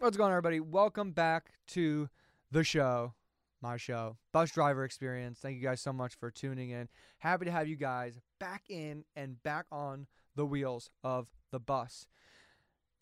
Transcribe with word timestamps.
What's 0.00 0.16
going 0.16 0.28
on, 0.28 0.32
everybody? 0.32 0.60
Welcome 0.60 1.12
back 1.12 1.50
to 1.68 2.08
the 2.50 2.64
show, 2.64 3.12
my 3.60 3.76
show, 3.76 4.16
Bus 4.32 4.50
Driver 4.50 4.82
Experience. 4.82 5.40
Thank 5.40 5.58
you 5.58 5.62
guys 5.62 5.82
so 5.82 5.92
much 5.92 6.14
for 6.14 6.30
tuning 6.30 6.70
in. 6.70 6.88
Happy 7.18 7.44
to 7.44 7.50
have 7.50 7.68
you 7.68 7.76
guys 7.76 8.18
back 8.38 8.62
in 8.70 9.04
and 9.14 9.42
back 9.42 9.66
on 9.70 10.06
the 10.36 10.46
wheels 10.46 10.88
of 11.04 11.28
the 11.50 11.60
bus. 11.60 12.06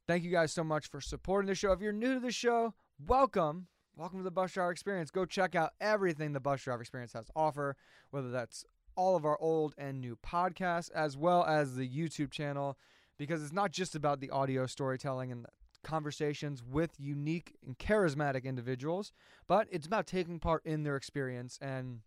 Thank 0.09 0.25
you 0.25 0.33
guys 0.33 0.53
so 0.53 0.65
much 0.65 0.91
for 0.91 1.01
supporting 1.01 1.47
the 1.47 1.55
show. 1.55 1.71
If 1.71 1.81
you're 1.81 1.93
new 1.93 2.15
to 2.15 2.21
the 2.21 2.33
show, 2.33 2.75
welcome. 3.07 3.69
Welcome 3.97 4.19
to 4.19 4.25
the 4.25 4.33
Bus 4.33 4.51
Driver 4.51 4.73
Experience. 4.73 5.13
Go 5.13 5.25
check 5.25 5.55
out 5.55 5.75
everything 5.81 6.33
the 6.33 6.41
Bus 6.41 6.65
Driver 6.65 6.81
Experience 6.81 7.13
has 7.13 7.27
to 7.27 7.33
offer, 7.37 7.77
whether 8.11 8.33
that's 8.33 8.65
all 8.97 9.15
of 9.15 9.25
our 9.25 9.41
old 9.41 9.73
and 9.79 10.01
new 10.01 10.17
podcasts, 10.17 10.91
as 10.91 11.17
well 11.17 11.45
as 11.45 11.77
the 11.77 11.89
YouTube 11.89 12.33
channel, 12.33 12.77
because 13.17 13.41
it's 13.41 13.53
not 13.53 13.71
just 13.71 13.95
about 13.95 14.19
the 14.19 14.31
audio 14.31 14.67
storytelling 14.67 15.31
and 15.31 15.47
conversations 15.85 16.63
with 16.63 16.93
unique 16.99 17.57
and 17.65 17.79
charismatic 17.79 18.45
individuals, 18.45 19.13
but 19.47 19.67
it's 19.71 19.87
about 19.87 20.07
taking 20.07 20.39
part 20.39 20.65
in 20.65 20.83
their 20.83 20.97
experience 20.97 21.59
and 21.61 22.01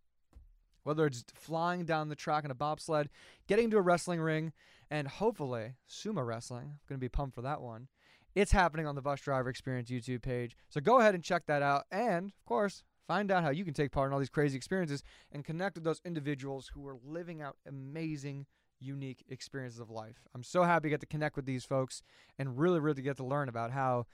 whether 0.83 1.05
it's 1.05 1.23
flying 1.33 1.85
down 1.85 2.09
the 2.09 2.15
track 2.15 2.43
in 2.43 2.51
a 2.51 2.55
bobsled, 2.55 3.09
getting 3.47 3.69
to 3.69 3.77
a 3.77 3.81
wrestling 3.81 4.19
ring, 4.19 4.51
and 4.89 5.07
hopefully 5.07 5.75
sumo 5.89 6.25
wrestling. 6.25 6.63
I'm 6.63 6.79
going 6.89 6.99
to 6.99 7.05
be 7.05 7.09
pumped 7.09 7.35
for 7.35 7.41
that 7.43 7.61
one. 7.61 7.87
It's 8.33 8.51
happening 8.51 8.87
on 8.87 8.95
the 8.95 9.01
Bus 9.01 9.21
Driver 9.21 9.49
Experience 9.49 9.89
YouTube 9.89 10.21
page. 10.21 10.55
So 10.69 10.81
go 10.81 10.99
ahead 10.99 11.15
and 11.15 11.23
check 11.23 11.45
that 11.47 11.61
out. 11.61 11.83
And, 11.91 12.27
of 12.27 12.45
course, 12.45 12.83
find 13.07 13.29
out 13.29 13.43
how 13.43 13.49
you 13.49 13.65
can 13.65 13.73
take 13.73 13.91
part 13.91 14.07
in 14.07 14.13
all 14.13 14.19
these 14.19 14.29
crazy 14.29 14.55
experiences 14.55 15.03
and 15.31 15.43
connect 15.43 15.75
with 15.75 15.83
those 15.83 16.01
individuals 16.05 16.71
who 16.73 16.87
are 16.87 16.97
living 17.05 17.41
out 17.41 17.57
amazing, 17.67 18.45
unique 18.81 19.23
experiences 19.29 19.79
of 19.79 19.89
life. 19.89 20.17
I'm 20.33 20.43
so 20.43 20.63
happy 20.63 20.83
to 20.83 20.89
get 20.89 20.99
to 21.01 21.05
connect 21.05 21.35
with 21.35 21.45
these 21.45 21.63
folks 21.63 22.01
and 22.37 22.57
really, 22.57 22.79
really 22.79 23.01
get 23.01 23.17
to 23.17 23.25
learn 23.25 23.47
about 23.47 23.71
how 23.71 24.07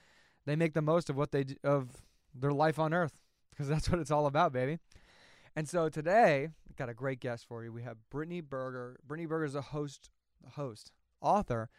they 0.45 0.55
make 0.55 0.73
the 0.73 0.81
most 0.81 1.09
of 1.09 1.15
what 1.15 1.31
they 1.31 1.43
d- 1.43 1.57
of 1.63 1.89
their 2.33 2.53
life 2.53 2.77
on 2.77 2.93
Earth 2.93 3.21
because 3.49 3.67
that's 3.67 3.89
what 3.89 3.99
it's 3.99 4.11
all 4.11 4.27
about, 4.27 4.53
baby. 4.53 4.77
And 5.55 5.67
so 5.67 5.89
today, 5.89 6.49
got 6.77 6.89
a 6.89 6.93
great 6.93 7.19
guest 7.19 7.47
for 7.47 7.63
you. 7.63 7.73
We 7.73 7.81
have 7.83 7.97
Brittany 8.09 8.41
Berger. 8.41 8.99
Brittany 9.05 9.25
Berger 9.25 9.45
is 9.45 9.55
a 9.55 9.61
host, 9.61 10.11
host, 10.51 10.91
author 11.21 11.69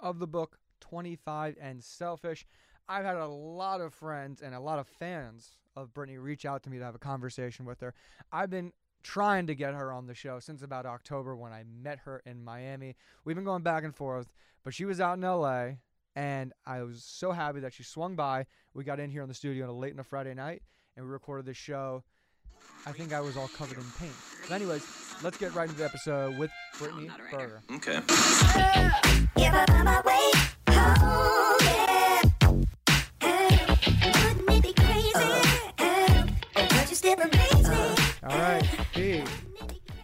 of 0.00 0.18
the 0.18 0.26
book 0.26 0.58
25 0.80 1.56
and 1.60 1.82
Selfish. 1.82 2.44
I've 2.88 3.04
had 3.04 3.16
a 3.16 3.28
lot 3.28 3.80
of 3.80 3.94
friends 3.94 4.42
and 4.42 4.54
a 4.54 4.60
lot 4.60 4.80
of 4.80 4.88
fans 4.88 5.52
of 5.76 5.94
Brittany 5.94 6.18
reach 6.18 6.44
out 6.44 6.64
to 6.64 6.70
me 6.70 6.78
to 6.78 6.84
have 6.84 6.96
a 6.96 6.98
conversation 6.98 7.64
with 7.64 7.80
her. 7.80 7.94
I've 8.32 8.50
been 8.50 8.72
trying 9.02 9.46
to 9.46 9.54
get 9.54 9.74
her 9.74 9.92
on 9.92 10.06
the 10.06 10.14
show 10.14 10.38
since 10.38 10.62
about 10.62 10.86
October 10.86 11.36
when 11.36 11.52
I 11.52 11.64
met 11.82 12.00
her 12.04 12.22
in 12.24 12.42
Miami. 12.44 12.96
We've 13.24 13.36
been 13.36 13.44
going 13.44 13.62
back 13.62 13.84
and 13.84 13.94
forth, 13.94 14.32
but 14.64 14.74
she 14.74 14.84
was 14.84 15.00
out 15.00 15.18
in 15.18 15.22
LA 15.22 15.72
and 16.14 16.52
I 16.66 16.82
was 16.82 17.02
so 17.04 17.32
happy 17.32 17.60
that 17.60 17.72
she 17.72 17.82
swung 17.82 18.16
by. 18.16 18.46
We 18.74 18.84
got 18.84 19.00
in 19.00 19.10
here 19.10 19.22
in 19.22 19.28
the 19.28 19.34
studio 19.34 19.64
on 19.64 19.70
a 19.70 19.74
late 19.74 19.92
on 19.92 19.98
a 19.98 20.04
Friday 20.04 20.34
night 20.34 20.62
and 20.96 21.04
we 21.04 21.12
recorded 21.12 21.46
this 21.46 21.56
show. 21.56 22.04
I 22.86 22.92
think 22.92 23.12
I 23.12 23.20
was 23.20 23.36
all 23.36 23.48
covered 23.48 23.78
in 23.78 23.84
paint. 23.98 24.12
But 24.48 24.54
anyways, 24.54 24.84
let's 25.22 25.36
get 25.36 25.54
right 25.54 25.68
into 25.68 25.78
the 25.78 25.84
episode 25.84 26.38
with 26.38 26.50
Brittany 26.78 27.10
Berger. 27.30 27.62
Okay. 27.74 28.00
Right, 39.20 39.28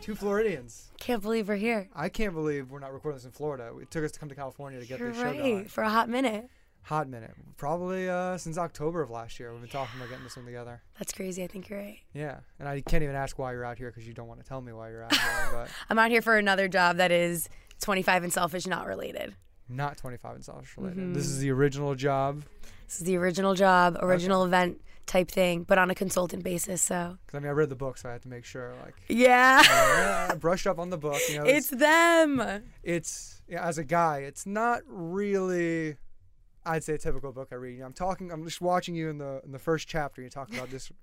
two 0.00 0.14
Floridians. 0.14 0.90
Can't 0.98 1.22
believe 1.22 1.48
we're 1.48 1.56
here. 1.56 1.88
I 1.94 2.08
can't 2.08 2.34
believe 2.34 2.70
we're 2.70 2.80
not 2.80 2.92
recording 2.92 3.16
this 3.18 3.24
in 3.24 3.30
Florida. 3.30 3.70
It 3.80 3.90
took 3.90 4.04
us 4.04 4.12
to 4.12 4.20
come 4.20 4.28
to 4.28 4.34
California 4.34 4.80
to 4.80 4.86
get 4.86 4.98
You're 4.98 5.08
this 5.10 5.18
show 5.18 5.32
going. 5.32 5.56
right. 5.58 5.70
For 5.70 5.82
a 5.82 5.88
hot 5.90 6.08
minute. 6.08 6.48
Hot 6.84 7.06
minute, 7.06 7.32
probably 7.58 8.08
uh, 8.08 8.38
since 8.38 8.56
October 8.56 9.02
of 9.02 9.10
last 9.10 9.38
year. 9.38 9.52
We've 9.52 9.60
been 9.60 9.68
talking 9.68 9.98
about 9.98 10.08
getting 10.08 10.24
this 10.24 10.36
one 10.36 10.46
together. 10.46 10.80
That's 10.98 11.12
crazy. 11.12 11.44
I 11.44 11.46
think 11.46 11.68
you're 11.68 11.78
right. 11.78 11.98
Yeah, 12.14 12.38
and 12.58 12.66
I 12.66 12.80
can't 12.80 13.02
even 13.02 13.14
ask 13.14 13.38
why 13.38 13.52
you're 13.52 13.64
out 13.64 13.76
here 13.76 13.90
because 13.90 14.06
you 14.08 14.14
don't 14.14 14.26
want 14.26 14.40
to 14.40 14.46
tell 14.46 14.62
me 14.62 14.72
why 14.72 14.88
you're 14.88 15.04
out 15.04 15.14
here. 15.14 15.22
But 15.52 15.68
I'm 15.90 15.98
out 15.98 16.10
here 16.10 16.22
for 16.22 16.38
another 16.38 16.66
job 16.66 16.96
that 16.96 17.12
is 17.12 17.50
25 17.80 18.24
and 18.24 18.32
selfish, 18.32 18.66
not 18.66 18.86
related. 18.86 19.34
not 19.68 19.98
25 19.98 20.36
and 20.36 20.44
selfish 20.44 20.74
related. 20.78 20.98
Mm-hmm. 20.98 21.12
This 21.12 21.26
is 21.26 21.40
the 21.40 21.50
original 21.50 21.94
job. 21.94 22.42
This 22.86 23.00
is 23.00 23.04
the 23.06 23.16
original 23.18 23.54
job, 23.54 23.98
original 24.00 24.44
event 24.46 24.80
type 25.08 25.30
thing, 25.30 25.64
but 25.64 25.78
on 25.78 25.90
a 25.90 25.94
consultant 25.94 26.44
basis. 26.44 26.82
So, 26.82 27.18
Because 27.26 27.38
I 27.38 27.40
mean, 27.40 27.48
I 27.48 27.52
read 27.52 27.68
the 27.70 27.74
book, 27.76 27.98
so 27.98 28.08
I 28.08 28.12
had 28.12 28.22
to 28.22 28.28
make 28.28 28.44
sure. 28.44 28.74
Like, 28.84 28.94
yeah, 29.08 29.62
yeah, 30.28 30.34
brushed 30.36 30.66
up 30.66 30.78
on 30.78 30.90
the 30.90 30.98
book. 30.98 31.20
You 31.28 31.38
know, 31.38 31.44
it's 31.44 31.68
them. 31.68 32.62
it's 32.82 33.42
yeah, 33.48 33.66
as 33.66 33.78
a 33.78 33.84
guy, 33.84 34.18
it's 34.18 34.46
not 34.46 34.82
really. 34.86 35.96
I'd 36.64 36.84
say 36.84 36.94
a 36.94 36.98
typical 36.98 37.32
book 37.32 37.48
I 37.50 37.54
read. 37.54 37.72
You 37.74 37.80
know, 37.80 37.86
I'm 37.86 37.92
talking. 37.94 38.30
I'm 38.30 38.44
just 38.44 38.60
watching 38.60 38.94
you 38.94 39.08
in 39.08 39.18
the 39.18 39.40
in 39.44 39.52
the 39.52 39.58
first 39.58 39.88
chapter. 39.88 40.22
You 40.22 40.28
talk 40.28 40.52
about 40.52 40.70
this. 40.70 40.92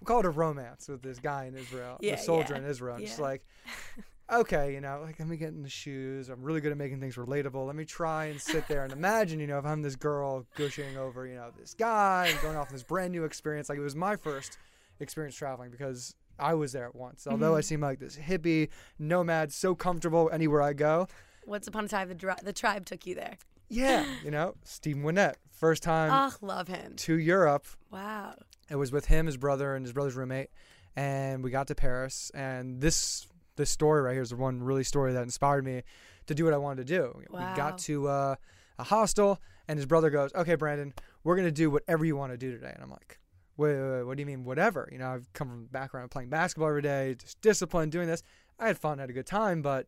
We'll 0.00 0.06
call 0.06 0.20
it 0.20 0.26
a 0.26 0.30
romance 0.30 0.88
with 0.88 1.02
this 1.02 1.18
guy 1.18 1.44
in 1.44 1.54
Israel, 1.56 1.96
Yeah, 2.00 2.16
the 2.16 2.20
soldier 2.22 2.54
yeah, 2.54 2.58
in 2.62 2.66
Israel. 2.66 2.96
I'm 2.96 3.06
Just 3.06 3.20
like, 3.20 3.46
okay, 4.32 4.72
you 4.74 4.80
know, 4.80 5.02
like 5.04 5.18
let 5.18 5.28
me 5.28 5.36
get 5.36 5.48
in 5.48 5.62
the 5.62 5.68
shoes. 5.68 6.28
I'm 6.28 6.42
really 6.42 6.60
good 6.60 6.72
at 6.72 6.78
making 6.78 7.00
things 7.00 7.16
relatable. 7.16 7.66
Let 7.66 7.76
me 7.76 7.84
try 7.84 8.26
and 8.26 8.40
sit 8.40 8.66
there 8.68 8.84
and 8.84 8.92
imagine, 8.92 9.40
you 9.40 9.46
know, 9.46 9.58
if 9.58 9.64
I'm 9.66 9.82
this 9.82 9.96
girl 9.96 10.46
gushing 10.56 10.96
over, 10.96 11.26
you 11.26 11.34
know, 11.34 11.50
this 11.58 11.74
guy 11.74 12.28
and 12.30 12.40
going 12.40 12.56
off 12.56 12.68
on 12.68 12.72
this 12.74 12.82
brand 12.82 13.12
new 13.12 13.24
experience. 13.24 13.68
Like 13.68 13.78
it 13.78 13.82
was 13.82 13.96
my 13.96 14.16
first 14.16 14.58
experience 15.00 15.34
traveling 15.36 15.70
because 15.70 16.14
I 16.38 16.54
was 16.54 16.72
there 16.72 16.86
at 16.86 16.94
once. 16.96 17.26
Although 17.26 17.48
Mm-hmm. 17.50 17.56
I 17.58 17.60
seem 17.62 17.80
like 17.80 17.98
this 18.00 18.16
hippie 18.16 18.68
nomad, 18.98 19.52
so 19.52 19.74
comfortable 19.74 20.30
anywhere 20.32 20.62
I 20.62 20.72
go. 20.72 21.06
Once 21.46 21.66
upon 21.68 21.84
a 21.84 21.88
time, 21.88 22.08
the, 22.08 22.14
dri- 22.14 22.32
the 22.42 22.52
tribe 22.52 22.86
took 22.86 23.06
you 23.06 23.14
there. 23.14 23.36
Yeah, 23.68 24.04
you 24.24 24.30
know, 24.30 24.54
Stephen 24.62 25.02
Winnett, 25.02 25.34
first 25.50 25.82
time 25.82 26.10
Oh, 26.12 26.34
love 26.46 26.68
him. 26.68 26.94
to 26.96 27.14
Europe. 27.18 27.66
Wow. 27.90 28.34
It 28.70 28.76
was 28.76 28.92
with 28.92 29.06
him, 29.06 29.26
his 29.26 29.36
brother, 29.36 29.74
and 29.74 29.84
his 29.84 29.92
brother's 29.92 30.14
roommate, 30.14 30.48
and 30.96 31.42
we 31.42 31.50
got 31.50 31.66
to 31.68 31.74
Paris. 31.74 32.30
And 32.34 32.80
this 32.80 33.26
this 33.56 33.70
story 33.70 34.02
right 34.02 34.12
here 34.12 34.22
is 34.22 34.30
the 34.30 34.36
one 34.36 34.62
really 34.62 34.84
story 34.84 35.12
that 35.12 35.22
inspired 35.22 35.64
me 35.64 35.82
to 36.26 36.34
do 36.34 36.44
what 36.44 36.54
I 36.54 36.58
wanted 36.58 36.86
to 36.86 36.96
do. 36.96 37.22
We 37.30 37.38
got 37.56 37.78
to 37.78 38.08
uh, 38.08 38.34
a 38.78 38.84
hostel, 38.84 39.40
and 39.68 39.78
his 39.78 39.86
brother 39.86 40.10
goes, 40.10 40.32
"Okay, 40.34 40.54
Brandon, 40.54 40.92
we're 41.22 41.36
gonna 41.36 41.50
do 41.50 41.70
whatever 41.70 42.04
you 42.04 42.16
want 42.16 42.32
to 42.32 42.38
do 42.38 42.50
today." 42.52 42.72
And 42.74 42.82
I'm 42.82 42.90
like, 42.90 43.18
wait, 43.56 43.74
wait, 43.74 43.90
wait, 43.90 44.02
what 44.02 44.16
do 44.16 44.22
you 44.22 44.26
mean 44.26 44.44
whatever? 44.44 44.88
You 44.90 44.98
know, 44.98 45.08
I've 45.08 45.32
come 45.32 45.48
from 45.48 45.62
the 45.64 45.70
background 45.70 46.04
of 46.04 46.10
playing 46.10 46.28
basketball 46.30 46.68
every 46.68 46.82
day, 46.82 47.14
just 47.18 47.40
discipline, 47.40 47.90
doing 47.90 48.08
this. 48.08 48.22
I 48.58 48.66
had 48.66 48.78
fun, 48.78 48.98
had 48.98 49.10
a 49.10 49.12
good 49.12 49.26
time, 49.26 49.62
but 49.62 49.86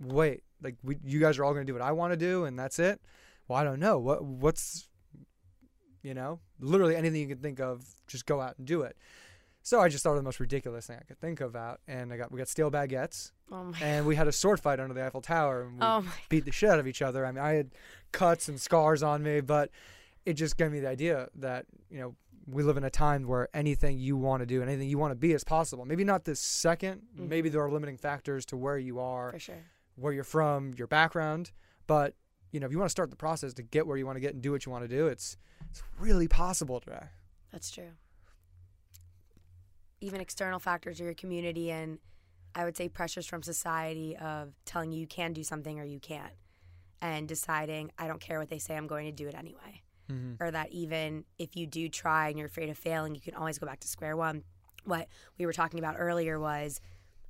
wait, 0.00 0.42
like 0.62 0.76
we, 0.82 0.96
you 1.04 1.20
guys 1.20 1.38
are 1.38 1.44
all 1.44 1.52
gonna 1.52 1.64
do 1.64 1.72
what 1.72 1.82
I 1.82 1.92
want 1.92 2.12
to 2.12 2.16
do, 2.16 2.44
and 2.44 2.58
that's 2.58 2.78
it. 2.78 3.00
Well, 3.48 3.58
I 3.58 3.64
don't 3.64 3.80
know. 3.80 3.98
What 3.98 4.24
what's 4.24 4.86
you 6.02 6.14
know, 6.14 6.40
literally 6.60 6.96
anything 6.96 7.20
you 7.20 7.28
can 7.28 7.38
think 7.38 7.60
of, 7.60 7.84
just 8.06 8.26
go 8.26 8.40
out 8.40 8.56
and 8.58 8.66
do 8.66 8.82
it. 8.82 8.96
So 9.62 9.80
I 9.80 9.88
just 9.88 10.02
thought 10.02 10.12
of 10.12 10.16
the 10.16 10.22
most 10.22 10.40
ridiculous 10.40 10.86
thing 10.86 10.96
I 11.00 11.04
could 11.04 11.20
think 11.20 11.40
of 11.40 11.54
out, 11.54 11.80
and 11.86 12.12
I 12.12 12.16
got 12.16 12.32
we 12.32 12.38
got 12.38 12.48
steel 12.48 12.70
baguettes, 12.70 13.32
Oh 13.52 13.64
my. 13.64 13.78
and 13.80 14.06
we 14.06 14.16
had 14.16 14.26
a 14.26 14.32
sword 14.32 14.58
fight 14.60 14.80
under 14.80 14.94
the 14.94 15.04
Eiffel 15.04 15.20
Tower, 15.20 15.62
and 15.62 15.72
we 15.74 15.78
Oh 15.82 16.04
beat 16.28 16.44
the 16.46 16.52
shit 16.52 16.70
out 16.70 16.78
of 16.78 16.86
each 16.86 17.02
other. 17.02 17.26
I 17.26 17.32
mean, 17.32 17.44
I 17.44 17.52
had 17.52 17.70
cuts 18.12 18.48
and 18.48 18.60
scars 18.60 19.02
on 19.02 19.22
me, 19.22 19.40
but 19.40 19.70
it 20.24 20.34
just 20.34 20.56
gave 20.56 20.72
me 20.72 20.80
the 20.80 20.88
idea 20.88 21.28
that 21.36 21.66
you 21.90 21.98
know 22.00 22.14
we 22.46 22.62
live 22.62 22.78
in 22.78 22.84
a 22.84 22.90
time 22.90 23.26
where 23.28 23.48
anything 23.54 23.98
you 23.98 24.16
want 24.16 24.40
to 24.40 24.46
do, 24.46 24.62
and 24.62 24.70
anything 24.70 24.88
you 24.88 24.98
want 24.98 25.12
to 25.12 25.16
be, 25.16 25.32
is 25.32 25.44
possible. 25.44 25.84
Maybe 25.84 26.04
not 26.04 26.24
this 26.24 26.40
2nd 26.40 27.00
Maybe 27.14 27.48
mm-hmm. 27.48 27.52
there 27.54 27.62
are 27.64 27.70
limiting 27.70 27.96
factors 27.98 28.46
to 28.46 28.56
where 28.56 28.78
you 28.78 28.98
are, 28.98 29.30
For 29.32 29.38
sure. 29.38 29.64
where 29.96 30.12
you're 30.12 30.24
from, 30.24 30.72
your 30.76 30.86
background, 30.86 31.52
but 31.86 32.14
you 32.50 32.60
know 32.60 32.66
if 32.66 32.72
you 32.72 32.78
want 32.78 32.88
to 32.88 32.92
start 32.92 33.10
the 33.10 33.16
process 33.16 33.52
to 33.54 33.62
get 33.62 33.86
where 33.86 33.98
you 33.98 34.06
want 34.06 34.16
to 34.16 34.20
get 34.20 34.32
and 34.32 34.42
do 34.42 34.52
what 34.52 34.64
you 34.64 34.72
want 34.72 34.84
to 34.84 34.88
do, 34.88 35.06
it's 35.06 35.36
it's 35.70 35.82
really 35.98 36.26
possible 36.28 36.80
today. 36.80 37.04
That's 37.52 37.70
true. 37.70 37.90
Even 40.00 40.20
external 40.20 40.58
factors 40.58 41.00
or 41.00 41.04
your 41.04 41.14
community 41.14 41.70
and 41.70 41.98
I 42.54 42.64
would 42.64 42.76
say 42.76 42.88
pressures 42.88 43.26
from 43.26 43.42
society 43.42 44.16
of 44.16 44.54
telling 44.64 44.92
you 44.92 45.00
you 45.00 45.06
can 45.06 45.32
do 45.32 45.44
something 45.44 45.78
or 45.78 45.84
you 45.84 46.00
can't 46.00 46.32
and 47.00 47.28
deciding 47.28 47.92
I 47.98 48.06
don't 48.06 48.20
care 48.20 48.38
what 48.38 48.50
they 48.50 48.58
say, 48.58 48.76
I'm 48.76 48.86
going 48.86 49.06
to 49.06 49.12
do 49.12 49.28
it 49.28 49.34
anyway. 49.34 49.82
Mm-hmm. 50.10 50.42
Or 50.42 50.50
that 50.50 50.72
even 50.72 51.24
if 51.38 51.56
you 51.56 51.66
do 51.66 51.88
try 51.88 52.28
and 52.28 52.38
you're 52.38 52.48
afraid 52.48 52.68
of 52.68 52.76
failing, 52.76 53.14
you 53.14 53.20
can 53.20 53.34
always 53.34 53.58
go 53.58 53.66
back 53.66 53.80
to 53.80 53.88
square 53.88 54.16
one. 54.16 54.42
What 54.84 55.08
we 55.38 55.46
were 55.46 55.52
talking 55.52 55.78
about 55.78 55.96
earlier 55.98 56.40
was 56.40 56.80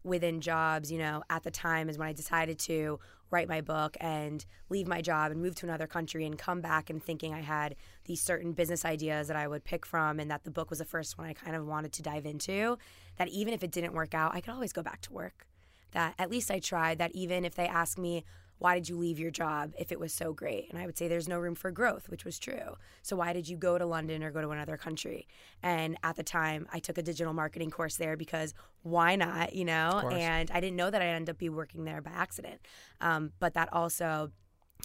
within 0.02 0.40
jobs, 0.40 0.90
you 0.90 0.98
know, 0.98 1.22
at 1.28 1.42
the 1.42 1.50
time 1.50 1.88
is 1.88 1.98
when 1.98 2.08
I 2.08 2.12
decided 2.12 2.58
to 2.60 2.98
write 3.30 3.48
my 3.48 3.60
book 3.60 3.96
and 4.00 4.44
leave 4.68 4.88
my 4.88 5.00
job 5.00 5.30
and 5.30 5.40
move 5.40 5.54
to 5.56 5.66
another 5.66 5.86
country 5.86 6.24
and 6.24 6.36
come 6.38 6.60
back 6.60 6.90
and 6.90 7.02
thinking 7.02 7.32
I 7.32 7.40
had 7.40 7.76
these 8.04 8.20
certain 8.20 8.52
business 8.52 8.84
ideas 8.84 9.28
that 9.28 9.36
I 9.36 9.46
would 9.46 9.64
pick 9.64 9.86
from 9.86 10.18
and 10.18 10.30
that 10.30 10.44
the 10.44 10.50
book 10.50 10.70
was 10.70 10.80
the 10.80 10.84
first 10.84 11.16
one 11.16 11.26
I 11.26 11.32
kind 11.32 11.54
of 11.54 11.66
wanted 11.66 11.92
to 11.94 12.02
dive 12.02 12.26
into. 12.26 12.78
That 13.18 13.28
even 13.28 13.54
if 13.54 13.62
it 13.62 13.70
didn't 13.70 13.92
work 13.92 14.14
out, 14.14 14.34
I 14.34 14.40
could 14.40 14.54
always 14.54 14.72
go 14.72 14.82
back 14.82 15.00
to 15.02 15.12
work. 15.12 15.46
That 15.92 16.14
at 16.18 16.30
least 16.30 16.50
I 16.50 16.58
tried. 16.58 16.98
That 16.98 17.12
even 17.12 17.44
if 17.44 17.54
they 17.54 17.66
ask 17.66 17.98
me, 17.98 18.24
why 18.60 18.74
did 18.74 18.90
you 18.90 18.98
leave 18.98 19.18
your 19.18 19.30
job 19.30 19.72
if 19.78 19.90
it 19.90 19.98
was 19.98 20.12
so 20.12 20.34
great? 20.34 20.70
And 20.70 20.78
I 20.78 20.84
would 20.84 20.96
say 20.96 21.08
there's 21.08 21.26
no 21.26 21.38
room 21.38 21.54
for 21.54 21.70
growth, 21.70 22.10
which 22.10 22.26
was 22.26 22.38
true. 22.38 22.76
So 23.00 23.16
why 23.16 23.32
did 23.32 23.48
you 23.48 23.56
go 23.56 23.78
to 23.78 23.86
London 23.86 24.22
or 24.22 24.30
go 24.30 24.42
to 24.42 24.50
another 24.50 24.76
country? 24.76 25.26
And 25.62 25.96
at 26.04 26.16
the 26.16 26.22
time, 26.22 26.68
I 26.70 26.78
took 26.78 26.98
a 26.98 27.02
digital 27.02 27.32
marketing 27.32 27.70
course 27.70 27.96
there 27.96 28.18
because 28.18 28.52
why 28.82 29.16
not, 29.16 29.54
you 29.54 29.64
know? 29.64 30.02
And 30.12 30.50
I 30.50 30.60
didn't 30.60 30.76
know 30.76 30.90
that 30.90 31.00
I'd 31.00 31.06
end 31.06 31.30
up 31.30 31.38
be 31.38 31.48
working 31.48 31.84
there 31.84 32.02
by 32.02 32.10
accident. 32.10 32.60
Um, 33.00 33.32
but 33.38 33.54
that 33.54 33.72
also, 33.72 34.30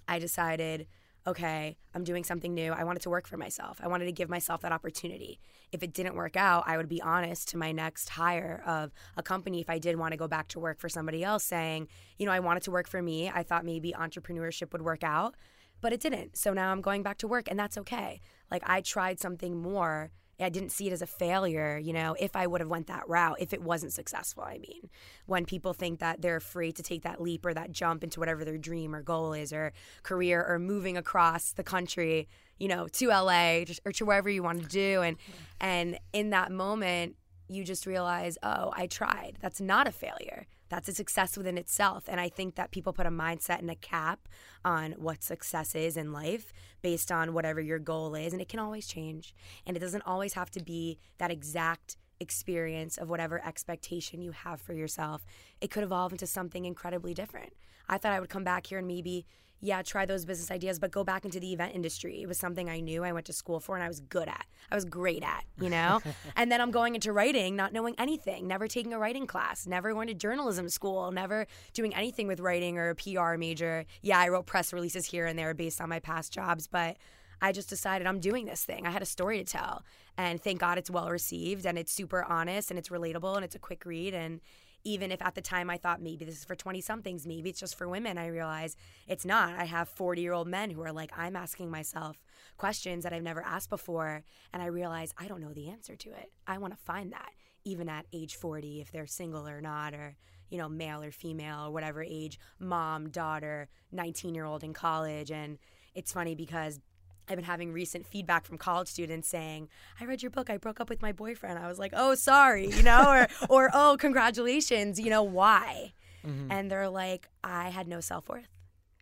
I 0.08 0.20
decided, 0.20 0.88
okay, 1.28 1.78
I'm 1.94 2.04
doing 2.04 2.24
something 2.24 2.54
new. 2.54 2.72
I 2.72 2.84
wanted 2.84 3.02
to 3.04 3.10
work 3.10 3.28
for 3.28 3.38
myself. 3.38 3.80
I 3.82 3.88
wanted 3.88 4.06
to 4.06 4.12
give 4.12 4.30
myself 4.30 4.62
that 4.62 4.72
opportunity. 4.72 5.40
If 5.72 5.82
it 5.82 5.94
didn't 5.94 6.16
work 6.16 6.36
out, 6.36 6.64
I 6.68 6.78
would 6.78 6.88
be 6.88 7.02
honest 7.02 7.50
to 7.50 7.58
my 7.58 7.72
next 7.72 8.10
hire 8.10 8.62
of 8.66 8.94
a 9.18 9.24
company 9.24 9.60
if 9.60 9.70
I 9.70 9.80
did 9.80 9.98
want 9.98 10.12
to 10.12 10.18
go 10.18 10.28
back 10.28 10.48
to 10.50 10.60
work 10.60 10.80
for 10.80 10.88
somebody 10.88 11.24
else 11.24 11.44
saying, 11.44 11.88
you 12.20 12.26
know, 12.26 12.32
I 12.32 12.40
wanted 12.40 12.64
to 12.64 12.72
work 12.72 12.88
for 12.88 13.02
me. 13.02 13.30
I 13.34 13.42
thought 13.42 13.66
maybe 13.66 13.92
entrepreneurship 13.92 14.72
would 14.72 14.84
work 14.84 15.04
out, 15.04 15.36
but 15.82 15.94
it 15.94 16.00
didn't. 16.00 16.38
So 16.38 16.54
now 16.54 16.72
I'm 16.72 16.82
going 16.82 17.02
back 17.02 17.18
to 17.20 17.28
work 17.28 17.50
and 17.50 17.60
that's 17.60 17.78
okay. 17.80 18.22
Like 18.52 18.62
I 18.66 18.82
tried 18.82 19.20
something 19.20 19.60
more 19.60 20.12
I 20.40 20.50
didn't 20.50 20.72
see 20.72 20.88
it 20.88 20.94
as 20.94 21.02
a 21.02 21.08
failure, 21.08 21.78
you 21.78 21.94
know, 21.94 22.16
if 22.20 22.36
I 22.36 22.46
would 22.46 22.62
have 22.62 22.70
went 22.70 22.88
that 22.88 23.08
route, 23.08 23.38
if 23.40 23.54
it 23.54 23.62
wasn't 23.62 23.94
successful, 23.94 24.44
I 24.44 24.58
mean. 24.58 24.90
When 25.26 25.46
people 25.46 25.74
think 25.74 26.00
that 26.00 26.22
they're 26.22 26.36
afraid 26.36 26.76
to 26.76 26.84
take 26.84 27.04
that 27.04 27.22
leap 27.22 27.46
or 27.46 27.54
that 27.54 27.72
jump 27.72 28.04
into 28.04 28.20
whatever 28.20 28.44
their 28.44 28.58
dream 28.58 28.94
or 28.94 29.02
goal 29.02 29.34
is 29.34 29.54
or 29.54 29.72
career 30.04 30.46
or 30.46 30.60
moving 30.60 30.98
across 30.98 31.52
the 31.54 31.64
country, 31.64 32.28
you 32.60 32.68
know, 32.68 32.88
to 32.90 33.08
LA 33.08 33.64
or 33.86 33.92
to 33.94 34.06
wherever 34.06 34.30
you 34.30 34.44
want 34.44 34.62
to 34.62 34.68
do 34.68 35.02
and 35.02 35.18
and 35.60 35.98
in 36.14 36.32
that 36.32 36.52
moment 36.52 37.16
you 37.48 37.64
just 37.64 37.86
realize, 37.86 38.38
"Oh, 38.44 38.72
I 38.76 38.88
tried. 38.88 39.38
That's 39.42 39.62
not 39.62 39.88
a 39.88 39.92
failure 39.92 40.48
that's 40.70 40.88
a 40.88 40.94
success 40.94 41.38
within 41.38 41.58
itself. 41.58 42.06
And 42.08 42.20
I 42.20 42.30
think 42.30 42.56
that 42.56 42.72
people 42.72 42.94
put 42.94 43.06
a 43.06 43.12
mindset 43.12 43.60
and 43.60 43.70
a 43.70 43.76
cap 43.76 44.28
on 44.64 44.94
what 44.94 45.24
success 45.24 45.76
is 45.76 45.96
in 45.98 46.12
life 46.12 46.52
based 46.82 47.12
on 47.12 47.34
whatever 47.34 47.62
your 47.62 47.80
goal 47.80 48.16
is. 48.16 48.34
And 48.34 48.42
it 48.42 48.50
can 48.50 48.60
always 48.60 48.88
change. 48.88 49.34
And 49.66 49.78
it 49.78 49.80
doesn't 49.80 50.06
always 50.06 50.34
have 50.34 50.52
to 50.52 50.64
be 50.64 51.00
that 51.18 51.32
exact 51.32 51.98
experience 52.20 52.98
of 52.98 53.10
whatever 53.10 53.46
expectation 53.46 54.22
you 54.22 54.32
have 54.32 54.62
for 54.62 54.74
yourself. 54.74 55.26
It 55.62 55.70
could 55.70 55.84
evolve 55.84 56.14
into 56.14 56.28
something 56.28 56.66
incredibly 56.66 57.14
different. 57.14 57.54
I 57.88 57.98
thought 57.98 58.14
I 58.14 58.20
would 58.20 58.30
come 58.30 58.44
back 58.44 58.68
here 58.68 58.80
and 58.80 58.88
maybe 58.88 59.26
yeah, 59.62 59.82
try 59.82 60.06
those 60.06 60.26
business 60.26 60.52
ideas, 60.52 60.80
but 60.80 60.92
go 60.92 61.04
back 61.04 61.26
into 61.26 61.40
the 61.40 61.52
event 61.54 61.74
industry. 61.74 62.22
It 62.22 62.28
was 62.28 62.38
something 62.38 62.70
I 62.70 62.80
knew 62.80 63.04
I 63.04 63.12
went 63.12 63.26
to 63.28 63.34
school 63.34 63.60
for 63.60 63.76
and 63.76 63.84
I 63.84 63.88
was 63.88 64.00
good 64.00 64.28
at. 64.28 64.46
I 64.72 64.76
was 64.76 64.86
great 64.86 65.24
at, 65.24 65.44
you 65.60 65.70
know? 65.70 66.02
and 66.36 66.52
then 66.52 66.62
I'm 66.62 66.72
going 66.72 66.96
into 66.96 67.12
writing, 67.12 67.56
not 67.56 67.74
knowing 67.74 67.96
anything, 67.98 68.48
never 68.48 68.68
taking 68.68 68.94
a 68.94 69.00
writing 69.00 69.28
class, 69.28 69.66
never 69.66 69.94
going 69.94 70.08
to 70.08 70.14
journalism 70.14 70.70
school, 70.70 71.12
never 71.12 71.48
doing 71.74 71.94
anything 71.96 72.28
with 72.28 72.40
writing 72.40 72.78
or 72.78 72.90
a 72.90 72.96
PR 72.96 73.38
major. 73.38 73.86
Yeah, 74.02 74.20
I 74.20 74.28
wrote 74.30 74.46
press 74.46 74.74
releases 74.74 75.06
here 75.06 75.26
and 75.26 75.38
there 75.38 75.54
based 75.54 75.82
on 75.82 75.90
my 75.90 76.00
past 76.00 76.32
jobs, 76.32 76.68
but 76.68 76.98
I 77.42 77.52
just 77.52 77.70
decided 77.70 78.08
I'm 78.08 78.20
doing 78.20 78.46
this 78.46 78.64
thing. 78.64 78.86
I 78.86 78.92
had 78.92 79.02
a 79.02 79.06
story 79.06 79.38
to 79.38 79.44
tell. 79.44 79.84
And 80.18 80.42
thank 80.42 80.60
God 80.60 80.78
it's 80.78 80.90
well 80.90 81.10
received 81.10 81.66
and 81.66 81.78
it's 81.78 81.92
super 81.92 82.24
honest 82.24 82.72
and 82.72 82.80
it's 82.80 82.90
relatable 82.90 83.36
and 83.36 83.44
it's 83.44 83.56
a 83.56 83.60
quick 83.60 83.86
read 83.86 84.14
and 84.14 84.40
even 84.86 85.12
if 85.12 85.22
at 85.22 85.34
the 85.34 85.42
time 85.42 85.70
I 85.70 85.78
thought 85.78 86.02
maybe 86.02 86.24
this 86.24 86.38
is 86.38 86.46
for 86.46 86.56
20 86.56 86.80
somethings, 86.80 87.26
maybe 87.26 87.50
it's 87.50 87.60
just 87.60 87.76
for 87.76 87.90
women, 87.90 88.18
I 88.20 88.28
realize 88.28 88.78
it's 89.08 89.26
not. 89.26 89.56
I 89.56 89.66
have 89.66 89.90
40 89.90 90.22
year 90.22 90.32
old 90.32 90.48
men 90.48 90.70
who 90.70 90.82
are 90.84 90.92
like, 90.92 91.12
I'm 91.18 91.36
asking 91.36 91.72
myself 91.72 92.24
questions 92.56 93.04
that 93.04 93.12
I've 93.12 93.24
never 93.24 93.42
asked 93.42 93.72
before. 93.72 94.24
And 94.54 94.62
I 94.62 94.68
realize 94.68 95.14
I 95.18 95.28
don't 95.28 95.42
know 95.42 95.54
the 95.54 95.70
answer 95.70 95.96
to 95.96 96.10
it. 96.12 96.32
I 96.48 96.60
want 96.60 96.72
to 96.74 96.80
find 96.80 97.12
that, 97.12 97.32
even 97.66 97.90
at 97.90 98.06
age 98.14 98.36
40, 98.36 98.80
if 98.80 98.92
they're 98.92 99.08
single 99.08 99.48
or 99.48 99.60
not, 99.60 99.96
or, 99.96 100.16
you 100.50 100.60
know, 100.60 100.70
male 100.70 101.02
or 101.02 101.12
female, 101.12 101.66
or 101.66 101.72
whatever 101.72 102.04
age, 102.04 102.40
mom, 102.60 103.10
daughter, 103.10 103.68
19 103.92 104.36
year 104.36 104.46
old 104.46 104.64
in 104.64 104.72
college. 104.72 105.32
And 105.32 105.58
it's 105.96 106.14
funny 106.14 106.36
because 106.36 106.80
I've 107.28 107.36
been 107.36 107.46
having 107.46 107.72
recent 107.72 108.06
feedback 108.06 108.46
from 108.46 108.58
college 108.58 108.88
students 108.88 109.28
saying, 109.28 109.70
"I 110.00 110.06
read 110.06 110.22
your 110.22 110.30
book. 110.32 110.50
I 110.50 110.58
broke 110.58 110.80
up 110.80 110.90
with 110.90 111.02
my 111.02 111.12
boyfriend." 111.12 111.60
I 111.60 111.68
was 111.68 111.80
like, 111.80 111.94
"Oh, 111.96 112.16
sorry," 112.16 112.68
you 112.68 112.84
know, 112.84 113.10
or 113.10 113.28
or 113.50 113.70
"Oh, 113.74 113.98
congratulations." 114.00 115.00
You 115.00 115.10
know 115.10 115.24
why? 115.24 115.94
Mm-hmm. 116.26 116.52
And 116.52 116.72
they're 116.72 116.90
like, 116.90 117.28
"I 117.44 117.70
had 117.70 117.88
no 117.88 118.00
self 118.00 118.30
worth, 118.30 118.50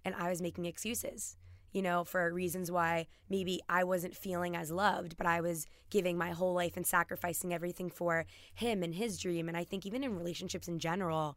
and 0.05 0.15
I 0.15 0.29
was 0.29 0.41
making 0.41 0.65
excuses." 0.65 1.37
You 1.71 1.81
know, 1.81 2.03
for 2.03 2.31
reasons 2.31 2.69
why 2.69 3.07
maybe 3.29 3.59
I 3.67 3.83
wasn't 3.83 4.15
feeling 4.15 4.55
as 4.55 4.69
loved, 4.69 5.17
but 5.17 5.25
I 5.25 5.41
was 5.41 5.65
giving 5.89 6.19
my 6.19 6.29
whole 6.29 6.53
life 6.53 6.77
and 6.77 6.85
sacrificing 6.85 7.51
everything 7.51 7.89
for 7.89 8.27
him 8.53 8.83
and 8.83 8.93
his 8.93 9.19
dream. 9.19 9.47
And 9.47 9.57
I 9.57 9.63
think 9.63 9.83
even 9.83 10.03
in 10.03 10.15
relationships 10.15 10.67
in 10.67 10.77
general, 10.77 11.35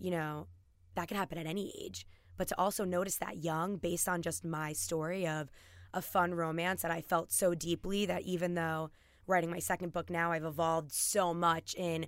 you 0.00 0.10
know, 0.10 0.48
that 0.96 1.06
could 1.06 1.16
happen 1.16 1.38
at 1.38 1.46
any 1.46 1.72
age. 1.80 2.04
But 2.36 2.48
to 2.48 2.58
also 2.58 2.84
notice 2.84 3.16
that 3.16 3.44
young, 3.44 3.76
based 3.76 4.08
on 4.08 4.22
just 4.22 4.44
my 4.44 4.72
story 4.72 5.28
of 5.28 5.50
a 5.92 6.02
fun 6.02 6.34
romance 6.34 6.82
that 6.82 6.90
I 6.90 7.00
felt 7.00 7.32
so 7.32 7.54
deeply 7.54 8.06
that 8.06 8.22
even 8.22 8.54
though 8.54 8.90
writing 9.26 9.50
my 9.50 9.58
second 9.58 9.92
book 9.92 10.10
now, 10.10 10.32
I've 10.32 10.44
evolved 10.44 10.92
so 10.92 11.32
much 11.34 11.74
in 11.74 12.06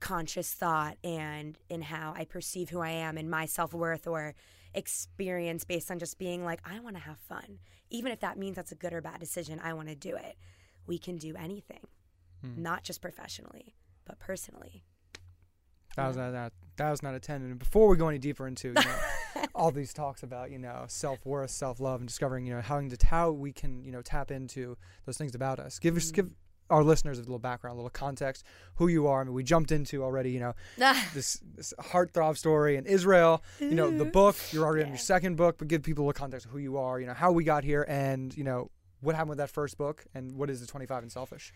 conscious 0.00 0.52
thought 0.52 0.96
and 1.02 1.58
in 1.68 1.82
how 1.82 2.14
I 2.16 2.24
perceive 2.24 2.70
who 2.70 2.80
I 2.80 2.90
am 2.90 3.16
and 3.16 3.30
my 3.30 3.46
self 3.46 3.74
worth 3.74 4.06
or 4.06 4.34
experience 4.74 5.64
based 5.64 5.90
on 5.90 5.98
just 5.98 6.18
being 6.18 6.44
like, 6.44 6.60
I 6.64 6.80
want 6.80 6.96
to 6.96 7.02
have 7.02 7.18
fun. 7.18 7.58
Even 7.90 8.12
if 8.12 8.20
that 8.20 8.38
means 8.38 8.56
that's 8.56 8.72
a 8.72 8.76
good 8.76 8.92
or 8.92 9.00
bad 9.00 9.18
decision, 9.20 9.60
I 9.62 9.72
want 9.72 9.88
to 9.88 9.94
do 9.94 10.14
it. 10.14 10.36
We 10.86 10.98
can 10.98 11.16
do 11.16 11.34
anything, 11.36 11.86
hmm. 12.42 12.62
not 12.62 12.84
just 12.84 13.00
professionally, 13.00 13.74
but 14.04 14.18
personally. 14.18 14.84
That 15.98 16.08
was 16.08 16.18
out 16.18 16.34
of 16.34 16.52
that 16.76 16.90
was 16.90 17.02
not 17.02 17.14
a 17.14 17.20
ten. 17.20 17.42
And 17.42 17.58
before 17.58 17.88
we 17.88 17.96
go 17.96 18.08
any 18.08 18.18
deeper 18.18 18.46
into 18.46 18.68
you 18.68 18.74
know, 18.74 19.44
all 19.54 19.70
these 19.70 19.92
talks 19.92 20.22
about 20.22 20.50
you 20.50 20.58
know 20.58 20.84
self 20.88 21.24
worth, 21.26 21.50
self 21.50 21.80
love, 21.80 22.00
and 22.00 22.08
discovering 22.08 22.46
you 22.46 22.54
know 22.54 22.60
how 22.60 22.82
how 23.04 23.30
we 23.30 23.52
can 23.52 23.84
you 23.84 23.92
know 23.92 24.02
tap 24.02 24.30
into 24.30 24.76
those 25.06 25.18
things 25.18 25.34
about 25.34 25.58
us. 25.58 25.78
Give 25.78 25.96
us 25.96 26.10
mm. 26.10 26.14
give 26.14 26.30
our 26.70 26.84
listeners 26.84 27.18
a 27.18 27.22
little 27.22 27.38
background, 27.38 27.74
a 27.74 27.76
little 27.76 27.90
context, 27.90 28.44
who 28.74 28.88
you 28.88 29.06
are. 29.06 29.22
I 29.22 29.24
mean, 29.24 29.32
we 29.32 29.42
jumped 29.42 29.72
into 29.72 30.04
already, 30.04 30.30
you 30.30 30.40
know, 30.40 30.54
this, 31.14 31.40
this 31.56 31.72
heartthrob 31.78 32.36
story 32.36 32.76
in 32.76 32.84
Israel. 32.84 33.42
You 33.58 33.70
know, 33.70 33.90
the 33.90 34.04
book. 34.04 34.36
You're 34.52 34.64
already 34.64 34.80
yeah. 34.80 34.88
in 34.88 34.92
your 34.92 34.98
second 34.98 35.36
book, 35.36 35.56
but 35.58 35.68
give 35.68 35.82
people 35.82 36.04
a 36.04 36.06
little 36.06 36.18
context 36.18 36.46
of 36.46 36.52
who 36.52 36.58
you 36.58 36.76
are. 36.76 37.00
You 37.00 37.06
know, 37.06 37.14
how 37.14 37.32
we 37.32 37.44
got 37.44 37.64
here, 37.64 37.86
and 37.88 38.36
you 38.36 38.44
know 38.44 38.70
what 39.00 39.14
happened 39.14 39.30
with 39.30 39.38
that 39.38 39.50
first 39.50 39.78
book, 39.78 40.04
and 40.14 40.32
what 40.32 40.50
is 40.50 40.60
the 40.60 40.66
25 40.66 41.04
and 41.04 41.12
Selfish. 41.12 41.52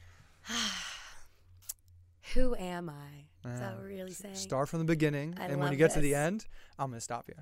Who 2.34 2.54
am 2.54 2.88
I? 2.88 3.26
Is 3.44 3.60
that 3.60 3.72
what 3.72 3.78
um, 3.78 3.82
we're 3.82 3.88
really 3.88 4.12
saying? 4.12 4.34
Start 4.34 4.68
from 4.68 4.78
the 4.78 4.84
beginning, 4.84 5.34
I 5.38 5.46
and 5.46 5.58
when 5.58 5.72
you 5.72 5.78
get 5.78 5.88
this. 5.88 5.94
to 5.94 6.00
the 6.00 6.14
end, 6.14 6.46
I'm 6.78 6.90
gonna 6.90 7.00
stop 7.00 7.28
you. 7.28 7.34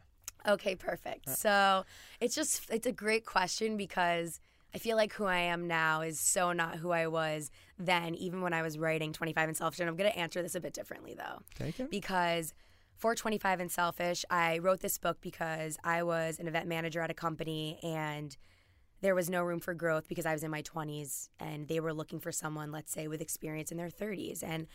Okay, 0.49 0.75
perfect. 0.75 1.27
Yeah. 1.27 1.35
So 1.35 1.85
it's 2.21 2.35
just 2.35 2.71
it's 2.71 2.87
a 2.87 2.93
great 2.93 3.27
question 3.27 3.77
because 3.77 4.41
I 4.75 4.79
feel 4.79 4.97
like 4.97 5.13
who 5.13 5.25
I 5.25 5.39
am 5.39 5.67
now 5.67 6.01
is 6.01 6.19
so 6.19 6.53
not 6.53 6.77
who 6.77 6.91
I 6.91 7.07
was 7.07 7.51
then, 7.79 8.15
even 8.15 8.41
when 8.41 8.53
I 8.53 8.63
was 8.63 8.79
writing 8.79 9.13
25 9.13 9.49
and 9.49 9.57
Selfish. 9.57 9.81
And 9.81 9.89
I'm 9.89 9.97
gonna 9.97 10.11
answer 10.11 10.43
this 10.43 10.55
a 10.55 10.61
bit 10.61 10.73
differently 10.73 11.15
though, 11.15 11.43
Thank 11.57 11.79
you. 11.79 11.89
because 11.91 12.55
for 12.95 13.15
25 13.15 13.61
and 13.61 13.71
Selfish, 13.73 14.25
I 14.31 14.59
wrote 14.59 14.81
this 14.81 14.99
book 14.99 15.19
because 15.21 15.79
I 15.83 16.03
was 16.03 16.39
an 16.39 16.47
event 16.47 16.69
manager 16.69 17.01
at 17.01 17.11
a 17.11 17.15
company 17.15 17.79
and 17.83 18.37
there 19.01 19.15
was 19.15 19.31
no 19.31 19.43
room 19.43 19.61
for 19.61 19.73
growth 19.73 20.07
because 20.09 20.27
I 20.27 20.35
was 20.35 20.45
in 20.45 20.51
my 20.51 20.63
20s 20.63 21.31
and 21.39 21.67
they 21.69 21.81
were 21.81 21.95
looking 21.95 22.21
for 22.21 22.31
someone, 22.31 22.71
let's 22.71 22.93
say, 22.93 23.09
with 23.09 23.23
experience 23.23 23.73
in 23.73 23.79
their 23.79 23.89
30s. 23.89 24.43
And 24.43 24.67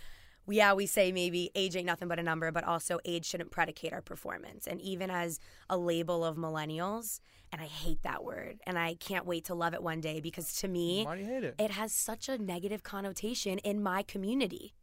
yeah, 0.48 0.74
we 0.74 0.86
say 0.86 1.12
maybe 1.12 1.52
age 1.56 1.76
ain't 1.76 1.86
nothing 1.86 2.08
but 2.08 2.20
a 2.20 2.24
number, 2.24 2.52
but 2.52 2.64
also 2.64 3.00
age 3.06 3.26
shouldn't 3.26 3.52
predicate 3.52 3.94
our 3.94 4.02
performance. 4.02 4.68
And 4.68 4.80
even 4.82 5.10
as 5.10 5.40
a 5.70 5.78
label 5.78 6.24
of 6.24 6.38
millennials, 6.38 7.20
and 7.52 7.62
I 7.62 7.66
hate 7.66 8.04
that 8.04 8.24
word, 8.24 8.60
and 8.68 8.78
I 8.78 8.96
can't 8.96 9.26
wait 9.26 9.46
to 9.46 9.56
love 9.56 9.74
it 9.74 9.82
one 9.82 10.02
day 10.02 10.20
because 10.20 10.54
to 10.58 10.68
me, 10.68 11.06
it? 11.44 11.56
it 11.58 11.72
has 11.72 11.94
such 11.94 12.28
a 12.30 12.38
negative 12.38 12.84
connotation 12.84 13.60
in 13.60 13.82
my 13.82 14.04
community. 14.04 14.74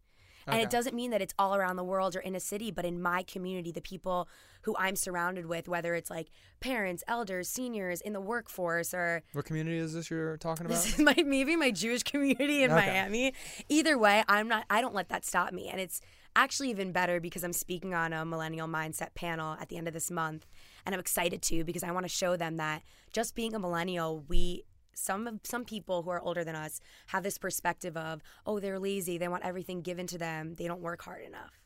Okay. 0.49 0.56
And 0.56 0.62
it 0.62 0.70
doesn't 0.70 0.94
mean 0.94 1.11
that 1.11 1.22
it's 1.22 1.34
all 1.38 1.54
around 1.54 1.76
the 1.76 1.84
world 1.84 2.16
or 2.16 2.20
in 2.20 2.34
a 2.34 2.40
city, 2.40 2.70
but 2.70 2.84
in 2.84 3.00
my 3.00 3.22
community, 3.22 3.70
the 3.70 3.80
people 3.80 4.28
who 4.62 4.76
I'm 4.78 4.96
surrounded 4.96 5.46
with, 5.46 5.68
whether 5.68 5.94
it's 5.94 6.11
like 6.11 6.28
parents, 6.61 7.04
elders, 7.06 7.49
seniors 7.49 8.00
in 8.00 8.12
the 8.12 8.20
workforce, 8.20 8.94
or 8.94 9.22
what 9.32 9.44
community 9.44 9.78
is 9.78 9.92
this 9.94 10.11
you're 10.11 10.37
talking 10.38 10.66
about? 10.66 10.75
This 10.75 10.94
is 10.94 10.99
my 11.04 11.14
maybe 11.25 11.56
my 11.56 11.70
Jewish 11.70 12.02
community 12.02 12.62
in 12.62 12.70
okay. 12.70 12.87
Miami. 12.87 13.34
Either 13.68 13.99
way, 13.99 14.25
I'm 14.28 14.49
not. 14.49 14.64
I 14.70 14.80
don't 14.80 14.94
let 14.94 15.08
that 15.08 15.25
stop 15.25 15.52
me, 15.52 15.68
and 15.68 15.80
it's 15.80 16.00
actually 16.34 16.70
even 16.70 16.92
better 16.92 17.20
because 17.20 17.44
I'm 17.44 17.52
speaking 17.52 17.94
on 17.94 18.12
a 18.12 18.25
millennial 18.25 18.66
mindset 18.66 19.14
panel 19.14 19.56
at 19.61 19.68
the 19.68 19.76
end 19.76 19.87
of 19.87 19.94
this 19.94 20.11
month, 20.11 20.46
and 20.87 20.94
I'm 20.94 21.00
excited 21.00 21.42
to 21.42 21.64
because 21.64 21.82
I 21.82 21.90
want 21.90 22.04
to 22.04 22.08
show 22.08 22.37
them 22.37 22.56
that 22.56 22.82
just 23.12 23.34
being 23.34 23.54
a 23.54 23.58
millennial, 23.58 24.25
we 24.28 24.64
some 24.94 25.26
of 25.26 25.40
some 25.44 25.64
people 25.64 26.02
who 26.02 26.11
are 26.11 26.20
older 26.20 26.44
than 26.44 26.56
us 26.56 26.80
have 27.08 27.22
this 27.22 27.38
perspective 27.38 27.96
of 27.96 28.22
oh 28.46 28.61
they're 28.61 28.78
lazy. 28.78 29.18
They 29.18 29.28
want 29.28 29.44
everything 29.44 29.82
given 29.82 30.06
to 30.08 30.18
them. 30.18 30.54
They 30.54 30.66
don't 30.66 30.80
work 30.80 31.02
hard 31.02 31.25
enough. 31.25 31.62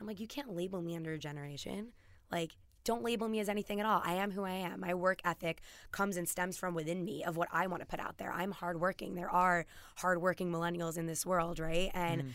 I'm 0.00 0.06
like 0.06 0.20
you 0.20 0.26
can't 0.26 0.54
label 0.54 0.82
me 0.82 0.96
under 0.96 1.12
a 1.12 1.18
generation. 1.18 1.88
Like 2.30 2.52
don't 2.84 3.04
label 3.04 3.28
me 3.28 3.38
as 3.38 3.48
anything 3.48 3.78
at 3.78 3.86
all. 3.86 4.02
I 4.04 4.14
am 4.14 4.32
who 4.32 4.42
i 4.42 4.50
am. 4.50 4.80
My 4.80 4.94
work 4.94 5.20
ethic 5.24 5.60
comes 5.92 6.16
and 6.16 6.28
stems 6.28 6.56
from 6.56 6.74
within 6.74 7.04
me 7.04 7.22
of 7.22 7.36
what 7.36 7.48
i 7.52 7.66
want 7.66 7.80
to 7.82 7.86
put 7.86 8.00
out 8.00 8.18
there. 8.18 8.32
I'm 8.32 8.50
hardworking. 8.50 9.14
There 9.14 9.30
are 9.30 9.66
hardworking 9.96 10.50
millennials 10.50 10.98
in 10.98 11.06
this 11.06 11.24
world 11.24 11.58
right? 11.58 11.90
And 11.94 12.22
mm. 12.22 12.30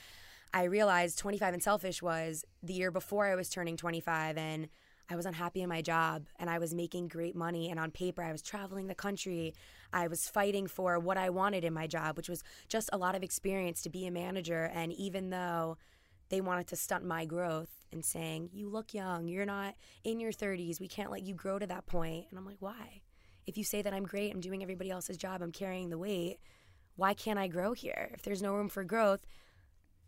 i 0.54 0.64
realized 0.64 1.20
25 1.20 1.56
and 1.56 1.64
selfish 1.64 2.02
was 2.02 2.46
the 2.64 2.74
year 2.74 2.92
before 2.92 3.26
i 3.26 3.36
was 3.36 3.50
turning 3.50 3.76
25 3.76 4.38
and 4.38 4.70
I 5.10 5.16
was 5.16 5.26
unhappy 5.26 5.62
in 5.62 5.70
my 5.70 5.82
job 5.82 6.26
and 6.38 6.50
I 6.50 6.60
was 6.60 6.74
making 6.74 7.08
great 7.08 7.36
money. 7.36 7.70
And 7.70 7.80
on 7.80 7.92
paper, 7.92 8.22
I 8.22 8.32
was 8.32 8.42
traveling 8.42 8.88
the 8.88 8.96
country. 8.96 9.54
I 9.94 10.08
was 10.08 10.28
fighting 10.28 10.68
for 10.68 11.00
what 11.00 11.18
I 11.18 11.30
wanted 11.30 11.64
in 11.64 11.74
my 11.74 11.88
job, 11.88 12.18
which 12.18 12.30
was 12.30 12.44
just 12.68 12.90
a 12.92 12.98
lot 12.98 13.16
of 13.16 13.24
experience 13.24 13.82
to 13.84 13.90
be 13.90 14.06
a 14.06 14.12
manager. 14.12 14.70
And 14.74 14.92
even 14.94 15.30
though 15.30 15.78
they 16.30 16.42
wanted 16.42 16.68
to 16.68 16.76
stunt 16.76 17.06
my 17.06 17.24
growth 17.24 17.70
and 17.92 18.04
saying, 18.04 18.50
You 18.52 18.68
look 18.68 18.94
young, 18.94 19.30
you're 19.30 19.46
not 19.46 19.76
in 20.04 20.20
your 20.20 20.34
30s, 20.34 20.82
we 20.82 20.90
can't 20.90 21.12
let 21.12 21.24
you 21.24 21.34
grow 21.34 21.58
to 21.58 21.68
that 21.68 21.86
point. 21.86 22.26
And 22.30 22.38
I'm 22.38 22.46
like, 22.46 22.58
Why? 22.60 23.02
if 23.48 23.58
you 23.58 23.64
say 23.64 23.82
that 23.82 23.94
I'm 23.94 24.04
great, 24.04 24.32
I'm 24.32 24.42
doing 24.42 24.62
everybody 24.62 24.92
else's 24.92 25.18
job, 25.18 25.42
I'm 25.42 25.54
carrying 25.54 25.90
the 25.90 25.98
weight, 25.98 26.38
why 26.98 27.14
can't 27.14 27.40
I 27.40 27.48
grow 27.48 27.74
here? 27.74 28.12
If 28.14 28.22
there's 28.22 28.42
no 28.42 28.54
room 28.54 28.70
for 28.70 28.84
growth, 28.84 29.22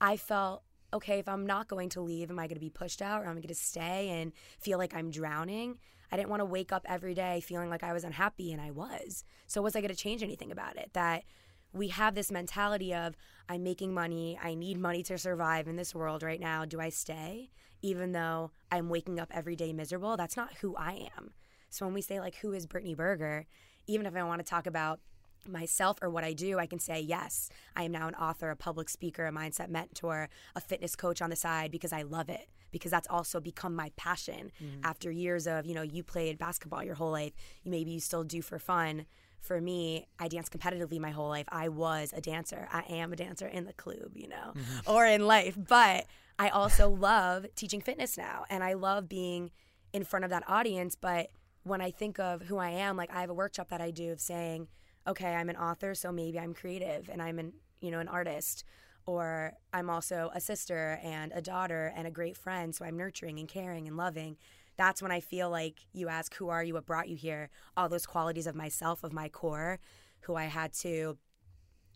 I 0.01 0.17
felt 0.17 0.63
okay, 0.93 1.19
if 1.19 1.27
I'm 1.27 1.45
not 1.45 1.67
going 1.67 1.89
to 1.89 2.01
leave, 2.01 2.29
am 2.29 2.39
I 2.39 2.47
going 2.47 2.55
to 2.55 2.59
be 2.59 2.69
pushed 2.69 3.01
out 3.01 3.21
or 3.21 3.25
am 3.25 3.31
I 3.31 3.41
going 3.41 3.47
to 3.47 3.55
stay 3.55 4.09
and 4.09 4.31
feel 4.59 4.77
like 4.77 4.93
I'm 4.93 5.11
drowning? 5.11 5.77
I 6.11 6.17
didn't 6.17 6.29
want 6.29 6.41
to 6.41 6.45
wake 6.45 6.71
up 6.71 6.85
every 6.87 7.13
day 7.13 7.41
feeling 7.41 7.69
like 7.69 7.83
I 7.83 7.93
was 7.93 8.03
unhappy, 8.03 8.51
and 8.51 8.61
I 8.61 8.71
was. 8.71 9.23
So, 9.47 9.61
was 9.61 9.75
I 9.75 9.81
going 9.81 9.89
to 9.89 9.95
change 9.95 10.23
anything 10.23 10.51
about 10.51 10.77
it? 10.77 10.91
That 10.93 11.23
we 11.71 11.89
have 11.89 12.15
this 12.15 12.31
mentality 12.31 12.93
of, 12.93 13.15
I'm 13.47 13.63
making 13.63 13.93
money, 13.93 14.39
I 14.41 14.55
need 14.55 14.79
money 14.79 15.03
to 15.03 15.17
survive 15.17 15.67
in 15.67 15.75
this 15.75 15.93
world 15.93 16.23
right 16.23 16.39
now. 16.39 16.65
Do 16.65 16.79
I 16.79 16.89
stay? 16.89 17.51
Even 17.81 18.11
though 18.11 18.51
I'm 18.71 18.89
waking 18.89 19.19
up 19.19 19.29
every 19.31 19.55
day 19.55 19.71
miserable, 19.71 20.17
that's 20.17 20.35
not 20.35 20.55
who 20.61 20.75
I 20.75 21.09
am. 21.15 21.31
So, 21.69 21.85
when 21.85 21.93
we 21.93 22.01
say, 22.01 22.19
like, 22.19 22.35
who 22.35 22.53
is 22.53 22.65
Brittany 22.65 22.95
Berger, 22.95 23.45
even 23.85 24.07
if 24.07 24.15
I 24.15 24.23
want 24.23 24.39
to 24.43 24.49
talk 24.49 24.65
about 24.65 24.99
myself 25.47 25.97
or 26.01 26.09
what 26.09 26.23
I 26.23 26.33
do, 26.33 26.59
I 26.59 26.65
can 26.65 26.79
say, 26.79 26.99
yes, 26.99 27.49
I 27.75 27.83
am 27.83 27.91
now 27.91 28.07
an 28.07 28.15
author, 28.15 28.49
a 28.49 28.55
public 28.55 28.89
speaker, 28.89 29.25
a 29.25 29.31
mindset 29.31 29.69
mentor, 29.69 30.29
a 30.55 30.61
fitness 30.61 30.95
coach 30.95 31.21
on 31.21 31.29
the 31.29 31.35
side 31.35 31.71
because 31.71 31.93
I 31.93 32.03
love 32.03 32.29
it, 32.29 32.49
because 32.71 32.91
that's 32.91 33.07
also 33.09 33.39
become 33.39 33.75
my 33.75 33.91
passion 33.95 34.51
mm-hmm. 34.61 34.81
after 34.83 35.11
years 35.11 35.47
of, 35.47 35.65
you 35.65 35.73
know, 35.73 35.81
you 35.81 36.03
played 36.03 36.37
basketball 36.37 36.83
your 36.83 36.95
whole 36.95 37.11
life, 37.11 37.33
maybe 37.65 37.91
you 37.91 37.99
still 37.99 38.23
do 38.23 38.41
for 38.41 38.59
fun. 38.59 39.05
For 39.39 39.61
me, 39.61 40.05
I 40.19 40.27
danced 40.27 40.51
competitively 40.51 40.99
my 40.99 41.11
whole 41.11 41.29
life. 41.29 41.47
I 41.49 41.69
was 41.69 42.13
a 42.15 42.19
dancer. 42.19 42.67
I 42.73 42.81
am 42.89 43.13
a 43.13 43.15
dancer 43.15 43.47
in 43.47 43.63
the 43.65 43.73
club, 43.73 44.11
you 44.13 44.27
know, 44.27 44.53
mm-hmm. 44.53 44.79
or 44.91 45.05
in 45.05 45.25
life. 45.25 45.57
But 45.57 46.05
I 46.37 46.49
also 46.49 46.89
love 46.89 47.45
teaching 47.55 47.79
fitness 47.79 48.17
now. 48.17 48.43
And 48.49 48.63
I 48.63 48.73
love 48.73 49.07
being 49.07 49.51
in 49.93 50.03
front 50.03 50.25
of 50.25 50.31
that 50.31 50.43
audience. 50.47 50.95
But 50.95 51.29
when 51.63 51.81
I 51.81 51.91
think 51.91 52.19
of 52.19 52.43
who 52.43 52.57
I 52.57 52.69
am, 52.69 52.97
like 52.97 53.13
I 53.13 53.21
have 53.21 53.29
a 53.29 53.33
workshop 53.33 53.69
that 53.69 53.81
I 53.81 53.91
do 53.91 54.11
of 54.11 54.19
saying, 54.19 54.67
okay, 55.07 55.33
I'm 55.35 55.49
an 55.49 55.57
author, 55.57 55.95
so 55.95 56.11
maybe 56.11 56.39
I'm 56.39 56.53
creative 56.53 57.09
and 57.09 57.21
I'm 57.21 57.39
an 57.39 57.53
you 57.81 57.91
know 57.91 57.99
an 57.99 58.07
artist, 58.07 58.63
or 59.05 59.53
I'm 59.73 59.89
also 59.89 60.31
a 60.33 60.41
sister 60.41 60.99
and 61.03 61.31
a 61.33 61.41
daughter 61.41 61.93
and 61.95 62.07
a 62.07 62.11
great 62.11 62.37
friend, 62.37 62.75
so 62.75 62.85
I'm 62.85 62.97
nurturing 62.97 63.39
and 63.39 63.47
caring 63.47 63.87
and 63.87 63.97
loving. 63.97 64.37
That's 64.77 65.01
when 65.01 65.11
I 65.11 65.19
feel 65.19 65.49
like 65.49 65.79
you 65.93 66.07
ask, 66.07 66.33
who 66.35 66.49
are 66.49 66.63
you? 66.63 66.73
What 66.73 66.85
brought 66.85 67.09
you 67.09 67.17
here? 67.17 67.49
All 67.75 67.89
those 67.89 68.05
qualities 68.05 68.47
of 68.47 68.55
myself, 68.55 69.03
of 69.03 69.11
my 69.11 69.27
core, 69.27 69.79
who 70.21 70.35
I 70.35 70.45
had 70.45 70.73
to 70.73 71.17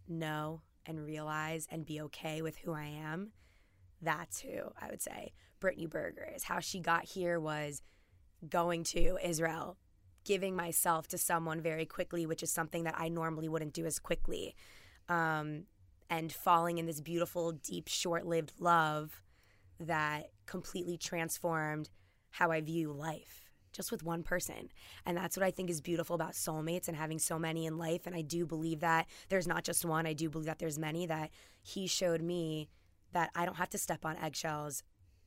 know 0.07 0.61
and 0.85 1.05
realize 1.05 1.67
and 1.71 1.85
be 1.85 2.01
okay 2.01 2.41
with 2.41 2.57
who 2.57 2.73
I 2.73 2.85
am. 2.85 3.31
That's 4.01 4.41
who 4.41 4.71
I 4.81 4.89
would 4.89 5.01
say 5.01 5.31
Brittany 5.59 5.85
Berger 5.85 6.29
is. 6.35 6.43
How 6.43 6.59
she 6.59 6.81
got 6.81 7.05
here 7.05 7.39
was 7.39 7.81
going 8.49 8.83
to 8.83 9.17
Israel, 9.23 9.77
giving 10.23 10.55
myself 10.55 11.07
to 11.09 11.17
someone 11.17 11.61
very 11.61 11.85
quickly, 11.85 12.25
which 12.25 12.43
is 12.43 12.51
something 12.51 12.83
that 12.83 12.95
I 12.97 13.09
normally 13.09 13.49
wouldn't 13.49 13.73
do 13.73 13.85
as 13.85 13.99
quickly, 13.99 14.55
um, 15.09 15.63
and 16.09 16.31
falling 16.31 16.77
in 16.77 16.85
this 16.85 17.01
beautiful, 17.01 17.51
deep, 17.51 17.87
short 17.87 18.25
lived 18.25 18.53
love 18.59 19.21
that 19.79 20.31
completely 20.45 20.97
transformed 20.97 21.89
how 22.31 22.51
I 22.51 22.61
view 22.61 22.91
life. 22.91 23.39
Just 23.71 23.91
with 23.91 24.03
one 24.03 24.21
person. 24.21 24.69
And 25.03 25.17
that's 25.17 25.35
what 25.35 25.43
I 25.43 25.49
think 25.49 25.71
is 25.71 25.81
beautiful 25.81 26.13
about 26.13 26.33
soulmates 26.33 26.87
and 26.87 26.95
having 26.95 27.17
so 27.17 27.39
many 27.39 27.65
in 27.65 27.79
life. 27.79 28.05
And 28.05 28.15
I 28.15 28.21
do 28.21 28.45
believe 28.45 28.81
that 28.81 29.07
there's 29.29 29.47
not 29.47 29.63
just 29.63 29.83
one, 29.83 30.05
I 30.05 30.13
do 30.13 30.29
believe 30.29 30.45
that 30.45 30.59
there's 30.59 30.77
many 30.77 31.07
that 31.07 31.31
he 31.63 31.87
showed 31.87 32.21
me 32.21 32.69
that 33.13 33.31
I 33.33 33.45
don't 33.45 33.55
have 33.55 33.71
to 33.71 33.79
step 33.79 34.05
on 34.05 34.15
eggshells 34.17 34.83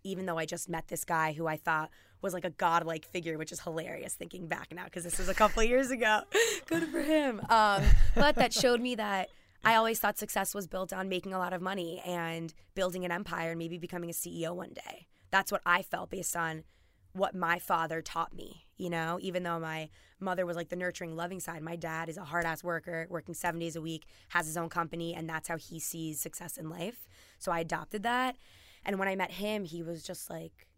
even 0.07 0.27
though 0.27 0.39
I 0.39 0.47
just 0.47 0.69
met 0.69 0.89
this 0.89 1.05
guy 1.05 1.33
who 1.33 1.47
I 1.47 1.57
thought 1.57 1.91
was 2.23 2.35
like 2.35 2.45
a 2.45 2.51
godlike 2.51 3.05
figure, 3.05 3.39
which 3.39 3.53
is 3.53 3.61
hilarious 3.61 4.15
thinking 4.15 4.47
back 4.47 4.73
now 4.75 4.85
because 4.85 5.05
this 5.05 5.19
was 5.19 5.29
a 5.29 5.35
couple 5.35 5.63
years 5.63 5.91
ago. 5.91 6.21
Good 6.67 6.89
for 6.89 7.01
him. 7.01 7.41
Um, 7.49 7.83
but 8.15 8.37
that 8.37 8.53
showed 8.53 8.81
me 8.81 8.95
that 8.97 9.29
I 9.65 9.75
always 9.75 9.99
thought 9.99 10.19
success 10.19 10.55
was 10.55 10.67
built 10.67 10.93
on 10.93 11.09
making 11.09 11.33
a 11.33 11.39
lot 11.39 11.53
of 11.53 11.61
money 11.61 12.01
and 12.07 12.53
building 12.75 13.05
an 13.05 13.13
empire 13.13 13.51
and 13.51 13.59
maybe 13.59 13.79
becoming 13.79 14.11
a 14.11 14.13
CEO 14.13 14.55
one 14.55 14.73
day. 14.75 15.07
That's 15.31 15.51
what 15.51 15.63
I 15.67 15.83
felt 15.83 16.11
based 16.11 16.37
on 16.37 16.65
what 17.13 17.35
my 17.35 17.59
father 17.59 18.03
taught 18.03 18.35
me, 18.35 18.67
you 18.77 18.91
know, 18.91 19.19
even 19.21 19.43
though 19.43 19.59
my 19.59 19.89
mother 20.21 20.47
was 20.47 20.57
like 20.57 20.69
the 20.69 20.77
nurturing, 20.77 21.17
loving 21.17 21.41
side, 21.41 21.63
my 21.63 21.77
dad 21.77 22.09
is 22.09 22.17
a 22.17 22.25
hard 22.25 22.45
ass 22.45 22.63
worker, 22.63 23.07
working 23.09 23.35
seven 23.35 23.59
days 23.59 23.75
a 23.75 23.81
week, 23.81 24.05
has 24.29 24.47
his 24.47 24.57
own 24.57 24.69
company, 24.69 25.15
and 25.15 25.29
that's 25.29 25.49
how 25.49 25.57
he 25.57 25.81
sees 25.81 26.21
success 26.21 26.57
in 26.57 26.69
life. 26.69 27.09
So 27.39 27.51
I 27.51 27.61
adopted 27.61 28.03
that. 28.03 28.37
And 28.85 28.99
when 28.99 29.09
I 29.09 29.17
met 29.17 29.33
him, 29.33 29.65
he 29.65 29.83
was 29.83 30.03
just 30.03 30.31
like, 30.31 30.69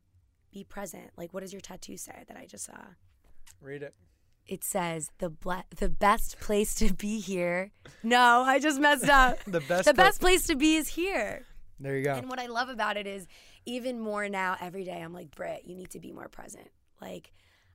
be 0.52 0.64
present. 0.64 1.10
Like, 1.16 1.32
what 1.32 1.40
does 1.40 1.52
your 1.52 1.60
tattoo 1.60 1.96
say 1.96 2.24
that 2.26 2.36
I 2.36 2.46
just 2.46 2.64
saw? 2.64 2.78
Read 3.60 3.82
it. 3.82 3.94
It 4.46 4.64
says 4.64 5.10
the 5.18 5.28
ble- 5.28 5.66
the 5.76 5.88
best 5.88 6.40
place 6.40 6.74
to 6.76 6.94
be 6.94 7.20
here. 7.20 7.70
No, 8.02 8.42
I 8.46 8.58
just 8.58 8.80
messed 8.80 9.08
up. 9.08 9.38
The 9.46 9.60
best 9.60 9.84
the 9.84 9.94
best 9.94 10.20
place 10.20 10.46
to 10.46 10.56
be 10.56 10.76
is 10.76 10.88
here. 10.88 11.44
There 11.80 11.96
you 11.96 12.04
go. 12.04 12.14
And 12.14 12.28
what 12.28 12.40
I 12.40 12.46
love 12.46 12.68
about 12.68 12.96
it 12.96 13.06
is 13.06 13.26
even 13.66 14.00
more 14.00 14.28
now, 14.28 14.56
every 14.60 14.84
day, 14.84 15.00
I'm 15.00 15.12
like, 15.12 15.30
Britt, 15.34 15.62
you 15.66 15.76
need 15.76 15.90
to 15.90 16.00
be 16.00 16.12
more 16.12 16.28
present. 16.28 16.68
Like, 17.00 17.32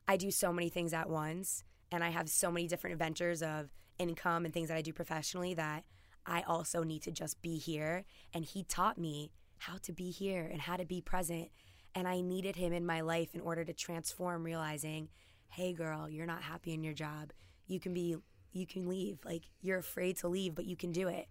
I 0.07 0.17
do 0.17 0.31
so 0.31 0.51
many 0.51 0.69
things 0.69 0.93
at 0.93 1.09
once, 1.09 1.63
and 1.91 2.03
I 2.03 2.09
have 2.09 2.27
so 2.27 2.51
many 2.51 2.67
different 2.67 2.97
ventures 2.97 3.41
of 3.41 3.69
income 3.99 4.43
and 4.43 4.53
things 4.53 4.69
that 4.69 4.77
I 4.77 4.81
do 4.81 4.91
professionally 4.91 5.53
that 5.53 5.85
I 6.25 6.41
also 6.41 6.83
need 6.83 7.03
to 7.03 7.11
just 7.11 7.41
be 7.41 7.57
here. 7.57 8.05
And 8.33 8.43
he 8.43 8.63
taught 8.63 8.97
me 8.97 9.31
how 9.59 9.77
to 9.83 9.93
be 9.93 10.09
here 10.11 10.49
and 10.51 10.61
how 10.61 10.75
to 10.75 10.85
be 10.85 10.99
present. 10.99 11.49
And 11.95 12.07
I 12.07 12.21
needed 12.21 12.55
him 12.55 12.73
in 12.73 12.85
my 12.85 13.01
life 13.01 13.35
in 13.35 13.41
order 13.41 13.63
to 13.63 13.73
transform, 13.73 14.43
realizing, 14.43 15.09
hey, 15.49 15.73
girl, 15.73 16.09
you're 16.09 16.25
not 16.25 16.41
happy 16.41 16.73
in 16.73 16.83
your 16.83 16.93
job. 16.93 17.31
You 17.67 17.79
can 17.79 17.93
be, 17.93 18.15
you 18.51 18.65
can 18.65 18.87
leave. 18.87 19.19
Like, 19.23 19.43
you're 19.61 19.77
afraid 19.77 20.17
to 20.17 20.27
leave, 20.27 20.55
but 20.55 20.65
you 20.65 20.75
can 20.75 20.91
do 20.91 21.07
it. 21.07 21.27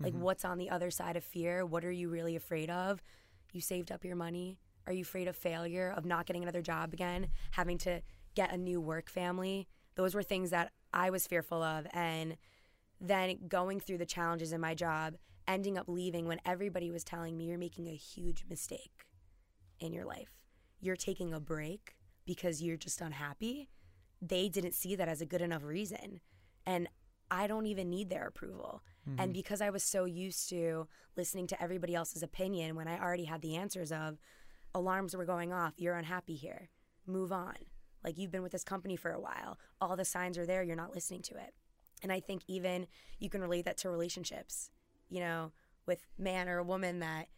Like, 0.00 0.12
mm-hmm. 0.12 0.22
what's 0.22 0.44
on 0.44 0.58
the 0.58 0.70
other 0.70 0.90
side 0.90 1.16
of 1.16 1.24
fear? 1.24 1.64
What 1.64 1.84
are 1.84 1.92
you 1.92 2.08
really 2.08 2.36
afraid 2.36 2.70
of? 2.70 3.02
You 3.52 3.60
saved 3.60 3.92
up 3.92 4.04
your 4.04 4.16
money. 4.16 4.58
Are 4.86 4.92
you 4.92 5.02
afraid 5.02 5.28
of 5.28 5.36
failure, 5.36 5.92
of 5.96 6.04
not 6.04 6.26
getting 6.26 6.42
another 6.42 6.62
job 6.62 6.92
again, 6.92 7.28
having 7.52 7.78
to 7.78 8.02
get 8.34 8.52
a 8.52 8.56
new 8.56 8.80
work 8.80 9.10
family? 9.10 9.68
Those 9.96 10.14
were 10.14 10.22
things 10.22 10.50
that 10.50 10.72
I 10.92 11.10
was 11.10 11.26
fearful 11.26 11.62
of. 11.62 11.86
And 11.92 12.36
then 13.00 13.38
going 13.48 13.80
through 13.80 13.98
the 13.98 14.06
challenges 14.06 14.52
in 14.52 14.60
my 14.60 14.74
job, 14.74 15.16
ending 15.48 15.76
up 15.76 15.88
leaving 15.88 16.26
when 16.26 16.40
everybody 16.44 16.90
was 16.90 17.04
telling 17.04 17.36
me 17.36 17.44
you're 17.44 17.58
making 17.58 17.88
a 17.88 17.94
huge 17.94 18.44
mistake 18.48 19.05
in 19.80 19.92
your 19.92 20.04
life. 20.04 20.30
You're 20.80 20.96
taking 20.96 21.32
a 21.32 21.40
break 21.40 21.96
because 22.26 22.62
you're 22.62 22.76
just 22.76 23.00
unhappy. 23.00 23.68
They 24.20 24.48
didn't 24.48 24.74
see 24.74 24.96
that 24.96 25.08
as 25.08 25.20
a 25.20 25.26
good 25.26 25.42
enough 25.42 25.62
reason. 25.62 26.20
And 26.64 26.88
I 27.30 27.46
don't 27.46 27.66
even 27.66 27.90
need 27.90 28.10
their 28.10 28.26
approval. 28.26 28.82
And 29.06 29.18
mm-hmm. 29.18 29.32
because 29.32 29.60
I 29.60 29.70
was 29.70 29.84
so 29.84 30.04
used 30.04 30.48
to 30.48 30.88
listening 31.16 31.46
to 31.48 31.62
everybody 31.62 31.94
else's 31.94 32.22
opinion 32.22 32.74
when 32.74 32.88
I 32.88 32.98
already 32.98 33.24
had 33.24 33.40
the 33.40 33.56
answers 33.56 33.92
of 33.92 34.18
alarms 34.74 35.16
were 35.16 35.24
going 35.24 35.52
off, 35.52 35.74
you're 35.76 35.96
unhappy 35.96 36.34
here, 36.34 36.70
move 37.06 37.32
on. 37.32 37.54
Like 38.04 38.18
you've 38.18 38.32
been 38.32 38.42
with 38.42 38.52
this 38.52 38.64
company 38.64 38.96
for 38.96 39.12
a 39.12 39.20
while, 39.20 39.58
all 39.80 39.96
the 39.96 40.04
signs 40.04 40.36
are 40.38 40.46
there, 40.46 40.62
you're 40.62 40.76
not 40.76 40.94
listening 40.94 41.22
to 41.22 41.34
it. 41.34 41.54
And 42.02 42.12
I 42.12 42.20
think 42.20 42.42
even 42.48 42.86
you 43.18 43.30
can 43.30 43.40
relate 43.40 43.64
that 43.64 43.78
to 43.78 43.90
relationships, 43.90 44.70
you 45.08 45.20
know, 45.20 45.52
with 45.86 46.04
man 46.18 46.48
or 46.48 46.58
a 46.58 46.64
woman 46.64 46.98
that 46.98 47.28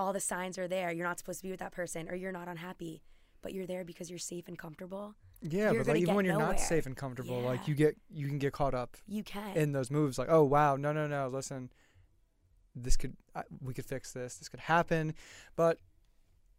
all 0.00 0.12
the 0.14 0.20
signs 0.20 0.58
are 0.58 0.66
there, 0.66 0.90
you're 0.90 1.06
not 1.06 1.18
supposed 1.18 1.40
to 1.40 1.42
be 1.44 1.50
with 1.50 1.60
that 1.60 1.72
person 1.72 2.08
or 2.08 2.14
you're 2.14 2.32
not 2.32 2.48
unhappy, 2.48 3.02
but 3.42 3.52
you're 3.52 3.66
there 3.66 3.84
because 3.84 4.08
you're 4.08 4.18
safe 4.18 4.48
and 4.48 4.58
comfortable. 4.58 5.14
Yeah, 5.42 5.72
you're 5.72 5.84
but 5.84 5.92
like 5.94 6.02
even 6.02 6.14
when 6.14 6.24
you're 6.24 6.34
nowhere. 6.34 6.48
not 6.48 6.60
safe 6.60 6.86
and 6.86 6.96
comfortable, 6.96 7.40
like 7.40 7.68
you 7.68 7.74
get 7.74 7.96
you 8.10 8.26
can 8.26 8.38
get 8.38 8.52
caught 8.52 8.74
up 8.74 8.96
You 9.06 9.22
can. 9.22 9.56
in 9.56 9.72
those 9.72 9.90
moves. 9.90 10.18
Like, 10.18 10.28
oh 10.30 10.42
wow, 10.44 10.76
no, 10.76 10.92
no, 10.92 11.06
no, 11.06 11.28
listen, 11.28 11.70
this 12.74 12.96
could 12.96 13.14
I 13.34 13.42
we 13.62 13.74
could 13.74 13.84
fix 13.86 14.12
this. 14.12 14.36
This 14.36 14.48
could 14.48 14.60
happen, 14.60 15.14
but 15.56 15.78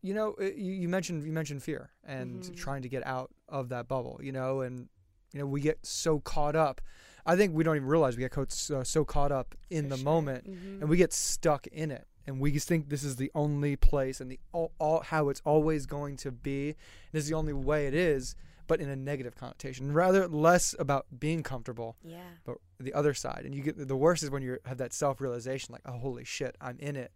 you 0.04 0.14
know, 0.16 0.34
it, 0.36 0.56
you, 0.56 0.74
you 0.74 0.90
mentioned 0.90 1.24
you 1.24 1.32
mentioned 1.32 1.62
fear 1.64 1.92
and 2.04 2.42
Mhm. 2.44 2.56
trying 2.56 2.82
to 2.84 2.90
get 2.90 3.06
out 3.06 3.32
of 3.50 3.70
that 3.70 3.88
bubble. 3.88 4.20
You 4.22 4.32
know, 4.32 4.62
and 4.62 4.90
you 5.34 5.40
know 5.40 5.46
we 5.48 5.62
get 5.62 5.84
so 5.86 6.20
caught 6.20 6.56
up. 6.56 6.82
I 7.26 7.36
think 7.36 7.54
we 7.54 7.64
don't 7.64 7.76
even 7.76 7.88
realize 7.88 8.16
we 8.18 8.22
get 8.22 8.32
co- 8.32 8.46
so, 8.50 8.82
so 8.82 9.06
caught 9.06 9.32
up 9.32 9.54
in 9.70 9.84
For 9.86 9.90
the 9.92 9.98
sure. 9.98 10.06
moment, 10.06 10.50
Mhm. 10.50 10.82
and 10.82 10.90
we 10.90 10.98
get 10.98 11.14
stuck 11.14 11.68
in 11.68 11.92
it. 11.92 12.08
And 12.28 12.40
we 12.40 12.52
just 12.52 12.68
think 12.68 12.90
this 12.90 13.04
is 13.04 13.16
the 13.16 13.32
only 13.34 13.76
place 13.76 14.22
and 14.22 14.32
the 14.32 14.40
all, 14.52 14.72
all 14.80 15.02
how 15.02 15.30
it's 15.30 15.42
always 15.44 15.86
going 15.86 16.18
to 16.18 16.32
be. 16.32 16.76
This 17.12 17.24
is 17.24 17.30
the 17.30 17.36
only 17.36 17.54
way 17.54 17.88
it 17.88 17.94
is, 17.94 18.36
but 18.68 18.80
in 18.80 18.90
a 18.90 18.96
negative 18.96 19.36
connotation. 19.36 19.92
Rather 19.92 20.28
less 20.28 20.76
about 20.78 21.08
being 21.20 21.44
comfortable, 21.44 21.98
yeah. 22.04 22.20
but 22.46 22.58
the 22.80 22.94
other 22.94 23.14
side. 23.14 23.42
And 23.44 23.56
you 23.56 23.62
get 23.62 23.88
the 23.88 23.96
worst 23.96 24.24
is 24.24 24.30
when 24.30 24.44
you 24.44 24.60
have 24.66 24.78
that 24.78 24.94
self 24.94 25.20
realization, 25.20 25.74
like, 25.74 25.82
oh 25.86 25.98
holy 25.98 26.24
shit, 26.24 26.56
I'm 26.62 26.78
in 26.80 26.96
it, 26.96 27.12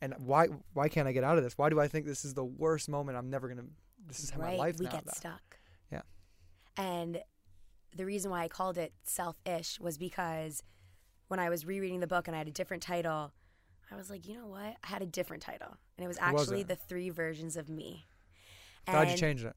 and 0.00 0.14
why 0.18 0.46
why 0.72 0.88
can't 0.88 1.06
I 1.06 1.12
get 1.12 1.24
out 1.24 1.38
of 1.38 1.44
this? 1.44 1.58
Why 1.58 1.68
do 1.68 1.78
I 1.78 1.88
think 1.88 2.06
this 2.06 2.24
is 2.24 2.34
the 2.34 2.44
worst 2.44 2.88
moment? 2.88 3.18
I'm 3.18 3.30
never 3.30 3.48
gonna. 3.48 3.66
This 4.06 4.20
is 4.20 4.30
how 4.30 4.40
my 4.40 4.56
life 4.56 4.78
we 4.78 4.86
now. 4.86 4.92
get 4.92 5.04
though. 5.04 5.12
stuck. 5.14 5.58
Yeah. 5.92 6.02
And 6.76 7.20
the 7.94 8.04
reason 8.04 8.30
why 8.30 8.42
I 8.42 8.48
called 8.48 8.78
it 8.78 8.92
self-ish 9.04 9.80
was 9.80 9.98
because 9.98 10.62
when 11.28 11.40
I 11.40 11.48
was 11.48 11.66
rereading 11.66 12.00
the 12.00 12.06
book 12.06 12.26
and 12.26 12.34
I 12.34 12.38
had 12.38 12.48
a 12.48 12.52
different 12.52 12.82
title, 12.82 13.32
I 13.90 13.96
was 13.96 14.10
like, 14.10 14.26
you 14.28 14.34
know 14.34 14.46
what? 14.46 14.60
I 14.82 14.86
had 14.86 15.02
a 15.02 15.06
different 15.06 15.42
title, 15.42 15.76
and 15.96 16.04
it 16.04 16.08
was 16.08 16.18
What 16.18 16.32
was 16.34 16.42
actually 16.42 16.60
it? 16.62 16.68
the 16.68 16.76
three 16.76 17.10
versions 17.10 17.56
of 17.56 17.68
me. 17.68 18.06
Glad 18.86 19.10
you 19.10 19.16
changed 19.16 19.44
it. 19.44 19.54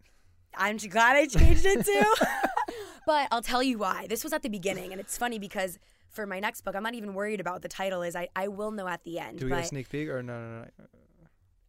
I'm 0.56 0.78
glad 0.78 1.16
I 1.16 1.26
changed 1.28 1.66
it 1.66 1.86
too. 1.86 2.14
But 3.08 3.28
I'll 3.32 3.42
tell 3.42 3.64
you 3.64 3.80
why. 3.80 4.06
This 4.08 4.24
was 4.24 4.32
at 4.32 4.44
the 4.44 4.50
beginning, 4.50 4.92
and 4.92 5.02
it's 5.02 5.18
funny 5.18 5.40
because 5.40 5.80
for 6.10 6.28
my 6.28 6.40
next 6.40 6.62
book, 6.62 6.76
I'm 6.76 6.84
not 6.84 6.94
even 6.94 7.16
worried 7.16 7.40
about 7.40 7.54
what 7.54 7.62
the 7.64 7.68
title 7.68 8.04
is. 8.04 8.16
I, 8.16 8.28
I 8.36 8.48
will 8.48 8.70
know 8.72 8.88
at 8.88 9.04
the 9.04 9.18
end. 9.18 9.40
Do 9.40 9.46
we 9.46 9.50
but, 9.50 9.56
get 9.58 9.66
a 9.66 9.68
sneak 9.70 9.90
peek 9.90 10.08
or 10.10 10.22
no, 10.22 10.40
no, 10.40 10.60
no, 10.60 10.66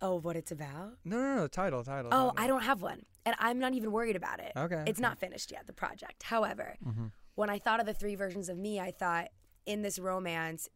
oh, 0.03 0.17
what 0.21 0.37
it's 0.37 0.53
about? 0.53 0.99
no, 1.07 1.17
no, 1.19 1.35
no, 1.37 1.49
title, 1.49 1.83
title. 1.85 2.11
Oh, 2.13 2.29
title. 2.29 2.33
I 2.37 2.47
don't 2.49 2.63
have 2.65 2.83
one. 2.83 3.01
And 3.25 3.35
I'm 3.39 3.59
not 3.59 3.73
even 3.73 3.93
worried 3.93 4.15
about 4.17 4.41
it. 4.41 4.53
Okay, 4.57 4.83
It's 4.87 4.99
okay. 4.99 5.03
not 5.03 5.19
finished 5.19 5.51
yet, 5.51 5.67
the 5.67 5.73
project. 5.73 6.23
However, 6.25 6.77
Mm-hmm. 6.87 7.07
when 7.35 7.49
I 7.49 7.59
thought 7.59 7.81
of 7.81 7.87
the 7.87 7.95
three 7.95 8.15
versions 8.15 8.49
of 8.51 8.59
me, 8.59 8.79
I 8.79 8.91
thought 8.91 9.29
in 9.65 9.81
this 9.81 9.99
romance, 9.99 10.69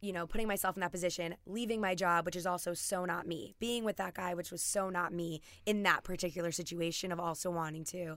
you 0.00 0.12
know, 0.12 0.26
putting 0.26 0.48
myself 0.48 0.76
in 0.76 0.80
that 0.80 0.92
position, 0.92 1.36
leaving 1.46 1.80
my 1.80 1.94
job, 1.94 2.26
which 2.26 2.36
is 2.36 2.46
also 2.46 2.74
so 2.74 3.04
not 3.04 3.26
me, 3.26 3.54
being 3.58 3.84
with 3.84 3.96
that 3.96 4.14
guy, 4.14 4.34
which 4.34 4.50
was 4.50 4.62
so 4.62 4.90
not 4.90 5.12
me 5.12 5.40
in 5.64 5.82
that 5.82 6.04
particular 6.04 6.52
situation 6.52 7.12
of 7.12 7.20
also 7.20 7.50
wanting 7.50 7.84
to 7.84 8.16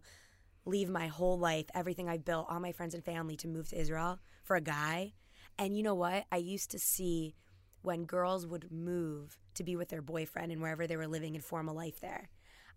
leave 0.66 0.90
my 0.90 1.08
whole 1.08 1.40
life, 1.40 1.66
everything 1.74 2.10
I 2.10 2.18
built, 2.18 2.48
all 2.50 2.60
my 2.60 2.72
friends 2.72 2.94
and 2.94 3.04
family 3.04 3.36
to 3.38 3.48
move 3.48 3.70
to 3.70 3.80
Israel 3.80 4.20
for 4.44 4.56
a 4.56 4.62
guy. 4.62 5.14
And 5.58 5.76
you 5.76 5.84
know 5.84 5.96
what? 5.96 6.26
I 6.32 6.38
used 6.38 6.72
to 6.72 6.80
see 6.80 7.36
when 7.82 8.06
girls 8.06 8.46
would 8.46 8.72
move 8.72 9.40
to 9.56 9.64
be 9.64 9.76
with 9.76 9.90
their 9.90 10.02
boyfriend 10.02 10.52
and 10.52 10.62
wherever 10.62 10.86
they 10.86 10.98
were 10.98 11.08
living 11.08 11.36
and 11.36 11.44
form 11.44 11.68
a 11.68 11.74
life 11.74 12.02
there. 12.02 12.30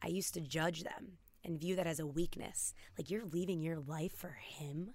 I 0.02 0.09
used 0.09 0.35
to 0.35 0.40
judge 0.40 0.85
them 0.85 1.18
and 1.44 1.61
view 1.61 1.76
that 1.76 1.87
as 1.87 2.00
a 2.00 2.06
weakness. 2.06 2.75
Like 2.96 3.11
you're 3.11 3.25
leaving 3.25 3.62
your 3.62 3.78
life 3.78 4.12
for 4.16 4.37
him? 4.40 4.94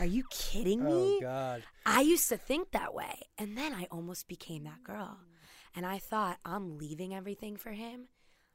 Are 0.00 0.06
you 0.06 0.24
kidding 0.30 0.82
oh, 0.86 0.90
me? 0.90 1.16
Oh 1.18 1.20
God. 1.20 1.62
I 1.84 2.00
used 2.00 2.28
to 2.30 2.36
think 2.36 2.72
that 2.72 2.94
way. 2.94 3.20
And 3.38 3.56
then 3.56 3.72
I 3.72 3.86
almost 3.90 4.28
became 4.28 4.64
that 4.64 4.82
girl. 4.82 5.18
And 5.74 5.84
I 5.84 5.98
thought, 5.98 6.38
I'm 6.44 6.78
leaving 6.78 7.14
everything 7.14 7.56
for 7.56 7.72
him. 7.72 8.08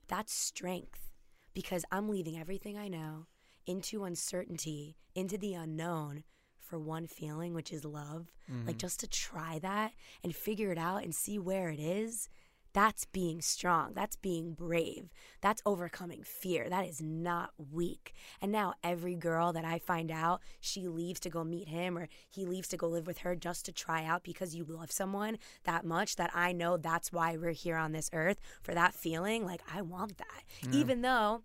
That's 0.08 0.34
strength 0.34 1.12
because 1.54 1.86
I'm 1.92 2.10
leaving 2.10 2.40
everything 2.40 2.78
I 2.78 2.88
know 2.88 3.28
into 3.68 4.04
uncertainty, 4.04 4.98
into 5.14 5.38
the 5.38 5.54
unknown 5.54 6.24
for 6.60 6.80
one 6.80 7.06
feeling, 7.06 7.54
which 7.54 7.72
is 7.72 7.86
love. 7.86 8.32
Like 8.50 8.58
mm-hmm. 8.58 8.78
just 8.78 9.00
to 9.02 9.08
try 9.08 9.60
that 9.60 9.94
and 10.24 10.36
figure 10.36 10.72
it 10.72 10.78
out 10.78 11.04
and 11.04 11.16
see 11.16 11.40
where 11.40 11.70
it 11.70 11.80
is. 11.80 12.28
That's 12.74 13.06
being 13.06 13.42
strong. 13.42 13.94
That's 13.94 14.16
being 14.16 14.54
brave. 14.54 15.10
That's 15.42 15.62
overcoming 15.66 16.24
fear. 16.24 16.70
That 16.70 16.86
is 16.88 17.02
not 17.02 17.52
weak. 17.58 18.14
And 18.42 18.52
now 18.52 18.76
every 18.84 19.16
girl 19.16 19.52
that 19.54 19.66
I 19.66 19.80
find 19.80 20.10
out, 20.10 20.42
she 20.60 20.88
leaves 20.88 21.20
to 21.22 21.30
go 21.30 21.44
meet 21.44 21.68
him 21.68 21.98
or 21.98 22.08
he 22.30 22.46
leaves 22.46 22.70
to 22.70 22.78
go 22.78 22.88
live 22.88 23.08
with 23.08 23.20
her 23.20 23.36
just 23.36 23.66
to 23.66 23.72
try 23.74 24.06
out 24.06 24.24
because 24.24 24.56
you 24.56 24.64
love 24.64 24.92
someone 24.92 25.38
that 25.66 25.86
much 25.86 26.16
that 26.16 26.32
I 26.34 26.54
know 26.54 26.78
that's 26.78 27.12
why 27.12 27.36
we're 27.36 27.52
here 27.52 27.76
on 27.76 27.92
this 27.92 28.10
earth 28.14 28.40
for 28.62 28.74
that 28.74 28.94
feeling. 28.94 29.46
Like, 29.46 29.62
I 29.74 29.82
want 29.82 30.18
that. 30.18 30.72
Even 30.72 31.02
though 31.02 31.42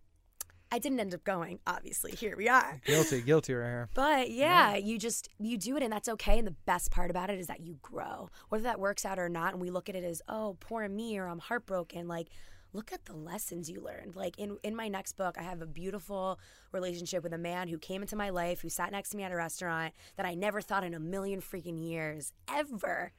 I 0.71 0.79
didn't 0.79 0.99
end 0.99 1.15
up 1.15 1.25
going, 1.25 1.61
obviously, 1.67 2.13
here 2.13 2.37
we 2.37 2.49
are. 2.49 2.81
Guilty, 2.85 3.21
guilty 3.23 3.55
right 3.55 3.69
here. 3.69 3.89
But 3.95 4.31
yeah, 4.31 4.75
you 4.75 4.99
just 4.99 5.29
you 5.39 5.57
do 5.57 5.77
it 5.77 5.83
and 5.83 5.93
that's 5.93 6.09
okay. 6.09 6.39
And 6.39 6.47
the 6.47 6.57
best 6.67 6.91
part 6.91 7.11
about 7.11 7.31
it 7.31 7.39
is 7.39 7.47
that 7.47 7.61
you 7.61 7.79
grow. 7.83 8.31
Whether 8.49 8.65
that 8.65 8.81
works 8.81 9.05
out 9.05 9.19
or 9.19 9.29
not, 9.29 9.53
and 9.53 9.63
we 9.63 9.71
look 9.71 9.89
at 9.89 9.95
it 9.95 10.05
as, 10.05 10.23
oh, 10.29 10.57
poor 10.61 10.89
me 10.89 11.19
or 11.19 11.27
I'm 11.29 11.39
heartbroken, 11.39 12.09
like 12.09 12.29
look 12.73 12.93
at 12.93 13.07
the 13.07 13.17
lessons 13.17 13.71
you 13.71 13.81
learned. 13.81 14.17
Like 14.17 14.39
in 14.39 14.59
in 14.63 14.75
my 14.75 14.89
next 14.89 15.13
book, 15.17 15.37
I 15.39 15.43
have 15.43 15.63
a 15.63 15.67
beautiful 15.67 16.39
relationship 16.73 17.23
with 17.23 17.33
a 17.33 17.39
man 17.39 17.69
who 17.69 17.79
came 17.79 18.03
into 18.03 18.17
my 18.17 18.31
life, 18.31 18.61
who 18.61 18.69
sat 18.69 18.93
next 18.93 19.11
to 19.11 19.17
me 19.17 19.23
at 19.23 19.33
a 19.33 19.37
restaurant 19.37 19.95
that 20.17 20.27
I 20.27 20.35
never 20.35 20.61
thought 20.61 20.85
in 20.85 20.95
a 20.95 21.01
million 21.01 21.41
freaking 21.41 21.81
years 21.83 22.33
ever 22.53 23.13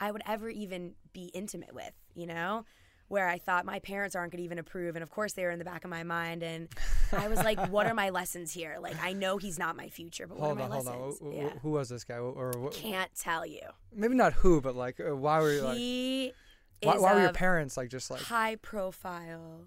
I 0.00 0.10
would 0.10 0.22
ever 0.26 0.48
even 0.48 0.94
be 1.12 1.30
intimate 1.32 1.72
with, 1.72 1.92
you 2.14 2.26
know? 2.26 2.64
Where 3.08 3.28
I 3.28 3.36
thought 3.38 3.66
my 3.66 3.78
parents 3.78 4.16
aren't 4.16 4.32
gonna 4.32 4.42
even 4.44 4.58
approve, 4.58 4.96
and 4.96 5.02
of 5.02 5.10
course 5.10 5.34
they 5.34 5.44
were 5.44 5.50
in 5.50 5.58
the 5.58 5.64
back 5.66 5.84
of 5.84 5.90
my 5.90 6.02
mind, 6.02 6.42
and 6.42 6.68
I 7.12 7.28
was 7.28 7.38
like, 7.44 7.58
"What 7.70 7.86
are 7.86 7.92
my 7.94 8.08
lessons 8.08 8.52
here? 8.52 8.78
Like, 8.80 8.96
I 9.02 9.12
know 9.12 9.36
he's 9.36 9.58
not 9.58 9.76
my 9.76 9.88
future, 9.90 10.26
but 10.26 10.38
Hold 10.38 10.56
what 10.56 10.64
on, 10.64 10.66
are 10.66 10.68
my 10.70 10.74
hold 10.76 10.88
on. 10.88 11.00
lessons?" 11.08 11.20
Wh- 11.32 11.36
yeah. 11.36 11.58
Who 11.60 11.70
was 11.72 11.88
this 11.90 12.04
guy? 12.04 12.14
Or, 12.16 12.54
or 12.56 12.70
Can't 12.70 13.10
tell 13.14 13.44
you. 13.44 13.60
maybe 13.94 14.14
not 14.14 14.32
who, 14.32 14.60
but 14.62 14.74
like, 14.74 14.98
uh, 14.98 15.14
why 15.14 15.40
were 15.40 15.52
you 15.52 15.62
like? 15.62 15.76
he 15.76 16.32
Why, 16.82 16.96
why 16.98 17.14
were 17.14 17.20
your 17.20 17.32
parents 17.32 17.76
like 17.76 17.90
just 17.90 18.10
like? 18.10 18.22
high 18.22 18.56
profile 18.56 19.66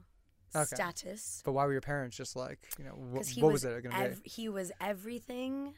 Okay. 0.56 0.66
status. 0.76 1.42
But 1.46 1.52
why 1.52 1.66
were 1.66 1.74
your 1.74 1.82
parents 1.82 2.16
just 2.18 2.36
like, 2.36 2.60
you 2.80 2.86
know, 2.86 2.92
wh- 2.94 3.14
what 3.14 3.52
was, 3.52 3.64
was 3.64 3.66
it 3.66 3.84
gonna 3.84 3.96
ev- 3.96 4.22
he 4.24 4.48
was 4.50 4.72
everything 4.82 5.74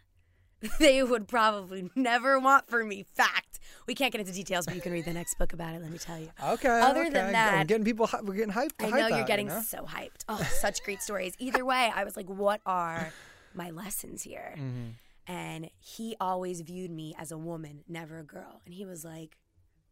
they 0.79 1.03
would 1.03 1.27
probably 1.27 1.89
never 1.95 2.39
want 2.39 2.69
for 2.69 2.83
me. 2.83 3.05
Fact. 3.15 3.59
We 3.87 3.95
can't 3.95 4.11
get 4.11 4.19
into 4.19 4.33
details, 4.33 4.65
but 4.65 4.75
you 4.75 4.81
can 4.81 4.91
read 4.91 5.05
the 5.05 5.13
next 5.13 5.37
book 5.37 5.53
about 5.53 5.75
it. 5.75 5.81
Let 5.81 5.91
me 5.91 5.97
tell 5.97 6.19
you. 6.19 6.29
Okay. 6.43 6.81
Other 6.81 7.01
okay. 7.01 7.09
than 7.09 7.31
that- 7.33 7.67
getting 7.67 7.85
people. 7.85 8.09
We're 8.23 8.33
getting 8.33 8.53
hyped. 8.53 8.71
I 8.79 8.89
know 8.89 9.07
you're 9.07 9.25
getting 9.25 9.49
so 9.61 9.83
hyped. 9.83 10.23
Oh, 10.27 10.41
such 10.59 10.83
great 10.83 11.01
stories. 11.01 11.33
Either 11.39 11.63
way, 11.63 11.91
I 11.95 12.03
was 12.03 12.17
like, 12.17 12.27
what 12.27 12.61
are 12.65 13.13
my 13.53 13.69
lessons 13.69 14.23
here? 14.23 14.55
Mm-hmm. 14.57 15.31
And 15.31 15.69
he 15.79 16.15
always 16.21 16.61
viewed 16.61 16.91
me 16.91 17.13
as 17.19 17.31
a 17.31 17.37
woman, 17.37 17.83
never 17.87 18.19
a 18.19 18.23
girl. 18.23 18.61
And 18.65 18.73
he 18.73 18.85
was 18.85 19.03
like, 19.03 19.37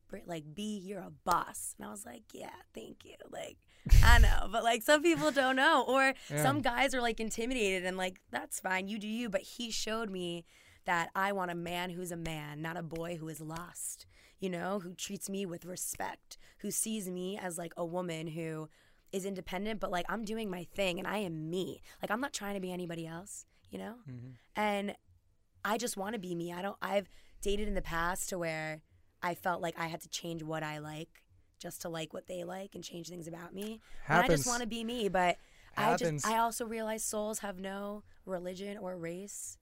"Brit, 0.09 0.27
like, 0.27 0.55
B, 0.55 0.81
you're 0.81 1.01
a 1.01 1.11
boss. 1.25 1.75
And 1.77 1.87
I 1.87 1.91
was 1.91 2.05
like, 2.05 2.23
yeah, 2.33 2.55
thank 2.73 3.03
you. 3.03 3.15
Like, 3.29 3.57
I 4.03 4.19
know, 4.19 4.47
but 4.51 4.63
like 4.63 4.81
some 4.81 5.01
people 5.03 5.31
don't 5.31 5.55
know. 5.55 5.83
Or 5.87 6.13
Yeah. 6.29 6.41
some 6.43 6.61
guys 6.61 6.93
are 6.93 7.01
like 7.01 7.19
intimidated 7.19 7.85
and 7.85 7.97
like, 7.97 8.19
that's 8.31 8.59
fine, 8.59 8.87
you 8.87 8.97
do 8.97 9.07
you. 9.07 9.29
But 9.29 9.41
he 9.41 9.71
showed 9.71 10.09
me 10.09 10.45
that 10.85 11.09
I 11.15 11.31
want 11.31 11.51
a 11.51 11.55
man 11.55 11.91
who's 11.91 12.11
a 12.11 12.17
man, 12.17 12.61
not 12.61 12.77
a 12.77 12.83
boy 12.83 13.17
who 13.17 13.27
is 13.27 13.41
lost, 13.41 14.05
you 14.39 14.49
know, 14.49 14.79
who 14.79 14.93
treats 14.93 15.29
me 15.29 15.45
with 15.45 15.65
respect, 15.65 16.37
who 16.59 16.71
sees 16.71 17.09
me 17.09 17.37
as 17.37 17.57
like 17.57 17.73
a 17.77 17.85
woman 17.85 18.27
who 18.27 18.69
is 19.11 19.25
independent, 19.25 19.79
but 19.79 19.91
like 19.91 20.05
I'm 20.09 20.23
doing 20.25 20.49
my 20.49 20.63
thing 20.75 20.99
and 20.99 21.07
I 21.07 21.17
am 21.19 21.49
me. 21.49 21.81
Like 22.01 22.11
I'm 22.11 22.21
not 22.21 22.33
trying 22.33 22.55
to 22.55 22.59
be 22.59 22.71
anybody 22.71 23.07
else, 23.07 23.45
you 23.69 23.77
know? 23.79 23.95
Mm-hmm. 24.09 24.29
And 24.55 24.95
I 25.63 25.77
just 25.77 25.95
want 25.97 26.13
to 26.13 26.19
be 26.19 26.35
me. 26.35 26.51
I 26.53 26.61
don't 26.61 26.77
I've 26.81 27.09
dated 27.41 27.67
in 27.67 27.75
the 27.75 27.81
past 27.81 28.29
to 28.29 28.37
where 28.37 28.81
I 29.21 29.33
felt 29.35 29.61
like 29.61 29.75
I 29.79 29.87
had 29.87 30.01
to 30.01 30.09
change 30.09 30.43
what 30.43 30.61
I 30.63 30.77
like 30.79 31.23
just 31.59 31.81
to 31.81 31.89
like 31.89 32.13
what 32.13 32.27
they 32.27 32.43
like 32.43 32.75
and 32.75 32.83
change 32.83 33.09
things 33.09 33.27
about 33.27 33.53
me. 33.53 33.81
And 34.07 34.23
I 34.23 34.27
just 34.27 34.47
want 34.47 34.61
to 34.61 34.67
be 34.67 34.83
me, 34.83 35.09
but 35.09 35.37
I 35.77 35.95
just 35.97 36.25
I 36.25 36.37
also 36.37 36.65
realize 36.65 37.03
souls 37.03 37.39
have 37.39 37.59
no 37.59 38.03
religion 38.25 38.77
or 38.77 38.97
race. 38.97 39.57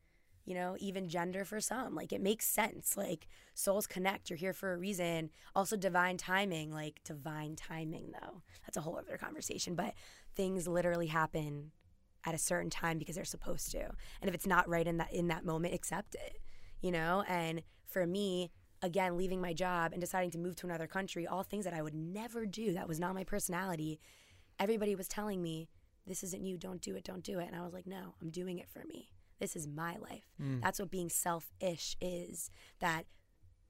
You 0.46 0.56
know, 0.56 0.76
even 0.80 1.08
gender 1.08 1.46
for 1.46 1.62
some. 1.62 1.96
Like 1.96 2.12
it 2.12 2.22
makes 2.22 2.46
sense. 2.46 2.98
Like 2.98 3.28
souls 3.54 3.88
connect. 3.88 4.30
You're 4.30 4.38
here 4.38 4.52
for 4.52 4.74
a 4.74 4.78
reason. 4.78 5.30
Also 5.56 5.78
divine 5.78 6.18
timing, 6.18 6.74
like 6.74 7.00
divine 7.06 7.56
timing 7.56 8.12
though. 8.12 8.42
That's 8.66 8.76
a 8.76 8.82
whole 8.82 8.98
other 8.98 9.18
conversation, 9.18 9.76
but 9.76 9.94
things 10.36 10.68
literally 10.68 11.08
happen 11.08 11.72
at 12.26 12.36
a 12.36 12.38
certain 12.38 12.70
time 12.70 12.98
because 12.98 13.16
they're 13.16 13.26
supposed 13.26 13.72
to. 13.72 13.84
And 14.22 14.28
if 14.28 14.34
it's 14.34 14.48
not 14.48 14.68
right 14.68 14.88
in 14.88 14.98
that 14.98 15.14
in 15.14 15.28
that 15.30 15.46
moment, 15.46 15.74
accept 15.74 16.16
it. 16.16 16.40
You 16.82 16.92
know? 16.92 17.24
And 17.28 17.64
for 17.86 18.06
me, 18.06 18.52
again, 18.84 19.18
leaving 19.18 19.42
my 19.42 19.54
job 19.54 19.94
and 19.94 20.02
deciding 20.02 20.30
to 20.32 20.38
move 20.38 20.56
to 20.58 20.68
another 20.68 20.86
country, 20.86 21.26
all 21.26 21.42
things 21.42 21.66
that 21.66 21.74
I 21.74 21.82
would 21.82 21.96
never 21.96 22.46
do, 22.46 22.74
that 22.74 22.88
was 22.88 23.00
not 23.00 23.16
my 23.16 23.24
personality. 23.24 24.00
Everybody 24.60 24.94
was 24.94 25.08
telling 25.08 25.42
me, 25.42 25.70
This 26.06 26.24
isn't 26.24 26.44
you, 26.44 26.58
don't 26.58 26.82
do 26.82 26.96
it, 26.96 27.06
don't 27.06 27.24
do 27.24 27.40
it. 27.40 27.48
And 27.48 27.56
I 27.56 27.64
was 27.64 27.74
like, 27.74 27.88
No, 27.88 28.14
I'm 28.22 28.30
doing 28.30 28.60
it 28.60 28.70
for 28.70 28.84
me. 28.88 29.10
This 29.40 29.56
is 29.56 29.68
my 29.68 29.98
life. 29.98 30.30
Mm. 30.40 30.62
That's 30.62 30.80
what 30.80 30.92
being 30.92 31.10
selfish 31.10 31.98
is. 32.00 32.52
That 32.80 33.06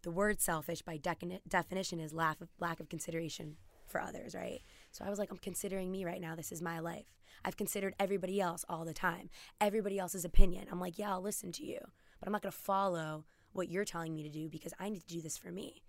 the 0.02 0.12
word 0.12 0.42
selfish 0.42 0.82
by 0.82 0.98
decini- 0.98 1.40
definition 1.48 2.00
is 2.00 2.14
lack 2.14 2.42
of, 2.42 2.50
lack 2.60 2.80
of 2.80 2.90
consideration 2.90 3.56
for 3.88 4.02
others, 4.02 4.36
right? 4.36 4.62
So 4.92 5.06
I 5.06 5.10
was 5.10 5.20
like, 5.20 5.32
I'm 5.32 5.38
considering 5.38 5.92
me 5.92 6.04
right 6.04 6.20
now. 6.20 6.36
This 6.36 6.52
is 6.52 6.62
my 6.62 6.80
life. 6.80 7.06
I've 7.46 7.58
considered 7.58 7.96
everybody 8.00 8.42
else 8.42 8.66
all 8.68 8.86
the 8.86 8.94
time, 8.94 9.30
everybody 9.62 10.00
else's 10.00 10.26
opinion. 10.26 10.68
I'm 10.72 10.80
like, 10.80 10.98
yeah, 10.98 11.12
I'll 11.12 11.22
listen 11.22 11.52
to 11.54 11.66
you, 11.66 11.80
but 12.20 12.28
I'm 12.28 12.32
not 12.32 12.42
going 12.42 12.52
to 12.52 12.58
follow 12.58 13.26
what 13.54 13.70
you're 13.70 13.86
telling 13.86 14.14
me 14.14 14.24
to 14.24 14.30
do 14.30 14.50
because 14.50 14.74
I 14.80 14.90
need 14.90 15.08
to 15.08 15.14
do 15.14 15.22
this 15.22 15.38
for 15.38 15.52
me. 15.52 15.84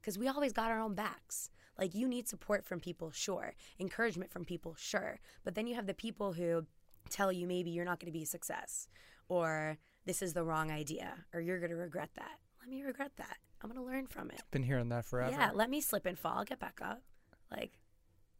Because 0.00 0.18
we 0.18 0.28
always 0.28 0.52
got 0.52 0.70
our 0.70 0.80
own 0.80 0.94
backs. 0.94 1.50
Like, 1.78 1.94
you 1.94 2.08
need 2.08 2.28
support 2.28 2.64
from 2.64 2.80
people, 2.80 3.10
sure. 3.10 3.54
Encouragement 3.78 4.30
from 4.30 4.44
people, 4.44 4.74
sure. 4.78 5.20
But 5.44 5.54
then 5.54 5.66
you 5.66 5.74
have 5.74 5.86
the 5.86 5.94
people 5.94 6.32
who 6.32 6.66
tell 7.08 7.30
you 7.32 7.46
maybe 7.46 7.70
you're 7.70 7.84
not 7.84 8.00
going 8.00 8.12
to 8.12 8.16
be 8.16 8.22
a 8.22 8.26
success 8.26 8.88
or 9.28 9.78
this 10.06 10.22
is 10.22 10.32
the 10.32 10.44
wrong 10.44 10.70
idea 10.70 11.24
or 11.34 11.40
you're 11.40 11.58
going 11.58 11.70
to 11.70 11.76
regret 11.76 12.10
that. 12.16 12.38
Let 12.60 12.68
me 12.68 12.82
regret 12.82 13.12
that. 13.16 13.36
I'm 13.62 13.70
going 13.70 13.82
to 13.82 13.90
learn 13.90 14.06
from 14.06 14.30
it. 14.30 14.42
Been 14.50 14.62
hearing 14.62 14.88
that 14.88 15.04
forever. 15.04 15.30
Yeah, 15.30 15.50
let 15.54 15.68
me 15.70 15.80
slip 15.80 16.06
and 16.06 16.18
fall. 16.18 16.38
I'll 16.38 16.44
get 16.44 16.58
back 16.58 16.80
up. 16.82 17.02
Like, 17.50 17.78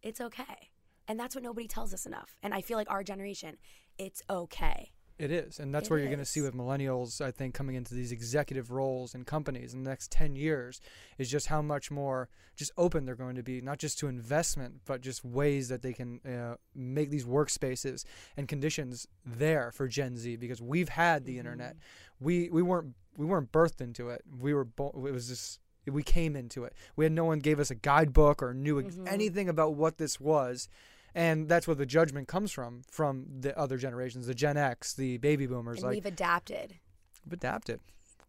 it's 0.02 0.20
okay. 0.20 0.70
And 1.08 1.18
that's 1.18 1.34
what 1.34 1.44
nobody 1.44 1.66
tells 1.66 1.92
us 1.92 2.06
enough. 2.06 2.36
And 2.42 2.54
I 2.54 2.60
feel 2.60 2.78
like 2.78 2.90
our 2.90 3.02
generation, 3.02 3.56
it's 3.98 4.22
okay. 4.30 4.92
It 5.20 5.30
is, 5.30 5.60
and 5.60 5.74
that's 5.74 5.88
It 5.88 5.90
where 5.90 5.98
you're 6.00 6.08
going 6.08 6.18
to 6.20 6.24
see 6.24 6.40
with 6.40 6.54
millennials. 6.54 7.20
I 7.20 7.30
think 7.30 7.54
coming 7.54 7.74
into 7.76 7.94
these 7.94 8.10
executive 8.10 8.70
roles 8.70 9.14
in 9.14 9.24
companies 9.24 9.74
in 9.74 9.84
the 9.84 9.90
next 9.90 10.10
ten 10.10 10.34
years 10.34 10.80
is 11.18 11.30
just 11.30 11.48
how 11.48 11.60
much 11.60 11.90
more 11.90 12.30
just 12.56 12.72
open 12.78 13.04
they're 13.04 13.14
going 13.14 13.36
to 13.36 13.42
be, 13.42 13.60
not 13.60 13.78
just 13.78 13.98
to 13.98 14.06
investment, 14.08 14.80
but 14.86 15.02
just 15.02 15.22
ways 15.24 15.68
that 15.68 15.82
they 15.82 15.92
can 15.92 16.20
uh, 16.26 16.54
make 16.74 17.10
these 17.10 17.24
workspaces 17.26 18.04
and 18.36 18.48
conditions 18.48 19.06
there 19.26 19.70
for 19.72 19.88
Gen 19.88 20.16
Z. 20.16 20.36
Because 20.36 20.62
we've 20.62 20.88
had 20.88 21.26
the 21.26 21.38
internet, 21.38 21.76
we 22.18 22.48
we 22.48 22.62
weren't 22.62 22.94
we 23.16 23.26
weren't 23.26 23.52
birthed 23.52 23.82
into 23.82 24.08
it. 24.08 24.22
We 24.40 24.54
were 24.54 24.64
bo- 24.64 25.04
it 25.06 25.12
was 25.12 25.28
just 25.28 25.60
we 25.86 26.02
came 26.02 26.34
into 26.34 26.64
it. 26.64 26.72
We 26.96 27.04
had 27.04 27.12
no 27.12 27.24
one 27.24 27.40
gave 27.40 27.60
us 27.60 27.70
a 27.70 27.74
guidebook 27.74 28.42
or 28.42 28.54
knew 28.54 28.80
Mhm. 28.82 29.06
anything 29.06 29.48
about 29.50 29.74
what 29.74 29.98
this 29.98 30.18
was. 30.18 30.68
And 31.14 31.48
that's 31.48 31.66
where 31.66 31.74
the 31.74 31.86
judgment 31.86 32.28
comes 32.28 32.52
from 32.52 32.82
from 32.90 33.26
the 33.40 33.56
other 33.58 33.76
generations, 33.76 34.26
the 34.26 34.34
Gen 34.34 34.56
X, 34.56 34.94
the 34.94 35.18
baby 35.18 35.46
boomers. 35.46 35.78
And 35.78 35.86
like 35.86 35.94
we've 35.94 36.06
adapted. 36.06 36.76
we've 37.24 37.32
adapted. 37.32 37.80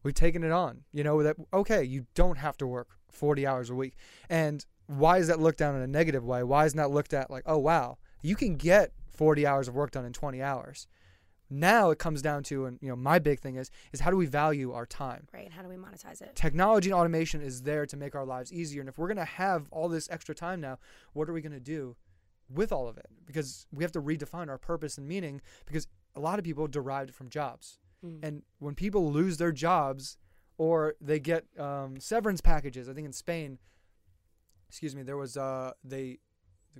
We've 0.04 0.16
taken 0.16 0.44
it 0.44 0.52
on. 0.52 0.82
You 0.92 1.04
know 1.04 1.22
that 1.24 1.36
okay, 1.54 1.84
you 1.84 2.06
don't 2.16 2.38
have 2.38 2.58
to 2.58 2.68
work 2.68 2.90
40 3.12 3.46
hours 3.46 3.70
a 3.70 3.76
week. 3.76 3.96
And 4.30 4.66
why 4.88 5.18
is 5.18 5.28
that 5.28 5.40
looked 5.40 5.60
down 5.60 5.76
in 5.76 5.82
a 5.82 5.88
negative 5.88 6.26
way? 6.26 6.44
Why 6.44 6.66
is 6.66 6.76
not 6.76 6.92
looked 6.92 7.14
at 7.14 7.30
like, 7.30 7.44
oh 7.46 7.58
wow, 7.58 7.98
you 8.22 8.36
can 8.36 8.56
get 8.56 8.92
40 9.12 9.46
hours 9.46 9.68
of 9.68 9.76
work 9.76 9.92
done 9.92 10.06
in 10.06 10.14
20 10.14 10.42
hours. 10.42 10.88
Now 11.54 11.90
it 11.92 12.00
comes 12.00 12.22
down 12.22 12.44
to 12.44 12.66
and 12.66 12.80
you 12.82 12.88
know 12.88 12.96
my 12.96 13.20
big 13.20 13.42
thing 13.42 13.58
is 13.58 13.70
is 13.92 14.00
how 14.00 14.10
do 14.10 14.16
we 14.18 14.26
value 14.26 14.72
our 14.72 14.86
time? 14.86 15.28
Right. 15.34 15.46
And 15.46 15.54
how 15.54 15.62
do 15.62 15.68
we 15.68 15.76
monetize 15.76 16.22
it? 16.22 16.34
Technology 16.34 16.90
and 16.90 16.98
automation 16.98 17.42
is 17.42 17.64
there 17.64 17.86
to 17.86 17.98
make 17.98 18.16
our 18.16 18.26
lives 18.26 18.54
easier 18.54 18.80
and 18.80 18.88
if 18.88 18.98
we're 18.98 19.08
going 19.08 19.18
to 19.18 19.26
have 19.26 19.68
all 19.70 19.90
this 19.90 20.10
extra 20.10 20.34
time 20.34 20.62
now, 20.62 20.80
what 21.12 21.30
are 21.30 21.34
we 21.34 21.42
going 21.42 21.52
to 21.52 21.60
do 21.60 21.98
with 22.54 22.72
all 22.72 22.88
of 22.88 22.98
it? 22.98 23.08
Because 23.26 23.68
we 23.72 23.84
have 23.84 23.92
to 23.94 24.02
redefine 24.02 24.50
our 24.50 24.58
purpose 24.58 24.98
and 24.98 25.08
meaning 25.08 25.42
because 25.66 25.88
a 26.16 26.20
lot 26.20 26.40
of 26.40 26.46
people 26.46 26.68
derived 26.68 27.10
it 27.10 27.16
from 27.16 27.30
jobs. 27.30 27.80
Mm. 28.06 28.20
And 28.24 28.42
when 28.60 28.76
people 28.76 29.12
lose 29.12 29.38
their 29.38 29.52
jobs 29.52 30.18
or 30.58 30.96
they 31.00 31.20
get 31.20 31.46
um, 31.60 32.00
severance 32.00 32.42
packages, 32.42 32.90
I 32.90 32.94
think 32.94 33.06
in 33.06 33.14
Spain, 33.14 33.58
excuse 34.70 34.96
me, 34.96 35.04
there 35.04 35.18
was 35.18 35.38
uh, 35.38 35.72
they, 35.84 36.20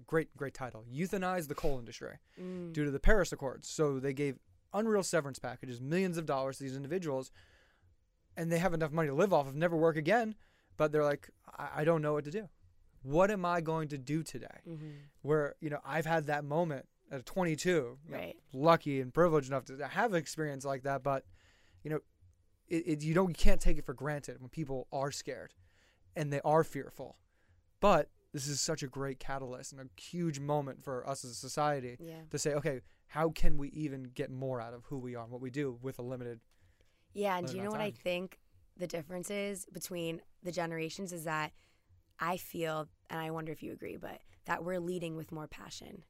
great 0.08 0.36
great 0.38 0.54
title, 0.54 0.84
euthanize 0.92 1.48
the 1.48 1.56
coal 1.56 1.78
industry 1.80 2.18
Mm. 2.42 2.74
due 2.74 2.86
to 2.86 2.92
the 2.92 3.00
Paris 3.00 3.32
Accords. 3.32 3.68
So 3.70 4.00
they 4.00 4.14
gave 4.14 4.40
unreal 4.74 5.04
severance 5.04 5.40
packages, 5.40 5.82
millions 5.82 6.18
of 6.18 6.26
dollars 6.26 6.58
to 6.58 6.64
these 6.64 6.76
individuals, 6.76 7.32
and 8.38 8.52
they 8.52 8.60
have 8.60 8.74
enough 8.74 8.92
money 8.92 9.10
to 9.10 9.14
live 9.14 9.34
off 9.34 9.48
of, 9.48 9.56
never 9.56 9.76
work 9.76 9.98
again. 9.98 10.36
But 10.78 10.92
they're 10.92 11.04
like, 11.04 11.30
I, 11.58 11.70
I 11.78 11.84
don't 11.84 12.02
know 12.02 12.14
what 12.14 12.24
to 12.26 12.32
do. 12.32 12.48
What 13.04 13.32
am 13.32 13.46
I 13.46 13.62
going 13.62 13.88
to 13.90 13.98
do 13.98 14.24
today? 14.24 14.62
Mhm. 14.68 14.94
Where 15.22 15.56
you 15.60 15.70
know 15.70 15.80
I've 15.86 16.06
had 16.06 16.28
that 16.28 16.44
moment 16.44 16.88
at 17.12 17.26
22, 17.26 17.70
you 18.06 18.12
know, 18.12 18.18
lucky 18.54 19.02
and 19.02 19.14
privileged 19.14 19.48
enough 19.50 19.66
to 19.66 19.88
have 19.88 20.14
an 20.14 20.18
experience 20.20 20.64
like 20.64 20.84
that. 20.84 21.04
But 21.04 21.26
you 21.84 21.90
know, 21.90 22.00
it, 22.68 22.88
it 22.88 23.04
you 23.04 23.14
don't 23.14 23.30
you 23.30 23.36
can't 23.36 23.60
take 23.62 23.78
it 23.78 23.86
for 23.86 23.94
granted 23.94 24.40
when 24.40 24.50
people 24.50 24.88
are 24.92 25.12
scared 25.12 25.54
and 26.16 26.32
they 26.32 26.42
are 26.42 26.64
fearful. 26.64 27.18
But 27.80 28.10
this 28.34 28.48
is 28.48 28.62
such 28.62 28.82
a 28.84 28.88
great 28.88 29.20
catalyst 29.20 29.74
and 29.74 29.82
a 29.82 30.02
huge 30.02 30.40
moment 30.40 30.84
for 30.84 31.08
us 31.08 31.26
as 31.26 31.32
a 31.32 31.36
society 31.36 31.98
Yeah. 32.00 32.22
to 32.30 32.38
say, 32.40 32.54
okay, 32.54 32.82
how 33.08 33.30
can 33.30 33.58
we 33.58 33.70
even 33.70 34.04
get 34.04 34.30
more 34.32 34.62
out 34.62 34.74
of 34.74 34.86
who 34.86 34.98
we 35.00 35.16
are 35.16 35.24
and 35.24 35.32
what 35.32 35.42
we 35.42 35.50
do 35.50 35.78
with 35.82 36.00
a 36.00 36.02
limited? 36.02 36.40
Yeah, 37.14 37.36
and 37.38 37.44
What 37.46 37.52
do 37.52 37.58
you 37.58 37.64
know 37.64 37.72
what 37.72 37.82
I 37.82 37.92
think 37.92 38.40
the 38.78 38.88
difference 38.88 39.30
is 39.30 39.66
between 39.74 40.22
the 40.44 40.52
generations 40.52 41.12
is 41.12 41.26
that 41.26 41.52
I 42.22 42.38
feel, 42.38 42.88
and 43.10 43.20
I 43.20 43.32
wonder 43.32 43.52
if 43.52 43.64
you 43.64 43.74
agree, 43.74 43.98
but 43.98 44.20
that 44.46 44.64
we're 44.64 44.80
leading 44.80 45.18
with 45.18 45.32
more 45.32 45.48
passion. 45.48 46.04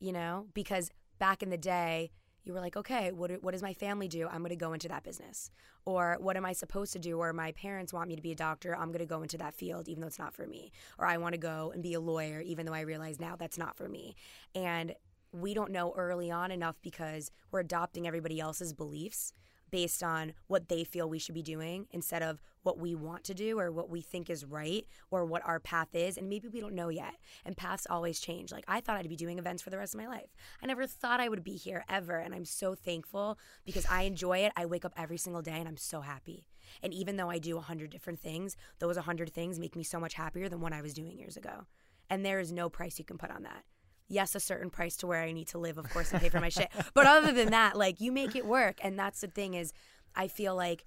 You 0.00 0.12
know, 0.12 0.46
because 0.52 0.90
back 1.20 1.44
in 1.44 1.50
the 1.50 1.56
day, 1.56 2.10
you 2.44 2.52
were 2.52 2.60
like, 2.60 2.76
okay, 2.76 3.12
what, 3.12 3.30
what 3.42 3.52
does 3.52 3.62
my 3.62 3.72
family 3.72 4.08
do? 4.08 4.26
I'm 4.26 4.40
going 4.40 4.50
to 4.50 4.56
go 4.56 4.72
into 4.72 4.88
that 4.88 5.04
business. 5.04 5.50
Or 5.84 6.16
what 6.18 6.36
am 6.36 6.44
I 6.44 6.52
supposed 6.52 6.92
to 6.94 6.98
do? 6.98 7.18
Or 7.18 7.32
my 7.32 7.52
parents 7.52 7.92
want 7.92 8.08
me 8.08 8.16
to 8.16 8.22
be 8.22 8.32
a 8.32 8.36
doctor. 8.36 8.74
I'm 8.74 8.88
going 8.88 8.98
to 8.98 9.06
go 9.06 9.22
into 9.22 9.38
that 9.38 9.54
field, 9.54 9.88
even 9.88 10.00
though 10.00 10.08
it's 10.08 10.18
not 10.18 10.34
for 10.34 10.46
me. 10.46 10.72
Or 10.98 11.06
I 11.06 11.18
want 11.18 11.34
to 11.34 11.38
go 11.38 11.70
and 11.72 11.84
be 11.84 11.94
a 11.94 12.00
lawyer, 12.00 12.40
even 12.40 12.66
though 12.66 12.74
I 12.74 12.80
realize 12.80 13.20
now 13.20 13.36
that's 13.36 13.58
not 13.58 13.76
for 13.76 13.88
me. 13.88 14.16
And 14.56 14.94
we 15.30 15.54
don't 15.54 15.70
know 15.70 15.94
early 15.96 16.32
on 16.32 16.50
enough 16.50 16.76
because 16.82 17.30
we're 17.52 17.60
adopting 17.60 18.08
everybody 18.08 18.40
else's 18.40 18.72
beliefs 18.72 19.32
based 19.72 20.02
on 20.02 20.34
what 20.46 20.68
they 20.68 20.84
feel 20.84 21.08
we 21.08 21.18
should 21.18 21.34
be 21.34 21.42
doing 21.42 21.86
instead 21.90 22.22
of 22.22 22.40
what 22.62 22.78
we 22.78 22.94
want 22.94 23.24
to 23.24 23.34
do 23.34 23.58
or 23.58 23.72
what 23.72 23.90
we 23.90 24.00
think 24.00 24.30
is 24.30 24.44
right 24.44 24.86
or 25.10 25.24
what 25.24 25.44
our 25.44 25.58
path 25.58 25.88
is. 25.94 26.16
And 26.16 26.28
maybe 26.28 26.46
we 26.46 26.60
don't 26.60 26.74
know 26.74 26.90
yet. 26.90 27.14
And 27.44 27.56
paths 27.56 27.86
always 27.90 28.20
change. 28.20 28.52
Like 28.52 28.64
I 28.68 28.80
thought 28.80 28.96
I'd 28.96 29.08
be 29.08 29.16
doing 29.16 29.38
events 29.38 29.62
for 29.62 29.70
the 29.70 29.78
rest 29.78 29.94
of 29.94 30.00
my 30.00 30.06
life. 30.06 30.36
I 30.62 30.66
never 30.66 30.86
thought 30.86 31.18
I 31.18 31.28
would 31.28 31.42
be 31.42 31.56
here 31.56 31.84
ever. 31.88 32.18
And 32.18 32.34
I'm 32.34 32.44
so 32.44 32.76
thankful 32.76 33.38
because 33.64 33.86
I 33.90 34.02
enjoy 34.02 34.38
it. 34.38 34.52
I 34.56 34.66
wake 34.66 34.84
up 34.84 34.92
every 34.96 35.18
single 35.18 35.42
day 35.42 35.58
and 35.58 35.66
I'm 35.66 35.78
so 35.78 36.02
happy. 36.02 36.44
And 36.82 36.94
even 36.94 37.16
though 37.16 37.30
I 37.30 37.38
do 37.38 37.56
a 37.56 37.62
hundred 37.62 37.90
different 37.90 38.20
things, 38.20 38.56
those 38.78 38.96
a 38.96 39.02
hundred 39.02 39.32
things 39.32 39.58
make 39.58 39.74
me 39.74 39.82
so 39.82 39.98
much 39.98 40.14
happier 40.14 40.48
than 40.48 40.60
what 40.60 40.72
I 40.72 40.82
was 40.82 40.94
doing 40.94 41.18
years 41.18 41.36
ago. 41.36 41.66
And 42.10 42.24
there 42.24 42.38
is 42.38 42.52
no 42.52 42.68
price 42.68 42.98
you 42.98 43.04
can 43.04 43.18
put 43.18 43.30
on 43.30 43.42
that 43.44 43.64
yes, 44.12 44.34
a 44.34 44.40
certain 44.40 44.70
price 44.70 44.96
to 44.98 45.06
where 45.06 45.22
I 45.22 45.32
need 45.32 45.48
to 45.48 45.58
live, 45.58 45.78
of 45.78 45.88
course, 45.90 46.12
and 46.12 46.20
pay 46.20 46.28
for 46.28 46.40
my 46.40 46.50
shit. 46.50 46.68
But 46.94 47.06
other 47.06 47.32
than 47.32 47.50
that, 47.50 47.76
like 47.76 48.00
you 48.00 48.12
make 48.12 48.36
it 48.36 48.44
work. 48.46 48.78
And 48.82 48.98
that's 48.98 49.20
the 49.22 49.28
thing 49.28 49.54
is 49.54 49.72
I 50.14 50.28
feel 50.28 50.54
like 50.54 50.84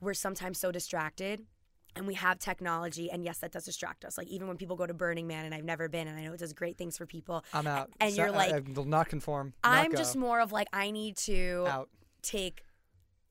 we're 0.00 0.14
sometimes 0.14 0.58
so 0.58 0.70
distracted 0.70 1.42
and 1.96 2.06
we 2.06 2.14
have 2.14 2.38
technology 2.38 3.10
and 3.10 3.24
yes 3.24 3.38
that 3.38 3.50
does 3.52 3.64
distract 3.64 4.04
us 4.04 4.16
like 4.16 4.28
even 4.28 4.46
when 4.46 4.56
people 4.56 4.76
go 4.76 4.86
to 4.86 4.94
burning 4.94 5.26
man 5.26 5.44
and 5.44 5.52
i've 5.52 5.64
never 5.64 5.88
been 5.88 6.06
and 6.06 6.16
i 6.18 6.22
know 6.22 6.32
it 6.32 6.38
does 6.38 6.52
great 6.52 6.78
things 6.78 6.96
for 6.96 7.04
people 7.04 7.44
I'm 7.52 7.66
out. 7.66 7.90
and 8.00 8.12
So 8.14 8.22
you're 8.22 8.28
uh, 8.30 8.32
like 8.32 8.52
I, 8.52 8.60
will 8.74 8.84
not 8.84 9.08
conform. 9.08 9.54
not 9.64 9.72
i'm 9.72 9.90
go. 9.90 9.96
just 9.96 10.16
more 10.16 10.40
of 10.40 10.52
like 10.52 10.68
i 10.72 10.92
need 10.92 11.16
to 11.16 11.64
out. 11.68 11.88
take 12.22 12.62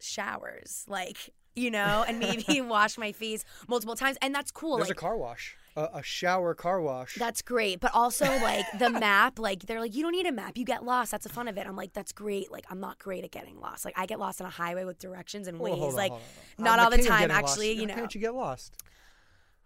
showers 0.01 0.83
like 0.87 1.17
you 1.55 1.71
know 1.71 2.03
and 2.07 2.19
maybe 2.19 2.61
wash 2.75 2.97
my 2.97 3.11
face 3.11 3.43
multiple 3.67 3.95
times 3.95 4.17
and 4.21 4.33
that's 4.35 4.51
cool 4.51 4.77
There's 4.77 4.89
like 4.89 4.97
a 4.97 4.99
car 5.01 5.17
wash, 5.17 5.55
a, 5.79 5.99
a 5.99 6.03
shower 6.03 6.53
car 6.53 6.81
wash. 6.81 7.15
That's 7.15 7.41
great. 7.41 7.79
But 7.79 7.91
also 7.93 8.25
like 8.25 8.65
the 8.77 8.89
map, 8.89 9.39
like 9.39 9.61
they're 9.65 9.79
like, 9.79 9.95
you 9.95 10.03
don't 10.03 10.11
need 10.11 10.25
a 10.25 10.31
map. 10.31 10.57
You 10.57 10.65
get 10.65 10.83
lost. 10.83 11.11
That's 11.11 11.23
the 11.23 11.29
fun 11.33 11.47
of 11.47 11.57
it. 11.57 11.65
I'm 11.67 11.75
like, 11.75 11.93
that's 11.93 12.11
great. 12.11 12.51
Like 12.51 12.65
I'm 12.69 12.79
not 12.79 12.99
great 12.99 13.23
at 13.23 13.31
getting 13.31 13.59
lost. 13.59 13.85
Like 13.85 13.97
I 13.97 14.05
get 14.05 14.19
lost 14.19 14.41
on 14.41 14.47
a 14.47 14.51
highway 14.51 14.83
with 14.85 14.99
directions 14.99 15.47
and 15.47 15.59
Waze. 15.59 15.81
on, 15.81 15.95
like 15.95 16.11
on, 16.11 16.19
on. 16.57 16.63
not 16.65 16.79
I'm 16.79 16.85
all 16.85 16.91
the 16.91 16.97
king 16.97 17.05
time, 17.07 17.27
getting 17.27 17.41
lost. 17.41 17.53
actually, 17.53 17.71
you 17.73 17.81
How 17.81 17.87
know. 17.87 17.95
Can't 17.95 18.15
you 18.15 18.21
get 18.21 18.35
lost? 18.35 18.73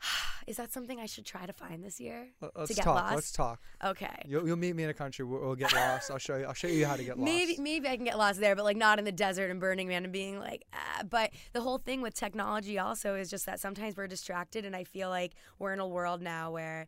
Is 0.47 0.57
that 0.57 0.73
something 0.73 0.99
I 0.99 1.05
should 1.05 1.25
try 1.25 1.45
to 1.45 1.53
find 1.53 1.83
this 1.83 1.99
year? 1.99 2.27
Let- 2.41 2.51
Let's 2.57 2.69
to 2.69 2.75
get 2.75 2.83
talk. 2.83 2.95
lost? 2.95 3.15
Let's 3.15 3.31
talk. 3.31 3.61
Okay. 3.83 4.23
You'll, 4.25 4.45
you'll 4.45 4.57
meet 4.57 4.75
me 4.75 4.83
in 4.83 4.89
a 4.89 4.93
country 4.93 5.23
where 5.23 5.39
we'll 5.39 5.55
get 5.55 5.73
lost. 5.73 6.11
I'll 6.11 6.17
show 6.17 6.35
you. 6.37 6.45
I'll 6.45 6.53
show 6.53 6.67
you 6.67 6.85
how 6.85 6.95
to 6.95 7.03
get 7.03 7.17
lost. 7.17 7.25
Maybe 7.31 7.57
maybe 7.59 7.87
I 7.87 7.95
can 7.95 8.05
get 8.05 8.17
lost 8.17 8.39
there, 8.39 8.55
but 8.55 8.65
like 8.65 8.77
not 8.77 8.99
in 8.99 9.05
the 9.05 9.11
desert 9.11 9.49
and 9.49 9.59
Burning 9.59 9.87
Man 9.87 10.03
and 10.03 10.11
being 10.11 10.39
like, 10.39 10.65
ah. 10.73 11.03
But 11.09 11.31
the 11.53 11.61
whole 11.61 11.77
thing 11.77 12.01
with 12.01 12.13
technology 12.13 12.77
also 12.77 13.15
is 13.15 13.29
just 13.29 13.45
that 13.45 13.59
sometimes 13.59 13.95
we're 13.95 14.07
distracted, 14.07 14.65
and 14.65 14.75
I 14.75 14.83
feel 14.83 15.09
like 15.09 15.33
we're 15.59 15.73
in 15.73 15.79
a 15.79 15.87
world 15.87 16.21
now 16.21 16.51
where 16.51 16.87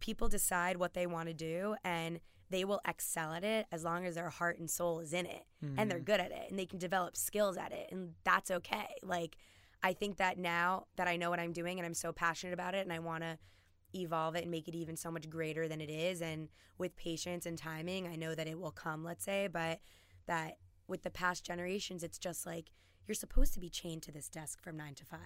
people 0.00 0.28
decide 0.28 0.76
what 0.76 0.94
they 0.94 1.06
want 1.06 1.28
to 1.28 1.34
do 1.34 1.76
and 1.84 2.20
they 2.48 2.64
will 2.64 2.80
excel 2.88 3.32
at 3.34 3.44
it 3.44 3.66
as 3.70 3.84
long 3.84 4.06
as 4.06 4.14
their 4.14 4.30
heart 4.30 4.58
and 4.58 4.68
soul 4.68 4.98
is 5.00 5.12
in 5.12 5.26
it 5.26 5.44
and 5.76 5.90
they're 5.90 6.00
good 6.00 6.18
at 6.20 6.32
it 6.32 6.46
and 6.48 6.58
they 6.58 6.64
can 6.64 6.78
develop 6.78 7.14
skills 7.16 7.56
at 7.58 7.70
it 7.70 7.86
and 7.92 8.14
that's 8.24 8.50
okay. 8.50 8.86
Like 9.02 9.36
I 9.82 9.92
think 9.92 10.18
that 10.18 10.38
now 10.38 10.86
that 10.96 11.08
I 11.08 11.16
know 11.16 11.30
what 11.30 11.40
I'm 11.40 11.52
doing 11.52 11.78
and 11.78 11.86
I'm 11.86 11.94
so 11.94 12.12
passionate 12.12 12.52
about 12.52 12.74
it 12.74 12.84
and 12.84 12.92
I 12.92 12.98
want 12.98 13.22
to 13.22 13.38
evolve 13.94 14.36
it 14.36 14.42
and 14.42 14.50
make 14.50 14.68
it 14.68 14.74
even 14.74 14.96
so 14.96 15.10
much 15.10 15.28
greater 15.28 15.66
than 15.66 15.80
it 15.80 15.90
is 15.90 16.22
and 16.22 16.48
with 16.78 16.96
patience 16.96 17.44
and 17.44 17.58
timing 17.58 18.06
I 18.06 18.14
know 18.14 18.36
that 18.36 18.46
it 18.46 18.58
will 18.58 18.70
come 18.70 19.02
let's 19.02 19.24
say 19.24 19.48
but 19.48 19.80
that 20.26 20.58
with 20.86 21.02
the 21.02 21.10
past 21.10 21.44
generations 21.44 22.04
it's 22.04 22.18
just 22.18 22.46
like 22.46 22.70
you're 23.08 23.16
supposed 23.16 23.52
to 23.54 23.60
be 23.60 23.68
chained 23.68 24.02
to 24.04 24.12
this 24.12 24.28
desk 24.28 24.62
from 24.62 24.76
9 24.76 24.94
to 24.94 25.04
5 25.04 25.18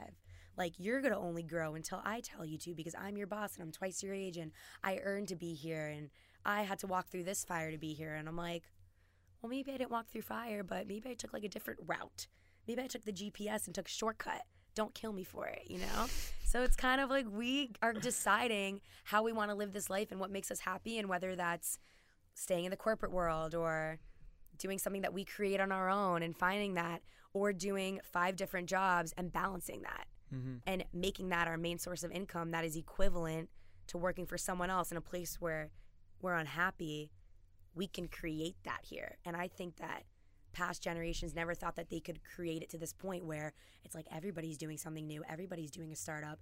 like 0.57 0.75
you're 0.79 1.01
going 1.01 1.13
to 1.13 1.19
only 1.19 1.43
grow 1.43 1.75
until 1.75 2.01
I 2.05 2.21
tell 2.21 2.45
you 2.45 2.59
to 2.59 2.75
because 2.75 2.95
I'm 2.95 3.17
your 3.17 3.27
boss 3.27 3.55
and 3.55 3.63
I'm 3.63 3.73
twice 3.73 4.03
your 4.03 4.15
age 4.15 4.37
and 4.37 4.53
I 4.83 5.01
earned 5.03 5.29
to 5.29 5.37
be 5.37 5.55
here 5.55 5.87
and 5.87 6.11
I 6.45 6.63
had 6.63 6.79
to 6.81 6.87
walk 6.87 7.09
through 7.09 7.25
this 7.25 7.45
fire 7.45 7.71
to 7.71 7.79
be 7.79 7.95
here. 7.95 8.15
And 8.15 8.29
I'm 8.29 8.37
like 8.37 8.65
well 9.43 9.51
maybe 9.51 9.73
I 9.73 9.77
didn't 9.77 9.91
walk 9.91 10.09
through 10.09 10.23
fire 10.23 10.63
but 10.63 10.87
maybe 10.87 11.11
I 11.11 11.15
took 11.15 11.33
like 11.33 11.45
a 11.45 11.49
different 11.49 11.81
route 11.87 12.29
maybe 12.67 12.83
I 12.83 12.87
took 12.87 13.05
the 13.05 13.13
GPS 13.13 13.67
and 13.67 13.75
took 13.75 13.87
a 13.87 13.91
shortcut 13.91 14.43
don't 14.75 14.95
kill 14.95 15.13
me 15.13 15.25
for 15.25 15.47
it, 15.47 15.63
you 15.69 15.79
know? 15.79 16.07
So 16.45 16.63
it's 16.63 16.77
kind 16.77 17.01
of 17.01 17.11
like 17.11 17.27
we 17.31 17.71
are 17.83 17.93
deciding 17.93 18.81
how 19.05 19.23
we 19.23 19.33
want 19.33 19.51
to 19.51 19.55
live 19.55 19.73
this 19.73 19.89
life 19.89 20.11
and 20.11 20.21
what 20.21 20.31
makes 20.31 20.51
us 20.51 20.61
happy, 20.61 20.99
and 20.99 21.09
whether 21.09 21.37
that's 21.37 21.79
staying 22.35 22.65
in 22.65 22.71
the 22.71 22.77
corporate 22.77 23.13
world 23.13 23.55
or 23.55 23.99
doing 24.59 24.79
something 24.79 25.03
that 25.03 25.13
we 25.15 25.25
create 25.25 25.61
on 25.61 25.73
our 25.73 25.89
own 25.89 26.23
and 26.23 26.37
finding 26.37 26.75
that, 26.75 27.03
or 27.33 27.53
doing 27.53 28.01
five 28.13 28.37
different 28.37 28.69
jobs 28.69 29.15
and 29.17 29.33
balancing 29.33 29.83
that 29.83 30.07
Mm-hmm. 30.35 30.55
and 30.67 30.85
making 30.93 31.29
that 31.29 31.47
our 31.47 31.57
main 31.57 31.79
source 31.79 32.03
of 32.03 32.11
income 32.11 32.51
that 32.53 32.65
is 32.65 32.75
equivalent 32.75 33.51
to 33.87 33.99
working 33.99 34.27
for 34.27 34.37
someone 34.37 34.71
else 34.71 34.91
in 34.91 34.97
a 34.97 35.01
place 35.01 35.37
where 35.39 35.71
we're 36.21 36.35
unhappy. 36.35 37.13
We 37.75 37.87
can 37.87 38.09
create 38.09 38.57
that 38.65 38.81
here. 38.83 39.19
And 39.25 39.37
I 39.37 39.47
think 39.47 39.77
that 39.77 40.05
past 40.55 40.83
generations 40.83 41.35
never 41.35 41.55
thought 41.55 41.77
that 41.77 41.91
they 41.91 42.01
could 42.01 42.21
create 42.25 42.63
it 42.63 42.71
to 42.71 42.79
this 42.79 42.93
point 42.93 43.25
where 43.27 43.53
it's 43.85 43.95
like 43.95 44.07
everybody's 44.11 44.57
doing 44.57 44.79
something 44.79 45.07
new, 45.07 45.23
everybody's 45.29 45.71
doing 45.71 45.93
a 45.93 45.97
startup, 45.97 46.39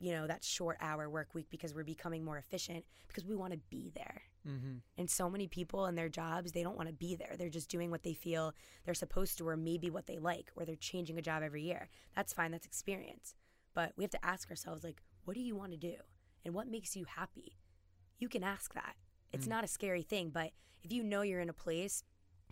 you 0.00 0.12
know, 0.12 0.26
that 0.26 0.42
short 0.42 0.76
hour 0.80 1.08
work 1.08 1.34
week 1.34 1.46
because 1.50 1.74
we're 1.74 1.84
becoming 1.84 2.24
more 2.24 2.38
efficient 2.38 2.84
because 3.06 3.24
we 3.24 3.36
want 3.36 3.52
to 3.52 3.60
be 3.70 3.92
there. 3.94 4.22
Mm-hmm. 4.48 4.78
And 4.96 5.10
so 5.10 5.28
many 5.28 5.46
people 5.46 5.86
in 5.86 5.94
their 5.94 6.08
jobs, 6.08 6.52
they 6.52 6.62
don't 6.62 6.76
want 6.76 6.88
to 6.88 6.94
be 6.94 7.14
there. 7.14 7.34
They're 7.38 7.50
just 7.50 7.68
doing 7.68 7.90
what 7.90 8.02
they 8.02 8.14
feel 8.14 8.54
they're 8.84 8.94
supposed 8.94 9.36
to, 9.38 9.46
or 9.46 9.56
maybe 9.56 9.90
what 9.90 10.06
they 10.06 10.18
like, 10.18 10.50
or 10.56 10.64
they're 10.64 10.76
changing 10.76 11.18
a 11.18 11.22
job 11.22 11.42
every 11.42 11.62
year. 11.62 11.88
That's 12.16 12.32
fine, 12.32 12.50
that's 12.50 12.66
experience. 12.66 13.34
But 13.74 13.92
we 13.96 14.04
have 14.04 14.10
to 14.12 14.24
ask 14.24 14.48
ourselves, 14.50 14.82
like, 14.82 15.02
what 15.24 15.34
do 15.34 15.40
you 15.40 15.54
want 15.54 15.72
to 15.72 15.78
do? 15.78 15.94
And 16.44 16.54
what 16.54 16.68
makes 16.68 16.96
you 16.96 17.04
happy? 17.04 17.58
You 18.18 18.28
can 18.28 18.42
ask 18.42 18.72
that. 18.74 18.96
It's 19.32 19.46
not 19.46 19.62
a 19.62 19.68
scary 19.68 20.02
thing, 20.02 20.30
but 20.30 20.50
if 20.82 20.92
you 20.92 21.04
know 21.04 21.22
you're 21.22 21.40
in 21.40 21.48
a 21.48 21.54
place 21.54 22.02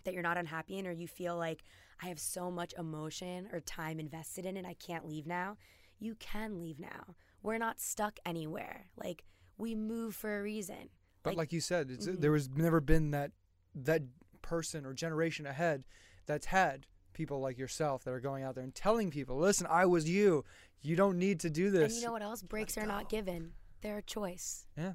that 0.03 0.13
you're 0.13 0.23
not 0.23 0.37
unhappy 0.37 0.77
in, 0.77 0.87
or 0.87 0.91
you 0.91 1.07
feel 1.07 1.35
like 1.37 1.63
I 2.01 2.07
have 2.07 2.19
so 2.19 2.49
much 2.51 2.73
emotion 2.77 3.49
or 3.51 3.59
time 3.59 3.99
invested 3.99 4.45
in 4.45 4.57
it, 4.57 4.65
I 4.65 4.73
can't 4.73 5.07
leave 5.07 5.27
now, 5.27 5.57
you 5.99 6.15
can 6.15 6.59
leave 6.59 6.79
now. 6.79 7.15
We're 7.43 7.57
not 7.57 7.79
stuck 7.79 8.19
anywhere. 8.25 8.87
Like, 8.95 9.23
we 9.57 9.75
move 9.75 10.15
for 10.15 10.39
a 10.39 10.43
reason. 10.43 10.89
But 11.23 11.31
Like- 11.31 11.37
like, 11.37 11.53
you 11.53 11.61
said, 11.61 11.91
it's, 11.91 12.07
Mhm. 12.07 12.21
there 12.21 12.31
was 12.31 12.49
never 12.49 12.79
been 12.79 13.11
that 13.11 13.31
that 13.75 14.01
person 14.41 14.85
or 14.85 14.93
generation 14.93 15.45
ahead 15.45 15.83
that's 16.25 16.47
had 16.47 16.87
people 17.13 17.39
like 17.39 17.57
yourself 17.57 18.03
that 18.03 18.11
are 18.11 18.19
going 18.19 18.43
out 18.43 18.55
there 18.55 18.63
and 18.63 18.73
telling 18.73 19.11
people, 19.11 19.37
"Listen, 19.37 19.67
I 19.69 19.85
was 19.85 20.09
you. 20.09 20.43
You 20.81 20.95
don't 20.95 21.17
need 21.19 21.39
to 21.41 21.49
do 21.49 21.69
this." 21.69 21.93
And 21.93 22.01
you 22.01 22.07
know 22.07 22.13
what 22.13 22.21
else? 22.23 22.41
Breaks 22.41 22.77
are 22.77 22.85
not 22.85 23.09
given. 23.09 23.53
They're 23.81 23.97
a 23.97 24.01
choice. 24.01 24.65
Yeah. 24.75 24.93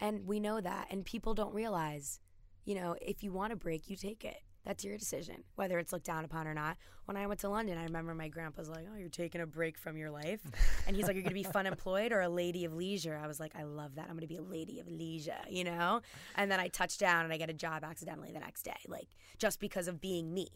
And 0.00 0.26
we 0.26 0.40
know 0.40 0.60
that. 0.60 0.88
And 0.90 1.04
people 1.06 1.34
don't 1.34 1.54
realize, 1.54 2.20
you 2.64 2.74
know, 2.74 2.96
if 3.00 3.22
you 3.22 3.32
want 3.32 3.52
a 3.52 3.56
break, 3.56 3.88
you 3.88 3.96
take 3.96 4.24
it. 4.24 4.38
That's 4.64 4.84
your 4.84 4.96
decision, 4.96 5.42
whether 5.56 5.78
it's 5.80 5.92
looked 5.92 6.06
down 6.06 6.24
upon 6.24 6.46
or 6.46 6.54
not. 6.54 6.76
When 7.06 7.16
I 7.16 7.26
went 7.26 7.40
to 7.40 7.48
London, 7.48 7.78
I 7.78 7.82
remember 7.82 8.14
my 8.14 8.28
grandpa's 8.28 8.68
like, 8.68 8.86
Oh, 8.92 8.96
you're 8.96 9.08
taking 9.08 9.40
a 9.40 9.46
break 9.46 9.76
from 9.76 9.96
your 9.96 10.10
life. 10.10 10.40
And 10.86 10.94
he's 10.94 11.06
like, 11.06 11.14
You're 11.14 11.24
going 11.24 11.34
to 11.34 11.34
be 11.34 11.42
fun 11.42 11.66
employed 11.66 12.12
or 12.12 12.20
a 12.20 12.28
lady 12.28 12.64
of 12.64 12.72
leisure. 12.72 13.20
I 13.20 13.26
was 13.26 13.40
like, 13.40 13.56
I 13.56 13.64
love 13.64 13.96
that. 13.96 14.04
I'm 14.04 14.12
going 14.12 14.20
to 14.20 14.28
be 14.28 14.36
a 14.36 14.42
lady 14.42 14.78
of 14.78 14.86
leisure, 14.86 15.40
you 15.48 15.64
know? 15.64 16.00
And 16.36 16.50
then 16.50 16.60
I 16.60 16.68
touch 16.68 16.98
down 16.98 17.24
and 17.24 17.32
I 17.32 17.38
get 17.38 17.50
a 17.50 17.54
job 17.54 17.82
accidentally 17.82 18.30
the 18.32 18.38
next 18.38 18.62
day, 18.62 18.78
like 18.86 19.08
just 19.38 19.58
because 19.58 19.88
of 19.88 20.00
being 20.00 20.32
me, 20.32 20.48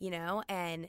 you 0.00 0.10
know? 0.10 0.42
And 0.48 0.88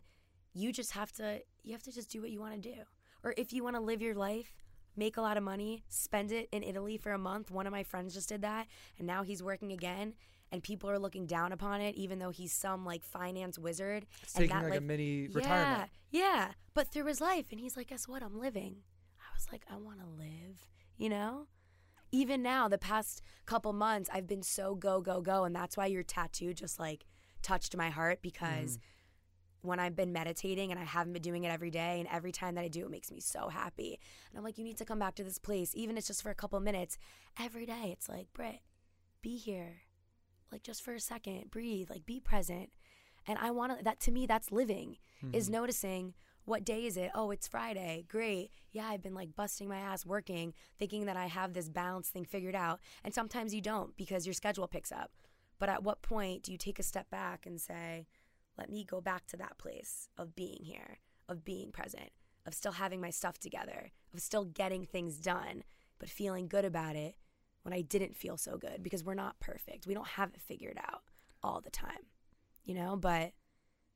you 0.54 0.72
just 0.72 0.92
have 0.94 1.12
to, 1.14 1.42
you 1.64 1.74
have 1.74 1.84
to 1.84 1.92
just 1.92 2.10
do 2.10 2.22
what 2.22 2.32
you 2.32 2.40
want 2.40 2.62
to 2.62 2.74
do. 2.74 2.82
Or 3.24 3.36
if 3.38 3.54
you 3.54 3.64
want 3.64 3.76
to 3.76 3.82
live 3.82 4.02
your 4.02 4.16
life, 4.16 4.52
make 4.96 5.18
a 5.18 5.22
lot 5.22 5.38
of 5.38 5.44
money, 5.44 5.84
spend 5.90 6.32
it 6.32 6.50
in 6.52 6.64
Italy 6.64 6.98
for 6.98 7.12
a 7.12 7.18
month. 7.18 7.52
One 7.52 7.68
of 7.68 7.72
my 7.72 7.84
friends 7.84 8.14
just 8.14 8.30
did 8.30 8.42
that, 8.42 8.68
and 8.98 9.08
now 9.08 9.24
he's 9.24 9.42
working 9.42 9.72
again. 9.72 10.14
And 10.54 10.62
people 10.62 10.88
are 10.88 11.00
looking 11.00 11.26
down 11.26 11.52
upon 11.52 11.82
it, 11.82 11.96
even 11.96 12.20
though 12.20 12.30
he's 12.30 12.54
some 12.54 12.86
like 12.86 13.04
finance 13.04 13.58
wizard. 13.58 14.06
it's 14.22 14.36
and 14.36 14.44
taking 14.44 14.62
that 14.62 14.70
like 14.70 14.78
a 14.78 14.82
mini 14.82 15.22
yeah, 15.22 15.28
retirement. 15.34 15.90
Yeah, 16.12 16.52
but 16.76 16.90
through 16.90 17.08
his 17.08 17.20
life, 17.20 17.48
and 17.50 17.60
he's 17.60 17.76
like, 17.76 17.88
guess 17.88 18.08
what? 18.08 18.22
I'm 18.22 18.40
living. 18.40 18.76
I 19.20 19.34
was 19.36 19.48
like, 19.52 19.64
I 19.68 19.78
want 19.78 20.00
to 20.00 20.06
live, 20.06 20.68
you 20.96 21.10
know. 21.10 21.48
Even 22.12 22.44
now, 22.44 22.68
the 22.68 22.78
past 22.78 23.24
couple 23.48 23.74
months, 23.74 24.12
I've 24.14 24.28
been 24.28 24.44
so 24.44 24.76
go 24.76 25.02
go 25.02 25.22
go, 25.22 25.44
and 25.44 25.56
that's 25.56 25.76
why 25.76 25.88
your 25.88 26.04
tattoo 26.04 26.54
just 26.54 26.80
like 26.80 27.06
touched 27.42 27.76
my 27.76 27.90
heart 27.90 28.22
because 28.22 28.78
mm. 28.78 28.82
when 29.62 29.80
I've 29.80 29.96
been 29.96 30.14
meditating 30.14 30.70
and 30.70 30.80
I 30.80 30.84
haven't 30.84 31.14
been 31.14 31.24
doing 31.24 31.46
it 31.46 31.50
every 31.50 31.72
day, 31.72 32.00
and 32.00 32.08
every 32.12 32.32
time 32.32 32.54
that 32.54 32.64
I 32.64 32.68
do, 32.68 32.86
it 32.86 32.92
makes 32.92 33.12
me 33.12 33.20
so 33.20 33.50
happy. 33.50 34.00
And 34.30 34.38
I'm 34.38 34.44
like, 34.44 34.60
you 34.60 34.64
need 34.64 34.78
to 34.78 34.86
come 34.86 35.00
back 35.00 35.16
to 35.16 35.24
this 35.24 35.40
place, 35.40 35.72
even 35.74 35.96
if 35.96 36.02
it's 36.02 36.08
just 36.10 36.22
for 36.22 36.30
a 36.30 36.36
couple 36.36 36.60
minutes. 36.60 37.00
Every 37.40 37.66
day, 37.66 37.90
it's 37.92 38.08
like, 38.08 38.28
Britt, 38.34 38.60
be 39.24 39.36
here, 39.38 39.82
like 40.54 40.64
just 40.64 40.84
for 40.84 40.94
a 40.94 41.00
second, 41.00 41.52
breathe, 41.52 41.90
like 41.90 42.06
be 42.06 42.20
present. 42.20 42.70
And 43.28 43.38
I 43.40 43.52
want 43.52 43.78
to, 43.78 43.84
that 43.84 44.00
to 44.02 44.12
me, 44.12 44.26
that's 44.26 44.52
living, 44.52 44.98
is 45.34 45.46
mm-hmm. 45.46 45.54
noticing 45.54 46.14
what 46.46 46.66
day 46.66 46.86
is 46.86 46.98
it? 46.98 47.10
Oh, 47.16 47.32
it's 47.32 47.48
Friday. 47.48 48.06
Great. 48.08 48.52
Yeah, 48.72 48.86
I've 48.86 49.02
been 49.02 49.16
like 49.16 49.36
busting 49.36 49.68
my 49.68 49.78
ass 49.78 50.06
working, 50.06 50.54
thinking 50.78 51.06
that 51.06 51.18
I 51.18 51.28
have 51.28 51.54
this 51.54 51.70
balance 51.70 52.10
thing 52.10 52.26
figured 52.26 52.56
out. 52.56 52.82
And 53.04 53.14
sometimes 53.14 53.54
you 53.54 53.62
don't 53.62 53.96
because 53.98 54.28
your 54.28 54.34
schedule 54.34 54.68
picks 54.68 54.92
up. 54.92 55.12
But 55.58 55.70
at 55.70 55.84
what 55.84 56.02
point 56.02 56.44
do 56.44 56.52
you 56.52 56.58
take 56.58 56.80
a 56.80 56.84
step 56.84 57.10
back 57.10 57.46
and 57.46 57.60
say, 57.60 58.08
let 58.58 58.70
me 58.70 58.84
go 58.84 59.00
back 59.02 59.26
to 59.28 59.38
that 59.38 59.58
place 59.58 60.10
of 60.18 60.36
being 60.36 60.60
here, 60.64 61.00
of 61.30 61.46
being 61.46 61.72
present, 61.72 62.12
of 62.46 62.54
still 62.54 62.74
having 62.74 63.00
my 63.00 63.10
stuff 63.10 63.40
together, 63.40 63.92
of 64.14 64.20
still 64.20 64.44
getting 64.44 64.86
things 64.86 65.18
done, 65.18 65.64
but 65.98 66.10
feeling 66.10 66.48
good 66.48 66.66
about 66.66 66.98
it 66.98 67.16
when 67.64 67.74
I 67.74 67.82
didn't 67.82 68.16
feel 68.16 68.38
so 68.38 68.58
good 68.58 68.84
because 68.84 69.04
we're 69.04 69.14
not 69.16 69.40
perfect. 69.40 69.88
We 69.88 69.94
don't 69.94 70.08
have 70.08 70.30
it 70.34 70.42
figured 70.42 70.78
out 70.78 71.02
all 71.42 71.62
the 71.62 71.72
time, 71.72 72.06
you 72.64 72.76
know, 72.76 72.96
but 72.96 73.32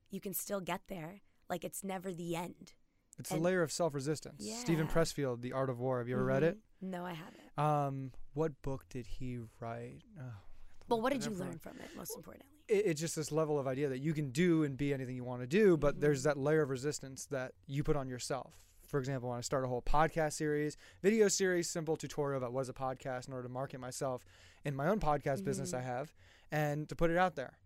you 0.09 0.19
can 0.19 0.33
still 0.33 0.59
get 0.61 0.81
there. 0.87 1.21
Like 1.49 1.63
it's 1.63 1.83
never 1.83 2.11
the 2.13 2.35
end. 2.35 2.73
It's 3.19 3.31
a 3.31 3.37
layer 3.37 3.61
of 3.63 3.71
self-resistance. 3.71 4.45
Steven 4.61 4.87
Pressfield, 4.87 5.41
The 5.41 5.51
Art 5.53 5.69
of 5.69 5.79
War. 5.79 5.97
Have 5.99 6.07
you 6.07 6.15
ever 6.15 6.25
read 6.25 6.43
it? 6.43 6.57
Mhm. 6.57 6.89
No, 6.89 7.05
I 7.05 7.13
haven't. 7.13 7.57
Um, 7.57 8.11
what 8.33 8.61
book 8.61 8.85
did 8.89 9.07
he 9.07 9.39
write? 9.59 10.03
Oh, 10.17 10.21
I 10.21 10.23
have 10.25 10.31
to 10.33 10.85
But 10.87 11.01
what 11.01 11.11
did 11.13 11.25
you 11.25 11.31
learn 11.31 11.57
from 11.57 11.79
it, 11.79 11.95
most 11.95 12.15
importantly? 12.15 12.51
it, 12.67 12.85
it's 12.85 13.01
just 13.01 13.15
this 13.15 13.31
level 13.31 13.57
of 13.57 13.65
idea 13.65 13.89
that 13.89 13.99
you 13.99 14.13
can 14.13 14.29
do 14.29 14.63
and 14.63 14.77
be 14.77 14.93
anything 14.93 15.15
you 15.15 15.23
want 15.23 15.41
to 15.41 15.47
do, 15.47 15.77
but 15.77 15.99
there's 15.99 16.21
Mhm. 16.21 16.25
that 16.25 16.37
layer 16.37 16.61
of 16.61 16.69
resistance 16.69 17.25
that 17.27 17.53
you 17.65 17.83
put 17.83 17.95
on 17.95 18.07
yourself. 18.07 18.53
For 18.87 18.99
example, 18.99 19.29
when 19.29 19.37
I 19.37 19.41
start 19.41 19.65
a 19.65 19.67
whole 19.67 19.81
podcast 19.81 20.33
series, 20.33 20.77
video 21.03 21.27
series, 21.27 21.69
simple 21.69 21.97
tutorial 21.97 22.39
that 22.41 22.53
was 22.53 22.69
a 22.69 22.73
podcast 22.73 23.27
in 23.27 23.33
order 23.33 23.47
to 23.47 23.53
market 23.53 23.79
myself 23.79 24.25
in 24.63 24.75
my 24.75 24.87
own 24.87 24.99
podcast 24.99 25.43
business 25.43 25.69
mm-hmm. 25.71 25.85
I 25.85 25.89
have 25.89 26.13
and 26.51 26.87
to 26.89 26.95
put 26.95 27.11
it 27.11 27.17
out 27.17 27.35
there. 27.35 27.57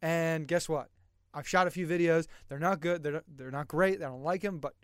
And 0.00 0.46
guess 0.46 0.68
what? 0.68 0.90
I've 1.34 1.48
shot 1.48 1.66
a 1.66 1.70
few 1.70 1.86
videos. 1.86 2.26
They're 2.48 2.58
not 2.58 2.80
good. 2.80 3.02
They're 3.02 3.22
they're 3.28 3.50
not 3.50 3.68
great. 3.68 4.00
I 4.00 4.06
don't 4.06 4.22
like 4.22 4.42
them, 4.42 4.58
but 4.58 4.74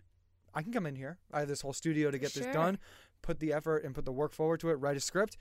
I 0.53 0.61
can 0.61 0.71
come 0.71 0.85
in 0.85 0.95
here. 0.95 1.17
I 1.33 1.39
have 1.39 1.47
this 1.47 1.61
whole 1.61 1.73
studio 1.73 2.11
to 2.11 2.17
get 2.17 2.33
this 2.33 2.45
done, 2.47 2.77
put 3.21 3.39
the 3.39 3.53
effort 3.53 3.83
and 3.83 3.95
put 3.95 4.05
the 4.05 4.11
work 4.11 4.33
forward 4.33 4.59
to 4.59 4.69
it, 4.69 4.75
write 4.75 4.97
a 4.97 5.01
script, 5.01 5.37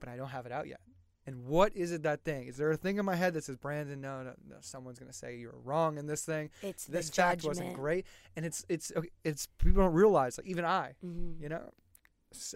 but 0.00 0.08
I 0.08 0.16
don't 0.16 0.28
have 0.28 0.46
it 0.46 0.52
out 0.52 0.68
yet. 0.68 0.80
And 1.26 1.46
what 1.46 1.74
is 1.74 1.90
it 1.90 2.02
that 2.02 2.22
thing? 2.24 2.48
Is 2.48 2.58
there 2.58 2.70
a 2.70 2.76
thing 2.76 2.98
in 2.98 3.04
my 3.04 3.14
head 3.14 3.32
that 3.34 3.44
says, 3.44 3.56
Brandon, 3.56 3.98
no, 4.00 4.22
no, 4.22 4.34
no 4.48 4.56
someone's 4.60 4.98
gonna 4.98 5.12
say 5.12 5.36
you're 5.36 5.54
wrong 5.64 5.96
in 5.96 6.06
this 6.06 6.22
thing. 6.24 6.50
It's 6.62 6.84
This 6.84 7.08
fact 7.08 7.40
judgment. 7.40 7.44
wasn't 7.48 7.72
great, 7.74 8.06
and 8.36 8.44
it's 8.44 8.64
it's 8.68 8.92
okay, 8.94 9.08
it's 9.24 9.46
people 9.58 9.82
don't 9.82 9.94
realize. 9.94 10.36
Like 10.38 10.46
even 10.46 10.64
I, 10.66 10.94
Mhm. 11.04 11.40
you 11.40 11.48
know, 11.48 11.70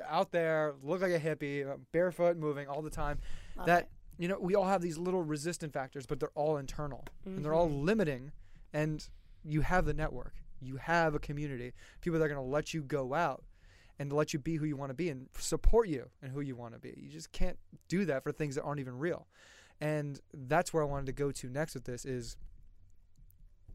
out 0.06 0.32
there 0.32 0.74
look 0.82 1.00
like 1.00 1.12
a 1.12 1.20
hippie, 1.20 1.66
uh, 1.68 1.76
barefoot, 1.92 2.36
moving 2.36 2.66
all 2.68 2.82
the 2.82 2.90
time. 2.90 3.18
Love 3.56 3.66
that 3.66 3.82
it. 3.84 3.88
you 4.18 4.28
know, 4.28 4.38
we 4.38 4.54
all 4.54 4.66
have 4.66 4.82
these 4.82 4.98
little 4.98 5.22
resistant 5.22 5.72
factors, 5.72 6.04
but 6.04 6.18
they're 6.20 6.30
all 6.34 6.56
internal 6.58 7.04
and 7.24 7.44
they're 7.44 7.54
all 7.54 7.68
Mhm. 7.70 7.84
limiting. 7.84 8.32
And 8.72 9.08
you 9.44 9.60
have 9.62 9.86
the 9.86 9.94
network, 9.94 10.34
you 10.60 10.76
have 10.76 11.14
a 11.14 11.18
community, 11.18 11.72
people 12.02 12.18
that 12.18 12.24
are 12.26 12.28
going 12.28 12.44
to 12.44 12.50
let 12.50 12.74
you 12.74 12.82
go 12.82 13.14
out 13.14 13.44
and 13.98 14.12
let 14.12 14.32
you 14.32 14.38
be 14.38 14.56
who 14.56 14.64
you 14.64 14.76
want 14.76 14.90
to 14.90 14.94
be 14.94 15.08
and 15.10 15.28
support 15.38 15.88
you 15.88 16.08
and 16.22 16.32
who 16.32 16.40
you 16.40 16.54
want 16.56 16.74
to 16.74 16.78
be. 16.80 16.94
You 16.96 17.10
just 17.10 17.32
can't 17.32 17.58
do 17.88 18.04
that 18.04 18.22
for 18.22 18.30
things 18.32 18.54
that 18.54 18.62
aren't 18.62 18.80
even 18.80 18.98
real. 18.98 19.26
And 19.80 20.20
that's 20.32 20.72
where 20.72 20.82
I 20.82 20.86
wanted 20.86 21.06
to 21.06 21.12
go 21.12 21.30
to 21.32 21.48
next 21.48 21.74
with 21.74 21.84
this 21.84 22.04
is 22.04 22.36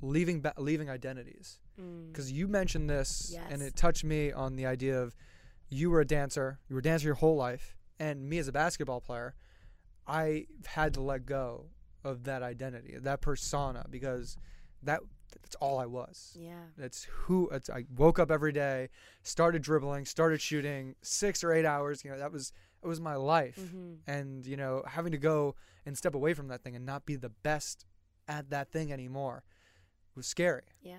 leaving 0.02 0.42
ba- 0.42 0.54
leaving 0.58 0.90
identities 0.90 1.60
Mm. 1.80 2.12
because 2.12 2.32
you 2.32 2.48
mentioned 2.48 2.88
this 2.88 3.32
and 3.50 3.62
it 3.64 3.76
touched 3.76 4.04
me 4.04 4.32
on 4.32 4.58
the 4.58 4.66
idea 4.68 5.02
of 5.02 5.16
you 5.70 5.90
were 5.90 6.02
a 6.02 6.06
dancer 6.06 6.60
you 6.70 6.76
were 6.76 6.82
a 6.82 6.84
dancer 6.84 7.08
your 7.08 7.16
whole 7.16 7.36
life 7.36 7.76
and 8.00 8.30
me 8.30 8.38
as 8.38 8.48
a 8.48 8.52
basketball 8.52 9.02
player 9.02 9.34
i 10.06 10.46
had 10.68 10.94
to 10.94 11.02
let 11.02 11.26
go 11.26 11.66
of 12.04 12.26
that 12.26 12.44
identity 12.44 12.96
that 13.00 13.22
persona 13.22 13.86
because 13.90 14.38
that 14.84 15.00
that's 15.41 15.56
all 15.56 15.80
i 15.80 15.86
was 15.86 16.38
Yeah. 16.39 16.60
that's 16.78 17.04
who 17.06 17.50
it's, 17.50 17.69
i 17.69 17.86
woke 17.96 18.19
up 18.19 18.30
every 18.32 18.52
day 18.52 18.89
started 19.24 19.62
dribbling 19.62 20.06
started 20.06 20.41
shooting 20.41 20.96
six 21.02 21.43
or 21.43 21.52
eight 21.54 21.65
hours 21.65 22.04
you 22.04 22.12
know 22.12 22.17
that 22.17 22.32
was 22.32 22.52
it 22.84 22.88
was 22.88 23.00
my 23.02 23.15
life 23.15 23.56
hmm 23.72 23.93
and 24.08 24.46
you 24.46 24.58
know 24.58 24.84
having 24.88 25.12
to 25.13 25.17
go 25.17 25.56
and 25.86 25.98
step 25.98 26.13
away 26.15 26.34
from 26.34 26.48
that 26.50 26.62
thing 26.63 26.76
and 26.76 26.86
not 26.86 27.06
be 27.06 27.15
the 27.15 27.30
best 27.30 27.86
at 28.28 28.50
that 28.50 28.72
thing 28.72 28.91
anymore 28.91 29.43
was 30.15 30.28
scary 30.28 30.63
Yeah. 30.82 30.98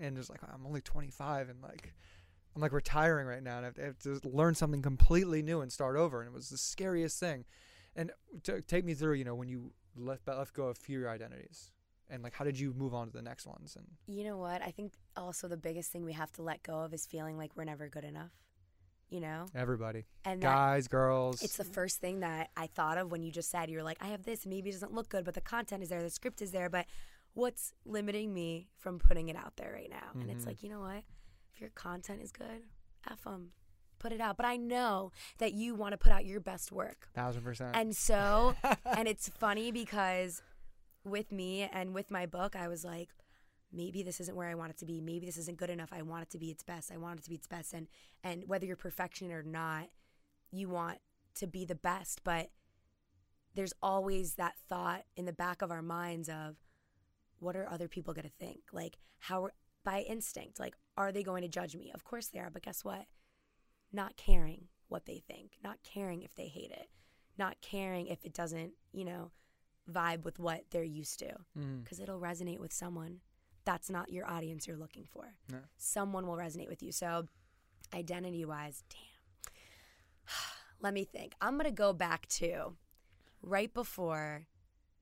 and 0.00 0.16
it's 0.18 0.30
like 0.30 0.40
I'm 0.42 0.64
only 0.66 0.80
25 0.80 1.48
and 1.48 1.60
like 1.62 1.94
I'm 2.54 2.62
like 2.62 2.72
retiring 2.72 3.26
right 3.26 3.42
now 3.42 3.58
and 3.58 3.66
I 3.66 3.66
have, 3.66 3.74
to, 3.74 3.82
I 3.82 3.84
have 4.14 4.22
to 4.22 4.28
learn 4.28 4.54
something 4.54 4.80
completely 4.80 5.42
new 5.42 5.60
and 5.60 5.70
start 5.70 5.96
over 5.96 6.20
and 6.20 6.28
it 6.28 6.32
was 6.32 6.48
the 6.48 6.56
scariest 6.56 7.20
thing. 7.20 7.44
And 7.94 8.12
to 8.44 8.62
take 8.62 8.84
me 8.84 8.94
through, 8.94 9.14
you 9.14 9.24
know, 9.24 9.34
when 9.34 9.48
you 9.48 9.72
left 9.94 10.26
let 10.26 10.52
go 10.54 10.68
of 10.68 10.78
few 10.78 11.06
identities 11.06 11.70
and 12.10 12.22
like 12.22 12.34
how 12.34 12.44
did 12.44 12.58
you 12.58 12.72
move 12.74 12.94
on 12.94 13.08
to 13.08 13.12
the 13.12 13.22
next 13.22 13.46
ones 13.46 13.76
and 13.76 13.86
You 14.06 14.24
know 14.24 14.38
what? 14.38 14.62
I 14.62 14.70
think 14.70 14.92
also 15.16 15.48
the 15.48 15.56
biggest 15.56 15.90
thing 15.92 16.04
we 16.04 16.12
have 16.12 16.30
to 16.32 16.42
let 16.42 16.62
go 16.62 16.80
of 16.80 16.92
is 16.94 17.06
feeling 17.06 17.36
like 17.36 17.56
we're 17.56 17.64
never 17.64 17.88
good 17.88 18.04
enough. 18.04 18.30
You 19.08 19.20
know? 19.20 19.46
everybody, 19.54 20.04
And 20.24 20.40
guys, 20.42 20.88
girls. 20.88 21.40
it's 21.40 21.56
the 21.56 21.62
first 21.64 22.00
thing 22.00 22.20
that 22.20 22.50
I 22.56 22.66
thought 22.66 22.98
of 22.98 23.12
when 23.12 23.22
you 23.22 23.30
just 23.30 23.50
said 23.52 23.70
you're 23.70 23.84
like, 23.84 23.98
I 24.00 24.06
have 24.08 24.24
this, 24.24 24.42
and 24.42 24.50
maybe 24.52 24.70
it 24.70 24.72
doesn't 24.72 24.92
look 24.92 25.08
good, 25.08 25.24
but 25.24 25.34
the 25.34 25.40
content 25.40 25.84
is 25.84 25.90
there, 25.90 26.02
the 26.02 26.10
script 26.10 26.42
is 26.42 26.50
there, 26.50 26.68
but 26.68 26.86
what's 27.34 27.72
limiting 27.84 28.34
me 28.34 28.66
from 28.76 28.98
putting 28.98 29.28
it 29.28 29.36
out 29.36 29.54
there 29.56 29.70
right 29.72 29.88
now? 29.90 30.10
And 30.20 30.28
it's 30.28 30.42
Mhm. 30.42 30.48
like, 30.48 30.62
you 30.64 30.68
know 30.70 30.80
what? 30.80 31.04
If 31.54 31.60
your 31.60 31.70
content 31.70 32.20
is 32.20 32.32
good, 32.32 32.64
F 33.08 33.22
them. 33.22 33.52
Put 34.00 34.10
it 34.12 34.20
out. 34.20 34.36
But 34.36 34.44
I 34.46 34.56
know 34.56 35.12
that 35.38 35.52
you 35.54 35.76
want 35.76 35.92
to 35.92 35.98
put 35.98 36.10
out 36.12 36.24
your 36.26 36.40
best 36.40 36.72
work. 36.72 37.08
thousand 37.14 37.42
percent. 37.44 37.76
And 37.76 37.96
so, 37.96 38.56
and 38.84 39.06
it's 39.06 39.28
funny 39.28 39.70
because 39.70 40.42
with 41.06 41.32
me 41.32 41.68
and 41.72 41.94
with 41.94 42.10
my 42.10 42.26
book, 42.26 42.56
I 42.56 42.68
was 42.68 42.84
like, 42.84 43.08
maybe 43.72 44.02
this 44.02 44.20
isn't 44.20 44.36
where 44.36 44.48
I 44.48 44.54
want 44.54 44.70
it 44.70 44.78
to 44.78 44.86
be. 44.86 45.00
Maybe 45.00 45.26
this 45.26 45.36
isn't 45.38 45.58
good 45.58 45.70
enough. 45.70 45.90
I 45.92 46.02
want 46.02 46.22
it 46.22 46.30
to 46.30 46.38
be 46.38 46.50
its 46.50 46.62
best. 46.62 46.90
I 46.92 46.96
want 46.96 47.20
it 47.20 47.22
to 47.24 47.30
be 47.30 47.36
its 47.36 47.46
best. 47.46 47.72
And 47.72 47.86
and 48.24 48.44
whether 48.46 48.66
you're 48.66 48.76
perfection 48.76 49.32
or 49.32 49.42
not, 49.42 49.88
you 50.50 50.68
want 50.68 50.98
to 51.36 51.46
be 51.46 51.64
the 51.64 51.74
best. 51.74 52.22
But 52.24 52.50
there's 53.54 53.72
always 53.82 54.34
that 54.34 54.54
thought 54.68 55.04
in 55.16 55.24
the 55.24 55.32
back 55.32 55.62
of 55.62 55.70
our 55.70 55.82
minds 55.82 56.28
of 56.28 56.56
what 57.38 57.56
are 57.56 57.68
other 57.68 57.88
people 57.88 58.14
going 58.14 58.28
to 58.28 58.44
think? 58.44 58.60
Like 58.72 58.98
how 59.18 59.48
by 59.84 60.00
instinct, 60.00 60.58
like 60.58 60.74
are 60.96 61.12
they 61.12 61.22
going 61.22 61.42
to 61.42 61.48
judge 61.48 61.76
me? 61.76 61.90
Of 61.94 62.04
course 62.04 62.28
they 62.28 62.38
are, 62.38 62.50
but 62.50 62.62
guess 62.62 62.84
what? 62.84 63.06
Not 63.92 64.16
caring 64.16 64.68
what 64.88 65.06
they 65.06 65.22
think, 65.26 65.52
not 65.62 65.78
caring 65.82 66.22
if 66.22 66.34
they 66.34 66.48
hate 66.48 66.70
it, 66.70 66.88
not 67.38 67.60
caring 67.60 68.06
if 68.06 68.24
it 68.24 68.34
doesn't, 68.34 68.72
you 68.92 69.04
know, 69.04 69.30
vibe 69.90 70.24
with 70.24 70.38
what 70.38 70.64
they're 70.70 70.84
used 70.84 71.18
to 71.20 71.26
mm-hmm. 71.58 71.80
because 71.82 72.00
it'll 72.00 72.20
resonate 72.20 72.58
with 72.58 72.72
someone. 72.72 73.20
That's 73.64 73.90
not 73.90 74.12
your 74.12 74.28
audience 74.28 74.66
you're 74.66 74.76
looking 74.76 75.06
for. 75.12 75.34
No. 75.50 75.58
Someone 75.76 76.26
will 76.26 76.36
resonate 76.36 76.68
with 76.68 76.82
you. 76.82 76.92
So, 76.92 77.26
identity 77.94 78.44
wise, 78.44 78.84
damn. 78.88 79.52
Let 80.80 80.94
me 80.94 81.04
think. 81.04 81.34
I'm 81.40 81.54
going 81.54 81.64
to 81.64 81.72
go 81.72 81.92
back 81.92 82.28
to 82.28 82.76
right 83.42 83.72
before 83.72 84.46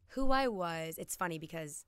who 0.08 0.30
I 0.30 0.48
was. 0.48 0.96
It's 0.96 1.16
funny 1.16 1.38
because 1.38 1.84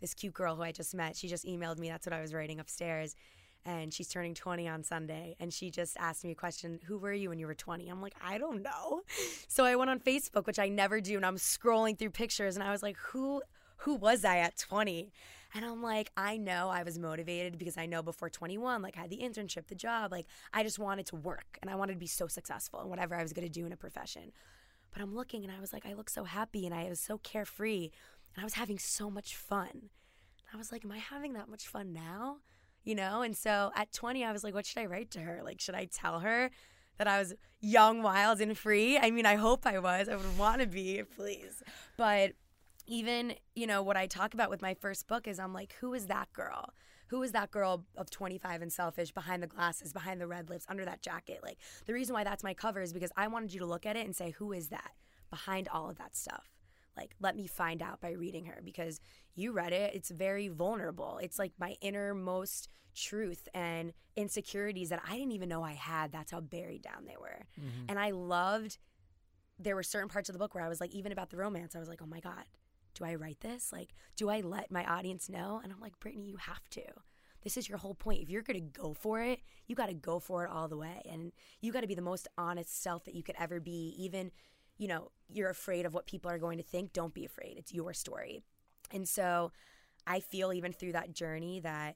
this 0.00 0.14
cute 0.14 0.34
girl 0.34 0.56
who 0.56 0.62
I 0.62 0.72
just 0.72 0.94
met, 0.94 1.16
she 1.16 1.28
just 1.28 1.44
emailed 1.44 1.78
me. 1.78 1.88
That's 1.88 2.06
what 2.06 2.12
I 2.12 2.20
was 2.20 2.34
writing 2.34 2.60
upstairs. 2.60 3.16
And 3.64 3.94
she's 3.94 4.08
turning 4.08 4.34
20 4.34 4.68
on 4.68 4.82
Sunday. 4.82 5.36
And 5.38 5.52
she 5.52 5.70
just 5.70 5.96
asked 5.98 6.24
me 6.24 6.32
a 6.32 6.34
question 6.34 6.80
Who 6.86 6.98
were 6.98 7.12
you 7.12 7.28
when 7.28 7.38
you 7.38 7.46
were 7.46 7.54
20? 7.54 7.88
I'm 7.88 8.02
like, 8.02 8.14
I 8.24 8.38
don't 8.38 8.62
know. 8.62 9.02
So 9.48 9.64
I 9.64 9.76
went 9.76 9.90
on 9.90 10.00
Facebook, 10.00 10.46
which 10.46 10.58
I 10.58 10.68
never 10.68 11.00
do. 11.00 11.16
And 11.16 11.26
I'm 11.26 11.36
scrolling 11.36 11.98
through 11.98 12.10
pictures. 12.10 12.56
And 12.56 12.64
I 12.64 12.70
was 12.70 12.82
like, 12.82 12.96
Who, 13.10 13.42
who 13.78 13.94
was 13.94 14.24
I 14.24 14.38
at 14.38 14.56
20? 14.56 15.12
And 15.54 15.64
I'm 15.64 15.82
like, 15.82 16.10
I 16.16 16.38
know 16.38 16.70
I 16.70 16.82
was 16.82 16.98
motivated 16.98 17.58
because 17.58 17.76
I 17.76 17.86
know 17.86 18.02
before 18.02 18.30
21, 18.30 18.80
like 18.80 18.96
I 18.96 19.02
had 19.02 19.10
the 19.10 19.18
internship, 19.18 19.66
the 19.66 19.74
job, 19.74 20.10
like 20.10 20.26
I 20.52 20.62
just 20.62 20.78
wanted 20.78 21.06
to 21.06 21.16
work 21.16 21.58
and 21.60 21.70
I 21.70 21.74
wanted 21.74 21.92
to 21.92 21.98
be 21.98 22.06
so 22.06 22.26
successful 22.26 22.80
in 22.80 22.88
whatever 22.88 23.14
I 23.14 23.22
was 23.22 23.34
going 23.34 23.46
to 23.46 23.52
do 23.52 23.66
in 23.66 23.72
a 23.72 23.76
profession. 23.76 24.32
But 24.92 25.02
I'm 25.02 25.14
looking 25.14 25.44
and 25.44 25.52
I 25.52 25.60
was 25.60 25.72
like, 25.72 25.84
I 25.84 25.92
look 25.92 26.08
so 26.08 26.24
happy 26.24 26.64
and 26.64 26.74
I 26.74 26.88
was 26.88 27.00
so 27.00 27.18
carefree 27.18 27.90
and 28.34 28.42
I 28.42 28.44
was 28.44 28.54
having 28.54 28.78
so 28.78 29.10
much 29.10 29.36
fun. 29.36 29.90
I 30.52 30.56
was 30.56 30.72
like, 30.72 30.84
am 30.84 30.92
I 30.92 30.98
having 30.98 31.34
that 31.34 31.48
much 31.48 31.66
fun 31.66 31.92
now? 31.92 32.38
You 32.84 32.94
know? 32.94 33.22
And 33.22 33.36
so 33.36 33.70
at 33.76 33.92
20, 33.92 34.24
I 34.24 34.32
was 34.32 34.44
like, 34.44 34.54
what 34.54 34.66
should 34.66 34.80
I 34.80 34.86
write 34.86 35.10
to 35.12 35.20
her? 35.20 35.40
Like, 35.44 35.60
should 35.60 35.74
I 35.74 35.86
tell 35.86 36.20
her 36.20 36.50
that 36.98 37.06
I 37.06 37.18
was 37.18 37.34
young, 37.60 38.02
wild, 38.02 38.40
and 38.40 38.56
free? 38.56 38.98
I 38.98 39.10
mean, 39.10 39.26
I 39.26 39.36
hope 39.36 39.66
I 39.66 39.78
was. 39.78 40.08
I 40.08 40.16
would 40.16 40.38
want 40.38 40.60
to 40.60 40.66
be, 40.66 41.02
please. 41.16 41.62
But 41.96 42.32
even, 42.86 43.34
you 43.54 43.66
know, 43.66 43.82
what 43.82 43.96
I 43.96 44.06
talk 44.06 44.34
about 44.34 44.50
with 44.50 44.62
my 44.62 44.74
first 44.74 45.06
book 45.06 45.28
is 45.28 45.38
I'm 45.38 45.54
like, 45.54 45.74
who 45.80 45.94
is 45.94 46.06
that 46.08 46.32
girl? 46.32 46.72
Who 47.08 47.22
is 47.22 47.32
that 47.32 47.50
girl 47.50 47.84
of 47.96 48.10
25 48.10 48.62
and 48.62 48.72
selfish 48.72 49.12
behind 49.12 49.42
the 49.42 49.46
glasses, 49.46 49.92
behind 49.92 50.20
the 50.20 50.26
red 50.26 50.48
lips, 50.48 50.64
under 50.68 50.84
that 50.84 51.02
jacket? 51.02 51.40
Like, 51.42 51.58
the 51.86 51.92
reason 51.92 52.14
why 52.14 52.24
that's 52.24 52.42
my 52.42 52.54
cover 52.54 52.80
is 52.80 52.92
because 52.92 53.12
I 53.16 53.28
wanted 53.28 53.52
you 53.52 53.60
to 53.60 53.66
look 53.66 53.86
at 53.86 53.96
it 53.96 54.06
and 54.06 54.16
say, 54.16 54.30
who 54.30 54.52
is 54.52 54.68
that 54.68 54.92
behind 55.30 55.68
all 55.68 55.90
of 55.90 55.98
that 55.98 56.16
stuff? 56.16 56.48
Like, 56.96 57.14
let 57.20 57.36
me 57.36 57.46
find 57.46 57.82
out 57.82 58.00
by 58.00 58.10
reading 58.10 58.46
her 58.46 58.60
because 58.64 59.00
you 59.34 59.52
read 59.52 59.72
it. 59.72 59.94
It's 59.94 60.10
very 60.10 60.48
vulnerable. 60.48 61.18
It's 61.22 61.38
like 61.38 61.52
my 61.58 61.76
innermost 61.80 62.68
truth 62.94 63.48
and 63.54 63.92
insecurities 64.16 64.90
that 64.90 65.02
I 65.08 65.16
didn't 65.16 65.32
even 65.32 65.48
know 65.48 65.62
I 65.62 65.72
had. 65.72 66.12
That's 66.12 66.32
how 66.32 66.40
buried 66.40 66.82
down 66.82 67.06
they 67.06 67.16
were. 67.18 67.46
Mm-hmm. 67.58 67.86
And 67.88 67.98
I 67.98 68.10
loved, 68.10 68.78
there 69.58 69.74
were 69.74 69.82
certain 69.82 70.10
parts 70.10 70.28
of 70.28 70.34
the 70.34 70.38
book 70.38 70.54
where 70.54 70.64
I 70.64 70.68
was 70.68 70.80
like, 70.80 70.92
even 70.92 71.12
about 71.12 71.30
the 71.30 71.38
romance, 71.38 71.74
I 71.74 71.78
was 71.78 71.88
like, 71.88 72.02
oh 72.02 72.06
my 72.06 72.20
God, 72.20 72.44
do 72.94 73.04
I 73.04 73.14
write 73.14 73.40
this? 73.40 73.72
Like, 73.72 73.94
do 74.16 74.28
I 74.28 74.40
let 74.40 74.70
my 74.70 74.84
audience 74.84 75.30
know? 75.30 75.60
And 75.62 75.72
I'm 75.72 75.80
like, 75.80 75.98
Brittany, 75.98 76.26
you 76.26 76.36
have 76.36 76.68
to. 76.70 76.82
This 77.42 77.56
is 77.56 77.68
your 77.68 77.78
whole 77.78 77.94
point. 77.94 78.22
If 78.22 78.30
you're 78.30 78.42
going 78.42 78.60
to 78.60 78.80
go 78.80 78.94
for 78.94 79.20
it, 79.20 79.40
you 79.66 79.74
got 79.74 79.88
to 79.88 79.94
go 79.94 80.20
for 80.20 80.44
it 80.44 80.50
all 80.50 80.68
the 80.68 80.76
way. 80.76 81.02
And 81.10 81.32
you 81.60 81.72
got 81.72 81.80
to 81.80 81.88
be 81.88 81.94
the 81.94 82.02
most 82.02 82.28
honest 82.38 82.82
self 82.82 83.04
that 83.04 83.14
you 83.14 83.22
could 83.22 83.34
ever 83.38 83.58
be. 83.58 83.96
Even, 83.98 84.30
you 84.82 84.88
know, 84.88 85.12
you're 85.28 85.48
afraid 85.48 85.86
of 85.86 85.94
what 85.94 86.06
people 86.08 86.28
are 86.28 86.40
going 86.40 86.58
to 86.58 86.64
think. 86.64 86.92
Don't 86.92 87.14
be 87.14 87.24
afraid. 87.24 87.54
It's 87.56 87.72
your 87.72 87.94
story. 87.94 88.42
And 88.90 89.08
so 89.08 89.52
I 90.08 90.18
feel 90.18 90.52
even 90.52 90.72
through 90.72 90.90
that 90.92 91.14
journey 91.14 91.60
that 91.60 91.94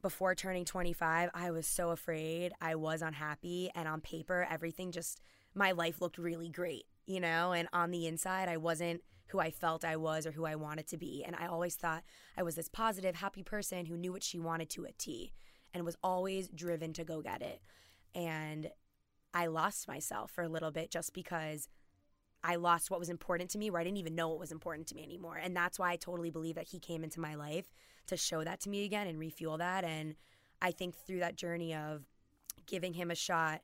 before 0.00 0.36
turning 0.36 0.64
25, 0.64 1.28
I 1.34 1.50
was 1.50 1.66
so 1.66 1.90
afraid. 1.90 2.52
I 2.60 2.76
was 2.76 3.02
unhappy. 3.02 3.68
And 3.74 3.88
on 3.88 4.00
paper, 4.00 4.46
everything 4.48 4.92
just, 4.92 5.20
my 5.56 5.72
life 5.72 6.00
looked 6.00 6.18
really 6.18 6.48
great, 6.48 6.84
you 7.04 7.18
know? 7.18 7.50
And 7.50 7.66
on 7.72 7.90
the 7.90 8.06
inside, 8.06 8.48
I 8.48 8.58
wasn't 8.58 9.02
who 9.30 9.40
I 9.40 9.50
felt 9.50 9.84
I 9.84 9.96
was 9.96 10.24
or 10.24 10.30
who 10.30 10.44
I 10.44 10.54
wanted 10.54 10.86
to 10.86 10.96
be. 10.96 11.24
And 11.26 11.34
I 11.34 11.48
always 11.48 11.74
thought 11.74 12.04
I 12.38 12.44
was 12.44 12.54
this 12.54 12.68
positive, 12.68 13.16
happy 13.16 13.42
person 13.42 13.86
who 13.86 13.96
knew 13.96 14.12
what 14.12 14.22
she 14.22 14.38
wanted 14.38 14.70
to 14.70 14.84
a 14.84 14.92
T 14.92 15.32
and 15.74 15.84
was 15.84 15.96
always 16.00 16.46
driven 16.46 16.92
to 16.92 17.02
go 17.02 17.22
get 17.22 17.42
it. 17.42 17.60
And 18.14 18.70
I 19.36 19.46
lost 19.48 19.86
myself 19.86 20.30
for 20.30 20.42
a 20.42 20.48
little 20.48 20.70
bit 20.70 20.90
just 20.90 21.12
because 21.12 21.68
I 22.42 22.56
lost 22.56 22.90
what 22.90 22.98
was 22.98 23.10
important 23.10 23.50
to 23.50 23.58
me, 23.58 23.68
where 23.68 23.80
I 23.80 23.84
didn't 23.84 23.98
even 23.98 24.14
know 24.14 24.30
what 24.30 24.38
was 24.38 24.50
important 24.50 24.88
to 24.88 24.94
me 24.94 25.02
anymore. 25.02 25.36
And 25.36 25.54
that's 25.54 25.78
why 25.78 25.90
I 25.90 25.96
totally 25.96 26.30
believe 26.30 26.54
that 26.54 26.68
he 26.68 26.78
came 26.78 27.04
into 27.04 27.20
my 27.20 27.34
life 27.34 27.66
to 28.06 28.16
show 28.16 28.44
that 28.44 28.60
to 28.60 28.70
me 28.70 28.86
again 28.86 29.06
and 29.06 29.18
refuel 29.18 29.58
that. 29.58 29.84
And 29.84 30.14
I 30.62 30.70
think 30.70 30.96
through 30.96 31.18
that 31.18 31.36
journey 31.36 31.74
of 31.74 32.06
giving 32.66 32.94
him 32.94 33.10
a 33.10 33.14
shot, 33.14 33.60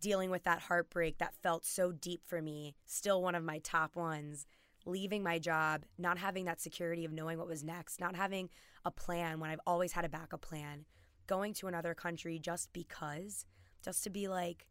dealing 0.00 0.30
with 0.30 0.44
that 0.44 0.60
heartbreak 0.60 1.18
that 1.18 1.34
felt 1.42 1.64
so 1.64 1.90
deep 1.90 2.22
for 2.24 2.40
me, 2.40 2.76
still 2.86 3.22
one 3.22 3.34
of 3.34 3.42
my 3.42 3.58
top 3.58 3.96
ones, 3.96 4.46
leaving 4.86 5.24
my 5.24 5.40
job, 5.40 5.82
not 5.98 6.18
having 6.18 6.44
that 6.44 6.60
security 6.60 7.04
of 7.04 7.12
knowing 7.12 7.38
what 7.38 7.48
was 7.48 7.64
next, 7.64 7.98
not 7.98 8.14
having 8.14 8.50
a 8.84 8.90
plan 8.92 9.40
when 9.40 9.50
I've 9.50 9.60
always 9.66 9.92
had 9.92 10.04
a 10.04 10.08
backup 10.08 10.42
plan, 10.42 10.84
going 11.26 11.54
to 11.54 11.66
another 11.66 11.92
country 11.92 12.38
just 12.38 12.72
because, 12.72 13.46
just 13.82 14.04
to 14.04 14.10
be 14.10 14.28
like, 14.28 14.68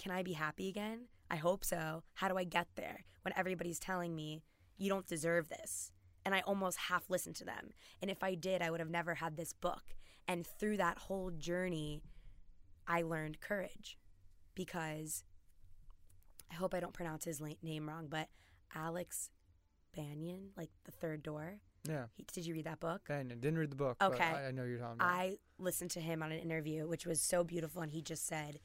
can 0.00 0.10
I 0.12 0.22
be 0.22 0.32
happy 0.32 0.68
again? 0.68 1.00
I 1.30 1.36
hope 1.36 1.62
so. 1.64 2.02
How 2.14 2.28
do 2.28 2.38
I 2.38 2.44
get 2.44 2.68
there 2.74 3.04
when 3.22 3.34
everybody's 3.36 3.78
telling 3.78 4.16
me 4.16 4.42
you 4.78 4.88
don't 4.88 5.06
deserve 5.06 5.48
this? 5.48 5.92
And 6.24 6.34
I 6.34 6.40
almost 6.40 6.78
half 6.78 7.10
listened 7.10 7.36
to 7.36 7.44
them. 7.44 7.70
And 8.00 8.10
if 8.10 8.22
I 8.22 8.34
did, 8.34 8.62
I 8.62 8.70
would 8.70 8.80
have 8.80 8.90
never 8.90 9.14
had 9.16 9.36
this 9.36 9.52
book. 9.52 9.82
And 10.26 10.46
through 10.46 10.78
that 10.78 10.96
whole 10.98 11.30
journey, 11.30 12.02
I 12.86 13.02
learned 13.02 13.40
courage 13.40 13.98
because 14.54 15.22
I 16.50 16.54
hope 16.54 16.74
I 16.74 16.80
don't 16.80 16.94
pronounce 16.94 17.24
his 17.26 17.40
name 17.62 17.88
wrong, 17.88 18.06
but 18.08 18.28
Alex 18.74 19.30
Banayan, 19.96 20.48
like 20.56 20.70
the 20.84 20.92
third 20.92 21.22
door. 21.22 21.60
Yeah. 21.88 22.04
He, 22.14 22.24
did 22.32 22.46
you 22.46 22.54
read 22.54 22.66
that 22.66 22.80
book? 22.80 23.02
I 23.10 23.22
didn't 23.22 23.58
read 23.58 23.70
the 23.70 23.76
book. 23.76 23.96
but 24.00 24.12
Okay. 24.12 24.24
I, 24.24 24.48
I 24.48 24.50
know 24.50 24.64
you're 24.64 24.78
talking 24.78 24.96
about. 24.96 25.08
I 25.10 25.36
listened 25.58 25.90
to 25.92 26.00
him 26.00 26.22
on 26.22 26.32
an 26.32 26.38
interview, 26.38 26.86
which 26.88 27.06
was 27.06 27.20
so 27.20 27.44
beautiful, 27.44 27.82
and 27.82 27.90
he 27.92 28.02
just 28.02 28.26
said, 28.26 28.60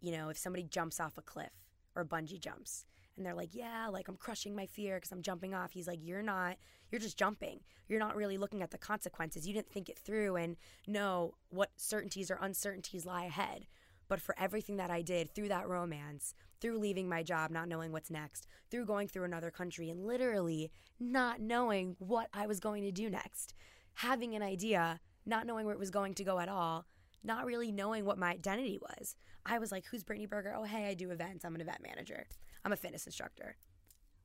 you 0.00 0.12
know, 0.12 0.28
if 0.28 0.38
somebody 0.38 0.64
jumps 0.64 1.00
off 1.00 1.18
a 1.18 1.22
cliff 1.22 1.52
or 1.94 2.04
bungee 2.04 2.40
jumps, 2.40 2.84
and 3.16 3.24
they're 3.24 3.34
like, 3.34 3.54
yeah, 3.54 3.88
like 3.88 4.08
I'm 4.08 4.16
crushing 4.16 4.56
my 4.56 4.66
fear 4.66 4.96
because 4.96 5.12
I'm 5.12 5.22
jumping 5.22 5.54
off. 5.54 5.72
He's 5.72 5.86
like, 5.86 6.00
you're 6.02 6.22
not, 6.22 6.56
you're 6.90 7.00
just 7.00 7.16
jumping. 7.16 7.60
You're 7.88 8.00
not 8.00 8.16
really 8.16 8.38
looking 8.38 8.62
at 8.62 8.70
the 8.70 8.78
consequences. 8.78 9.46
You 9.46 9.54
didn't 9.54 9.70
think 9.70 9.88
it 9.88 9.98
through 9.98 10.36
and 10.36 10.56
know 10.86 11.34
what 11.50 11.70
certainties 11.76 12.30
or 12.30 12.38
uncertainties 12.40 13.06
lie 13.06 13.24
ahead. 13.24 13.66
But 14.08 14.20
for 14.20 14.34
everything 14.38 14.76
that 14.76 14.90
I 14.90 15.02
did 15.02 15.34
through 15.34 15.48
that 15.48 15.68
romance, 15.68 16.34
through 16.60 16.78
leaving 16.78 17.08
my 17.08 17.22
job, 17.22 17.50
not 17.50 17.68
knowing 17.68 17.92
what's 17.92 18.10
next, 18.10 18.46
through 18.70 18.86
going 18.86 19.08
through 19.08 19.24
another 19.24 19.50
country 19.50 19.90
and 19.90 20.04
literally 20.04 20.70
not 20.98 21.40
knowing 21.40 21.96
what 21.98 22.28
I 22.32 22.46
was 22.46 22.60
going 22.60 22.82
to 22.82 22.92
do 22.92 23.08
next, 23.08 23.54
having 23.94 24.34
an 24.34 24.42
idea, 24.42 25.00
not 25.24 25.46
knowing 25.46 25.66
where 25.66 25.74
it 25.74 25.80
was 25.80 25.90
going 25.90 26.14
to 26.14 26.24
go 26.24 26.38
at 26.38 26.48
all, 26.48 26.84
not 27.24 27.46
really 27.46 27.72
knowing 27.72 28.04
what 28.04 28.18
my 28.18 28.30
identity 28.30 28.78
was. 28.80 29.16
I 29.46 29.58
was 29.58 29.72
like, 29.72 29.86
who's 29.86 30.04
Brittany 30.04 30.26
Berger? 30.26 30.54
Oh, 30.56 30.64
hey, 30.64 30.86
I 30.86 30.94
do 30.94 31.10
events. 31.10 31.44
I'm 31.44 31.54
an 31.54 31.60
event 31.60 31.78
manager. 31.82 32.26
I'm 32.64 32.72
a 32.72 32.76
fitness 32.76 33.06
instructor. 33.06 33.56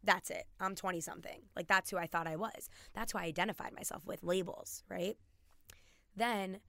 That's 0.04 0.30
it. 0.30 0.46
I'm 0.60 0.76
20 0.76 1.02
something. 1.02 1.42
Like, 1.56 1.68
that's 1.68 1.90
who 1.90 1.98
I 1.98 2.08
thought 2.08 2.28
I 2.28 2.36
was. 2.36 2.70
That's 2.94 3.12
who 3.12 3.20
I 3.20 3.24
identified 3.24 3.74
myself 3.74 4.06
with 4.06 4.24
labels, 4.24 4.84
right? 4.90 5.18
Then, 6.16 6.60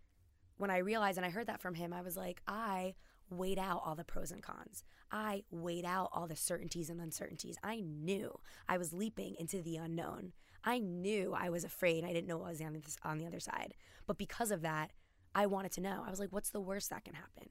when 0.57 0.71
I 0.71 0.79
realized 0.79 1.17
and 1.17 1.27
I 1.27 1.31
heard 1.31 1.47
that 1.47 1.61
from 1.61 1.75
him, 1.75 1.93
I 1.93 2.03
was 2.03 2.17
like, 2.17 2.43
I 2.47 2.95
weighed 3.31 3.59
out 3.59 3.83
all 3.85 3.95
the 3.95 4.05
pros 4.05 4.31
and 4.31 4.43
cons. 4.43 4.85
I 5.11 5.45
weighed 5.51 5.85
out 5.85 6.11
all 6.13 6.27
the 6.27 6.37
certainties 6.37 6.91
and 6.91 7.01
uncertainties. 7.01 7.57
I 7.63 7.81
knew 7.81 8.39
I 8.69 8.79
was 8.79 8.93
leaping 8.93 9.37
into 9.39 9.63
the 9.63 9.77
unknown. 9.77 10.33
I 10.65 10.79
knew 10.79 11.35
I 11.37 11.49
was 11.49 11.65
afraid. 11.65 12.05
I 12.05 12.13
didn't 12.13 12.27
know 12.27 12.39
what 12.39 12.51
was 12.51 12.61
on 12.61 12.83
on 13.05 13.19
the 13.19 13.27
other 13.27 13.41
side. 13.41 13.75
But 14.07 14.19
because 14.19 14.51
of 14.51 14.63
that, 14.63 14.91
I 15.35 15.47
wanted 15.47 15.73
to 15.73 15.81
know. 15.81 16.03
I 16.07 16.11
was 16.11 16.21
like, 16.21 16.33
what's 16.33 16.51
the 16.51 16.61
worst 16.61 16.91
that 16.91 17.05
can 17.05 17.15
happen? 17.15 17.51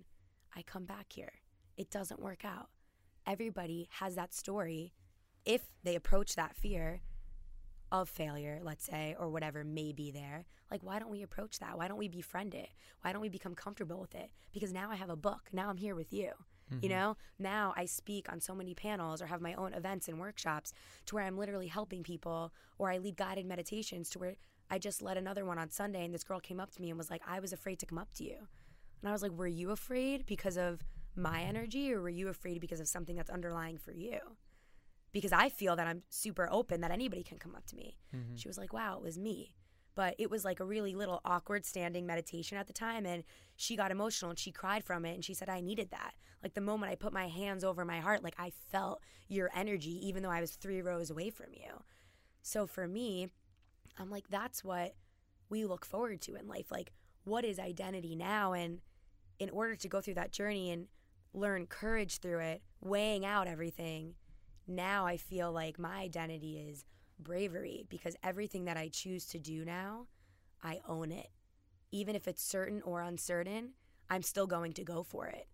I 0.56 0.62
come 0.62 0.86
back 0.86 1.08
here. 1.14 1.34
It 1.78 1.90
doesn't 1.90 2.22
work 2.22 2.44
out. 2.44 2.70
Everybody 3.26 3.88
has 4.00 4.16
that 4.16 4.34
story 4.34 4.94
if 5.46 5.62
they 5.84 5.96
approach 5.96 6.36
that 6.36 6.56
fear 6.56 7.02
of 7.92 8.10
failure, 8.10 8.60
let's 8.62 8.86
say, 8.86 9.16
or 9.20 9.30
whatever 9.30 9.64
may 9.64 9.92
be 9.94 10.12
there, 10.12 10.46
like, 10.70 10.84
why 10.84 11.00
don't 11.00 11.10
we 11.10 11.24
approach 11.24 11.60
that? 11.60 11.78
Why 11.78 11.88
don't 11.88 11.98
we 11.98 12.08
befriend 12.08 12.54
it? 12.54 12.70
Why 13.02 13.12
don't 13.12 13.22
we 13.22 13.30
become 13.30 13.56
comfortable 13.56 14.00
with 14.00 14.14
it? 14.14 14.30
Because 14.54 14.72
now 14.72 14.92
I 14.92 14.96
have 14.96 15.10
a 15.10 15.16
book. 15.16 15.50
Now 15.52 15.70
I'm 15.70 15.78
here 15.78 15.96
with 15.96 16.14
you. 16.14 16.32
You 16.70 16.78
mm-hmm. 16.78 16.90
know, 16.90 17.18
now 17.40 17.74
I 17.76 17.86
speak 17.86 18.32
on 18.32 18.40
so 18.40 18.54
many 18.54 18.76
panels 18.76 19.24
or 19.24 19.26
have 19.26 19.42
my 19.42 19.56
own 19.56 19.74
events 19.74 20.08
and 20.08 20.20
workshops 20.20 20.72
to 21.08 21.16
where 21.16 21.24
I'm 21.24 21.38
literally 21.38 21.66
helping 21.66 22.04
people, 22.04 22.54
or 22.78 22.92
I 22.92 23.00
lead 23.00 23.18
guided 23.18 23.48
meditations 23.48 24.08
to 24.12 24.20
where 24.20 24.36
I 24.70 24.78
just 24.78 25.02
led 25.02 25.18
another 25.18 25.46
one 25.46 25.58
on 25.58 25.70
Sunday, 25.70 26.06
and 26.06 26.14
this 26.14 26.24
girl 26.24 26.40
came 26.40 26.60
up 26.60 26.72
to 26.72 26.82
me 26.82 26.90
and 26.90 26.98
was 26.98 27.10
like, 27.10 27.22
I 27.28 27.40
was 27.40 27.54
afraid 27.54 27.80
to 27.80 27.86
come 27.86 27.98
up 27.98 28.14
to 28.16 28.24
you. 28.24 28.38
And 29.02 29.10
I 29.10 29.12
was 29.12 29.22
like, 29.22 29.32
Were 29.32 29.48
you 29.48 29.72
afraid 29.72 30.26
because 30.26 30.58
of 30.58 30.82
my 31.16 31.42
energy, 31.42 31.94
or 31.94 32.02
were 32.02 32.10
you 32.10 32.28
afraid 32.28 32.62
because 32.62 32.80
of 32.80 32.88
something 32.88 33.16
that's 33.16 33.30
underlying 33.30 33.78
for 33.78 33.92
you? 33.92 34.20
because 35.12 35.32
I 35.32 35.50
feel 35.50 35.76
that 35.76 35.88
I'm 35.88 36.04
super 36.10 36.48
open 36.52 36.82
that 36.82 36.92
anybody 36.92 37.24
can 37.24 37.40
come 37.40 37.56
up 37.56 37.66
to 37.68 37.76
me. 37.76 37.98
Mm-hmm. 38.16 38.36
She 38.36 38.48
was 38.48 38.58
like, 38.58 38.74
wow, 38.74 38.98
it 38.98 39.04
was 39.04 39.18
me. 39.18 39.56
But 39.96 40.16
it 40.18 40.30
was 40.30 40.46
like 40.46 40.60
a 40.60 40.66
really 40.66 40.96
little 40.96 41.20
awkward 41.26 41.66
standing 41.66 42.06
meditation 42.06 42.58
at 42.58 42.68
the 42.68 42.74
time. 42.74 43.06
And 43.06 43.24
she 43.56 43.76
got 43.76 43.92
emotional 43.92 44.30
and 44.30 44.40
she 44.40 44.52
cried 44.52 44.84
from 44.84 45.06
it. 45.06 45.16
And 45.16 45.26
she 45.26 45.34
said, 45.34 45.50
I 45.50 45.62
needed 45.62 45.90
that. 45.92 46.14
Like 46.44 46.54
the 46.54 46.62
moment 46.62 46.92
I 46.92 46.96
put 46.96 47.12
my 47.12 47.28
hands 47.28 47.64
over 47.64 47.84
my 47.84 48.00
heart, 48.00 48.24
like 48.24 48.36
I 48.38 48.52
felt 48.72 49.02
your 49.28 49.50
energy, 49.54 50.08
even 50.08 50.24
though 50.24 50.30
I 50.30 50.42
was 50.42 50.52
three 50.52 50.82
rows 50.82 51.10
away 51.10 51.32
from 51.32 51.48
you. 51.54 51.84
So 52.42 52.66
for 52.66 52.88
me, 52.88 53.30
I'm 54.00 54.10
like, 54.10 54.30
that's 54.30 54.64
what 54.64 54.96
we 55.50 55.66
look 55.66 55.86
forward 55.86 56.22
to 56.22 56.36
in 56.36 56.48
life. 56.48 56.72
Like, 56.72 56.94
what 57.26 57.44
is 57.46 57.60
identity 57.60 58.16
now? 58.16 58.54
And 58.54 58.80
in 59.40 59.50
order 59.50 59.76
to 59.76 59.88
go 59.88 60.02
through 60.02 60.16
that 60.16 60.32
journey 60.32 60.72
and 60.72 60.88
learn 61.34 61.66
courage 61.68 62.20
through 62.20 62.40
it, 62.40 62.62
weighing 62.82 63.26
out 63.26 63.48
everything, 63.48 64.16
now 64.68 65.06
I 65.06 65.18
feel 65.18 65.52
like 65.52 65.78
my 65.78 65.98
identity 65.98 66.58
is 66.58 66.86
bravery 67.20 67.86
because 67.90 68.16
everything 68.24 68.66
that 68.66 68.78
I 68.78 68.90
choose 68.90 69.26
to 69.28 69.40
do 69.40 69.66
now, 69.66 70.08
I 70.64 70.80
own 70.88 71.12
it. 71.12 71.30
Even 71.92 72.16
if 72.16 72.28
it's 72.28 72.44
certain 72.44 72.82
or 72.84 73.02
uncertain, 73.02 73.72
I'm 74.10 74.22
still 74.22 74.48
going 74.48 74.74
to 74.74 74.84
go 74.84 75.04
for 75.04 75.28
it. 75.28 75.48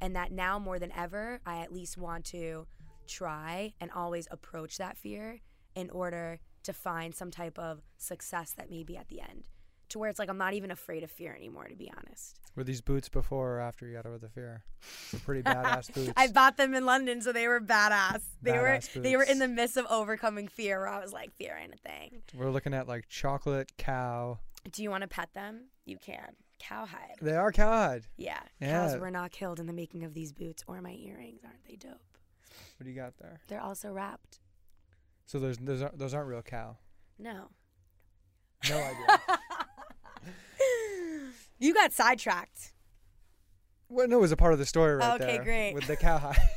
And 0.00 0.16
that 0.16 0.32
now 0.32 0.58
more 0.58 0.78
than 0.78 0.92
ever, 0.92 1.40
I 1.44 1.58
at 1.58 1.72
least 1.72 1.98
want 1.98 2.24
to 2.26 2.66
try 3.06 3.74
and 3.80 3.90
always 3.90 4.26
approach 4.30 4.78
that 4.78 4.96
fear 4.96 5.40
in 5.74 5.90
order 5.90 6.40
to 6.64 6.72
find 6.72 7.14
some 7.14 7.30
type 7.30 7.58
of 7.58 7.82
success 7.98 8.52
that 8.56 8.70
may 8.70 8.82
be 8.82 8.96
at 8.96 9.08
the 9.08 9.20
end. 9.20 9.48
To 9.90 9.98
where 9.98 10.08
it's 10.08 10.18
like 10.18 10.30
I'm 10.30 10.38
not 10.38 10.54
even 10.54 10.70
afraid 10.70 11.02
of 11.02 11.10
fear 11.10 11.34
anymore, 11.34 11.68
to 11.68 11.76
be 11.76 11.92
honest. 11.94 12.38
Were 12.56 12.64
these 12.64 12.80
boots 12.80 13.10
before 13.10 13.56
or 13.56 13.60
after 13.60 13.86
you 13.86 13.94
got 13.94 14.06
over 14.06 14.18
the 14.18 14.28
fear? 14.28 14.62
They're 15.10 15.20
pretty 15.20 15.42
badass 15.48 15.92
boots. 15.92 16.12
I 16.16 16.28
bought 16.28 16.56
them 16.56 16.72
in 16.74 16.86
London, 16.86 17.20
so 17.20 17.32
they 17.32 17.46
were 17.46 17.60
badass. 17.60 18.22
They 18.40 18.52
Badass 18.52 18.96
were 18.96 19.02
they 19.02 19.16
were 19.16 19.22
in 19.22 19.38
the 19.38 19.48
midst 19.48 19.76
of 19.76 19.86
overcoming 19.90 20.48
fear, 20.48 20.78
where 20.78 20.88
I 20.88 21.00
was 21.00 21.12
like, 21.12 21.32
fear 21.34 21.58
ain't 21.62 21.74
a 21.74 21.76
thing. 21.76 22.22
We're 22.34 22.50
looking 22.50 22.72
at 22.72 22.88
like 22.88 23.08
chocolate 23.08 23.72
cow. 23.76 24.38
Do 24.70 24.82
you 24.82 24.90
want 24.90 25.02
to 25.02 25.08
pet 25.08 25.34
them? 25.34 25.68
You 25.84 25.98
can. 25.98 26.36
Cowhide. 26.58 27.16
They 27.20 27.34
are 27.34 27.50
cowhide. 27.52 28.06
Yeah. 28.16 28.38
Yeah. 28.60 28.88
Cows 28.88 28.98
were 29.00 29.10
not 29.10 29.32
killed 29.32 29.58
in 29.60 29.66
the 29.66 29.72
making 29.72 30.04
of 30.04 30.14
these 30.14 30.32
boots 30.32 30.62
or 30.66 30.80
my 30.80 30.92
earrings. 30.92 31.40
Aren't 31.44 31.64
they 31.66 31.76
dope? 31.76 32.00
What 32.76 32.84
do 32.84 32.90
you 32.90 32.96
got 32.96 33.18
there? 33.18 33.40
They're 33.48 33.60
also 33.60 33.90
wrapped. 33.92 34.38
So 35.26 35.38
those 35.38 35.56
those 35.58 35.82
aren't, 35.82 35.98
those 35.98 36.14
aren't 36.14 36.28
real 36.28 36.42
cow. 36.42 36.76
No. 37.18 37.48
No 38.68 38.76
idea. 38.78 39.20
You 41.58 41.74
got 41.74 41.92
sidetracked. 41.92 42.72
well, 43.88 44.08
no, 44.08 44.18
it 44.18 44.20
was 44.20 44.32
a 44.32 44.36
part 44.36 44.52
of 44.52 44.58
the 44.58 44.66
story 44.66 44.96
right 44.96 45.20
Okay, 45.20 45.32
there. 45.36 45.44
great. 45.44 45.74
With 45.74 45.86
the 45.86 45.96
cowhide. 45.96 46.36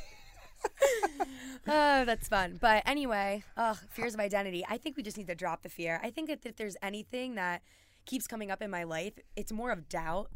oh, 1.67 2.05
that's 2.05 2.27
fun. 2.27 2.57
But 2.59 2.81
anyway, 2.87 3.43
ugh, 3.55 3.77
fears 3.89 4.13
of 4.15 4.19
identity. 4.19 4.65
I 4.67 4.77
think 4.77 4.97
we 4.97 5.03
just 5.03 5.17
need 5.17 5.27
to 5.27 5.35
drop 5.35 5.61
the 5.61 5.69
fear. 5.69 5.99
I 6.03 6.09
think 6.09 6.27
that 6.29 6.39
if 6.45 6.55
there's 6.55 6.75
anything 6.81 7.35
that 7.35 7.61
keeps 8.05 8.25
coming 8.27 8.49
up 8.49 8.61
in 8.63 8.71
my 8.71 8.83
life, 8.83 9.13
it's 9.35 9.51
more 9.51 9.71
of 9.71 9.87
doubt 9.89 10.31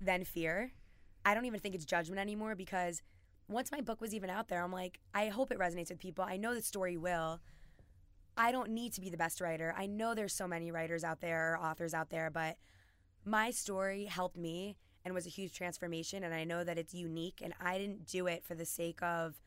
than 0.00 0.24
fear. 0.24 0.72
I 1.24 1.34
don't 1.34 1.44
even 1.44 1.60
think 1.60 1.74
it's 1.76 1.84
judgment 1.84 2.20
anymore 2.20 2.54
because 2.56 3.00
once 3.48 3.70
my 3.70 3.80
book 3.80 4.00
was 4.00 4.14
even 4.14 4.30
out 4.30 4.48
there, 4.48 4.62
I'm 4.62 4.72
like, 4.72 5.00
I 5.12 5.28
hope 5.28 5.50
it 5.52 5.58
resonates 5.58 5.90
with 5.90 5.98
people. 5.98 6.24
I 6.24 6.36
know 6.36 6.54
the 6.54 6.62
story 6.62 6.96
will. 6.96 7.40
I 8.36 8.50
don't 8.50 8.70
need 8.70 8.92
to 8.94 9.00
be 9.00 9.10
the 9.10 9.16
best 9.16 9.40
writer. 9.40 9.74
I 9.76 9.86
know 9.86 10.14
there's 10.14 10.32
so 10.32 10.48
many 10.48 10.70
writers 10.70 11.04
out 11.04 11.20
there 11.20 11.52
or 11.52 11.58
authors 11.58 11.94
out 11.94 12.10
there, 12.10 12.30
but 12.30 12.56
my 13.24 13.50
story 13.50 14.06
helped 14.06 14.36
me 14.36 14.76
and 15.04 15.14
was 15.14 15.26
a 15.26 15.30
huge 15.30 15.54
transformation. 15.54 16.24
And 16.24 16.34
I 16.34 16.44
know 16.44 16.64
that 16.64 16.78
it's 16.78 16.94
unique. 16.94 17.40
And 17.42 17.54
I 17.60 17.78
didn't 17.78 18.06
do 18.06 18.26
it 18.26 18.44
for 18.44 18.54
the 18.54 18.64
sake 18.64 19.02
of, 19.02 19.40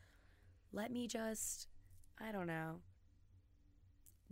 let 0.72 0.92
me 0.92 1.08
just, 1.08 1.68
I 2.22 2.32
don't 2.32 2.48
know, 2.48 2.82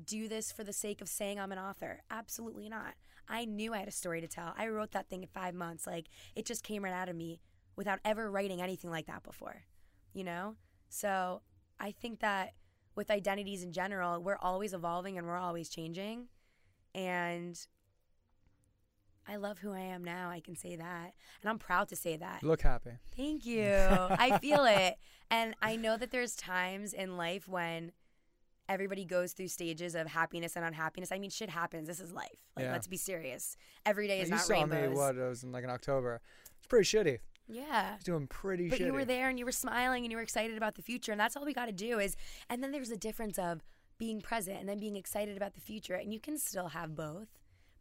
do 0.04 0.28
this 0.28 0.52
for 0.52 0.64
the 0.64 0.74
sake 0.74 1.02
of 1.02 1.10
saying 1.10 1.40
I'm 1.40 1.52
an 1.52 1.60
author. 1.60 2.02
Absolutely 2.12 2.70
not. 2.70 2.94
I 3.28 3.46
knew 3.46 3.74
I 3.74 3.80
had 3.80 3.88
a 3.88 3.92
story 3.92 4.22
to 4.22 4.28
tell. 4.28 4.54
I 4.58 4.68
wrote 4.68 4.92
that 4.92 5.10
thing 5.10 5.24
in 5.24 5.30
five 5.30 5.56
months. 5.56 5.88
Like, 5.88 6.08
it 6.36 6.46
just 6.46 6.64
came 6.64 6.84
right 6.84 6.94
out 6.94 7.10
of 7.10 7.16
me 7.16 7.42
without 7.76 8.00
ever 8.06 8.30
writing 8.32 8.62
anything 8.62 8.90
like 8.90 9.08
that 9.08 9.24
before, 9.24 9.64
you 10.14 10.24
know? 10.24 10.56
So 10.90 11.42
I 11.80 11.92
think 11.92 12.20
that 12.20 12.54
with 12.96 13.12
identities 13.12 13.64
in 13.64 13.72
general, 13.74 14.22
we're 14.22 14.38
always 14.42 14.74
evolving 14.74 15.18
and 15.18 15.28
we're 15.28 15.38
always 15.38 15.68
changing. 15.70 16.28
And 16.94 17.60
I 19.28 19.38
love 19.38 19.60
who 19.60 19.74
I 19.74 19.80
am 19.80 20.04
now. 20.04 20.30
I 20.30 20.40
can 20.40 20.56
say 20.56 20.76
that. 20.76 21.14
And 21.42 21.50
I'm 21.50 21.58
proud 21.58 21.90
to 21.90 21.96
say 21.96 22.16
that. 22.18 22.44
Look 22.44 22.62
happy. 22.62 22.92
Thank 23.18 23.46
you. 23.46 23.66
I 23.68 24.38
feel 24.40 24.66
it. 24.66 24.96
And 25.32 25.56
I 25.62 25.76
know 25.76 25.98
that 25.98 26.12
there's 26.12 26.36
times 26.36 26.94
in 26.94 27.18
life 27.18 27.48
when 27.48 27.92
everybody 28.70 29.04
goes 29.04 29.34
through 29.34 29.48
stages 29.48 29.96
of 29.96 30.08
happiness 30.08 30.56
and 30.56 30.64
unhappiness. 30.64 31.12
I 31.12 31.20
mean, 31.20 31.32
shit 31.32 31.50
happens. 31.50 31.88
This 31.88 32.00
is 32.00 32.12
life. 32.12 32.38
Like, 32.56 32.66
Yeah. 32.66 32.72
let's 32.72 32.88
be 32.88 32.98
serious. 32.98 33.58
Every 33.86 34.08
day 34.08 34.22
is 34.22 34.30
you 34.30 34.36
not 34.36 34.46
saw 34.46 34.54
rainbows. 34.54 34.90
me 34.92 34.96
what 34.96 35.16
it 35.16 35.22
was 35.28 35.44
in 35.44 35.52
like 35.52 35.64
in 35.64 35.70
October. 35.70 36.22
It's 36.60 36.68
pretty 36.68 36.86
shitty. 36.86 37.20
Yeah. 37.48 37.96
It's 37.96 38.04
doing 38.04 38.28
pretty 38.28 38.70
But 38.70 38.80
shitty. 38.80 38.86
you 38.88 38.94
were 38.94 39.06
there 39.06 39.30
and 39.30 39.38
you 39.38 39.46
were 39.46 39.52
smiling 39.52 40.04
and 40.04 40.12
you 40.12 40.18
were 40.18 40.24
excited 40.24 40.58
about 40.58 40.76
the 40.76 40.82
future. 40.82 41.12
And 41.12 41.20
that's 41.20 41.36
all 41.36 41.46
we 41.46 41.54
got 41.54 41.66
to 41.68 41.72
do 41.72 42.00
is, 42.00 42.16
and 42.50 42.64
then 42.64 42.72
there's 42.72 42.90
a 42.90 42.98
difference 42.98 43.38
of 43.38 43.62
being 43.98 44.20
present 44.22 44.60
and 44.60 44.68
then 44.68 44.80
being 44.80 44.96
excited 44.96 45.38
about 45.38 45.54
the 45.54 45.62
future. 45.62 45.94
And 45.96 46.14
you 46.14 46.20
can 46.20 46.38
still 46.38 46.70
have 46.70 46.96
both. 46.96 47.28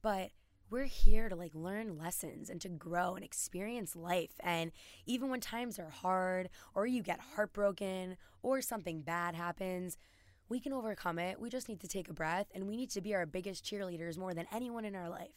But 0.03 0.31
we're 0.71 0.85
here 0.85 1.29
to 1.29 1.37
like 1.37 1.55
learn 1.55 1.99
lessons 1.99 2.51
and 2.51 2.61
to 2.61 2.69
grow 2.69 3.15
and 3.15 3.25
experience 3.25 3.95
life. 3.97 4.33
And 4.41 4.71
even 5.07 5.31
when 5.31 5.41
times 5.41 5.79
are 5.79 5.91
hard 5.91 6.49
or 6.75 6.87
you 6.87 7.03
get 7.03 7.21
heartbroken 7.35 8.17
or 8.43 8.61
something 8.61 9.01
bad 9.01 9.35
happens, 9.35 9.97
we 10.49 10.61
can 10.61 10.73
overcome 10.73 11.19
it. 11.19 11.41
We 11.41 11.49
just 11.49 11.69
need 11.69 11.81
to 11.81 11.89
take 11.89 12.09
a 12.09 12.13
breath 12.13 12.49
and 12.55 12.67
we 12.67 12.77
need 12.77 12.91
to 12.91 13.01
be 13.01 13.15
our 13.15 13.25
biggest 13.25 13.65
cheerleaders 13.65 14.19
more 14.19 14.35
than 14.35 14.47
anyone 14.53 14.85
in 14.85 14.95
our 14.95 15.09
life. 15.09 15.33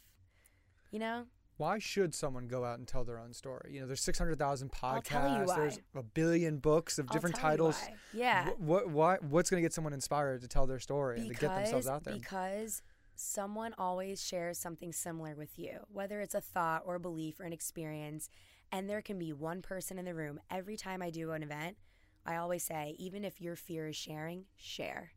You 0.90 0.98
know? 0.98 1.24
Why 1.58 1.78
should 1.78 2.14
someone 2.14 2.48
go 2.48 2.64
out 2.64 2.78
and 2.78 2.88
tell 2.88 3.04
their 3.04 3.18
own 3.18 3.32
story? 3.34 3.70
You 3.74 3.80
know, 3.80 3.86
there's 3.86 4.00
600,000 4.00 4.70
I'll 4.82 5.02
tell 5.02 5.22
you 5.28 5.44
podcasts. 5.44 5.56
There's 5.56 5.78
a 5.94 6.02
billion 6.02 6.58
books 6.58 6.98
of 6.98 7.08
different 7.10 7.36
titles. 7.36 7.78
Yeah. 8.14 8.46
Wh- 8.50 8.60
What, 8.60 8.88
why, 8.88 9.16
what's 9.20 9.50
going 9.50 9.60
to 9.60 9.64
get 9.64 9.74
someone 9.74 9.92
inspired 9.92 10.40
to 10.42 10.48
tell 10.48 10.66
their 10.66 10.78
story 10.78 11.18
and 11.18 11.28
to 11.28 11.34
get 11.34 11.54
themselves 11.54 11.86
out 11.88 12.04
there? 12.04 12.14
Because 12.14 12.82
someone 13.16 13.74
always 13.76 14.24
shares 14.24 14.56
something 14.58 14.92
similar 14.92 15.34
with 15.34 15.58
you, 15.58 15.80
whether 15.92 16.20
it's 16.20 16.34
a 16.36 16.40
thought 16.40 16.82
or 16.86 16.94
a 16.94 17.00
belief 17.00 17.40
or 17.40 17.44
an 17.44 17.52
experience. 17.52 18.30
And 18.70 18.88
there 18.88 19.02
can 19.02 19.18
be 19.18 19.32
one 19.32 19.60
person 19.60 19.98
in 19.98 20.04
the 20.04 20.14
room. 20.14 20.38
Every 20.50 20.76
time 20.76 21.02
I 21.02 21.10
do 21.10 21.32
an 21.32 21.42
event, 21.42 21.76
I 22.24 22.36
always 22.36 22.62
say, 22.62 22.94
even 22.98 23.24
if 23.24 23.40
your 23.40 23.56
fear 23.56 23.88
is 23.88 23.96
sharing, 23.96 24.44
share. 24.56 25.12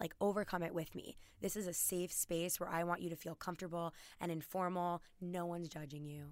Like, 0.00 0.14
overcome 0.20 0.62
it 0.62 0.74
with 0.74 0.94
me. 0.94 1.18
This 1.42 1.56
is 1.56 1.66
a 1.66 1.74
safe 1.74 2.10
space 2.10 2.58
where 2.58 2.70
I 2.70 2.84
want 2.84 3.02
you 3.02 3.10
to 3.10 3.16
feel 3.16 3.34
comfortable 3.34 3.92
and 4.18 4.32
informal. 4.32 5.02
No 5.20 5.44
one's 5.44 5.68
judging 5.68 6.06
you. 6.06 6.30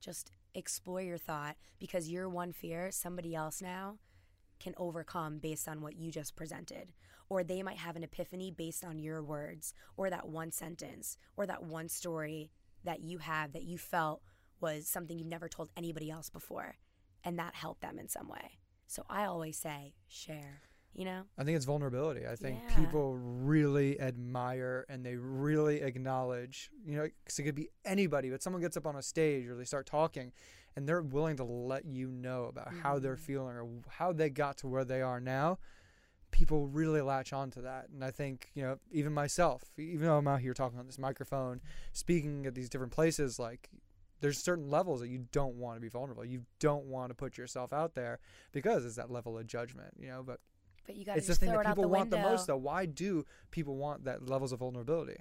Just 0.00 0.30
explore 0.54 1.00
your 1.00 1.16
thought 1.18 1.56
because 1.78 2.10
your 2.10 2.28
one 2.28 2.52
fear, 2.52 2.90
somebody 2.90 3.34
else 3.34 3.62
now 3.62 3.96
can 4.60 4.74
overcome 4.76 5.38
based 5.38 5.66
on 5.66 5.80
what 5.80 5.96
you 5.96 6.10
just 6.10 6.36
presented. 6.36 6.92
Or 7.28 7.42
they 7.42 7.62
might 7.62 7.78
have 7.78 7.96
an 7.96 8.04
epiphany 8.04 8.50
based 8.50 8.84
on 8.84 8.98
your 8.98 9.22
words, 9.22 9.74
or 9.96 10.10
that 10.10 10.28
one 10.28 10.52
sentence, 10.52 11.16
or 11.36 11.46
that 11.46 11.64
one 11.64 11.88
story 11.88 12.50
that 12.84 13.00
you 13.00 13.18
have 13.18 13.52
that 13.52 13.64
you 13.64 13.78
felt 13.78 14.22
was 14.60 14.86
something 14.86 15.18
you've 15.18 15.26
never 15.26 15.48
told 15.48 15.70
anybody 15.76 16.10
else 16.10 16.30
before. 16.30 16.76
And 17.24 17.38
that 17.38 17.54
helped 17.54 17.80
them 17.80 17.98
in 17.98 18.08
some 18.08 18.28
way. 18.28 18.58
So 18.86 19.04
I 19.10 19.24
always 19.24 19.58
say, 19.58 19.94
share, 20.06 20.62
you 20.96 21.04
know? 21.04 21.22
I 21.38 21.44
think 21.44 21.56
it's 21.56 21.64
vulnerability. 21.66 22.26
I 22.26 22.34
think 22.36 22.62
Yeah. 22.68 22.76
people 22.80 23.16
really 23.16 24.00
admire 24.00 24.86
and 24.88 25.04
they 25.04 25.16
really 25.16 25.82
acknowledge, 25.82 26.70
you 26.84 26.96
know, 26.96 27.08
because 27.22 27.38
it 27.38 27.42
could 27.44 27.54
be 27.54 27.68
anybody, 27.84 28.30
but 28.30 28.42
someone 28.42 28.62
gets 28.62 28.76
up 28.76 28.86
on 28.86 28.96
a 28.96 29.02
stage 29.02 29.46
or 29.46 29.54
they 29.56 29.64
start 29.64 29.86
talking 29.86 30.32
and 30.74 30.88
they're 30.88 31.02
willing 31.02 31.36
to 31.36 31.44
let 31.44 31.84
you 31.84 32.08
know 32.08 32.44
about 32.44 32.72
how 32.82 32.98
they're 32.98 33.14
Mm-hmm. 33.14 33.22
feeling 33.24 33.56
or 33.56 33.68
how 33.88 34.12
they 34.12 34.30
got 34.30 34.56
to 34.58 34.66
where 34.66 34.84
they 34.84 35.02
are 35.02 35.20
now. 35.20 35.58
People 36.30 36.66
really 36.66 37.00
latch 37.00 37.32
on 37.32 37.50
to 37.52 37.60
that. 37.62 37.88
And 37.88 38.04
I 38.04 38.10
think, 38.10 38.50
you 38.54 38.62
know, 38.62 38.78
even 38.90 39.12
myself, 39.12 39.62
even 39.78 40.06
though 40.06 40.18
I'm 40.18 40.28
out 40.28 40.40
here 40.40 40.54
talking 40.54 40.78
on 40.78 40.86
this 40.86 40.98
microphone, 40.98 41.60
speaking 41.92 42.46
at 42.46 42.54
these 42.54 42.68
different 42.68 42.92
places, 42.92 43.38
like, 43.38 43.70
there's 44.20 44.38
certain 44.38 44.68
levels 44.70 45.00
that 45.00 45.08
you 45.08 45.26
don't 45.30 45.54
want 45.56 45.76
to 45.76 45.80
be 45.80 45.88
vulnerable. 45.88 46.24
You 46.24 46.42
don't 46.58 46.86
want 46.86 47.10
to 47.10 47.14
put 47.14 47.36
yourself 47.38 47.72
out 47.72 47.94
there 47.94 48.18
because 48.52 48.84
it's 48.84 48.96
that 48.96 49.10
level 49.10 49.38
of 49.38 49.46
judgment, 49.46 49.94
you 49.98 50.08
know. 50.08 50.22
But 50.22 50.40
But 50.86 50.96
you 50.96 51.04
got 51.04 51.12
to 51.12 51.18
it's 51.18 51.26
the 51.26 51.34
thing 51.34 51.52
that 51.52 51.66
people 51.66 51.88
want 51.88 52.10
the 52.10 52.18
most 52.18 52.46
though 52.46 52.56
why 52.56 52.86
do 52.86 53.24
people 53.50 53.76
want 53.76 54.04
that 54.04 54.28
levels 54.28 54.52
of 54.52 54.60
vulnerability 54.60 55.18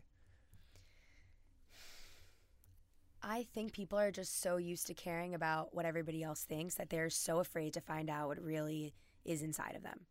I 3.27 3.47
think 3.55 3.73
people 3.73 3.97
are 3.97 4.11
just 4.11 4.39
so 4.39 4.57
used 4.57 4.85
to 4.85 4.93
caring 4.93 5.33
about 5.33 5.73
what 5.73 5.85
everybody 5.85 6.21
else 6.21 6.43
thinks 6.43 6.75
that 6.75 6.91
they're 6.91 7.09
so 7.09 7.39
afraid 7.39 7.73
to 7.73 7.81
find 7.81 8.07
out 8.07 8.27
what 8.27 8.39
really 8.39 8.93
is 9.25 9.41
inside 9.41 9.75
of 9.75 9.81
them, 9.81 10.01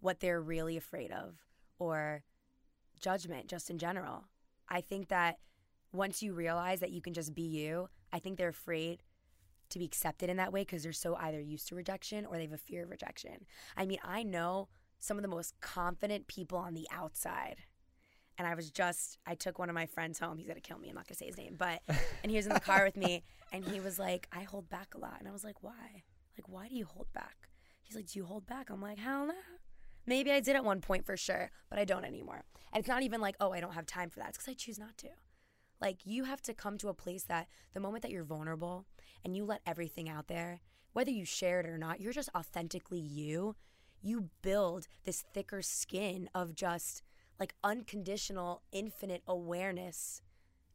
what 0.00 0.20
they're 0.20 0.40
really 0.40 0.78
afraid 0.78 1.12
of, 1.12 1.34
or 1.78 2.24
judgment 2.98 3.46
just 3.46 3.68
in 3.68 3.76
general. 3.76 4.24
I 4.70 4.80
think 4.80 5.08
that 5.08 5.36
once 5.92 6.22
you 6.22 6.32
realize 6.32 6.80
that 6.80 6.92
you 6.92 7.02
can 7.02 7.12
just 7.12 7.34
be 7.34 7.42
you, 7.42 7.90
I 8.10 8.18
think 8.18 8.38
they're 8.38 8.48
afraid 8.48 9.02
to 9.68 9.78
be 9.78 9.84
accepted 9.84 10.30
in 10.30 10.38
that 10.38 10.52
way 10.52 10.62
because 10.62 10.82
they're 10.82 10.92
so 10.92 11.14
either 11.16 11.42
used 11.42 11.68
to 11.68 11.74
rejection 11.74 12.24
or 12.24 12.36
they 12.36 12.44
have 12.44 12.52
a 12.52 12.58
fear 12.58 12.84
of 12.84 12.90
rejection. 12.90 13.44
I 13.76 13.84
mean, 13.84 13.98
I 14.02 14.22
know 14.22 14.68
some 15.02 15.18
of 15.18 15.22
the 15.22 15.28
most 15.28 15.60
confident 15.60 16.28
people 16.28 16.56
on 16.56 16.74
the 16.74 16.86
outside. 16.92 17.56
And 18.38 18.46
I 18.46 18.54
was 18.54 18.70
just, 18.70 19.18
I 19.26 19.34
took 19.34 19.58
one 19.58 19.68
of 19.68 19.74
my 19.74 19.84
friends 19.84 20.20
home. 20.20 20.38
He's 20.38 20.46
going 20.46 20.60
to 20.60 20.66
kill 20.66 20.78
me. 20.78 20.88
I'm 20.88 20.94
not 20.94 21.08
going 21.08 21.14
to 21.14 21.18
say 21.18 21.26
his 21.26 21.36
name, 21.36 21.56
but, 21.58 21.82
and 22.22 22.30
he 22.30 22.36
was 22.36 22.46
in 22.46 22.54
the 22.54 22.60
car 22.60 22.84
with 22.84 22.96
me 22.96 23.24
and 23.52 23.64
he 23.64 23.80
was 23.80 23.98
like, 23.98 24.28
I 24.32 24.42
hold 24.42 24.70
back 24.70 24.94
a 24.94 24.98
lot. 24.98 25.16
And 25.18 25.28
I 25.28 25.32
was 25.32 25.42
like, 25.42 25.62
why? 25.62 26.04
Like, 26.38 26.48
why 26.48 26.68
do 26.68 26.76
you 26.76 26.86
hold 26.86 27.12
back? 27.12 27.48
He's 27.82 27.96
like, 27.96 28.06
do 28.06 28.20
you 28.20 28.24
hold 28.24 28.46
back? 28.46 28.70
I'm 28.70 28.80
like, 28.80 28.98
hell 28.98 29.26
no. 29.26 29.34
Maybe 30.06 30.30
I 30.30 30.38
did 30.38 30.54
at 30.54 30.64
one 30.64 30.80
point 30.80 31.04
for 31.04 31.16
sure, 31.16 31.50
but 31.68 31.80
I 31.80 31.84
don't 31.84 32.04
anymore. 32.04 32.44
And 32.72 32.80
it's 32.80 32.88
not 32.88 33.02
even 33.02 33.20
like, 33.20 33.34
oh, 33.40 33.52
I 33.52 33.60
don't 33.60 33.74
have 33.74 33.86
time 33.86 34.08
for 34.08 34.20
that. 34.20 34.30
It's 34.30 34.38
because 34.38 34.52
I 34.52 34.54
choose 34.54 34.78
not 34.78 34.96
to. 34.98 35.08
Like, 35.80 36.06
you 36.06 36.24
have 36.24 36.40
to 36.42 36.54
come 36.54 36.78
to 36.78 36.88
a 36.88 36.94
place 36.94 37.24
that 37.24 37.48
the 37.74 37.80
moment 37.80 38.02
that 38.02 38.12
you're 38.12 38.22
vulnerable 38.22 38.86
and 39.24 39.36
you 39.36 39.44
let 39.44 39.62
everything 39.66 40.08
out 40.08 40.28
there, 40.28 40.60
whether 40.92 41.10
you 41.10 41.24
share 41.24 41.58
it 41.58 41.66
or 41.66 41.76
not, 41.76 42.00
you're 42.00 42.12
just 42.12 42.30
authentically 42.36 43.00
you. 43.00 43.56
You 44.02 44.28
build 44.42 44.88
this 45.04 45.24
thicker 45.32 45.62
skin 45.62 46.28
of 46.34 46.54
just 46.54 47.02
like 47.38 47.54
unconditional, 47.64 48.62
infinite 48.72 49.22
awareness, 49.26 50.20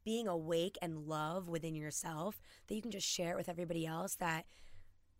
being 0.03 0.27
awake 0.27 0.77
and 0.81 1.07
love 1.07 1.47
within 1.49 1.75
yourself 1.75 2.41
that 2.67 2.75
you 2.75 2.81
can 2.81 2.91
just 2.91 3.07
share 3.07 3.31
it 3.31 3.37
with 3.37 3.49
everybody 3.49 3.85
else. 3.85 4.15
That 4.15 4.45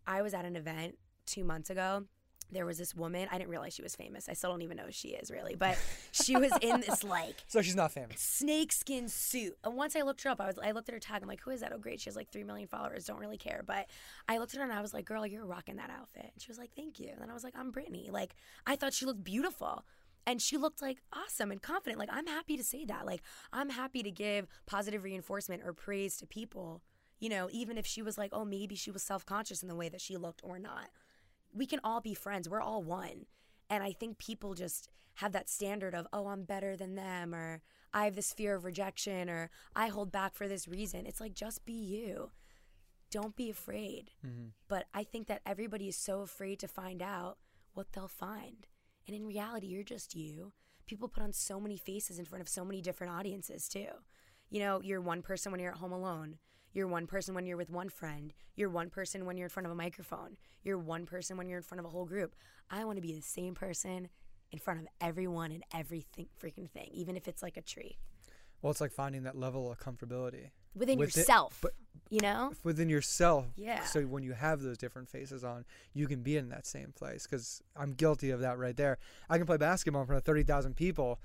I 0.06 0.22
was 0.22 0.34
at 0.34 0.44
an 0.44 0.56
event 0.56 0.98
two 1.26 1.44
months 1.44 1.70
ago. 1.70 2.04
There 2.50 2.64
was 2.64 2.78
this 2.78 2.94
woman. 2.94 3.28
I 3.30 3.36
didn't 3.36 3.50
realize 3.50 3.74
she 3.74 3.82
was 3.82 3.94
famous. 3.94 4.28
I 4.28 4.32
still 4.32 4.50
don't 4.50 4.62
even 4.62 4.76
know 4.78 4.84
who 4.84 4.92
she 4.92 5.08
is 5.08 5.30
really, 5.30 5.54
but 5.54 5.78
she 6.12 6.34
was 6.36 6.50
in 6.62 6.80
this 6.86 7.04
like 7.04 7.36
So 7.46 7.60
she's 7.60 7.76
not 7.76 7.92
famous. 7.92 8.20
snakeskin 8.20 9.08
suit. 9.08 9.56
And 9.64 9.76
once 9.76 9.94
I 9.94 10.00
looked 10.02 10.22
her 10.22 10.30
up, 10.30 10.40
I 10.40 10.46
was 10.46 10.58
I 10.62 10.70
looked 10.70 10.88
at 10.88 10.94
her 10.94 10.98
tag. 10.98 11.22
I'm 11.22 11.28
like, 11.28 11.42
who 11.42 11.50
is 11.50 11.60
that? 11.60 11.72
Oh, 11.74 11.78
great. 11.78 12.00
She 12.00 12.08
has 12.08 12.16
like 12.16 12.30
three 12.30 12.44
million 12.44 12.66
followers. 12.68 13.04
Don't 13.04 13.18
really 13.20 13.36
care. 13.36 13.62
But 13.66 13.86
I 14.28 14.38
looked 14.38 14.54
at 14.54 14.58
her 14.58 14.64
and 14.64 14.72
I 14.72 14.80
was 14.80 14.94
like, 14.94 15.04
girl, 15.04 15.26
you're 15.26 15.44
rocking 15.44 15.76
that 15.76 15.90
outfit. 15.90 16.30
And 16.32 16.40
she 16.42 16.48
was 16.50 16.58
like, 16.58 16.70
thank 16.74 16.98
you. 16.98 17.08
And 17.12 17.20
then 17.20 17.28
I 17.30 17.34
was 17.34 17.44
like, 17.44 17.54
I'm 17.56 17.70
Brittany. 17.70 18.08
Like 18.10 18.34
I 18.66 18.76
thought 18.76 18.94
she 18.94 19.04
looked 19.04 19.24
beautiful. 19.24 19.84
And 20.26 20.42
she 20.42 20.56
looked 20.58 20.82
like 20.82 20.98
awesome 21.12 21.50
and 21.50 21.60
confident. 21.62 21.98
Like 21.98 22.10
I'm 22.12 22.26
happy 22.26 22.56
to 22.56 22.64
say 22.64 22.84
that. 22.86 23.04
Like 23.06 23.22
I'm 23.52 23.70
happy 23.70 24.02
to 24.02 24.10
give 24.10 24.46
positive 24.66 25.02
reinforcement 25.04 25.62
or 25.64 25.72
praise 25.72 26.16
to 26.18 26.26
people. 26.26 26.82
You 27.20 27.28
know, 27.30 27.48
even 27.50 27.76
if 27.76 27.86
she 27.86 28.00
was 28.00 28.16
like, 28.16 28.30
oh, 28.32 28.44
maybe 28.44 28.74
she 28.74 28.90
was 28.90 29.02
self 29.02 29.26
conscious 29.26 29.62
in 29.62 29.68
the 29.68 29.74
way 29.74 29.88
that 29.88 30.00
she 30.00 30.16
looked 30.16 30.40
or 30.44 30.58
not 30.58 30.88
we 31.52 31.66
can 31.66 31.80
all 31.82 32.00
be 32.00 32.14
friends. 32.14 32.48
We're 32.48 32.60
all 32.60 32.82
one. 32.82 33.26
And 33.70 33.82
I 33.82 33.92
think 33.92 34.18
people 34.18 34.54
just 34.54 34.88
have 35.16 35.32
that 35.32 35.48
standard 35.48 35.94
of, 35.94 36.06
oh, 36.12 36.28
I'm 36.28 36.44
better 36.44 36.76
than 36.76 36.94
them, 36.94 37.34
or 37.34 37.60
I 37.92 38.04
have 38.04 38.14
this 38.14 38.32
fear 38.32 38.54
of 38.54 38.64
rejection, 38.64 39.28
or 39.28 39.50
I 39.74 39.88
hold 39.88 40.12
back 40.12 40.34
for 40.34 40.46
this 40.46 40.68
reason. 40.68 41.06
It's 41.06 41.20
like, 41.20 41.34
just 41.34 41.66
be 41.66 41.72
you. 41.72 42.30
Don't 43.10 43.36
be 43.36 43.50
afraid. 43.50 44.12
Mm-hmm. 44.24 44.48
But 44.68 44.86
I 44.94 45.02
think 45.02 45.26
that 45.26 45.42
everybody 45.44 45.88
is 45.88 45.96
so 45.96 46.20
afraid 46.20 46.58
to 46.60 46.68
find 46.68 47.02
out 47.02 47.38
what 47.74 47.92
they'll 47.92 48.08
find. 48.08 48.66
And 49.06 49.16
in 49.16 49.26
reality, 49.26 49.66
you're 49.66 49.82
just 49.82 50.14
you. 50.14 50.52
People 50.86 51.08
put 51.08 51.22
on 51.22 51.32
so 51.32 51.58
many 51.58 51.76
faces 51.76 52.18
in 52.18 52.24
front 52.24 52.42
of 52.42 52.48
so 52.48 52.64
many 52.64 52.80
different 52.80 53.12
audiences, 53.12 53.68
too. 53.68 53.88
You 54.50 54.60
know, 54.60 54.80
you're 54.82 55.00
one 55.00 55.22
person 55.22 55.52
when 55.52 55.60
you're 55.60 55.72
at 55.72 55.78
home 55.78 55.92
alone. 55.92 56.38
You're 56.78 56.86
one 56.86 57.08
person 57.08 57.34
when 57.34 57.44
you're 57.44 57.56
with 57.56 57.70
one 57.70 57.88
friend. 57.88 58.32
You're 58.54 58.68
one 58.70 58.88
person 58.88 59.26
when 59.26 59.36
you're 59.36 59.46
in 59.46 59.50
front 59.50 59.66
of 59.66 59.72
a 59.72 59.74
microphone. 59.74 60.36
You're 60.62 60.78
one 60.78 61.06
person 61.06 61.36
when 61.36 61.48
you're 61.48 61.58
in 61.58 61.64
front 61.64 61.80
of 61.80 61.84
a 61.84 61.88
whole 61.88 62.04
group. 62.04 62.36
I 62.70 62.84
want 62.84 62.98
to 62.98 63.02
be 63.02 63.12
the 63.12 63.20
same 63.20 63.52
person 63.56 64.08
in 64.52 64.60
front 64.60 64.78
of 64.78 64.86
everyone 65.00 65.50
and 65.50 65.64
everything 65.74 66.28
freaking 66.40 66.70
thing, 66.70 66.88
even 66.92 67.16
if 67.16 67.26
it's 67.26 67.42
like 67.42 67.56
a 67.56 67.62
tree. 67.62 67.98
Well, 68.62 68.70
it's 68.70 68.80
like 68.80 68.92
finding 68.92 69.24
that 69.24 69.36
level 69.36 69.72
of 69.72 69.80
comfortability 69.80 70.50
Within 70.76 71.00
With 71.00 71.08
it- 71.08 71.16
yourself. 71.16 71.58
but- 71.60 71.74
you 72.10 72.20
know? 72.20 72.52
within 72.62 72.88
yourself. 72.88 73.46
Yeah. 73.56 73.82
So 73.82 74.02
when 74.02 74.22
you 74.22 74.34
have 74.34 74.60
those 74.62 74.78
different 74.78 75.08
faces 75.08 75.42
on, 75.42 75.64
you 75.94 76.06
can 76.06 76.22
be 76.22 76.36
in 76.36 76.48
that 76.50 76.64
same 76.64 76.92
place. 76.92 77.24
Because 77.26 77.60
I'm 77.74 77.90
guilty 77.92 78.30
of 78.30 78.38
that 78.38 78.56
right 78.56 78.76
there. 78.76 78.98
I 79.28 79.36
can 79.36 79.48
play 79.48 79.56
basketball 79.56 80.02
in 80.02 80.06
front 80.06 80.18
of 80.18 80.24
thirty 80.24 80.44
thousand 80.44 80.76
people, 80.76 81.18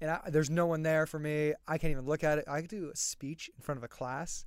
and 0.00 0.08
I, 0.12 0.30
there's 0.30 0.50
no 0.50 0.66
one 0.66 0.82
there 0.84 1.04
for 1.04 1.18
me. 1.18 1.54
I 1.66 1.78
can't 1.78 1.90
even 1.90 2.06
look 2.06 2.22
at 2.22 2.38
it. 2.38 2.44
I 2.46 2.60
could 2.60 2.70
do 2.70 2.90
a 2.90 2.96
speech 2.96 3.50
in 3.56 3.60
front 3.60 3.76
of 3.78 3.82
a 3.82 3.88
class, 3.88 4.44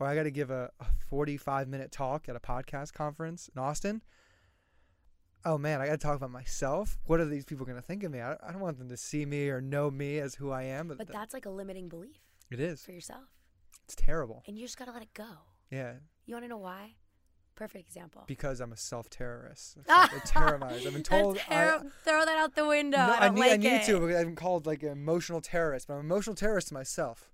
or 0.00 0.06
I 0.06 0.14
got 0.16 0.24
to 0.24 0.30
give 0.30 0.50
a, 0.50 0.70
a 0.80 0.86
45 1.08 1.68
minute 1.68 1.92
talk 1.92 2.28
at 2.28 2.34
a 2.34 2.40
podcast 2.40 2.92
conference 2.92 3.48
in 3.54 3.60
Austin. 3.62 4.02
Oh 5.44 5.56
man, 5.56 5.80
I 5.80 5.86
got 5.86 5.92
to 5.92 5.98
talk 5.98 6.16
about 6.16 6.30
myself. 6.30 6.98
What 7.06 7.20
are 7.20 7.24
these 7.24 7.44
people 7.44 7.64
going 7.64 7.78
to 7.78 7.82
think 7.82 8.02
of 8.02 8.10
me? 8.12 8.20
I, 8.20 8.32
I 8.46 8.52
don't 8.52 8.60
want 8.60 8.78
them 8.78 8.88
to 8.88 8.96
see 8.96 9.24
me 9.24 9.48
or 9.48 9.60
know 9.60 9.90
me 9.90 10.18
as 10.18 10.34
who 10.34 10.50
I 10.50 10.64
am. 10.64 10.88
But, 10.88 10.98
But 10.98 11.12
that's 11.12 11.32
like 11.32 11.46
a 11.46 11.50
limiting 11.50 11.88
belief 11.88 12.16
it 12.50 12.60
is. 12.60 12.82
for 12.82 12.92
yourself. 12.92 13.24
It's 13.84 13.94
terrible. 13.94 14.42
And 14.46 14.58
you 14.58 14.64
just 14.66 14.78
got 14.78 14.86
to 14.86 14.92
let 14.92 15.02
it 15.02 15.14
go. 15.14 15.28
Yeah, 15.70 15.94
You 16.26 16.34
want 16.34 16.44
to 16.44 16.48
know 16.48 16.58
why? 16.58 16.94
Perfect 17.54 17.86
example. 17.86 18.24
because 18.26 18.60
I'm 18.60 18.72
a 18.72 18.76
self 18.76 19.10
terrorist. 19.10 19.76
It 19.86 19.86
terrifies. 20.24 20.86
I've 20.86 20.92
been 20.94 21.02
told. 21.02 21.38
I, 21.48 21.78
throw 22.04 22.24
that 22.24 22.38
out 22.38 22.54
the 22.54 22.66
window. 22.66 22.96
no, 22.96 23.12
I, 23.12 23.26
I 23.26 23.28
need, 23.28 23.40
like 23.40 23.52
I 23.52 23.56
need 23.56 23.72
it. 23.82 23.86
to 23.86 23.96
I've 24.16 24.24
been 24.26 24.34
called 24.34 24.66
like 24.66 24.82
an 24.82 24.88
emotional 24.90 25.40
terrorist, 25.42 25.86
but 25.86 25.94
I'm 25.94 26.00
an 26.00 26.06
emotional 26.06 26.34
terrorist 26.34 26.68
to 26.68 26.74
myself. 26.74 27.30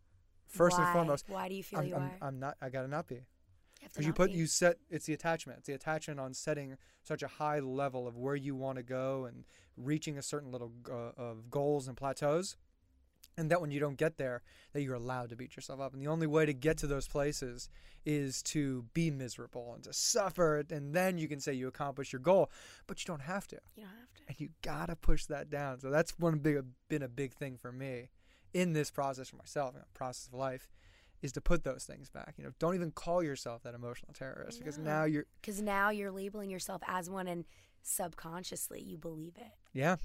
First 0.47 0.79
Why? 0.79 0.85
and 0.85 0.93
foremost, 0.93 1.29
Why 1.29 1.49
do 1.49 1.55
you 1.55 1.63
feel 1.63 1.81
I'm, 1.81 1.87
you 1.87 1.95
I'm, 1.97 2.03
are? 2.03 2.19
I'm 2.23 2.39
not. 2.39 2.57
I 2.61 2.69
gotta 2.71 2.89
not 2.89 3.07
be. 3.09 3.17
You 3.17 3.23
Because 3.89 3.99
you 4.05 4.09
not 4.09 4.17
put 4.17 4.31
be. 4.33 4.39
you 4.39 4.47
set. 4.47 4.77
It's 4.91 5.07
the 5.07 5.13
attachment. 5.13 5.59
It's 5.59 5.67
the 5.67 5.75
attachment 5.75 6.19
on 6.21 6.35
setting 6.35 6.77
such 7.03 7.23
a 7.23 7.29
high 7.29 7.59
level 7.61 8.07
of 8.09 8.17
where 8.17 8.37
you 8.37 8.55
want 8.55 8.77
to 8.79 8.83
go 8.83 9.25
and 9.27 9.45
reaching 9.77 10.17
a 10.19 10.23
certain 10.23 10.51
little 10.51 10.73
uh, 10.91 11.13
of 11.21 11.51
goals 11.51 11.89
and 11.89 11.97
plateaus. 11.97 12.57
And 13.39 13.51
that 13.51 13.61
when 13.61 13.71
you 13.71 13.79
don't 13.79 13.99
get 13.99 14.17
there, 14.17 14.41
that 14.73 14.81
you're 14.81 14.95
allowed 14.95 15.29
to 15.29 15.37
beat 15.37 15.57
yourself 15.57 15.79
up. 15.79 15.93
And 15.93 16.01
the 16.01 16.07
only 16.09 16.27
way 16.27 16.47
to 16.47 16.55
get 16.55 16.79
to 16.79 16.87
those 16.87 17.07
places 17.07 17.69
is 18.07 18.43
to 18.45 18.87
be 18.95 19.11
miserable 19.11 19.73
and 19.75 19.85
to 19.85 19.93
suffer, 19.93 20.65
and 20.71 20.95
then 20.95 21.19
you 21.19 21.29
can 21.29 21.39
say 21.41 21.53
you 21.53 21.69
accomplished 21.69 22.15
your 22.15 22.21
goal. 22.21 22.51
But 22.87 22.99
you 23.03 23.05
don't 23.07 23.21
have 23.21 23.47
to 23.49 23.57
You 23.77 23.83
don't 23.83 23.91
have 23.93 24.15
to. 24.15 24.23
and 24.29 24.41
you 24.41 24.49
gotta 24.63 24.97
push 24.97 25.27
that 25.27 25.51
down. 25.51 25.81
So 25.81 25.91
that's 25.91 26.19
one 26.19 26.39
big 26.39 26.65
been 26.89 27.03
a 27.03 27.09
big 27.09 27.35
thing 27.35 27.59
for 27.61 27.73
me 27.73 28.09
in 28.55 28.73
this 28.73 28.91
process 28.91 29.29
for 29.29 29.37
myself, 29.37 29.73
you 29.75 29.81
know, 29.81 29.87
process 29.95 30.29
of 30.29 30.35
life, 30.35 30.69
is 31.23 31.33
to 31.33 31.41
put 31.41 31.65
those 31.65 31.85
things 31.85 32.11
back. 32.11 32.35
You 32.37 32.45
know, 32.45 32.51
don't 32.59 32.75
even 32.75 32.91
call 32.91 33.23
yourself 33.23 33.63
that 33.63 33.75
emotional 33.75 34.13
terrorist 34.13 34.59
because 34.59 34.79
now 34.79 35.05
you're 35.05 35.25
Because 35.41 35.61
now 35.63 35.91
you're 35.91 36.11
labeling 36.11 36.51
yourself 36.51 36.83
as 36.87 37.09
one, 37.11 37.27
and 37.27 37.45
subconsciously 37.83 38.83
you 38.83 38.99
believe 38.99 39.35
it. 39.37 39.53
yeah. 39.73 39.97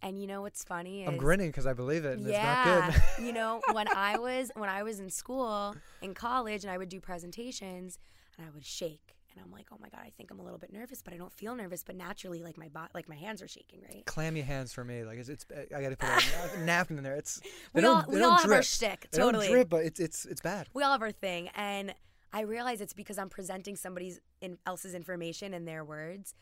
And 0.00 0.20
you 0.20 0.28
know 0.28 0.42
what's 0.42 0.62
funny 0.62 1.02
is 1.02 1.08
I'm 1.08 1.16
grinning 1.16 1.48
because 1.48 1.66
I 1.66 1.72
believe 1.72 2.04
it. 2.04 2.18
And 2.18 2.28
yeah, 2.28 2.86
it's 2.86 2.96
not 2.96 3.16
good. 3.16 3.26
you 3.26 3.32
know 3.32 3.60
when 3.72 3.88
I 3.88 4.16
was 4.16 4.52
when 4.54 4.68
I 4.68 4.84
was 4.84 5.00
in 5.00 5.10
school 5.10 5.74
in 6.02 6.14
college, 6.14 6.62
and 6.62 6.70
I 6.70 6.78
would 6.78 6.88
do 6.88 7.00
presentations, 7.00 7.98
and 8.36 8.46
I 8.46 8.50
would 8.50 8.64
shake, 8.64 9.16
and 9.38 9.46
I'm 9.46 9.52
like, 9.52 9.66
oh 9.72 9.76
my 9.80 9.88
god, 9.88 10.00
I 10.04 10.10
think 10.16 10.30
I'm 10.30 10.40
a 10.40 10.42
little 10.42 10.58
bit 10.58 10.72
nervous, 10.72 11.00
but 11.02 11.14
I 11.14 11.16
don't 11.16 11.32
feel 11.32 11.54
nervous, 11.54 11.84
but 11.84 11.94
naturally, 11.96 12.42
like 12.42 12.58
my 12.58 12.68
bot, 12.68 12.90
like 12.94 13.08
my 13.08 13.14
hands 13.14 13.40
are 13.42 13.48
shaking, 13.48 13.80
right? 13.82 14.04
Clammy 14.06 14.40
hands 14.40 14.72
for 14.72 14.84
me. 14.84 15.04
Like 15.04 15.18
it's, 15.18 15.28
it's 15.28 15.46
I 15.74 15.80
gotta 15.80 15.96
put 15.96 16.08
a 16.08 16.60
napkin 16.64 16.98
in 16.98 17.04
there. 17.04 17.14
It's 17.14 17.40
We 17.72 17.84
all 17.84 18.04
we 18.08 18.20
all 18.22 18.36
have 18.36 18.50
our 18.50 18.62
shtick, 18.62 19.08
They 19.12 19.18
totally. 19.18 19.46
don't 19.46 19.54
drip, 19.54 19.68
but 19.68 19.84
it's 19.84 20.00
it's 20.00 20.24
it's 20.26 20.40
bad. 20.40 20.68
we 20.74 20.82
all 20.82 20.92
have 20.92 21.02
our 21.02 21.12
thing 21.12 21.48
and 21.54 21.94
i 22.32 22.42
realize 22.42 22.80
it's 22.82 22.92
because 22.92 23.16
i'm 23.18 23.30
presenting 23.30 23.74
somebody's 23.76 24.20
in, 24.42 24.58
else's 24.66 24.94
information 24.94 25.54
in 25.54 25.64
their 25.64 25.82
words 25.84 26.34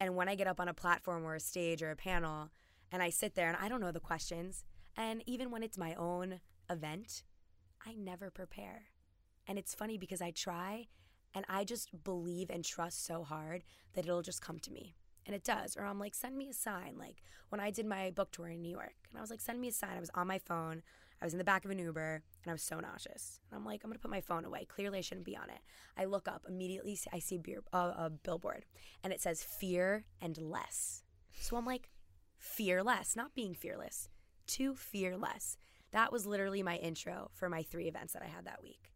and 0.00 0.14
when 0.14 0.28
i 0.28 0.34
get 0.34 0.46
up 0.46 0.60
on 0.60 0.68
a 0.68 0.74
platform 0.74 1.24
or 1.24 1.34
a 1.34 1.40
stage 1.40 1.82
or 1.82 1.90
a 1.90 1.96
panel 1.96 2.50
and 2.92 3.02
i 3.02 3.08
sit 3.08 3.34
there 3.36 3.48
and 3.48 3.56
i 3.62 3.66
don't 3.66 3.80
know 3.80 3.90
the 3.92 4.00
questions 4.00 4.64
and 4.98 5.22
even 5.26 5.50
when 5.50 5.62
it's 5.62 5.78
my 5.78 5.94
own 5.94 6.40
event 6.68 7.22
i 7.86 7.94
never 7.94 8.30
prepare 8.30 8.82
and 9.48 9.58
it's 9.58 9.74
funny 9.74 9.96
because 9.96 10.20
i 10.20 10.30
try 10.30 10.86
and 11.34 11.44
i 11.48 11.64
just 11.64 12.04
believe 12.04 12.50
and 12.50 12.64
trust 12.64 13.04
so 13.04 13.22
hard 13.22 13.62
that 13.94 14.04
it'll 14.04 14.22
just 14.22 14.42
come 14.42 14.58
to 14.58 14.72
me 14.72 14.94
and 15.26 15.34
it 15.34 15.44
does 15.44 15.76
or 15.76 15.84
i'm 15.84 15.98
like 15.98 16.14
send 16.14 16.36
me 16.36 16.48
a 16.48 16.54
sign 16.54 16.96
like 16.98 17.22
when 17.48 17.60
i 17.60 17.70
did 17.70 17.86
my 17.86 18.10
book 18.10 18.30
tour 18.30 18.48
in 18.48 18.62
new 18.62 18.70
york 18.70 18.94
and 19.10 19.18
i 19.18 19.20
was 19.20 19.30
like 19.30 19.40
send 19.40 19.60
me 19.60 19.68
a 19.68 19.72
sign 19.72 19.96
i 19.96 20.00
was 20.00 20.10
on 20.14 20.26
my 20.26 20.38
phone 20.38 20.82
I 21.20 21.26
was 21.26 21.34
in 21.34 21.38
the 21.38 21.44
back 21.44 21.64
of 21.64 21.70
an 21.70 21.78
Uber 21.78 22.22
and 22.42 22.50
I 22.50 22.52
was 22.52 22.62
so 22.62 22.80
nauseous. 22.80 23.40
And 23.50 23.58
I'm 23.58 23.64
like, 23.64 23.82
I'm 23.84 23.90
gonna 23.90 23.98
put 23.98 24.10
my 24.10 24.22
phone 24.22 24.44
away. 24.44 24.64
Clearly, 24.64 24.98
I 24.98 25.02
shouldn't 25.02 25.26
be 25.26 25.36
on 25.36 25.50
it. 25.50 25.60
I 25.96 26.06
look 26.06 26.26
up 26.26 26.46
immediately. 26.48 26.98
I 27.12 27.18
see 27.18 27.36
a, 27.36 27.38
beer, 27.38 27.60
uh, 27.72 27.92
a 27.96 28.10
billboard, 28.10 28.64
and 29.04 29.12
it 29.12 29.20
says 29.20 29.42
"fear 29.42 30.06
and 30.20 30.38
less." 30.38 31.02
So 31.38 31.56
I'm 31.56 31.66
like, 31.66 31.90
fear 32.38 32.82
less, 32.82 33.14
not 33.14 33.34
being 33.34 33.54
fearless, 33.54 34.08
to 34.48 34.74
fear 34.74 35.16
less. 35.16 35.56
That 35.92 36.12
was 36.12 36.26
literally 36.26 36.62
my 36.62 36.76
intro 36.76 37.30
for 37.34 37.48
my 37.48 37.62
three 37.62 37.86
events 37.86 38.14
that 38.14 38.22
I 38.22 38.26
had 38.26 38.46
that 38.46 38.62
week. 38.62 38.89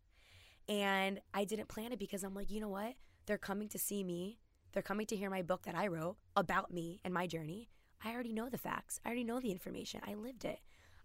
And 0.69 1.21
I 1.33 1.45
didn't 1.45 1.69
plan 1.69 1.93
it 1.93 1.99
because 1.99 2.25
I'm 2.25 2.35
like, 2.35 2.51
you 2.51 2.61
know 2.61 2.69
what? 2.69 2.95
They're 3.27 3.39
coming 3.39 3.69
to 3.69 3.79
see 3.79 4.03
me. 4.03 4.39
They're 4.73 4.83
coming 4.83 5.07
to 5.07 5.17
hear 5.17 5.31
my 5.31 5.43
book 5.43 5.63
that 5.63 5.75
I 5.75 5.87
wrote 5.87 6.17
about 6.37 6.73
me 6.73 7.01
and 7.05 7.13
my 7.13 7.27
journey. 7.27 7.69
I 8.05 8.13
already 8.13 8.33
know 8.33 8.49
the 8.49 8.59
facts. 8.59 9.01
I 9.05 9.09
already 9.09 9.25
know 9.25 9.41
the 9.41 9.53
information. 9.53 10.01
I 10.07 10.15
lived 10.15 10.45
it. 10.45 10.61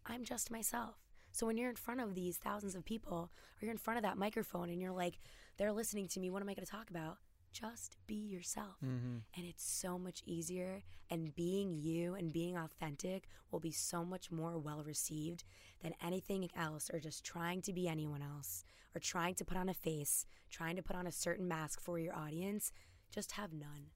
I'm 0.05 0.24
just 0.24 0.51
myself. 0.51 0.95
So 1.32 1.45
when 1.45 1.57
you're 1.57 1.70
in 1.70 1.76
front 1.76 2.01
of 2.01 2.16
these 2.16 2.38
thousands 2.38 2.76
of 2.76 2.84
people, 2.84 3.30
or 3.32 3.62
you're 3.62 3.72
in 3.72 3.78
front 3.78 3.97
of 3.97 4.03
that 4.03 4.18
microphone 4.18 4.70
and 4.70 4.82
you're 4.82 4.91
like, 4.91 5.20
they're 5.57 5.72
listening 5.72 6.07
to 6.10 6.20
me, 6.20 6.30
what 6.30 6.41
am 6.41 6.49
I 6.49 6.53
going 6.53 6.66
to 6.66 6.72
talk 6.72 6.89
about? 6.89 7.18
Just 7.52 7.97
be 8.08 8.16
yourself. 8.16 8.78
Mm-hmm. 8.84 9.18
And 9.36 9.45
it's 9.45 9.64
so 9.64 9.97
much 9.97 10.22
easier. 10.26 10.84
And 11.10 11.36
being 11.36 11.74
you 11.74 12.14
and 12.16 12.32
being 12.32 12.58
authentic 12.58 13.28
will 13.52 13.60
be 13.60 13.72
so 13.72 14.06
much 14.06 14.32
more 14.32 14.58
well 14.58 14.84
received 14.84 15.43
than 15.82 15.93
anything 16.04 16.50
else, 16.56 16.89
or 16.93 17.00
just 17.00 17.24
trying 17.24 17.62
to 17.64 17.74
be 17.74 17.88
anyone 17.88 18.22
else, 18.22 18.64
or 18.93 19.00
trying 19.00 19.36
to 19.36 19.45
put 19.45 19.58
on 19.58 19.70
a 19.70 19.74
face, 19.74 20.26
trying 20.50 20.76
to 20.76 20.84
put 20.84 20.95
on 20.95 21.08
a 21.08 21.12
certain 21.12 21.47
mask 21.47 21.82
for 21.82 21.97
your 21.97 22.16
audience. 22.16 22.72
Just 23.12 23.34
have 23.34 23.54
none. 23.54 23.88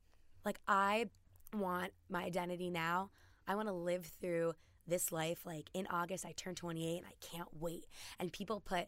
Like, 0.44 0.60
I 0.68 1.10
want 1.54 1.92
my 2.10 2.24
identity 2.24 2.70
now. 2.70 3.12
I 3.48 3.56
want 3.56 3.68
to 3.68 3.74
live 3.74 4.06
through 4.06 4.54
this 4.88 5.12
life. 5.12 5.46
Like 5.46 5.70
in 5.74 5.88
August, 5.90 6.26
I 6.26 6.34
turn 6.34 6.56
28 6.56 6.98
and 6.98 7.06
I 7.06 7.26
can't 7.26 7.50
wait. 7.60 7.86
And 8.20 8.32
people 8.32 8.60
put 8.60 8.88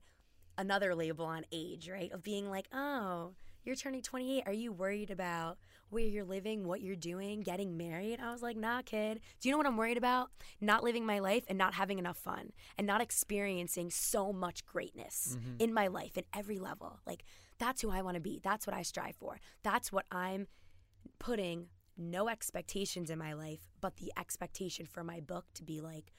another 0.57 0.95
label 0.95 1.26
on 1.26 1.45
age, 1.51 1.89
right? 1.89 2.11
Of 2.11 2.24
being 2.24 2.49
like, 2.49 2.68
oh, 2.74 3.34
you're 3.66 3.76
turning 3.76 4.01
28. 4.01 4.43
Are 4.45 4.53
you 4.53 4.72
worried 4.72 5.09
about 5.09 5.57
where 5.89 6.05
you're 6.05 6.24
living, 6.24 6.68
what 6.68 6.82
you're 6.82 6.95
doing, 6.95 7.41
getting 7.41 7.76
married? 7.76 8.20
I 8.22 8.32
was 8.32 8.41
like, 8.41 8.55
nah, 8.55 8.82
kid. 8.84 9.20
Do 9.39 9.49
you 9.49 9.51
know 9.51 9.57
what 9.57 9.68
I'm 9.68 9.78
worried 9.78 9.97
about? 9.97 10.30
Not 10.61 10.84
living 10.84 11.05
my 11.05 11.20
life 11.20 11.43
and 11.47 11.57
not 11.57 11.74
having 11.74 11.99
enough 11.99 12.18
fun 12.18 12.51
and 12.78 12.86
not 12.86 13.01
experiencing 13.01 13.89
so 13.89 14.32
much 14.32 14.66
greatness 14.66 15.38
mm-hmm. 15.38 15.55
in 15.59 15.74
my 15.74 15.88
life 15.88 16.18
at 16.18 16.26
every 16.34 16.59
level. 16.59 16.99
Like, 17.05 17.26
that's 17.57 17.82
who 17.82 17.89
I 17.89 18.01
want 18.01 18.16
to 18.16 18.22
be. 18.22 18.39
That's 18.43 18.68
what 18.68 18.76
I 18.76 18.84
strive 18.84 19.16
for. 19.16 19.39
That's 19.63 19.91
what 19.91 20.05
I'm 20.11 20.47
putting 21.20 21.68
no 21.97 22.28
expectations 22.28 23.09
in 23.09 23.18
my 23.18 23.34
life, 23.34 23.61
but 23.82 23.97
the 23.97 24.11
expectation 24.18 24.86
for 24.86 25.03
my 25.03 25.22
book 25.22 25.45
to 25.55 25.63
be 25.63 25.82
like, 25.82 26.11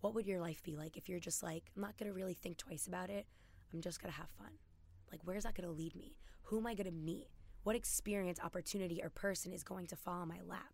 what 0.00 0.14
would 0.14 0.26
your 0.26 0.40
life 0.40 0.62
be 0.62 0.76
like 0.76 0.96
if 0.96 1.08
you're 1.08 1.18
just 1.18 1.42
like, 1.42 1.64
I'm 1.74 1.82
not 1.82 1.98
going 1.98 2.08
to 2.08 2.14
really 2.14 2.34
think 2.34 2.56
twice 2.56 2.86
about 2.86 3.10
it. 3.10 3.26
I'm 3.72 3.80
just 3.80 4.00
going 4.00 4.12
to 4.12 4.18
have 4.18 4.30
fun. 4.30 4.52
Like, 5.10 5.20
where's 5.24 5.44
that 5.44 5.54
going 5.54 5.68
to 5.68 5.74
lead 5.74 5.96
me? 5.96 6.16
Who 6.48 6.58
am 6.58 6.66
I 6.66 6.74
going 6.74 6.86
to 6.86 6.92
meet? 6.92 7.28
What 7.62 7.76
experience, 7.76 8.40
opportunity, 8.42 9.02
or 9.02 9.10
person 9.10 9.52
is 9.52 9.62
going 9.62 9.86
to 9.88 9.96
fall 9.96 10.22
on 10.22 10.28
my 10.28 10.40
lap 10.46 10.72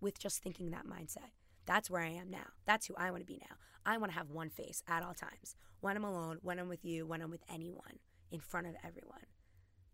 with 0.00 0.20
just 0.20 0.40
thinking 0.40 0.70
that 0.70 0.86
mindset? 0.86 1.30
That's 1.66 1.90
where 1.90 2.02
I 2.02 2.10
am 2.10 2.30
now. 2.30 2.46
That's 2.64 2.86
who 2.86 2.94
I 2.96 3.10
want 3.10 3.22
to 3.22 3.26
be 3.26 3.40
now. 3.40 3.56
I 3.84 3.98
want 3.98 4.12
to 4.12 4.18
have 4.18 4.30
one 4.30 4.50
face 4.50 4.84
at 4.86 5.02
all 5.02 5.14
times. 5.14 5.56
When 5.80 5.96
I'm 5.96 6.04
alone, 6.04 6.38
when 6.42 6.60
I'm 6.60 6.68
with 6.68 6.84
you, 6.84 7.06
when 7.06 7.22
I'm 7.22 7.30
with 7.30 7.42
anyone, 7.52 7.98
in 8.30 8.38
front 8.38 8.68
of 8.68 8.74
everyone. 8.84 9.26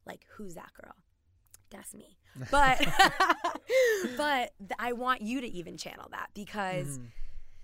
Like, 0.04 0.26
who's 0.36 0.54
that 0.54 0.70
girl? 0.80 0.94
That's 1.70 1.94
me. 1.94 2.18
But 2.50 2.78
but 4.18 4.52
th- 4.58 4.72
I 4.78 4.92
want 4.92 5.22
you 5.22 5.40
to 5.40 5.46
even 5.46 5.78
channel 5.78 6.08
that 6.10 6.28
because 6.34 6.98
Mm-hmm. 6.98 7.06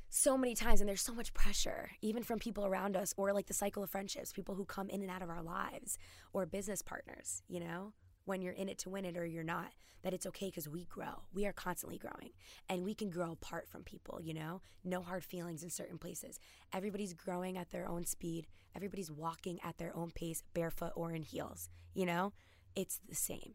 So 0.08 0.38
many 0.38 0.54
times 0.54 0.80
and 0.80 0.88
there's 0.88 1.02
so 1.02 1.14
much 1.14 1.34
pressure 1.34 1.90
even 2.00 2.22
from 2.22 2.38
people 2.38 2.64
around 2.64 2.96
us 2.96 3.12
or 3.16 3.32
like 3.32 3.46
the 3.46 3.54
cycle 3.54 3.82
of 3.82 3.90
friendships, 3.90 4.32
people 4.32 4.54
who 4.54 4.64
come 4.64 4.88
in 4.88 5.02
and 5.02 5.10
out 5.10 5.22
of 5.22 5.30
our 5.30 5.42
lives 5.42 5.98
or 6.32 6.46
business 6.46 6.82
partners, 6.82 7.42
you 7.48 7.60
know? 7.60 7.92
When 8.24 8.42
you're 8.42 8.54
in 8.54 8.68
it 8.68 8.78
to 8.78 8.90
win 8.90 9.04
it 9.04 9.16
or 9.16 9.24
you're 9.24 9.44
not, 9.44 9.70
that 10.02 10.12
it's 10.12 10.26
okay 10.26 10.46
because 10.46 10.68
we 10.68 10.84
grow. 10.86 11.22
We 11.32 11.46
are 11.46 11.52
constantly 11.52 11.96
growing 11.96 12.30
and 12.68 12.84
we 12.84 12.92
can 12.92 13.08
grow 13.08 13.32
apart 13.32 13.68
from 13.68 13.84
people, 13.84 14.20
you 14.20 14.34
know? 14.34 14.62
No 14.84 15.00
hard 15.00 15.24
feelings 15.24 15.62
in 15.62 15.70
certain 15.70 15.98
places. 15.98 16.40
Everybody's 16.72 17.14
growing 17.14 17.56
at 17.56 17.70
their 17.70 17.88
own 17.88 18.04
speed. 18.04 18.46
Everybody's 18.74 19.12
walking 19.12 19.58
at 19.62 19.78
their 19.78 19.94
own 19.96 20.10
pace, 20.10 20.42
barefoot 20.54 20.92
or 20.96 21.12
in 21.12 21.22
heels, 21.22 21.68
you 21.94 22.04
know? 22.04 22.32
It's 22.74 23.00
the 23.08 23.14
same, 23.14 23.54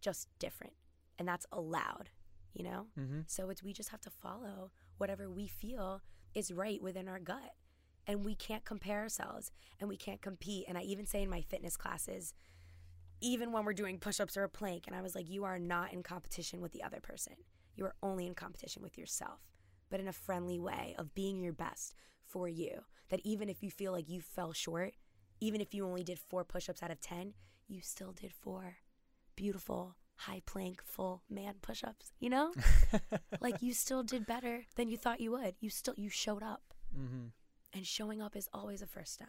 just 0.00 0.28
different. 0.38 0.72
And 1.18 1.28
that's 1.28 1.46
allowed, 1.52 2.10
you 2.54 2.64
know? 2.64 2.86
Mm-hmm. 2.98 3.20
So 3.26 3.50
it's 3.50 3.62
we 3.62 3.72
just 3.72 3.90
have 3.90 4.00
to 4.02 4.10
follow 4.10 4.70
whatever 4.98 5.30
we 5.30 5.46
feel 5.46 6.02
is 6.34 6.52
right 6.52 6.82
within 6.82 7.08
our 7.08 7.18
gut. 7.18 7.52
And 8.06 8.24
we 8.24 8.34
can't 8.34 8.64
compare 8.64 9.00
ourselves 9.00 9.50
and 9.80 9.88
we 9.88 9.96
can't 9.96 10.22
compete. 10.22 10.66
And 10.68 10.78
I 10.78 10.82
even 10.82 11.06
say 11.06 11.22
in 11.22 11.30
my 11.30 11.40
fitness 11.40 11.76
classes, 11.76 12.34
even 13.20 13.50
when 13.50 13.64
we're 13.64 13.72
doing 13.72 13.98
push 13.98 14.20
ups 14.20 14.36
or 14.36 14.44
a 14.44 14.48
plank, 14.48 14.84
and 14.86 14.94
I 14.94 15.02
was 15.02 15.14
like, 15.14 15.28
you 15.28 15.44
are 15.44 15.58
not 15.58 15.92
in 15.92 16.02
competition 16.02 16.60
with 16.60 16.72
the 16.72 16.82
other 16.82 17.00
person. 17.00 17.34
You 17.74 17.84
are 17.86 17.94
only 18.02 18.26
in 18.26 18.34
competition 18.34 18.82
with 18.82 18.96
yourself, 18.96 19.40
but 19.90 20.00
in 20.00 20.08
a 20.08 20.12
friendly 20.12 20.58
way 20.58 20.94
of 20.98 21.14
being 21.14 21.40
your 21.40 21.52
best 21.52 21.94
for 22.22 22.48
you. 22.48 22.82
That 23.08 23.20
even 23.24 23.48
if 23.48 23.62
you 23.62 23.70
feel 23.70 23.92
like 23.92 24.08
you 24.08 24.20
fell 24.20 24.52
short, 24.52 24.94
even 25.40 25.60
if 25.60 25.74
you 25.74 25.86
only 25.86 26.04
did 26.04 26.18
four 26.18 26.44
push 26.44 26.68
ups 26.68 26.82
out 26.82 26.90
of 26.90 27.00
10, 27.00 27.34
you 27.68 27.80
still 27.80 28.12
did 28.12 28.32
four 28.32 28.76
beautiful, 29.36 29.94
high 30.16 30.42
plank, 30.46 30.82
full 30.84 31.22
man 31.28 31.54
push 31.62 31.84
ups, 31.84 32.12
you 32.20 32.30
know? 32.30 32.52
like 33.40 33.62
you 33.62 33.72
still 33.74 34.02
did 34.02 34.26
better 34.26 34.64
than 34.76 34.88
you 34.88 34.96
thought 34.96 35.20
you 35.20 35.30
would. 35.32 35.54
You 35.60 35.70
still, 35.70 35.94
you 35.96 36.08
showed 36.08 36.42
up. 36.42 36.62
Mm-hmm. 36.96 37.26
And 37.74 37.86
showing 37.86 38.22
up 38.22 38.34
is 38.36 38.48
always 38.54 38.80
a 38.82 38.86
first 38.86 39.12
step. 39.12 39.28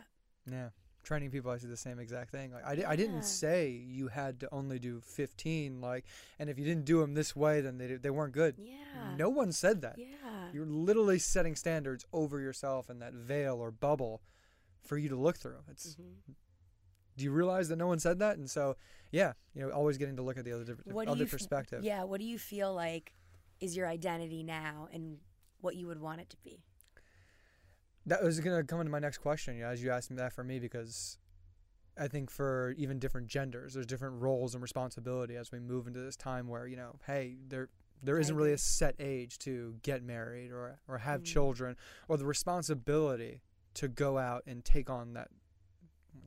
Yeah. 0.49 0.69
Training 1.03 1.31
people, 1.31 1.51
I 1.51 1.57
do 1.57 1.67
the 1.67 1.77
same 1.77 1.99
exact 1.99 2.31
thing. 2.31 2.51
Like 2.51 2.65
I, 2.65 2.75
di- 2.75 2.83
I 2.85 2.95
didn't 2.97 3.23
say 3.23 3.69
you 3.69 4.07
had 4.09 4.39
to 4.41 4.49
only 4.53 4.77
do 4.79 5.01
15. 5.05 5.79
Like, 5.79 6.05
and 6.39 6.49
if 6.49 6.57
you 6.59 6.65
didn't 6.65 6.85
do 6.85 6.99
them 6.99 7.13
this 7.13 7.33
way, 7.35 7.61
then 7.61 7.77
they 7.77 7.95
they 7.95 8.09
weren't 8.09 8.33
good. 8.33 8.55
Yeah. 8.57 9.15
No 9.17 9.29
one 9.29 9.51
said 9.53 9.81
that. 9.83 9.95
Yeah. 9.97 10.49
You're 10.53 10.65
literally 10.65 11.17
setting 11.19 11.55
standards 11.55 12.05
over 12.11 12.39
yourself 12.41 12.89
and 12.89 13.01
that 13.01 13.13
veil 13.13 13.55
or 13.55 13.71
bubble 13.71 14.21
for 14.83 14.97
you 14.97 15.07
to 15.09 15.15
look 15.15 15.37
through. 15.37 15.59
It's 15.69 15.95
Mhm. 15.95 16.33
Do 17.17 17.23
you 17.25 17.31
realize 17.31 17.67
that 17.69 17.75
no 17.77 17.87
one 17.87 17.99
said 17.99 18.19
that? 18.19 18.37
And 18.37 18.49
so, 18.49 18.75
yeah, 19.11 19.33
you 19.53 19.61
know, 19.61 19.69
always 19.71 19.97
getting 19.97 20.15
to 20.17 20.21
look 20.21 20.37
at 20.37 20.45
the 20.45 20.53
other 20.53 20.63
different 20.63 20.93
What 20.93 21.07
other 21.07 21.23
f- 21.25 21.31
perspective. 21.31 21.83
Yeah. 21.83 22.03
What 22.03 22.19
do 22.21 22.25
you 22.25 22.37
feel 22.37 22.73
like 22.73 23.13
is 23.59 23.75
your 23.75 23.87
identity 23.87 24.43
now 24.43 24.87
and 24.93 25.17
what 25.61 25.75
you 25.75 25.87
would 25.87 25.99
want 25.99 26.21
it 26.21 26.29
to 26.29 26.37
be? 26.43 26.61
That 28.05 28.23
was 28.23 28.39
gonna 28.39 28.63
come 28.63 28.79
into 28.79 28.91
my 28.91 28.99
next 28.99 29.17
question, 29.17 29.55
you 29.57 29.63
know, 29.63 29.69
as 29.69 29.83
you 29.83 29.91
asked 29.91 30.09
me 30.11 30.17
that 30.17 30.31
for 30.31 30.43
me 30.43 30.59
because 30.59 31.17
I 31.97 32.07
think 32.07 32.29
for 32.29 32.73
even 32.77 32.99
different 32.99 33.27
genders, 33.27 33.73
there's 33.73 33.87
different 33.87 34.21
roles 34.21 34.53
and 34.53 34.61
responsibility 34.61 35.35
as 35.35 35.51
we 35.51 35.59
move 35.59 35.87
into 35.87 35.99
this 35.99 36.15
time 36.15 36.47
where 36.47 36.67
you 36.67 36.77
know, 36.77 36.99
hey, 37.05 37.37
there 37.47 37.69
there 38.03 38.19
isn't 38.19 38.35
really 38.35 38.53
a 38.53 38.57
set 38.59 38.95
age 38.99 39.39
to 39.39 39.75
get 39.81 40.03
married 40.03 40.51
or 40.51 40.79
or 40.87 40.99
have 40.99 41.21
Mm. 41.21 41.25
children 41.25 41.75
or 42.07 42.15
the 42.17 42.25
responsibility 42.25 43.41
to 43.73 43.87
go 43.87 44.17
out 44.19 44.43
and 44.45 44.63
take 44.63 44.89
on 44.89 45.13
that. 45.13 45.29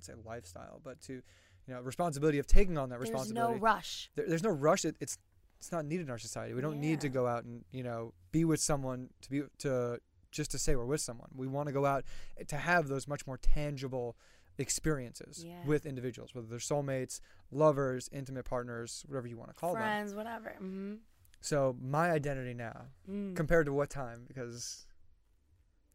Wouldn't 0.09 0.25
say 0.25 0.29
lifestyle, 0.29 0.81
but 0.83 1.01
to 1.03 1.15
you 1.15 1.75
know, 1.75 1.81
responsibility 1.81 2.39
of 2.39 2.47
taking 2.47 2.79
on 2.79 2.89
that 2.89 2.99
There's 2.99 3.11
responsibility. 3.11 3.53
There's 3.53 3.61
no 3.61 3.67
rush. 3.67 4.11
there, 4.17 4.27
there's 4.29 4.43
no 4.43 4.51
rush. 4.51 4.85
It, 4.85 4.97
it's 5.01 5.19
it's 5.59 5.71
not 5.71 5.85
needed 5.85 6.07
in 6.07 6.11
our 6.11 6.19
society. 6.19 6.55
We 6.55 6.63
don't 6.63 6.81
need 6.81 7.01
to 7.03 7.09
go 7.11 7.27
out 7.27 7.45
and 7.45 7.65
you 7.71 7.83
know 7.83 8.15
be 8.33 8.45
with 8.45 8.61
someone 8.61 9.11
to 9.23 9.31
be 9.31 9.43
to 9.59 10.01
just 10.31 10.51
to 10.53 10.59
say 10.59 10.75
we're 10.77 10.85
with 10.87 11.01
someone. 11.01 11.29
We 11.35 11.47
want 11.47 11.67
to 11.69 11.73
go 11.73 11.85
out 11.85 12.05
to 12.49 12.57
have 12.57 12.89
those 12.89 13.07
much 13.09 13.27
more 13.27 13.37
tangible 13.37 14.17
experiences 14.59 15.45
Yeah. 15.45 15.65
with 15.67 15.87
individuals, 15.87 16.35
whether 16.35 16.47
they're 16.47 16.59
soulmates, 16.59 17.21
lovers, 17.51 18.09
intimate 18.13 18.45
partners, 18.45 19.05
whatever 19.09 19.27
you 19.27 19.37
want 19.37 19.51
to 19.51 19.55
call 19.55 19.73
them. 19.75 19.83
Friends, 19.83 20.15
whatever. 20.15 20.51
Mm-hmm. 20.57 20.95
So 21.41 21.77
my 21.81 22.11
identity 22.11 22.55
now, 22.55 22.87
Mm. 23.11 23.35
compared 23.37 23.67
to 23.67 23.73
what 23.73 23.91
time? 23.91 24.25
Because 24.29 24.87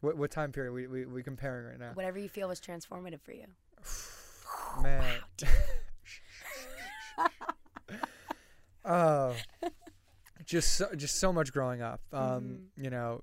what 0.00 0.16
what 0.16 0.30
time 0.30 0.52
period 0.52 0.72
we 0.72 0.86
we 0.86 1.04
we 1.06 1.22
comparing 1.22 1.66
right 1.66 1.78
now? 1.78 1.92
Whatever 1.94 2.18
you 2.18 2.28
feel 2.28 2.48
was 2.48 2.60
transformative 2.60 3.20
for 3.20 3.32
you. 3.32 3.46
Man. 4.82 5.04
oh, 8.84 9.34
just 10.44 10.76
so, 10.76 10.94
just 10.94 11.16
so 11.16 11.32
much 11.32 11.52
growing 11.52 11.82
up. 11.82 12.00
Um, 12.12 12.68
You 12.76 12.90
know, 12.90 13.22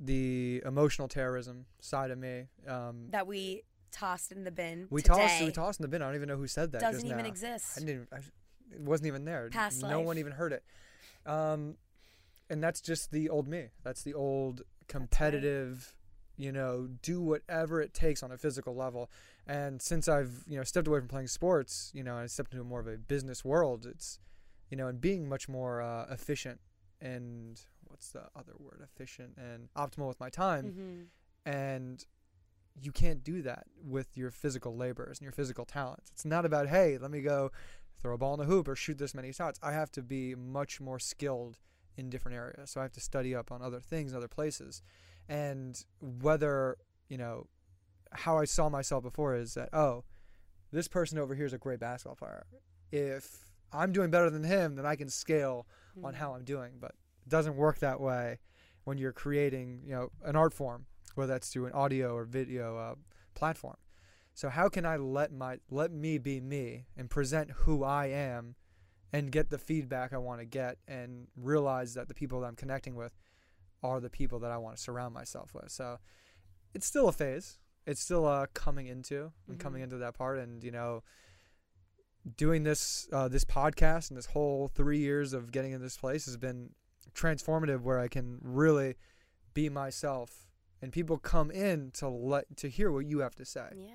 the 0.00 0.62
emotional 0.64 1.08
terrorism 1.08 1.66
side 1.80 2.10
of 2.10 2.18
me. 2.18 2.46
Um, 2.66 3.06
That 3.10 3.26
we 3.26 3.62
tossed 3.90 4.32
in 4.32 4.44
the 4.44 4.50
bin. 4.50 4.86
we 4.90 5.02
today 5.02 5.14
tossed 5.14 5.42
we 5.42 5.50
tossed 5.50 5.80
in 5.80 5.82
the 5.82 5.88
bin. 5.88 6.02
I 6.02 6.06
don't 6.06 6.16
even 6.16 6.28
know 6.28 6.36
who 6.36 6.46
said 6.46 6.72
that. 6.72 6.80
Doesn't 6.80 7.06
even 7.06 7.18
now. 7.18 7.24
exist. 7.24 7.78
I 7.80 7.84
didn't. 7.84 8.08
I, 8.12 8.18
it 8.70 8.80
wasn't 8.80 9.08
even 9.08 9.24
there. 9.24 9.48
Past 9.50 9.82
no 9.82 10.00
one 10.00 10.18
even 10.18 10.32
heard 10.32 10.52
it. 10.52 10.62
Um, 11.26 11.76
and 12.50 12.62
that's 12.62 12.80
just 12.80 13.10
the 13.10 13.28
old 13.28 13.48
me. 13.48 13.68
That's 13.82 14.02
the 14.02 14.14
old 14.14 14.62
competitive. 14.88 15.94
You 16.36 16.52
know, 16.52 16.88
do 17.02 17.20
whatever 17.20 17.80
it 17.80 17.92
takes 17.92 18.22
on 18.22 18.30
a 18.30 18.38
physical 18.38 18.74
level. 18.76 19.10
And 19.48 19.80
since 19.80 20.08
I've 20.08 20.44
you 20.46 20.56
know 20.58 20.62
stepped 20.64 20.86
away 20.86 20.98
from 21.00 21.08
playing 21.08 21.28
sports, 21.28 21.90
you 21.94 22.04
know, 22.04 22.16
I 22.16 22.26
stepped 22.26 22.52
into 22.52 22.64
more 22.64 22.80
of 22.80 22.86
a 22.86 22.98
business 22.98 23.44
world. 23.44 23.86
It's 23.86 24.18
you 24.70 24.76
know, 24.76 24.86
and 24.88 25.00
being 25.00 25.28
much 25.28 25.48
more 25.48 25.80
uh, 25.80 26.06
efficient 26.10 26.60
and 27.00 27.58
what's 27.84 28.10
the 28.10 28.24
other 28.36 28.52
word? 28.58 28.80
Efficient 28.84 29.38
and 29.38 29.68
optimal 29.74 30.08
with 30.08 30.20
my 30.20 30.28
time 30.28 30.64
Mm-hmm. 30.66 31.02
and 31.58 32.04
you 32.80 32.92
can't 32.92 33.24
do 33.24 33.42
that 33.42 33.64
with 33.82 34.16
your 34.16 34.30
physical 34.30 34.76
labors 34.76 35.18
and 35.18 35.24
your 35.24 35.32
physical 35.32 35.64
talents. 35.64 36.10
It's 36.12 36.24
not 36.24 36.44
about 36.44 36.68
hey, 36.68 36.98
let 36.98 37.10
me 37.10 37.22
go 37.22 37.50
throw 38.00 38.14
a 38.14 38.18
ball 38.18 38.34
in 38.34 38.40
the 38.40 38.46
hoop 38.46 38.68
or 38.68 38.76
shoot 38.76 38.98
this 38.98 39.14
many 39.14 39.32
shots. 39.32 39.58
I 39.62 39.72
have 39.72 39.90
to 39.92 40.02
be 40.02 40.34
much 40.36 40.80
more 40.80 40.98
skilled 41.00 41.56
in 41.96 42.08
different 42.10 42.36
areas. 42.36 42.70
So 42.70 42.80
I 42.80 42.84
have 42.84 42.92
to 42.92 43.00
study 43.00 43.34
up 43.34 43.50
on 43.50 43.62
other 43.62 43.80
things, 43.80 44.14
other 44.14 44.28
places, 44.28 44.82
and 45.28 45.82
whether 46.00 46.76
you 47.08 47.16
know 47.18 47.46
how 48.12 48.38
I 48.38 48.44
saw 48.44 48.68
myself 48.68 49.02
before 49.02 49.34
is 49.34 49.54
that 49.54 49.68
oh, 49.72 50.04
this 50.72 50.88
person 50.88 51.18
over 51.18 51.34
here 51.34 51.46
is 51.46 51.52
a 51.52 51.58
great 51.58 51.80
basketball 51.80 52.16
player. 52.16 52.46
If 52.92 53.38
I'm 53.72 53.92
doing 53.92 54.10
better 54.10 54.30
than 54.30 54.44
him, 54.44 54.76
then 54.76 54.86
I 54.86 54.96
can 54.96 55.08
scale 55.08 55.66
on 55.96 56.12
Mm-hmm. 56.12 56.20
how 56.22 56.34
I'm 56.34 56.44
doing, 56.44 56.74
but 56.80 56.92
it 57.26 57.28
doesn't 57.28 57.56
work 57.56 57.80
that 57.80 58.00
way 58.00 58.38
when 58.84 58.98
you're 58.98 59.12
creating, 59.12 59.82
you 59.84 59.92
know, 59.92 60.10
an 60.24 60.36
art 60.36 60.54
form, 60.54 60.86
whether 61.16 61.32
that's 61.32 61.48
through 61.48 61.66
an 61.66 61.72
audio 61.72 62.14
or 62.14 62.24
video 62.24 62.76
uh, 62.78 62.94
platform. 63.34 63.76
So 64.34 64.48
how 64.48 64.68
can 64.68 64.86
I 64.86 64.96
let 64.96 65.32
my 65.32 65.58
let 65.70 65.90
me 65.90 66.18
be 66.18 66.40
me 66.40 66.86
and 66.96 67.10
present 67.10 67.50
who 67.50 67.82
I 67.82 68.06
am 68.06 68.54
and 69.12 69.32
get 69.32 69.50
the 69.50 69.58
feedback 69.58 70.12
I 70.12 70.18
want 70.18 70.40
to 70.40 70.46
get 70.46 70.78
and 70.86 71.26
realize 71.36 71.94
that 71.94 72.06
the 72.06 72.14
people 72.14 72.40
that 72.40 72.46
I'm 72.46 72.54
connecting 72.54 72.94
with 72.94 73.18
are 73.82 73.98
the 73.98 74.10
people 74.10 74.38
that 74.38 74.52
I 74.52 74.58
want 74.58 74.76
to 74.76 74.82
surround 74.82 75.12
myself 75.14 75.52
with. 75.54 75.70
So 75.70 75.98
it's 76.74 76.86
still 76.86 77.08
a 77.08 77.12
phase. 77.12 77.58
It's 77.88 78.00
still 78.02 78.26
uh, 78.26 78.46
coming 78.52 78.86
into 78.86 79.32
and 79.48 79.58
coming 79.58 79.80
Mhm. 79.80 79.84
into 79.84 79.96
that 79.98 80.14
part 80.14 80.38
and 80.38 80.62
you 80.62 80.70
know 80.70 81.02
doing 82.36 82.62
this 82.62 83.08
uh, 83.12 83.28
this 83.28 83.44
podcast 83.44 84.10
and 84.10 84.18
this 84.18 84.26
whole 84.26 84.68
three 84.68 84.98
years 84.98 85.32
of 85.32 85.50
getting 85.50 85.72
in 85.72 85.80
this 85.80 85.96
place 85.96 86.26
has 86.26 86.36
been 86.36 86.70
transformative 87.14 87.80
where 87.80 87.98
I 87.98 88.08
can 88.08 88.38
really 88.42 88.96
be 89.54 89.68
myself 89.70 90.50
and 90.82 90.92
people 90.92 91.18
come 91.18 91.50
in 91.50 91.90
to 91.92 92.08
let 92.08 92.56
to 92.58 92.68
hear 92.68 92.92
what 92.92 93.06
you 93.06 93.20
have 93.20 93.34
to 93.36 93.44
say 93.44 93.70
Yeah. 93.74 93.92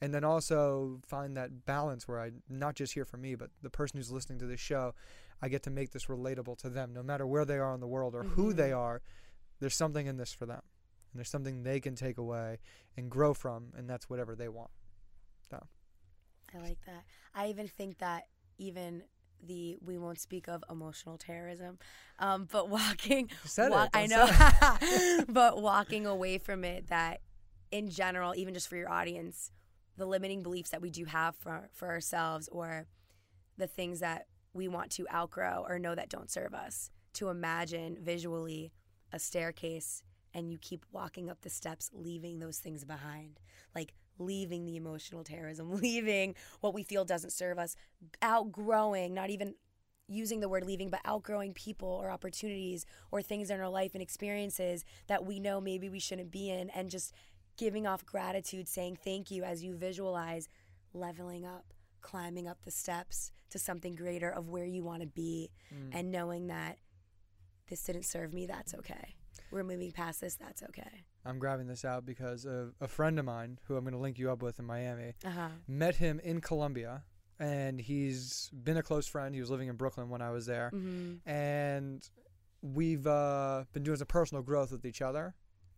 and 0.00 0.12
then 0.12 0.24
also 0.24 1.00
find 1.06 1.36
that 1.36 1.64
balance 1.64 2.08
where 2.08 2.20
I 2.20 2.32
not 2.48 2.74
just 2.74 2.94
hear 2.94 3.04
from 3.04 3.20
me 3.20 3.36
but 3.36 3.50
the 3.62 3.70
person 3.70 3.98
who's 3.98 4.10
listening 4.10 4.40
to 4.40 4.46
this 4.46 4.60
show 4.60 4.94
I 5.40 5.48
get 5.48 5.62
to 5.64 5.70
make 5.70 5.92
this 5.92 6.06
relatable 6.06 6.58
to 6.58 6.68
them 6.70 6.92
no 6.92 7.04
matter 7.04 7.26
where 7.26 7.44
they 7.44 7.58
are 7.58 7.74
in 7.74 7.80
the 7.80 7.86
world 7.86 8.14
or 8.16 8.24
who 8.24 8.52
they 8.52 8.70
Mhm. 8.70 8.76
are 8.78 9.02
there's 9.60 9.74
something 9.76 10.06
in 10.08 10.16
this 10.16 10.32
for 10.32 10.46
them 10.46 10.62
and 11.18 11.24
there's 11.24 11.30
something 11.30 11.62
they 11.62 11.80
can 11.80 11.94
take 11.94 12.18
away 12.18 12.58
and 12.96 13.10
grow 13.10 13.34
from 13.34 13.72
and 13.76 13.90
that's 13.90 14.08
whatever 14.08 14.34
they 14.36 14.48
want 14.48 14.70
I 16.54 16.58
like 16.60 16.78
that. 16.86 17.04
I 17.34 17.48
even 17.48 17.68
think 17.68 17.98
that 17.98 18.24
even 18.58 19.02
the 19.42 19.78
we 19.84 19.98
won't 19.98 20.18
speak 20.18 20.48
of 20.48 20.64
emotional 20.70 21.18
terrorism, 21.18 21.78
um, 22.18 22.48
but 22.50 22.68
walking. 22.70 23.28
You 23.30 23.48
said 23.48 23.70
wa- 23.70 23.84
it. 23.84 23.90
I 23.94 24.06
know, 24.06 25.24
but 25.28 25.60
walking 25.60 26.06
away 26.06 26.38
from 26.38 26.64
it. 26.64 26.88
That 26.88 27.20
in 27.70 27.90
general, 27.90 28.34
even 28.36 28.54
just 28.54 28.68
for 28.68 28.76
your 28.76 28.90
audience, 28.90 29.52
the 29.96 30.06
limiting 30.06 30.42
beliefs 30.42 30.70
that 30.70 30.80
we 30.80 30.90
do 30.90 31.04
have 31.04 31.36
for 31.36 31.68
for 31.72 31.88
ourselves, 31.88 32.48
or 32.48 32.86
the 33.56 33.66
things 33.66 34.00
that 34.00 34.26
we 34.54 34.68
want 34.68 34.90
to 34.92 35.06
outgrow 35.12 35.64
or 35.68 35.78
know 35.78 35.94
that 35.94 36.08
don't 36.08 36.30
serve 36.30 36.54
us. 36.54 36.90
To 37.14 37.28
imagine 37.28 37.98
visually 38.00 38.72
a 39.12 39.18
staircase 39.18 40.02
and 40.34 40.50
you 40.50 40.58
keep 40.58 40.84
walking 40.92 41.30
up 41.30 41.40
the 41.42 41.50
steps, 41.50 41.90
leaving 41.92 42.38
those 42.38 42.58
things 42.58 42.84
behind. 42.84 43.40
Like 43.74 43.94
leaving 44.18 44.64
the 44.64 44.76
emotional 44.76 45.24
terrorism, 45.24 45.72
leaving 45.80 46.34
what 46.60 46.74
we 46.74 46.82
feel 46.82 47.04
doesn't 47.04 47.32
serve 47.32 47.58
us, 47.58 47.76
outgrowing, 48.22 49.14
not 49.14 49.30
even 49.30 49.54
using 50.08 50.40
the 50.40 50.48
word 50.48 50.64
leaving, 50.64 50.90
but 50.90 51.00
outgrowing 51.04 51.52
people 51.52 51.88
or 51.88 52.10
opportunities 52.10 52.86
or 53.10 53.20
things 53.20 53.50
in 53.50 53.60
our 53.60 53.68
life 53.68 53.92
and 53.94 54.02
experiences 54.02 54.84
that 55.06 55.24
we 55.24 55.38
know 55.38 55.60
maybe 55.60 55.88
we 55.88 56.00
shouldn't 56.00 56.30
be 56.30 56.50
in, 56.50 56.70
and 56.70 56.90
just 56.90 57.12
giving 57.56 57.86
off 57.86 58.06
gratitude, 58.06 58.68
saying 58.68 58.96
thank 59.04 59.30
you 59.30 59.44
as 59.44 59.62
you 59.62 59.74
visualize 59.74 60.48
leveling 60.94 61.44
up, 61.44 61.74
climbing 62.00 62.48
up 62.48 62.58
the 62.64 62.70
steps 62.70 63.30
to 63.50 63.58
something 63.58 63.94
greater 63.94 64.30
of 64.30 64.48
where 64.48 64.64
you 64.64 64.82
want 64.82 65.02
to 65.02 65.08
be, 65.08 65.50
mm. 65.74 65.90
and 65.92 66.10
knowing 66.10 66.46
that 66.46 66.78
this 67.68 67.84
didn't 67.84 68.04
serve 68.04 68.32
me, 68.32 68.46
that's 68.46 68.74
okay. 68.74 69.17
We're 69.50 69.64
moving 69.64 69.92
past 69.92 70.20
this, 70.20 70.34
that's 70.34 70.62
okay. 70.64 71.04
I'm 71.24 71.38
grabbing 71.38 71.66
this 71.66 71.84
out 71.84 72.04
because 72.06 72.44
a, 72.44 72.70
a 72.80 72.88
friend 72.88 73.18
of 73.18 73.24
mine 73.24 73.58
who 73.64 73.76
I'm 73.76 73.84
going 73.84 73.92
to 73.94 74.00
link 74.00 74.18
you 74.18 74.30
up 74.30 74.42
with 74.42 74.58
in 74.58 74.64
Miami 74.64 75.14
Uh 75.24 75.30
huh. 75.30 75.48
met 75.66 75.96
him 75.96 76.20
in 76.22 76.40
Colombia, 76.40 77.02
and 77.38 77.80
he's 77.80 78.50
been 78.52 78.76
a 78.76 78.82
close 78.82 79.06
friend. 79.06 79.34
He 79.34 79.40
was 79.40 79.50
living 79.50 79.68
in 79.68 79.76
Brooklyn 79.76 80.08
when 80.10 80.22
I 80.22 80.30
was 80.30 80.46
there, 80.46 80.70
Mm-hmm. 80.74 81.28
and 81.28 82.08
we've 82.62 83.06
uh, 83.06 83.64
been 83.72 83.82
doing 83.84 83.96
some 83.98 84.06
personal 84.06 84.42
growth 84.42 84.72
with 84.72 84.84
each 84.84 85.00
other. 85.02 85.34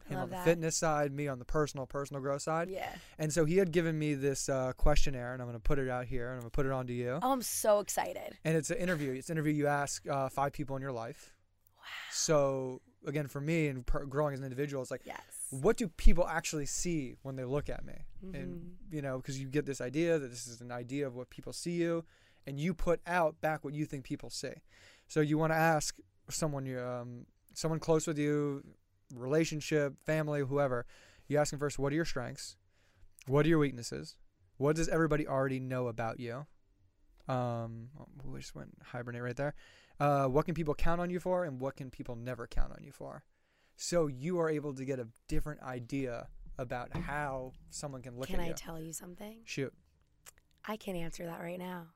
Him 0.08 0.16
Love 0.16 0.22
on 0.24 0.30
the 0.30 0.36
that. 0.36 0.44
fitness 0.44 0.76
side, 0.76 1.12
me 1.12 1.28
on 1.28 1.38
the 1.38 1.44
personal 1.44 1.86
personal 1.86 2.20
growth 2.22 2.42
side. 2.42 2.70
Yeah. 2.70 2.88
And 3.18 3.32
so 3.32 3.44
he 3.44 3.58
had 3.58 3.70
given 3.70 3.96
me 3.98 4.14
this 4.14 4.48
uh, 4.48 4.72
questionnaire, 4.76 5.32
and 5.34 5.42
I'm 5.42 5.46
going 5.46 5.58
to 5.58 5.62
put 5.62 5.78
it 5.78 5.88
out 5.90 6.06
here, 6.06 6.28
and 6.28 6.34
I'm 6.36 6.40
going 6.40 6.50
to 6.50 6.54
put 6.54 6.66
it 6.66 6.72
on 6.72 6.86
to 6.88 6.92
you. 6.92 7.18
Oh, 7.22 7.30
I'm 7.32 7.42
so 7.42 7.78
excited. 7.80 8.36
And 8.44 8.56
it's 8.56 8.70
an 8.70 8.78
interview. 8.78 9.12
It's 9.12 9.28
an 9.28 9.34
interview 9.36 9.52
you 9.52 9.66
ask 9.66 10.08
uh, 10.08 10.28
five 10.30 10.52
people 10.52 10.74
in 10.74 10.82
your 10.82 10.90
life. 10.90 11.32
Wow. 11.76 11.84
So 12.10 12.80
again, 13.06 13.26
for 13.28 13.40
me 13.40 13.68
and 13.68 13.84
per- 13.86 14.04
growing 14.04 14.34
as 14.34 14.40
an 14.40 14.44
individual, 14.44 14.82
it's 14.82 14.90
like, 14.90 15.02
Yes. 15.04 15.20
what 15.50 15.76
do 15.76 15.88
people 15.88 16.26
actually 16.26 16.66
see 16.66 17.16
when 17.22 17.36
they 17.36 17.44
look 17.44 17.68
at 17.68 17.84
me? 17.84 17.94
Mm-hmm. 18.24 18.34
And 18.34 18.76
you 18.90 19.02
know, 19.02 19.16
because 19.18 19.40
you 19.40 19.48
get 19.48 19.66
this 19.66 19.80
idea 19.80 20.18
that 20.18 20.28
this 20.28 20.46
is 20.46 20.60
an 20.60 20.72
idea 20.72 21.06
of 21.06 21.14
what 21.14 21.30
people 21.30 21.52
see 21.52 21.72
you, 21.72 22.04
and 22.46 22.58
you 22.58 22.74
put 22.74 23.00
out 23.06 23.40
back 23.40 23.64
what 23.64 23.74
you 23.74 23.84
think 23.86 24.04
people 24.04 24.30
see. 24.30 24.52
So 25.08 25.20
you 25.20 25.38
want 25.38 25.52
to 25.52 25.56
ask 25.56 25.96
someone 26.28 26.66
you, 26.66 26.80
um, 26.80 27.26
someone 27.54 27.80
close 27.80 28.06
with 28.06 28.18
you, 28.18 28.62
relationship, 29.14 29.94
family, 30.04 30.40
whoever. 30.40 30.86
You 31.28 31.38
ask 31.38 31.50
them 31.50 31.60
first, 31.60 31.78
what 31.78 31.92
are 31.92 31.96
your 31.96 32.04
strengths? 32.04 32.56
What 33.26 33.44
are 33.46 33.48
your 33.48 33.58
weaknesses? 33.58 34.16
What 34.56 34.76
does 34.76 34.88
everybody 34.88 35.26
already 35.26 35.60
know 35.60 35.88
about 35.88 36.20
you? 36.20 36.46
Um, 37.28 37.88
oh, 37.98 38.06
we 38.24 38.40
just 38.40 38.54
went 38.54 38.70
hibernate 38.82 39.22
right 39.22 39.36
there. 39.36 39.54
Uh, 40.00 40.26
what 40.26 40.46
can 40.46 40.54
people 40.54 40.74
count 40.74 41.00
on 41.00 41.10
you 41.10 41.20
for, 41.20 41.44
and 41.44 41.60
what 41.60 41.76
can 41.76 41.90
people 41.90 42.16
never 42.16 42.46
count 42.46 42.72
on 42.72 42.82
you 42.82 42.90
for? 42.90 43.22
So 43.76 44.06
you 44.06 44.40
are 44.40 44.48
able 44.48 44.74
to 44.74 44.84
get 44.84 44.98
a 44.98 45.08
different 45.28 45.62
idea 45.62 46.28
about 46.58 46.94
how 46.96 47.52
someone 47.70 48.02
can 48.02 48.18
look 48.18 48.26
Can 48.26 48.36
at 48.36 48.42
I 48.42 48.48
you. 48.48 48.54
Can 48.54 48.62
I 48.62 48.66
tell 48.66 48.80
you 48.80 48.92
something? 48.92 49.38
Shoot. 49.44 49.72
I 50.66 50.76
can 50.76 50.96
answer 50.96 51.24
that 51.26 51.40
right 51.40 51.58
now 51.58 51.88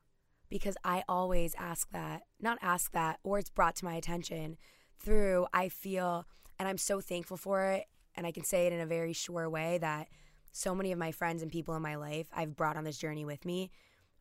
because 0.48 0.76
I 0.84 1.02
always 1.08 1.54
ask 1.58 1.90
that, 1.90 2.22
not 2.40 2.58
ask 2.62 2.92
that, 2.92 3.18
or 3.22 3.38
it's 3.38 3.50
brought 3.50 3.76
to 3.76 3.84
my 3.84 3.94
attention 3.94 4.56
through 4.98 5.46
I 5.52 5.68
feel, 5.68 6.26
and 6.58 6.68
I'm 6.68 6.78
so 6.78 7.00
thankful 7.00 7.36
for 7.36 7.64
it. 7.64 7.86
And 8.16 8.26
I 8.26 8.32
can 8.32 8.44
say 8.44 8.66
it 8.66 8.72
in 8.72 8.80
a 8.80 8.86
very 8.86 9.12
sure 9.12 9.50
way 9.50 9.78
that 9.78 10.08
so 10.52 10.74
many 10.74 10.92
of 10.92 10.98
my 10.98 11.10
friends 11.10 11.42
and 11.42 11.50
people 11.50 11.74
in 11.74 11.82
my 11.82 11.96
life 11.96 12.28
I've 12.32 12.54
brought 12.54 12.76
on 12.76 12.84
this 12.84 12.96
journey 12.96 13.24
with 13.24 13.44
me, 13.44 13.70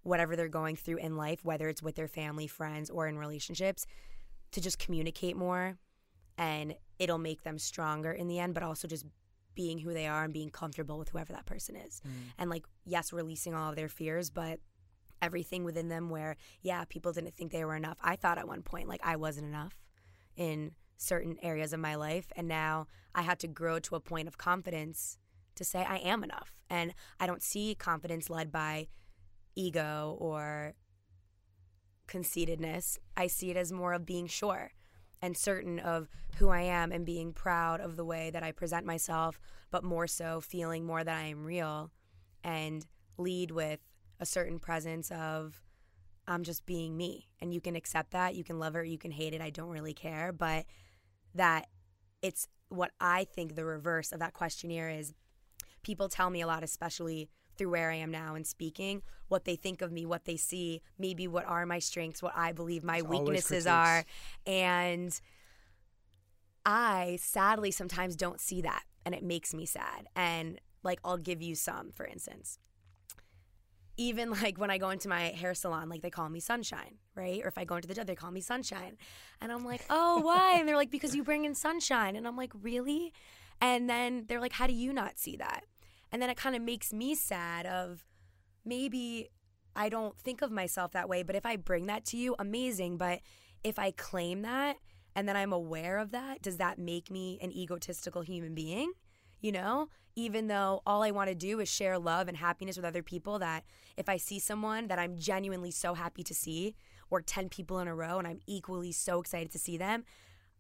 whatever 0.03 0.35
they're 0.35 0.47
going 0.47 0.75
through 0.75 0.97
in 0.97 1.17
life, 1.17 1.43
whether 1.43 1.67
it's 1.67 1.81
with 1.81 1.95
their 1.95 2.07
family, 2.07 2.47
friends, 2.47 2.89
or 2.89 3.07
in 3.07 3.17
relationships, 3.17 3.85
to 4.51 4.61
just 4.61 4.77
communicate 4.77 5.35
more 5.35 5.77
and 6.37 6.75
it'll 6.99 7.17
make 7.17 7.43
them 7.43 7.57
stronger 7.57 8.11
in 8.11 8.27
the 8.27 8.39
end, 8.39 8.53
but 8.53 8.63
also 8.63 8.87
just 8.87 9.05
being 9.55 9.79
who 9.79 9.93
they 9.93 10.07
are 10.07 10.23
and 10.23 10.33
being 10.33 10.49
comfortable 10.49 10.97
with 10.97 11.09
whoever 11.09 11.31
that 11.33 11.45
person 11.45 11.75
is. 11.75 12.01
Mm. 12.05 12.11
And 12.37 12.49
like, 12.49 12.65
yes, 12.85 13.13
releasing 13.13 13.53
all 13.53 13.69
of 13.69 13.75
their 13.75 13.89
fears, 13.89 14.29
but 14.29 14.59
everything 15.21 15.63
within 15.63 15.89
them 15.89 16.09
where, 16.09 16.35
yeah, 16.61 16.83
people 16.85 17.13
didn't 17.13 17.35
think 17.35 17.51
they 17.51 17.63
were 17.63 17.75
enough. 17.75 17.97
I 18.01 18.15
thought 18.15 18.37
at 18.37 18.47
one 18.47 18.61
point, 18.61 18.87
like, 18.87 19.01
I 19.03 19.15
wasn't 19.15 19.47
enough 19.47 19.73
in 20.35 20.71
certain 20.97 21.37
areas 21.41 21.73
of 21.73 21.79
my 21.79 21.95
life. 21.95 22.31
And 22.35 22.47
now 22.47 22.87
I 23.13 23.21
had 23.21 23.39
to 23.39 23.47
grow 23.47 23.79
to 23.79 23.95
a 23.95 23.99
point 23.99 24.27
of 24.27 24.37
confidence 24.37 25.17
to 25.55 25.63
say 25.63 25.85
I 25.87 25.97
am 25.97 26.23
enough. 26.23 26.57
And 26.69 26.93
I 27.19 27.27
don't 27.27 27.43
see 27.43 27.75
confidence 27.75 28.29
led 28.29 28.51
by 28.51 28.87
ego 29.55 30.17
or 30.19 30.73
conceitedness. 32.07 32.99
I 33.15 33.27
see 33.27 33.51
it 33.51 33.57
as 33.57 33.71
more 33.71 33.93
of 33.93 34.05
being 34.05 34.27
sure 34.27 34.71
and 35.21 35.37
certain 35.37 35.79
of 35.79 36.09
who 36.37 36.49
I 36.49 36.61
am 36.61 36.91
and 36.91 37.05
being 37.05 37.31
proud 37.31 37.79
of 37.79 37.95
the 37.95 38.05
way 38.05 38.29
that 38.31 38.43
I 38.43 38.51
present 38.51 38.85
myself, 38.85 39.39
but 39.71 39.83
more 39.83 40.07
so 40.07 40.41
feeling 40.41 40.85
more 40.85 41.03
that 41.03 41.17
I 41.17 41.27
am 41.27 41.45
real 41.45 41.91
and 42.43 42.85
lead 43.17 43.51
with 43.51 43.79
a 44.19 44.25
certain 44.25 44.59
presence 44.59 45.11
of 45.11 45.61
I'm 46.27 46.43
just 46.43 46.65
being 46.65 46.97
me. 46.97 47.29
And 47.39 47.53
you 47.53 47.61
can 47.61 47.75
accept 47.75 48.11
that, 48.11 48.35
you 48.35 48.43
can 48.43 48.59
love 48.59 48.75
it, 48.75 48.87
you 48.87 48.97
can 48.97 49.11
hate 49.11 49.33
it, 49.33 49.41
I 49.41 49.49
don't 49.49 49.69
really 49.69 49.93
care, 49.93 50.31
but 50.31 50.65
that 51.35 51.67
it's 52.21 52.47
what 52.69 52.91
I 52.99 53.25
think 53.25 53.55
the 53.55 53.65
reverse 53.65 54.11
of 54.11 54.19
that 54.19 54.33
questionnaire 54.33 54.89
is 54.89 55.13
people 55.83 56.09
tell 56.09 56.29
me 56.29 56.41
a 56.41 56.47
lot, 56.47 56.63
especially 56.63 57.29
through 57.57 57.71
where 57.71 57.91
I 57.91 57.95
am 57.95 58.11
now 58.11 58.35
and 58.35 58.45
speaking, 58.45 59.01
what 59.27 59.45
they 59.45 59.55
think 59.55 59.81
of 59.81 59.91
me, 59.91 60.05
what 60.05 60.25
they 60.25 60.37
see, 60.37 60.81
maybe 60.97 61.27
what 61.27 61.45
are 61.45 61.65
my 61.65 61.79
strengths, 61.79 62.21
what 62.21 62.33
I 62.35 62.51
believe 62.51 62.83
my 62.83 62.99
always 62.99 63.19
weaknesses 63.19 63.67
are. 63.67 64.05
And 64.45 65.19
I 66.65 67.17
sadly 67.21 67.71
sometimes 67.71 68.15
don't 68.15 68.39
see 68.39 68.61
that 68.61 68.83
and 69.05 69.13
it 69.13 69.23
makes 69.23 69.53
me 69.53 69.65
sad. 69.65 70.07
And 70.15 70.59
like, 70.83 70.99
I'll 71.03 71.17
give 71.17 71.41
you 71.41 71.55
some, 71.55 71.91
for 71.91 72.05
instance. 72.05 72.59
Even 73.95 74.31
like 74.31 74.57
when 74.57 74.71
I 74.71 74.77
go 74.77 74.89
into 74.89 75.07
my 75.07 75.21
hair 75.21 75.53
salon, 75.53 75.89
like 75.89 76.01
they 76.01 76.09
call 76.09 76.29
me 76.29 76.39
Sunshine, 76.39 76.97
right? 77.15 77.41
Or 77.43 77.47
if 77.47 77.57
I 77.57 77.63
go 77.63 77.75
into 77.75 77.87
the 77.87 77.93
job, 77.93 78.07
they 78.07 78.15
call 78.15 78.31
me 78.31 78.41
Sunshine. 78.41 78.97
And 79.39 79.51
I'm 79.51 79.65
like, 79.65 79.81
oh, 79.89 80.19
why? 80.23 80.57
And 80.57 80.67
they're 80.67 80.75
like, 80.75 80.91
because 80.91 81.15
you 81.15 81.23
bring 81.23 81.45
in 81.45 81.53
sunshine. 81.53 82.15
And 82.15 82.27
I'm 82.27 82.37
like, 82.37 82.51
really? 82.61 83.13
And 83.61 83.89
then 83.89 84.25
they're 84.27 84.41
like, 84.41 84.53
how 84.53 84.67
do 84.67 84.73
you 84.73 84.93
not 84.93 85.19
see 85.19 85.37
that? 85.37 85.63
And 86.13 86.21
then 86.21 86.29
it 86.29 86.37
kind 86.37 86.55
of 86.55 86.61
makes 86.61 86.93
me 86.93 87.15
sad 87.15 87.65
of 87.65 88.05
maybe 88.63 89.29
I 89.75 89.89
don't 89.89 90.15
think 90.17 90.43
of 90.43 90.51
myself 90.51 90.91
that 90.91 91.09
way, 91.09 91.23
but 91.23 91.35
if 91.35 91.45
I 91.45 91.55
bring 91.55 91.87
that 91.87 92.05
to 92.05 92.17
you, 92.17 92.35
amazing. 92.37 92.97
But 92.97 93.21
if 93.63 93.79
I 93.79 93.89
claim 93.91 94.43
that 94.43 94.77
and 95.15 95.27
then 95.27 95.35
I'm 95.35 95.51
aware 95.51 95.97
of 95.97 96.11
that, 96.11 96.43
does 96.43 96.57
that 96.57 96.77
make 96.77 97.09
me 97.09 97.39
an 97.41 97.51
egotistical 97.51 98.21
human 98.21 98.53
being? 98.53 98.93
You 99.41 99.53
know, 99.53 99.89
even 100.15 100.47
though 100.47 100.83
all 100.85 101.01
I 101.01 101.09
want 101.09 101.29
to 101.29 101.35
do 101.35 101.59
is 101.59 101.67
share 101.67 101.97
love 101.97 102.27
and 102.27 102.37
happiness 102.37 102.77
with 102.77 102.85
other 102.85 103.03
people, 103.03 103.39
that 103.39 103.63
if 103.97 104.07
I 104.07 104.17
see 104.17 104.37
someone 104.37 104.87
that 104.89 104.99
I'm 104.99 105.17
genuinely 105.17 105.71
so 105.71 105.95
happy 105.95 106.23
to 106.23 106.33
see, 106.33 106.75
or 107.09 107.21
10 107.21 107.49
people 107.49 107.79
in 107.79 107.87
a 107.87 107.95
row 107.95 108.19
and 108.19 108.27
I'm 108.27 108.39
equally 108.47 108.91
so 108.91 109.19
excited 109.19 109.51
to 109.51 109.59
see 109.59 109.77
them, 109.77 110.03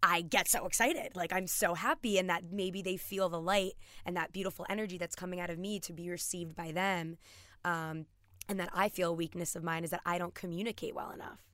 I 0.05 0.21
get 0.21 0.49
so 0.49 0.65
excited. 0.65 1.15
Like 1.15 1.31
I'm 1.31 1.47
so 1.47 1.73
happy, 1.75 2.17
and 2.17 2.29
that 2.29 2.43
maybe 2.51 2.81
they 2.81 2.97
feel 2.97 3.29
the 3.29 3.39
light 3.39 3.73
and 4.05 4.17
that 4.17 4.33
beautiful 4.33 4.65
energy 4.69 4.97
that's 4.97 5.15
coming 5.15 5.39
out 5.39 5.49
of 5.49 5.57
me 5.57 5.79
to 5.79 5.93
be 5.93 6.09
received 6.09 6.55
by 6.55 6.73
them. 6.73 7.17
Um, 7.63 8.05
and 8.49 8.59
that 8.59 8.69
I 8.73 8.89
feel 8.89 9.15
weakness 9.15 9.55
of 9.55 9.63
mine 9.63 9.85
is 9.85 9.91
that 9.91 10.01
I 10.05 10.17
don't 10.17 10.35
communicate 10.35 10.93
well 10.93 11.11
enough, 11.11 11.45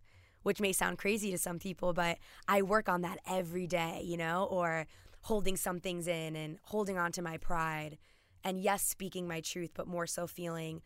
which 0.41 0.59
may 0.59 0.73
sound 0.73 0.97
crazy 0.97 1.29
to 1.29 1.37
some 1.37 1.59
people, 1.59 1.93
but 1.93 2.17
I 2.47 2.63
work 2.63 2.89
on 2.89 3.01
that 3.01 3.19
every 3.27 3.67
day, 3.67 4.01
you 4.03 4.17
know, 4.17 4.47
or 4.49 4.87
holding 5.21 5.55
some 5.55 5.79
things 5.79 6.07
in 6.07 6.35
and 6.35 6.57
holding 6.63 6.97
on 6.97 7.11
to 7.11 7.21
my 7.21 7.37
pride. 7.37 7.99
And 8.43 8.59
yes, 8.59 8.81
speaking 8.81 9.27
my 9.27 9.41
truth, 9.41 9.69
but 9.75 9.85
more 9.85 10.07
so 10.07 10.25
feeling 10.25 10.81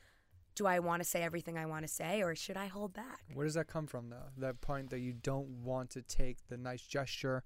do 0.55 0.65
I 0.67 0.79
want 0.79 1.01
to 1.01 1.07
say 1.07 1.23
everything 1.23 1.57
I 1.57 1.65
want 1.65 1.83
to 1.83 1.87
say 1.87 2.21
or 2.21 2.35
should 2.35 2.57
I 2.57 2.67
hold 2.67 2.93
back? 2.93 3.21
Where 3.33 3.45
does 3.45 3.55
that 3.55 3.67
come 3.67 3.87
from, 3.87 4.09
though? 4.09 4.29
That 4.37 4.61
point 4.61 4.89
that 4.91 4.99
you 4.99 5.13
don't 5.13 5.47
want 5.63 5.89
to 5.91 6.01
take 6.01 6.47
the 6.47 6.57
nice 6.57 6.81
gesture, 6.81 7.43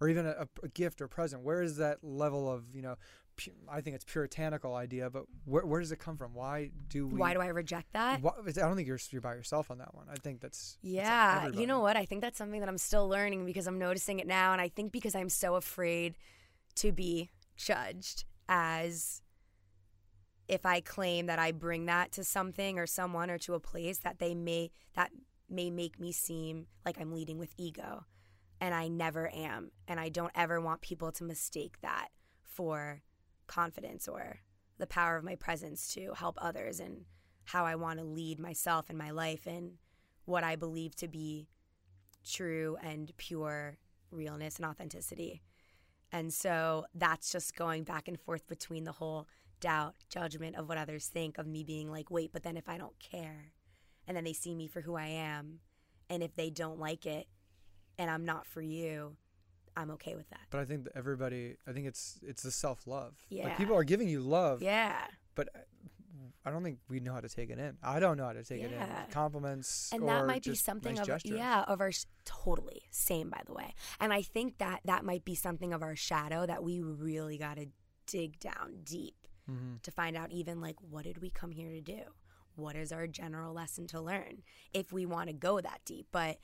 or 0.00 0.08
even 0.08 0.26
a, 0.26 0.46
a 0.62 0.68
gift 0.68 1.00
or 1.00 1.08
present. 1.08 1.42
Where 1.42 1.62
is 1.62 1.76
that 1.76 1.98
level 2.02 2.50
of 2.50 2.64
you 2.74 2.82
know? 2.82 2.96
pu- 3.40 3.52
I 3.68 3.80
think 3.80 3.96
it's 3.96 4.04
puritanical 4.04 4.74
idea, 4.74 5.10
but 5.10 5.24
where, 5.44 5.64
where 5.64 5.80
does 5.80 5.92
it 5.92 5.98
come 5.98 6.16
from? 6.16 6.34
Why 6.34 6.70
do 6.88 7.06
we? 7.06 7.18
Why 7.18 7.34
do 7.34 7.40
I 7.40 7.46
reject 7.46 7.92
that? 7.92 8.22
why- 8.22 8.32
I 8.46 8.50
don't 8.50 8.76
think 8.76 8.88
you're 8.88 8.98
you're 9.10 9.20
by 9.20 9.34
yourself 9.34 9.70
on 9.70 9.78
that 9.78 9.94
one. 9.94 10.06
I 10.10 10.16
think 10.16 10.40
that's 10.40 10.78
that's 10.82 10.94
Yeah, 10.94 11.48
you 11.48 11.66
know 11.66 11.80
what? 11.80 11.96
I 11.96 12.04
think 12.04 12.20
that's 12.20 12.38
something 12.38 12.60
that 12.60 12.68
I'm 12.68 12.78
still 12.78 13.08
learning 13.08 13.46
because 13.46 13.66
I'm 13.66 13.78
noticing 13.78 14.20
it 14.20 14.26
now. 14.26 14.52
And 14.52 14.60
I 14.60 14.68
think 14.68 14.92
because 14.92 15.14
I'm 15.14 15.28
so 15.28 15.54
afraid 15.54 16.16
to 16.76 16.92
be 16.92 17.30
judged 17.56 18.24
as 18.48 19.22
if 20.50 20.66
I 20.66 20.80
claim 20.80 21.26
that 21.26 21.38
I 21.38 21.52
bring 21.52 21.86
that 21.86 22.10
to 22.12 22.24
something 22.24 22.76
or 22.76 22.84
someone 22.84 23.30
or 23.30 23.38
to 23.38 23.54
a 23.54 23.60
place 23.60 23.98
that 23.98 24.18
they 24.18 24.34
may, 24.34 24.72
that 24.94 25.12
may 25.48 25.70
make 25.70 26.00
me 26.00 26.10
seem 26.10 26.66
like 26.84 27.00
I'm 27.00 27.12
leading 27.12 27.38
with 27.38 27.54
ego. 27.56 28.04
And 28.60 28.74
I 28.74 28.88
never 28.88 29.30
am. 29.32 29.70
And 29.86 30.00
I 30.00 30.08
don't 30.08 30.32
ever 30.34 30.60
want 30.60 30.80
people 30.80 31.12
to 31.12 31.24
mistake 31.24 31.76
that 31.82 32.08
for 32.42 33.00
confidence 33.46 34.08
or 34.08 34.40
the 34.76 34.88
power 34.88 35.16
of 35.16 35.22
my 35.22 35.36
presence 35.36 35.94
to 35.94 36.14
help 36.14 36.36
others 36.42 36.80
and 36.80 37.04
how 37.44 37.64
I 37.64 37.76
want 37.76 38.00
to 38.00 38.04
lead 38.04 38.40
myself 38.40 38.86
and 38.88 38.98
my 38.98 39.10
life 39.10 39.46
and 39.46 39.74
what 40.24 40.42
I 40.42 40.56
believe 40.56 40.96
to 40.96 41.06
be 41.06 41.46
true 42.28 42.76
and 42.82 43.12
pure 43.16 43.78
realness 44.10 44.56
and 44.56 44.66
authenticity. 44.66 45.42
And 46.10 46.34
so 46.34 46.86
that's 46.92 47.30
just 47.30 47.54
going 47.54 47.84
back 47.84 48.08
and 48.08 48.18
forth 48.18 48.48
between 48.48 48.82
the 48.82 48.92
whole 48.92 49.28
doubt, 49.60 49.94
judgment 50.08 50.56
of 50.56 50.68
what 50.68 50.78
others 50.78 51.06
think 51.06 51.38
of 51.38 51.46
me 51.46 51.62
being 51.64 51.90
like, 51.90 52.10
wait, 52.10 52.32
but 52.32 52.42
then 52.42 52.56
if 52.56 52.68
I 52.68 52.78
don't 52.78 52.98
care 52.98 53.52
and 54.08 54.16
then 54.16 54.24
they 54.24 54.32
see 54.32 54.54
me 54.54 54.66
for 54.66 54.80
who 54.80 54.96
I 54.96 55.06
am, 55.06 55.60
and 56.08 56.22
if 56.22 56.34
they 56.34 56.50
don't 56.50 56.78
like 56.80 57.06
it 57.06 57.28
and 57.98 58.10
I'm 58.10 58.24
not 58.24 58.46
for 58.46 58.60
you, 58.62 59.16
I'm 59.76 59.90
okay 59.92 60.16
with 60.16 60.28
that. 60.30 60.40
But 60.50 60.60
I 60.60 60.64
think 60.64 60.84
that 60.84 60.92
everybody, 60.96 61.56
I 61.66 61.72
think 61.72 61.86
it's 61.86 62.18
it's 62.22 62.42
the 62.42 62.50
self 62.50 62.86
love. 62.86 63.14
Yeah. 63.28 63.44
Like 63.44 63.56
people 63.58 63.76
are 63.76 63.84
giving 63.84 64.08
you 64.08 64.20
love, 64.20 64.62
Yeah. 64.62 64.96
but 65.36 65.48
uh, 65.54 65.58
I 66.44 66.50
don't 66.50 66.62
think 66.64 66.78
we 66.88 67.00
know 67.00 67.12
how 67.12 67.20
to 67.20 67.28
take 67.28 67.50
it 67.50 67.58
in. 67.58 67.76
I 67.82 68.00
don't 68.00 68.16
know 68.16 68.24
how 68.24 68.32
to 68.32 68.42
take 68.42 68.62
it 68.62 68.72
in. 68.72 68.78
Compliments 69.12 69.90
and 69.92 70.08
that 70.08 70.26
might 70.26 70.42
be 70.42 70.54
something 70.54 70.94
nice 70.94 71.02
of 71.02 71.06
gestures. 71.06 71.32
yeah 71.36 71.62
of 71.68 71.80
our 71.80 71.92
totally 72.24 72.82
same 72.90 73.28
by 73.30 73.42
the 73.46 73.52
way 73.52 73.74
and 74.00 74.12
i 74.12 74.22
think 74.22 74.56
that 74.58 74.80
that 74.84 75.04
might 75.04 75.24
be 75.24 75.34
something 75.34 75.72
of 75.74 75.82
our 75.82 75.94
shadow 75.96 76.46
that 76.46 76.62
we 76.64 76.80
really 76.80 77.36
got 77.36 77.56
to 77.56 77.66
dig 78.06 78.38
down 78.40 78.78
deep 78.84 79.14
Mm-hmm. 79.50 79.76
to 79.82 79.90
find 79.90 80.16
out 80.16 80.30
even 80.30 80.60
like 80.60 80.76
what 80.90 81.04
did 81.04 81.20
we 81.20 81.30
come 81.30 81.50
here 81.50 81.70
to 81.70 81.80
do 81.80 82.02
what 82.54 82.76
is 82.76 82.92
our 82.92 83.06
general 83.06 83.52
lesson 83.52 83.86
to 83.88 84.00
learn 84.00 84.42
if 84.72 84.92
we 84.92 85.06
want 85.06 85.28
to 85.28 85.32
go 85.32 85.60
that 85.60 85.80
deep 85.84 86.06
but 86.12 86.38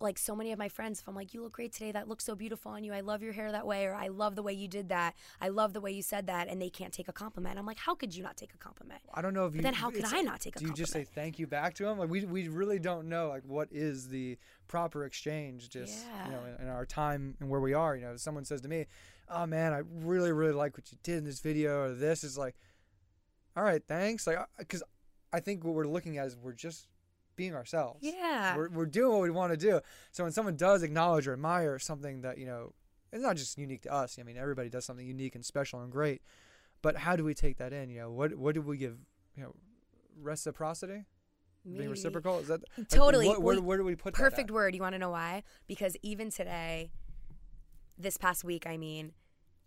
like 0.00 0.18
so 0.18 0.36
many 0.36 0.52
of 0.52 0.58
my 0.58 0.68
friends 0.68 1.00
if 1.00 1.08
i'm 1.08 1.14
like 1.14 1.32
you 1.34 1.42
look 1.42 1.52
great 1.52 1.72
today 1.72 1.90
that 1.90 2.08
looks 2.08 2.24
so 2.24 2.34
beautiful 2.34 2.72
on 2.72 2.84
you 2.84 2.92
i 2.92 3.00
love 3.00 3.22
your 3.22 3.32
hair 3.32 3.50
that 3.50 3.66
way 3.66 3.86
or 3.86 3.94
i 3.94 4.08
love 4.08 4.34
the 4.34 4.42
way 4.42 4.52
you 4.52 4.68
did 4.68 4.88
that 4.88 5.14
i 5.40 5.48
love 5.48 5.72
the 5.72 5.80
way 5.80 5.90
you 5.90 6.02
said 6.02 6.26
that 6.26 6.48
and 6.48 6.60
they 6.60 6.68
can't 6.68 6.92
take 6.92 7.08
a 7.08 7.12
compliment 7.12 7.58
i'm 7.58 7.66
like 7.66 7.78
how 7.78 7.94
could 7.94 8.14
you 8.14 8.22
not 8.22 8.36
take 8.36 8.52
a 8.54 8.58
compliment 8.58 9.00
I 9.12 9.22
don't 9.22 9.34
know 9.34 9.46
if 9.46 9.54
you. 9.54 9.62
Then 9.62 9.74
how 9.74 9.90
could 9.90 10.04
I 10.04 10.20
not 10.20 10.40
take 10.40 10.56
a 10.56 10.58
compliment? 10.58 10.76
Do 10.76 10.80
you 10.80 10.84
just 10.84 10.92
say 10.92 11.04
thank 11.04 11.38
you 11.38 11.46
back 11.46 11.74
to 11.74 11.84
them? 11.84 11.98
Like 11.98 12.10
we 12.10 12.24
we 12.24 12.48
really 12.48 12.78
don't 12.78 13.08
know 13.08 13.28
like 13.28 13.42
what 13.44 13.68
is 13.72 14.08
the 14.08 14.38
proper 14.68 15.04
exchange. 15.04 15.68
Just 15.68 16.06
you 16.26 16.32
know 16.32 16.40
in, 16.44 16.66
in 16.66 16.68
our 16.70 16.86
time 16.86 17.36
and 17.40 17.48
where 17.50 17.60
we 17.60 17.74
are. 17.74 17.96
You 17.96 18.06
know, 18.06 18.12
if 18.12 18.20
someone 18.20 18.44
says 18.44 18.60
to 18.62 18.68
me, 18.68 18.86
"Oh 19.30 19.46
man, 19.46 19.72
I 19.72 19.82
really 20.04 20.32
really 20.32 20.52
like 20.52 20.76
what 20.76 20.90
you 20.92 20.98
did 21.02 21.18
in 21.18 21.24
this 21.24 21.40
video," 21.40 21.82
or 21.82 21.94
this 21.94 22.24
is 22.24 22.36
like, 22.36 22.56
all 23.56 23.62
right, 23.62 23.82
thanks. 23.86 24.26
Like 24.26 24.38
because 24.58 24.82
I 25.32 25.40
think 25.40 25.64
what 25.64 25.74
we're 25.74 25.86
looking 25.86 26.18
at 26.18 26.26
is 26.26 26.36
we're 26.36 26.52
just 26.52 26.88
being 27.36 27.54
ourselves. 27.54 28.00
yeah 28.02 28.56
We're 28.56 28.68
we're 28.68 28.86
doing 28.86 29.12
what 29.12 29.22
we 29.22 29.30
want 29.30 29.52
to 29.52 29.56
do. 29.56 29.80
So 30.12 30.24
when 30.24 30.32
someone 30.32 30.56
does 30.56 30.82
acknowledge 30.82 31.26
or 31.26 31.32
admire 31.32 31.78
something 31.78 32.20
that 32.22 32.36
you 32.38 32.46
know, 32.46 32.72
it's 33.12 33.22
not 33.22 33.36
just 33.36 33.56
unique 33.56 33.82
to 33.82 33.92
us. 33.92 34.18
I 34.20 34.24
mean, 34.24 34.36
everybody 34.36 34.68
does 34.68 34.84
something 34.84 35.06
unique 35.06 35.34
and 35.34 35.44
special 35.44 35.80
and 35.80 35.90
great. 35.90 36.22
But 36.82 36.96
how 36.96 37.14
do 37.16 37.24
we 37.24 37.34
take 37.34 37.58
that 37.58 37.72
in? 37.72 37.90
You 37.90 38.00
know, 38.00 38.10
what 38.10 38.34
what 38.34 38.54
do 38.54 38.62
we 38.62 38.76
give? 38.76 38.98
You 39.36 39.44
know, 39.44 39.54
reciprocity, 40.20 41.04
being 41.64 41.88
reciprocal. 41.90 42.38
Is 42.40 42.48
that 42.48 42.60
like, 42.76 42.88
Totally. 42.88 43.28
what- 43.28 43.42
where, 43.42 43.60
where 43.60 43.78
do 43.78 43.84
we 43.84 43.94
put 43.96 44.14
perfect 44.14 44.50
word. 44.50 44.74
You 44.74 44.80
want 44.80 44.94
to 44.94 44.98
know 44.98 45.10
why? 45.10 45.42
Because 45.66 45.96
even 46.02 46.30
today, 46.30 46.90
this 48.02 48.16
past 48.16 48.44
week, 48.44 48.66
I 48.66 48.76
mean, 48.76 49.12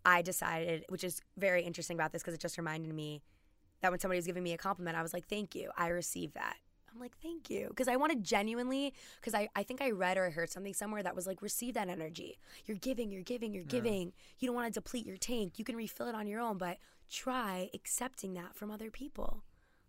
I 0.05 0.21
decided, 0.21 0.85
which 0.89 1.03
is 1.03 1.21
very 1.37 1.63
interesting 1.63 1.95
about 1.95 2.11
this 2.11 2.21
because 2.21 2.33
it 2.33 2.41
just 2.41 2.57
reminded 2.57 2.93
me 2.93 3.21
that 3.81 3.91
when 3.91 3.99
somebody 3.99 4.17
was 4.17 4.25
giving 4.25 4.43
me 4.43 4.53
a 4.53 4.57
compliment, 4.57 4.97
I 4.97 5.01
was 5.01 5.13
like, 5.13 5.27
thank 5.27 5.55
you. 5.55 5.69
I 5.77 5.87
received 5.87 6.35
that. 6.35 6.55
I'm 6.93 6.99
like, 6.99 7.17
thank 7.21 7.49
you. 7.49 7.67
Because 7.69 7.87
I 7.87 7.95
wanted 7.95 8.23
genuinely, 8.23 8.93
because 9.19 9.33
I, 9.33 9.49
I 9.55 9.63
think 9.63 9.81
I 9.81 9.91
read 9.91 10.17
or 10.17 10.27
I 10.27 10.29
heard 10.29 10.49
something 10.51 10.73
somewhere 10.73 11.01
that 11.01 11.15
was 11.15 11.25
like, 11.25 11.41
receive 11.41 11.73
that 11.73 11.89
energy. 11.89 12.37
You're 12.65 12.77
giving, 12.77 13.11
you're 13.11 13.23
giving, 13.23 13.53
you're 13.53 13.63
giving. 13.63 14.13
You 14.39 14.47
don't 14.47 14.55
want 14.55 14.71
to 14.71 14.79
deplete 14.79 15.05
your 15.05 15.17
tank. 15.17 15.57
You 15.57 15.65
can 15.65 15.75
refill 15.75 16.07
it 16.07 16.15
on 16.15 16.27
your 16.27 16.39
own, 16.39 16.57
but 16.57 16.77
try 17.09 17.69
accepting 17.73 18.33
that 18.35 18.55
from 18.55 18.69
other 18.69 18.91
people. 18.91 19.43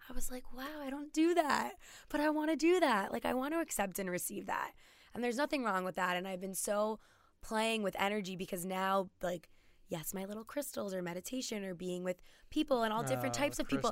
I 0.09 0.13
was 0.13 0.31
like, 0.31 0.45
wow, 0.55 0.83
I 0.83 0.91
don't 0.91 1.13
do 1.13 1.35
that, 1.35 1.73
but 2.09 2.21
I 2.21 2.31
want 2.31 2.51
to 2.51 2.57
do 2.57 2.81
that. 2.81 3.13
Like, 3.13 3.25
I 3.25 3.35
want 3.35 3.55
to 3.55 3.61
accept 3.61 3.99
and 3.99 4.11
receive 4.11 4.47
that. 4.47 4.73
And 5.15 5.23
there's 5.23 5.37
nothing 5.37 5.63
wrong 5.63 5.85
with 5.85 5.95
that. 5.95 6.17
And 6.17 6.27
I've 6.27 6.41
been 6.41 6.55
so 6.55 6.99
playing 7.45 7.83
with 7.83 7.95
energy 7.99 8.37
because 8.37 8.65
now, 8.65 9.09
like, 9.23 9.49
yes, 9.89 10.15
my 10.15 10.25
little 10.25 10.45
crystals 10.45 10.95
or 10.95 11.03
meditation 11.03 11.65
or 11.65 11.75
being 11.75 12.03
with 12.03 12.21
people 12.51 12.83
and 12.83 12.93
all 12.93 13.03
different 13.03 13.37
Ah, 13.37 13.41
types 13.43 13.59
of 13.59 13.69
people. 13.69 13.91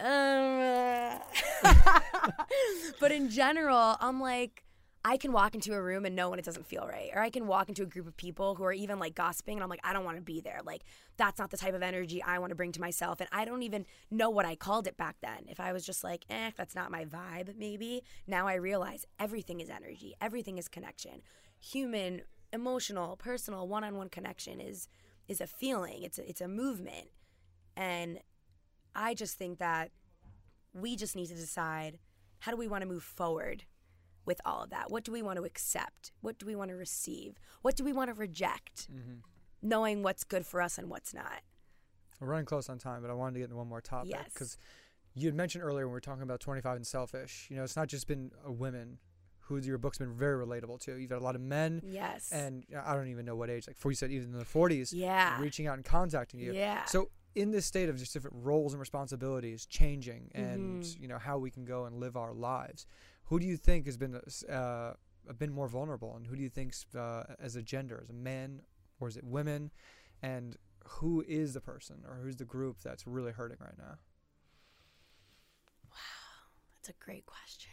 Um, 0.00 1.20
but 3.00 3.12
in 3.12 3.28
general, 3.30 3.96
I'm 4.00 4.20
like, 4.20 4.64
I 5.06 5.18
can 5.18 5.32
walk 5.32 5.54
into 5.54 5.74
a 5.74 5.82
room 5.82 6.06
and 6.06 6.16
know 6.16 6.30
when 6.30 6.38
it 6.38 6.46
doesn't 6.46 6.66
feel 6.66 6.86
right. 6.88 7.10
Or 7.14 7.20
I 7.20 7.28
can 7.28 7.46
walk 7.46 7.68
into 7.68 7.82
a 7.82 7.86
group 7.86 8.06
of 8.06 8.16
people 8.16 8.54
who 8.54 8.64
are 8.64 8.72
even 8.72 8.98
like 8.98 9.14
gossiping 9.14 9.58
and 9.58 9.62
I'm 9.62 9.68
like, 9.68 9.84
I 9.84 9.92
don't 9.92 10.04
want 10.04 10.16
to 10.16 10.22
be 10.22 10.40
there. 10.40 10.60
Like, 10.64 10.82
that's 11.18 11.38
not 11.38 11.50
the 11.50 11.58
type 11.58 11.74
of 11.74 11.82
energy 11.82 12.22
I 12.22 12.38
want 12.38 12.50
to 12.52 12.54
bring 12.56 12.72
to 12.72 12.80
myself. 12.80 13.20
And 13.20 13.28
I 13.30 13.44
don't 13.44 13.62
even 13.62 13.84
know 14.10 14.30
what 14.30 14.46
I 14.46 14.54
called 14.56 14.86
it 14.86 14.96
back 14.96 15.16
then. 15.20 15.44
If 15.46 15.60
I 15.60 15.74
was 15.74 15.84
just 15.84 16.04
like, 16.04 16.24
eh, 16.30 16.52
that's 16.56 16.74
not 16.74 16.90
my 16.90 17.04
vibe, 17.04 17.54
maybe. 17.58 18.02
Now 18.26 18.46
I 18.48 18.54
realize 18.54 19.04
everything 19.20 19.60
is 19.60 19.68
energy, 19.68 20.14
everything 20.22 20.56
is 20.56 20.68
connection. 20.68 21.20
Human, 21.60 22.22
emotional, 22.54 23.16
personal, 23.16 23.66
one 23.68 23.84
on 23.84 23.96
one 23.96 24.08
connection 24.08 24.60
is 24.60 24.88
is 25.26 25.40
a 25.40 25.46
feeling, 25.46 26.02
it's 26.02 26.18
a, 26.18 26.28
it's 26.28 26.40
a 26.40 26.48
movement. 26.48 27.08
And 27.76 28.20
I 28.94 29.14
just 29.14 29.36
think 29.38 29.58
that 29.58 29.90
we 30.74 30.96
just 30.96 31.16
need 31.16 31.28
to 31.28 31.34
decide 31.34 31.98
how 32.40 32.50
do 32.52 32.56
we 32.58 32.68
want 32.68 32.82
to 32.82 32.88
move 32.88 33.02
forward 33.02 33.64
with 34.26 34.40
all 34.44 34.62
of 34.64 34.70
that? 34.70 34.90
What 34.90 35.02
do 35.04 35.12
we 35.12 35.22
want 35.22 35.38
to 35.38 35.44
accept? 35.44 36.12
What 36.20 36.38
do 36.38 36.46
we 36.46 36.54
want 36.54 36.70
to 36.70 36.76
receive? 36.76 37.38
What 37.62 37.74
do 37.76 37.84
we 37.84 37.92
want 37.92 38.08
to 38.08 38.14
reject? 38.14 38.88
Knowing 39.62 40.02
what's 40.02 40.24
good 40.24 40.44
for 40.46 40.60
us 40.60 40.76
and 40.78 40.90
what's 40.90 41.14
not. 41.14 41.40
We're 42.20 42.28
running 42.28 42.44
close 42.46 42.68
on 42.68 42.78
time, 42.78 43.00
but 43.02 43.10
I 43.10 43.14
wanted 43.14 43.34
to 43.34 43.38
get 43.40 43.44
into 43.44 43.56
one 43.56 43.68
more 43.68 43.80
topic 43.80 44.10
Yes. 44.10 44.28
because 44.32 44.56
you 45.14 45.26
had 45.26 45.34
mentioned 45.34 45.64
earlier 45.64 45.86
when 45.86 45.92
we 45.92 45.96
were 45.96 46.00
talking 46.00 46.22
about 46.22 46.40
25 46.40 46.76
and 46.76 46.86
selfish. 46.86 47.46
You 47.50 47.56
know, 47.56 47.64
it's 47.64 47.76
not 47.76 47.88
just 47.88 48.06
been 48.06 48.30
uh, 48.46 48.52
women 48.52 48.98
who 49.46 49.58
your 49.58 49.78
book's 49.78 49.98
been 49.98 50.12
very 50.14 50.44
relatable 50.44 50.80
to. 50.80 50.96
You've 50.96 51.10
had 51.10 51.20
a 51.20 51.24
lot 51.24 51.34
of 51.34 51.40
men, 51.40 51.82
Yes. 51.84 52.30
and 52.32 52.64
I 52.84 52.94
don't 52.94 53.08
even 53.08 53.24
know 53.26 53.36
what 53.36 53.50
age. 53.50 53.66
Like, 53.66 53.76
for 53.76 53.90
you 53.90 53.94
said, 53.94 54.10
even 54.10 54.32
in 54.32 54.38
the 54.38 54.44
40s, 54.44 54.92
Yeah. 54.92 55.38
reaching 55.40 55.66
out 55.66 55.74
and 55.74 55.84
contacting 55.84 56.40
you. 56.40 56.52
Yeah. 56.52 56.84
So 56.86 57.10
in 57.34 57.50
this 57.50 57.66
state 57.66 57.88
of 57.88 57.96
just 57.98 58.12
different 58.12 58.36
roles 58.44 58.72
and 58.72 58.80
responsibilities 58.80 59.66
changing, 59.66 60.30
and 60.34 60.82
Mhm. 60.82 61.00
you 61.00 61.08
know 61.08 61.18
how 61.18 61.36
we 61.38 61.50
can 61.50 61.64
go 61.64 61.84
and 61.84 61.96
live 61.96 62.16
our 62.16 62.32
lives, 62.32 62.86
who 63.24 63.38
do 63.38 63.46
you 63.46 63.56
think 63.56 63.86
has 63.86 63.96
been 63.96 64.14
uh, 64.48 64.94
been 65.38 65.52
more 65.52 65.68
vulnerable, 65.68 66.14
and 66.16 66.26
who 66.26 66.36
do 66.36 66.42
you 66.42 66.50
think 66.50 66.74
uh, 66.94 67.24
as 67.38 67.56
a 67.56 67.62
gender, 67.62 67.98
as 68.02 68.10
a 68.10 68.12
man, 68.14 68.62
or 69.00 69.08
is 69.08 69.16
it 69.16 69.24
women, 69.24 69.70
and 70.22 70.56
who 70.86 71.22
is 71.26 71.54
the 71.54 71.60
person 71.60 72.04
or 72.06 72.16
who's 72.16 72.36
the 72.36 72.44
group 72.44 72.80
that's 72.82 73.06
really 73.06 73.32
hurting 73.32 73.56
right 73.60 73.76
now? 73.78 73.98
Wow. 75.90 75.96
That's 76.76 76.90
a 76.90 77.04
great 77.04 77.24
question. 77.26 77.70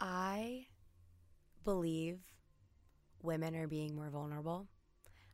I 0.00 0.66
believe 1.64 2.20
women 3.22 3.56
are 3.56 3.66
being 3.66 3.94
more 3.94 4.10
vulnerable. 4.10 4.68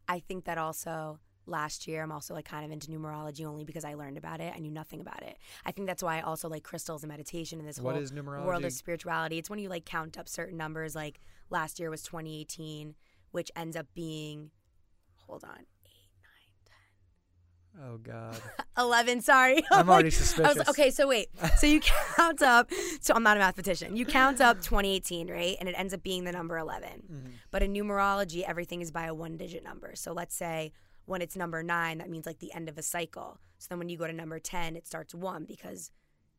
I 0.09 0.21
think 0.21 0.45
that 0.45 0.59
also 0.59 1.19
last 1.47 1.87
year 1.87 2.03
I'm 2.03 2.13
also 2.13 2.35
like 2.35 2.47
kind 2.47 2.65
of 2.65 2.71
into 2.71 2.91
numerology 2.91 3.45
only 3.45 3.65
because 3.65 3.85
I 3.85 3.95
learned 3.95 4.17
about 4.17 4.41
it. 4.41 4.53
I 4.55 4.59
knew 4.59 4.71
nothing 4.71 5.01
about 5.01 5.23
it. 5.23 5.39
I 5.65 5.73
think 5.73 5.87
that's 5.87 6.03
why 6.03 6.19
I 6.19 6.21
also 6.23 6.49
like 6.49 6.63
crystals 6.63 7.03
and 7.03 7.11
meditation 7.11 7.59
and 7.59 7.69
this 7.69 7.79
What 7.79 7.95
whole 7.95 8.23
world 8.47 8.65
of 8.65 8.73
spirituality. 8.73 9.39
It's 9.39 9.51
when 9.51 9.59
you 9.59 9.69
like 9.69 9.85
count 9.85 10.19
up 10.19 10.29
certain 10.29 10.57
numbers. 10.57 10.95
Like 10.95 11.21
last 11.51 11.79
year 11.79 11.91
was 11.91 12.03
2018, 12.03 12.95
which 13.33 13.51
ends 13.55 13.77
up 13.77 13.87
being 13.95 14.51
hold 15.27 15.45
on. 15.45 15.67
Oh 17.83 17.97
God, 17.99 18.37
11 18.79 19.21
sorry. 19.23 19.63
I'm 19.71 19.89
already 19.91 20.07
was- 20.07 20.17
suspicious. 20.17 20.69
okay 20.69 20.91
so 20.91 21.09
wait. 21.09 21.29
So 21.59 21.67
you 21.67 21.81
count 22.17 22.41
up 22.43 22.71
so 23.01 23.15
i'm 23.15 23.23
not 23.23 23.37
a 23.37 23.41
mathematician. 23.41 23.97
You 23.97 24.07
count 24.07 24.41
up 24.41 24.59
2018 24.59 25.29
right? 25.31 25.57
And 25.59 25.69
it 25.69 25.75
ends 25.77 25.93
up 25.93 26.03
being 26.03 26.25
the 26.25 26.33
number 26.33 26.57
11 26.59 26.89
Mm-hmm. 27.13 27.31
but 27.51 27.63
in 27.63 27.73
numerology 27.75 28.43
everything 28.47 28.81
is 28.81 28.91
by 28.93 29.07
a 29.07 29.15
one 29.15 29.37
digit 29.37 29.65
number. 29.65 29.93
So 29.97 30.13
let's 30.13 30.35
say 30.35 30.73
when 31.07 31.21
it's 31.21 31.37
number 31.37 31.63
nine 31.63 31.99
that 31.99 32.09
means 32.11 32.27
like 32.27 32.39
the 32.39 32.53
end 32.55 32.69
of 32.69 32.79
a 32.79 32.83
cycle. 32.83 33.39
So 33.59 33.67
then 33.71 33.79
when 33.79 33.89
you 33.89 33.97
go 33.99 34.07
to 34.07 34.13
number 34.13 34.39
10 34.39 34.77
it 34.77 34.87
starts 34.87 35.15
one 35.15 35.45
because 35.45 35.91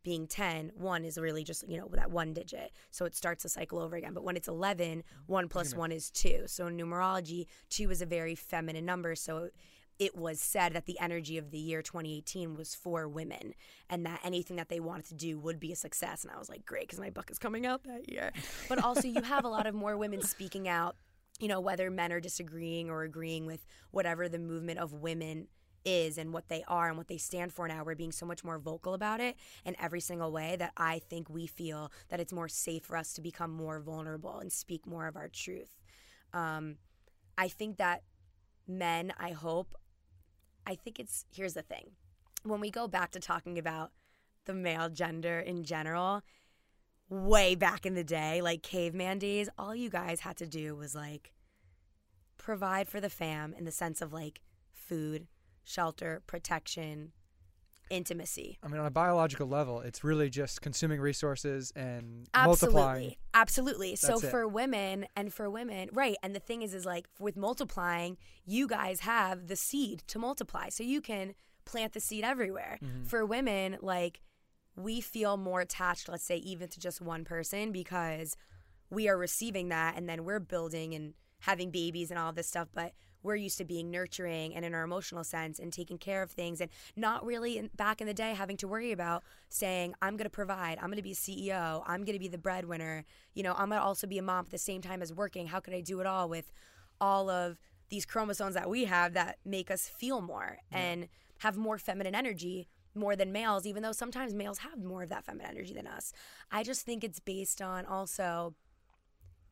being 0.03 0.27
10 0.27 0.71
one 0.77 1.03
is 1.03 1.17
really 1.17 1.43
just 1.43 1.67
you 1.67 1.77
know 1.77 1.89
that 1.93 2.11
one 2.11 2.31
digit. 2.33 2.71
So 2.91 3.05
it 3.05 3.15
starts 3.15 3.43
the 3.43 3.49
cycle 3.49 3.79
over 3.79 3.95
again. 3.97 4.13
But 4.13 4.23
when 4.23 4.37
it's 4.37 4.47
11 4.47 5.03
one 5.25 5.49
plus 5.49 5.75
one 5.75 5.91
is 5.91 6.09
two. 6.11 6.43
So 6.45 6.67
in 6.67 6.77
numerology 6.77 7.47
two 7.69 7.89
is 7.91 8.01
a 8.01 8.05
very 8.05 8.35
feminine 8.35 8.85
number. 8.85 9.15
So 9.15 9.49
it 9.97 10.15
was 10.15 10.39
said 10.39 10.73
that 10.73 10.85
the 10.85 10.99
energy 10.99 11.37
of 11.37 11.51
the 11.51 11.57
year 11.57 11.81
2018 11.81 12.55
was 12.55 12.75
for 12.75 13.07
women 13.07 13.53
and 13.89 14.05
that 14.05 14.19
anything 14.23 14.57
that 14.57 14.69
they 14.69 14.79
wanted 14.79 15.05
to 15.05 15.13
do 15.13 15.39
would 15.39 15.59
be 15.59 15.71
a 15.71 15.75
success. 15.75 16.23
And 16.23 16.31
I 16.33 16.37
was 16.37 16.49
like, 16.49 16.65
great, 16.65 16.83
because 16.83 16.99
my 16.99 17.09
book 17.09 17.31
is 17.31 17.39
coming 17.39 17.65
out 17.65 17.83
that 17.83 18.09
year. 18.11 18.31
But 18.67 18.83
also, 18.83 19.07
you 19.07 19.21
have 19.21 19.45
a 19.45 19.49
lot 19.49 19.67
of 19.67 19.73
more 19.73 19.95
women 19.95 20.21
speaking 20.21 20.67
out, 20.67 20.95
you 21.39 21.47
know, 21.47 21.59
whether 21.59 21.89
men 21.89 22.11
are 22.11 22.19
disagreeing 22.19 22.89
or 22.89 23.03
agreeing 23.03 23.45
with 23.45 23.65
whatever 23.91 24.27
the 24.27 24.39
movement 24.39 24.79
of 24.79 24.91
women 24.93 25.47
is 25.85 26.17
and 26.17 26.33
what 26.33 26.49
they 26.49 26.63
are 26.67 26.89
and 26.89 26.97
what 26.97 27.07
they 27.07 27.17
stand 27.17 27.53
for 27.53 27.67
now. 27.67 27.83
We're 27.83 27.95
being 27.95 28.11
so 28.11 28.25
much 28.25 28.43
more 28.43 28.57
vocal 28.57 28.95
about 28.95 29.21
it 29.21 29.37
in 29.63 29.75
every 29.79 30.01
single 30.01 30.31
way 30.31 30.55
that 30.57 30.73
I 30.75 30.99
think 30.99 31.29
we 31.29 31.47
feel 31.47 31.91
that 32.09 32.19
it's 32.19 32.33
more 32.33 32.47
safe 32.49 32.83
for 32.83 32.97
us 32.97 33.13
to 33.13 33.21
become 33.21 33.51
more 33.51 33.79
vulnerable 33.79 34.39
and 34.39 34.51
speak 34.51 34.85
more 34.85 35.07
of 35.07 35.15
our 35.15 35.29
truth. 35.29 35.77
Um, 36.33 36.77
I 37.37 37.47
think 37.47 37.77
that 37.77 38.01
men, 38.67 39.13
I 39.19 39.31
hope, 39.31 39.75
I 40.65 40.75
think 40.75 40.99
it's 40.99 41.25
here's 41.33 41.53
the 41.53 41.61
thing. 41.61 41.91
When 42.43 42.59
we 42.59 42.71
go 42.71 42.87
back 42.87 43.11
to 43.11 43.19
talking 43.19 43.57
about 43.57 43.91
the 44.45 44.53
male 44.53 44.89
gender 44.89 45.39
in 45.39 45.63
general, 45.63 46.21
way 47.09 47.55
back 47.55 47.85
in 47.85 47.95
the 47.95 48.03
day, 48.03 48.41
like 48.41 48.61
caveman 48.61 49.19
days, 49.19 49.49
all 49.57 49.75
you 49.75 49.89
guys 49.89 50.21
had 50.21 50.37
to 50.37 50.47
do 50.47 50.75
was 50.75 50.95
like 50.95 51.31
provide 52.37 52.87
for 52.87 52.99
the 52.99 53.09
fam 53.09 53.53
in 53.57 53.65
the 53.65 53.71
sense 53.71 54.01
of 54.01 54.13
like 54.13 54.41
food, 54.71 55.27
shelter, 55.63 56.21
protection, 56.27 57.11
intimacy. 57.89 58.57
I 58.63 58.67
mean, 58.67 58.79
on 58.79 58.85
a 58.85 58.91
biological 58.91 59.47
level, 59.47 59.81
it's 59.81 60.03
really 60.03 60.29
just 60.29 60.61
consuming 60.61 60.99
resources 60.99 61.71
and 61.75 62.27
Absolutely. 62.33 62.75
multiplying. 62.81 63.15
Absolutely. 63.33 63.95
So 63.95 64.07
That's 64.07 64.23
it. 64.23 64.31
for 64.31 64.47
women 64.47 65.05
and 65.15 65.33
for 65.33 65.49
women, 65.49 65.89
right. 65.93 66.15
And 66.23 66.35
the 66.35 66.39
thing 66.39 66.61
is, 66.61 66.73
is 66.73 66.85
like 66.85 67.07
with 67.19 67.37
multiplying, 67.37 68.17
you 68.45 68.67
guys 68.67 69.01
have 69.01 69.47
the 69.47 69.55
seed 69.55 70.03
to 70.07 70.19
multiply. 70.19 70.69
So 70.69 70.83
you 70.83 71.01
can 71.01 71.35
plant 71.65 71.93
the 71.93 71.99
seed 71.99 72.23
everywhere. 72.23 72.79
Mm-hmm. 72.83 73.03
For 73.05 73.25
women, 73.25 73.77
like 73.81 74.21
we 74.75 75.01
feel 75.01 75.37
more 75.37 75.61
attached, 75.61 76.09
let's 76.09 76.23
say, 76.23 76.37
even 76.37 76.69
to 76.69 76.79
just 76.79 77.01
one 77.01 77.23
person 77.23 77.71
because 77.71 78.35
we 78.89 79.07
are 79.09 79.17
receiving 79.17 79.69
that 79.69 79.95
and 79.97 80.07
then 80.07 80.25
we're 80.25 80.39
building 80.39 80.93
and 80.93 81.13
having 81.41 81.71
babies 81.71 82.11
and 82.11 82.19
all 82.19 82.33
this 82.33 82.47
stuff. 82.47 82.69
But 82.73 82.93
we're 83.25 83.35
used 83.35 83.57
to 83.57 83.65
being 83.65 83.91
nurturing 83.91 84.55
and 84.55 84.63
in 84.63 84.73
our 84.73 84.83
emotional 84.83 85.23
sense 85.23 85.59
and 85.59 85.73
taking 85.73 85.97
care 85.97 86.21
of 86.21 86.31
things 86.31 86.61
and 86.61 86.69
not 86.95 87.25
really 87.25 87.57
in, 87.57 87.69
back 87.75 87.99
in 87.99 88.07
the 88.07 88.13
day 88.13 88.33
having 88.33 88.57
to 88.57 88.67
worry 88.67 88.91
about 88.91 89.23
saying 89.49 89.93
i'm 90.01 90.15
going 90.15 90.25
to 90.25 90.29
provide. 90.29 90.77
I'm 90.77 90.87
going 90.87 90.97
to 90.97 91.01
be 91.01 91.11
a 91.11 91.15
ceo 91.15 91.83
i'm 91.85 92.03
going 92.05 92.13
to 92.13 92.19
be 92.19 92.27
the 92.27 92.37
breadwinner. 92.37 93.03
You 93.33 93.43
know 93.43 93.53
i'm 93.53 93.69
going 93.69 93.81
to 93.81 93.85
also 93.85 94.07
be 94.07 94.17
a 94.17 94.21
mom 94.21 94.45
at 94.45 94.51
the 94.51 94.57
same 94.57 94.81
time 94.81 95.01
as 95.01 95.11
working. 95.13 95.47
How 95.47 95.59
could 95.59 95.73
i 95.73 95.81
do 95.81 95.99
it 95.99 96.05
all 96.05 96.29
with 96.29 96.53
all 97.01 97.29
of 97.29 97.59
these 97.89 98.05
chromosomes 98.05 98.55
that 98.55 98.69
we 98.69 98.85
have 98.85 99.13
that 99.13 99.37
make 99.45 99.69
us 99.69 99.87
feel 99.87 100.21
more 100.21 100.59
and 100.71 101.07
have 101.39 101.57
more 101.57 101.77
feminine 101.77 102.15
energy 102.15 102.67
more 102.95 103.15
than 103.15 103.31
males 103.31 103.65
even 103.65 103.83
though 103.83 103.91
sometimes 103.91 104.33
males 104.33 104.59
have 104.59 104.81
more 104.81 105.03
of 105.03 105.09
that 105.09 105.25
feminine 105.25 105.51
energy 105.51 105.73
than 105.73 105.87
us. 105.87 106.13
I 106.51 106.63
just 106.63 106.85
think 106.85 107.03
it's 107.03 107.19
based 107.19 107.61
on 107.61 107.85
also 107.85 108.55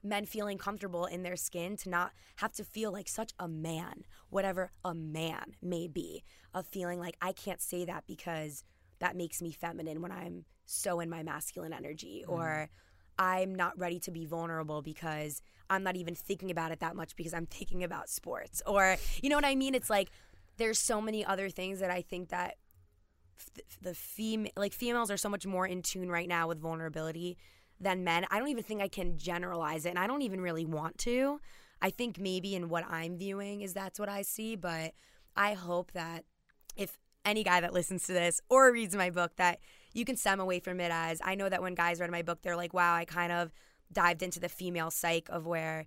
men 0.03 0.25
feeling 0.25 0.57
comfortable 0.57 1.05
in 1.05 1.23
their 1.23 1.35
skin 1.35 1.77
to 1.77 1.89
not 1.89 2.11
have 2.37 2.51
to 2.53 2.63
feel 2.63 2.91
like 2.91 3.07
such 3.07 3.31
a 3.39 3.47
man, 3.47 4.03
whatever 4.29 4.71
a 4.83 4.93
man 4.93 5.55
may 5.61 5.87
be, 5.87 6.23
of 6.53 6.67
feeling 6.67 6.99
like 6.99 7.15
I 7.21 7.31
can't 7.31 7.61
say 7.61 7.85
that 7.85 8.03
because 8.07 8.63
that 8.99 9.15
makes 9.15 9.41
me 9.41 9.51
feminine 9.51 10.01
when 10.01 10.11
I'm 10.11 10.45
so 10.65 10.99
in 10.99 11.09
my 11.09 11.23
masculine 11.23 11.73
energy, 11.73 12.23
mm. 12.27 12.31
or 12.31 12.69
I'm 13.17 13.55
not 13.55 13.77
ready 13.77 13.99
to 14.01 14.11
be 14.11 14.25
vulnerable 14.25 14.81
because 14.81 15.41
I'm 15.69 15.83
not 15.83 15.95
even 15.95 16.15
thinking 16.15 16.51
about 16.51 16.71
it 16.71 16.79
that 16.81 16.95
much 16.95 17.15
because 17.15 17.33
I'm 17.33 17.45
thinking 17.45 17.83
about 17.83 18.09
sports, 18.09 18.61
or 18.65 18.97
you 19.21 19.29
know 19.29 19.35
what 19.37 19.45
I 19.45 19.55
mean? 19.55 19.75
It's 19.75 19.89
like 19.89 20.09
there's 20.57 20.79
so 20.79 21.01
many 21.01 21.25
other 21.25 21.49
things 21.49 21.79
that 21.79 21.89
I 21.89 22.01
think 22.01 22.29
that 22.29 22.57
f- 23.37 23.65
the 23.81 23.93
fem 23.93 24.47
like 24.55 24.73
females 24.73 25.09
are 25.09 25.17
so 25.17 25.29
much 25.29 25.45
more 25.45 25.65
in 25.65 25.81
tune 25.81 26.09
right 26.09 26.27
now 26.27 26.47
with 26.47 26.59
vulnerability 26.59 27.37
than 27.83 28.03
men. 28.03 28.25
I 28.31 28.39
don't 28.39 28.49
even 28.49 28.63
think 28.63 28.81
I 28.81 28.87
can 28.87 29.17
generalize 29.17 29.85
it, 29.85 29.89
and 29.89 29.99
I 29.99 30.07
don't 30.07 30.21
even 30.21 30.41
really 30.41 30.65
want 30.65 30.97
to. 30.99 31.39
I 31.81 31.89
think 31.89 32.17
maybe 32.17 32.55
in 32.55 32.69
what 32.69 32.85
I'm 32.89 33.17
viewing 33.17 33.61
is 33.61 33.73
that's 33.73 33.99
what 33.99 34.09
I 34.09 34.21
see, 34.21 34.55
but 34.55 34.93
I 35.35 35.53
hope 35.53 35.91
that 35.91 36.23
if 36.75 36.97
any 37.25 37.43
guy 37.43 37.61
that 37.61 37.73
listens 37.73 38.05
to 38.07 38.13
this 38.13 38.41
or 38.49 38.71
reads 38.71 38.95
my 38.95 39.09
book 39.09 39.35
that 39.37 39.59
you 39.93 40.05
can 40.05 40.17
stem 40.17 40.39
away 40.39 40.59
from 40.59 40.79
it 40.79 40.91
as 40.91 41.21
I 41.23 41.35
know 41.35 41.49
that 41.49 41.61
when 41.61 41.75
guys 41.75 41.99
read 41.99 42.11
my 42.11 42.21
book 42.21 42.41
they're 42.41 42.55
like, 42.55 42.73
"Wow, 42.73 42.95
I 42.95 43.05
kind 43.05 43.31
of 43.31 43.53
dived 43.91 44.23
into 44.23 44.39
the 44.39 44.49
female 44.49 44.91
psyche 44.91 45.31
of 45.31 45.45
where 45.45 45.85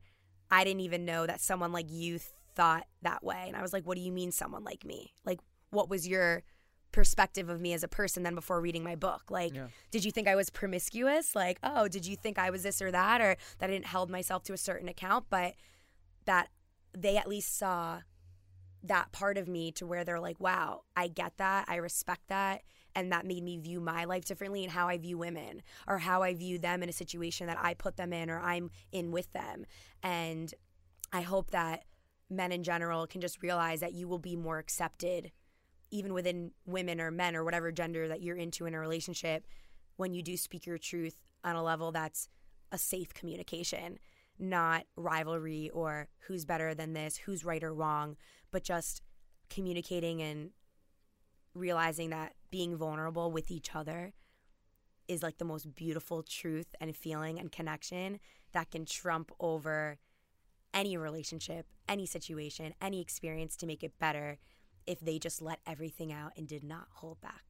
I 0.50 0.64
didn't 0.64 0.80
even 0.80 1.04
know 1.04 1.26
that 1.26 1.40
someone 1.40 1.72
like 1.72 1.90
you 1.90 2.18
thought 2.54 2.86
that 3.02 3.24
way." 3.24 3.44
And 3.46 3.56
I 3.56 3.62
was 3.62 3.72
like, 3.72 3.86
"What 3.86 3.96
do 3.96 4.02
you 4.02 4.12
mean 4.12 4.32
someone 4.32 4.64
like 4.64 4.84
me? 4.84 5.12
Like 5.24 5.40
what 5.70 5.88
was 5.88 6.06
your 6.06 6.42
perspective 6.96 7.50
of 7.50 7.60
me 7.60 7.74
as 7.74 7.82
a 7.82 7.88
person 7.88 8.22
than 8.22 8.34
before 8.34 8.58
reading 8.58 8.82
my 8.82 8.96
book. 8.96 9.24
Like, 9.30 9.54
Yeah. 9.54 9.68
did 9.90 10.02
you 10.02 10.10
think 10.10 10.26
I 10.26 10.34
was 10.34 10.48
promiscuous? 10.48 11.36
Like, 11.36 11.58
oh, 11.62 11.88
did 11.88 12.06
you 12.06 12.16
think 12.16 12.38
I 12.38 12.48
was 12.48 12.62
this 12.62 12.80
or 12.80 12.90
that, 12.90 13.20
or 13.20 13.36
that 13.58 13.68
I 13.68 13.72
didn't 13.74 13.88
hold 13.88 14.08
myself 14.08 14.44
to 14.44 14.54
a 14.54 14.56
certain 14.56 14.88
account? 14.88 15.26
But 15.28 15.56
that 16.24 16.48
they 16.96 17.18
at 17.18 17.28
least 17.28 17.54
saw 17.54 18.00
that 18.82 19.12
part 19.12 19.36
of 19.36 19.46
me 19.46 19.72
to 19.72 19.84
where 19.86 20.04
they're 20.04 20.18
like, 20.20 20.40
wow, 20.40 20.84
I 20.96 21.08
get 21.08 21.36
that, 21.36 21.66
I 21.68 21.76
respect 21.76 22.28
that. 22.28 22.62
And 22.94 23.12
that 23.12 23.26
made 23.26 23.42
me 23.44 23.58
view 23.58 23.78
my 23.78 24.04
life 24.06 24.24
differently 24.24 24.62
and 24.62 24.72
how 24.72 24.88
I 24.88 24.96
view 24.96 25.18
women 25.18 25.60
or 25.86 25.98
how 25.98 26.22
I 26.22 26.32
view 26.32 26.58
them 26.58 26.82
in 26.82 26.88
a 26.88 26.94
situation 26.94 27.46
that 27.46 27.58
I 27.60 27.74
put 27.74 27.98
them 27.98 28.14
in 28.14 28.30
or 28.30 28.40
I'm 28.40 28.70
in 28.90 29.10
with 29.10 29.30
them. 29.34 29.66
And 30.02 30.54
I 31.12 31.20
hope 31.20 31.50
that 31.50 31.84
men 32.30 32.52
in 32.52 32.62
general 32.62 33.06
can 33.06 33.20
just 33.20 33.42
realize 33.42 33.80
that 33.80 33.92
you 33.92 34.08
will 34.08 34.18
be 34.18 34.34
more 34.34 34.58
accepted 34.58 35.30
even 35.96 36.12
within 36.12 36.50
women 36.66 37.00
or 37.00 37.10
men 37.10 37.34
or 37.34 37.44
whatever 37.44 37.72
gender 37.72 38.08
that 38.08 38.22
you're 38.22 38.36
into 38.36 38.66
in 38.66 38.74
a 38.74 38.78
relationship 38.78 39.46
when 39.96 40.12
you 40.12 40.22
do 40.22 40.36
speak 40.36 40.66
your 40.66 40.78
truth 40.78 41.20
on 41.42 41.56
a 41.56 41.62
level 41.62 41.90
that's 41.90 42.28
a 42.72 42.78
safe 42.78 43.14
communication 43.14 43.98
not 44.38 44.84
rivalry 44.96 45.70
or 45.72 46.08
who's 46.26 46.44
better 46.44 46.74
than 46.74 46.92
this 46.92 47.16
who's 47.16 47.44
right 47.44 47.64
or 47.64 47.72
wrong 47.72 48.16
but 48.50 48.62
just 48.62 49.00
communicating 49.48 50.20
and 50.20 50.50
realizing 51.54 52.10
that 52.10 52.34
being 52.50 52.76
vulnerable 52.76 53.30
with 53.30 53.50
each 53.50 53.74
other 53.74 54.12
is 55.08 55.22
like 55.22 55.38
the 55.38 55.44
most 55.44 55.74
beautiful 55.74 56.22
truth 56.22 56.74
and 56.80 56.94
feeling 56.94 57.38
and 57.38 57.50
connection 57.50 58.18
that 58.52 58.70
can 58.70 58.84
trump 58.84 59.30
over 59.40 59.98
any 60.74 60.96
relationship, 60.96 61.66
any 61.88 62.04
situation, 62.04 62.74
any 62.82 63.00
experience 63.00 63.56
to 63.56 63.66
make 63.66 63.82
it 63.82 63.98
better 63.98 64.38
if 64.86 65.00
they 65.00 65.18
just 65.18 65.40
let 65.42 65.60
everything 65.66 66.12
out 66.12 66.32
and 66.36 66.46
did 66.46 66.62
not 66.64 66.86
hold 66.90 67.20
back. 67.20 67.44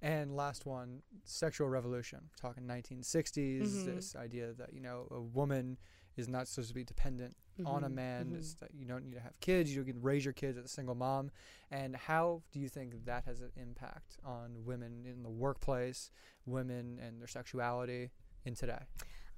And 0.00 0.36
last 0.36 0.64
one, 0.64 1.02
sexual 1.24 1.68
revolution. 1.68 2.30
Talking 2.36 2.66
1960s, 2.66 3.62
Mhm. 3.82 3.84
this 3.84 4.14
idea 4.14 4.52
that 4.54 4.72
you 4.72 4.80
know 4.80 5.08
a 5.10 5.20
woman 5.20 5.76
is 6.16 6.28
not 6.28 6.46
supposed 6.46 6.68
to 6.68 6.74
be 6.74 6.84
dependent 6.84 7.36
on 7.64 7.82
a 7.82 7.88
man. 7.88 8.30
mhm. 8.30 8.36
Is 8.38 8.54
that 8.56 8.72
you 8.74 8.84
don't 8.84 9.04
need 9.04 9.14
to 9.14 9.20
have 9.20 9.38
kids. 9.40 9.74
You 9.74 9.82
can 9.84 10.00
raise 10.00 10.24
your 10.24 10.34
kids 10.34 10.56
as 10.56 10.64
a 10.64 10.68
single 10.68 10.94
mom. 10.94 11.32
And 11.70 11.96
how 11.96 12.42
do 12.52 12.60
you 12.60 12.68
think 12.68 13.04
that 13.06 13.24
has 13.24 13.40
an 13.40 13.50
impact 13.56 14.18
on 14.22 14.64
women 14.64 15.04
in 15.04 15.22
the 15.24 15.30
workplace, 15.30 16.12
women 16.46 16.98
and 17.00 17.20
their 17.20 17.26
sexuality 17.26 18.10
in 18.44 18.54
today? 18.54 18.84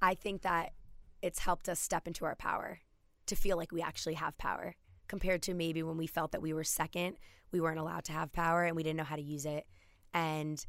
I 0.02 0.14
think 0.14 0.42
that 0.42 0.74
it's 1.22 1.38
helped 1.40 1.68
us 1.70 1.80
step 1.80 2.06
into 2.06 2.26
our 2.26 2.34
power 2.36 2.80
to 3.26 3.34
feel 3.36 3.56
like 3.56 3.72
we 3.72 3.80
actually 3.82 4.14
have 4.14 4.36
power 4.36 4.76
compared 5.10 5.42
to 5.42 5.54
maybe 5.54 5.82
when 5.82 5.96
we 5.96 6.06
felt 6.06 6.30
that 6.30 6.40
we 6.40 6.52
were 6.52 6.62
second, 6.62 7.16
we 7.50 7.60
weren't 7.60 7.80
allowed 7.80 8.04
to 8.04 8.12
have 8.12 8.32
power 8.32 8.62
and 8.62 8.76
we 8.76 8.84
didn't 8.84 8.96
know 8.96 9.02
how 9.02 9.16
to 9.16 9.20
use 9.20 9.44
it. 9.44 9.66
And 10.14 10.64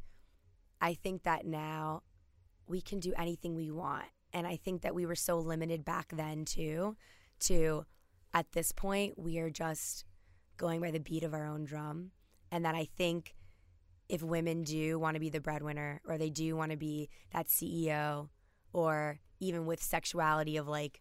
I 0.80 0.94
think 0.94 1.22
that 1.22 1.46
now 1.46 2.02
we 2.66 2.80
can 2.80 2.98
do 2.98 3.14
anything 3.16 3.54
we 3.54 3.70
want. 3.70 4.06
And 4.32 4.44
I 4.44 4.56
think 4.56 4.82
that 4.82 4.96
we 4.96 5.06
were 5.06 5.14
so 5.14 5.38
limited 5.38 5.84
back 5.84 6.12
then 6.12 6.44
too 6.44 6.96
to 7.42 7.86
at 8.34 8.50
this 8.50 8.72
point 8.72 9.16
we 9.16 9.38
are 9.38 9.48
just 9.48 10.04
going 10.56 10.80
by 10.80 10.90
the 10.90 10.98
beat 10.98 11.22
of 11.22 11.34
our 11.34 11.46
own 11.46 11.64
drum 11.64 12.10
and 12.50 12.64
that 12.64 12.74
I 12.74 12.88
think 12.96 13.36
if 14.08 14.24
women 14.24 14.64
do 14.64 14.98
want 14.98 15.14
to 15.14 15.20
be 15.20 15.30
the 15.30 15.40
breadwinner 15.40 16.00
or 16.04 16.18
they 16.18 16.30
do 16.30 16.56
want 16.56 16.72
to 16.72 16.76
be 16.76 17.08
that 17.32 17.46
CEO 17.46 18.28
or 18.72 19.20
even 19.38 19.66
with 19.66 19.80
sexuality 19.80 20.56
of 20.56 20.66
like 20.66 21.00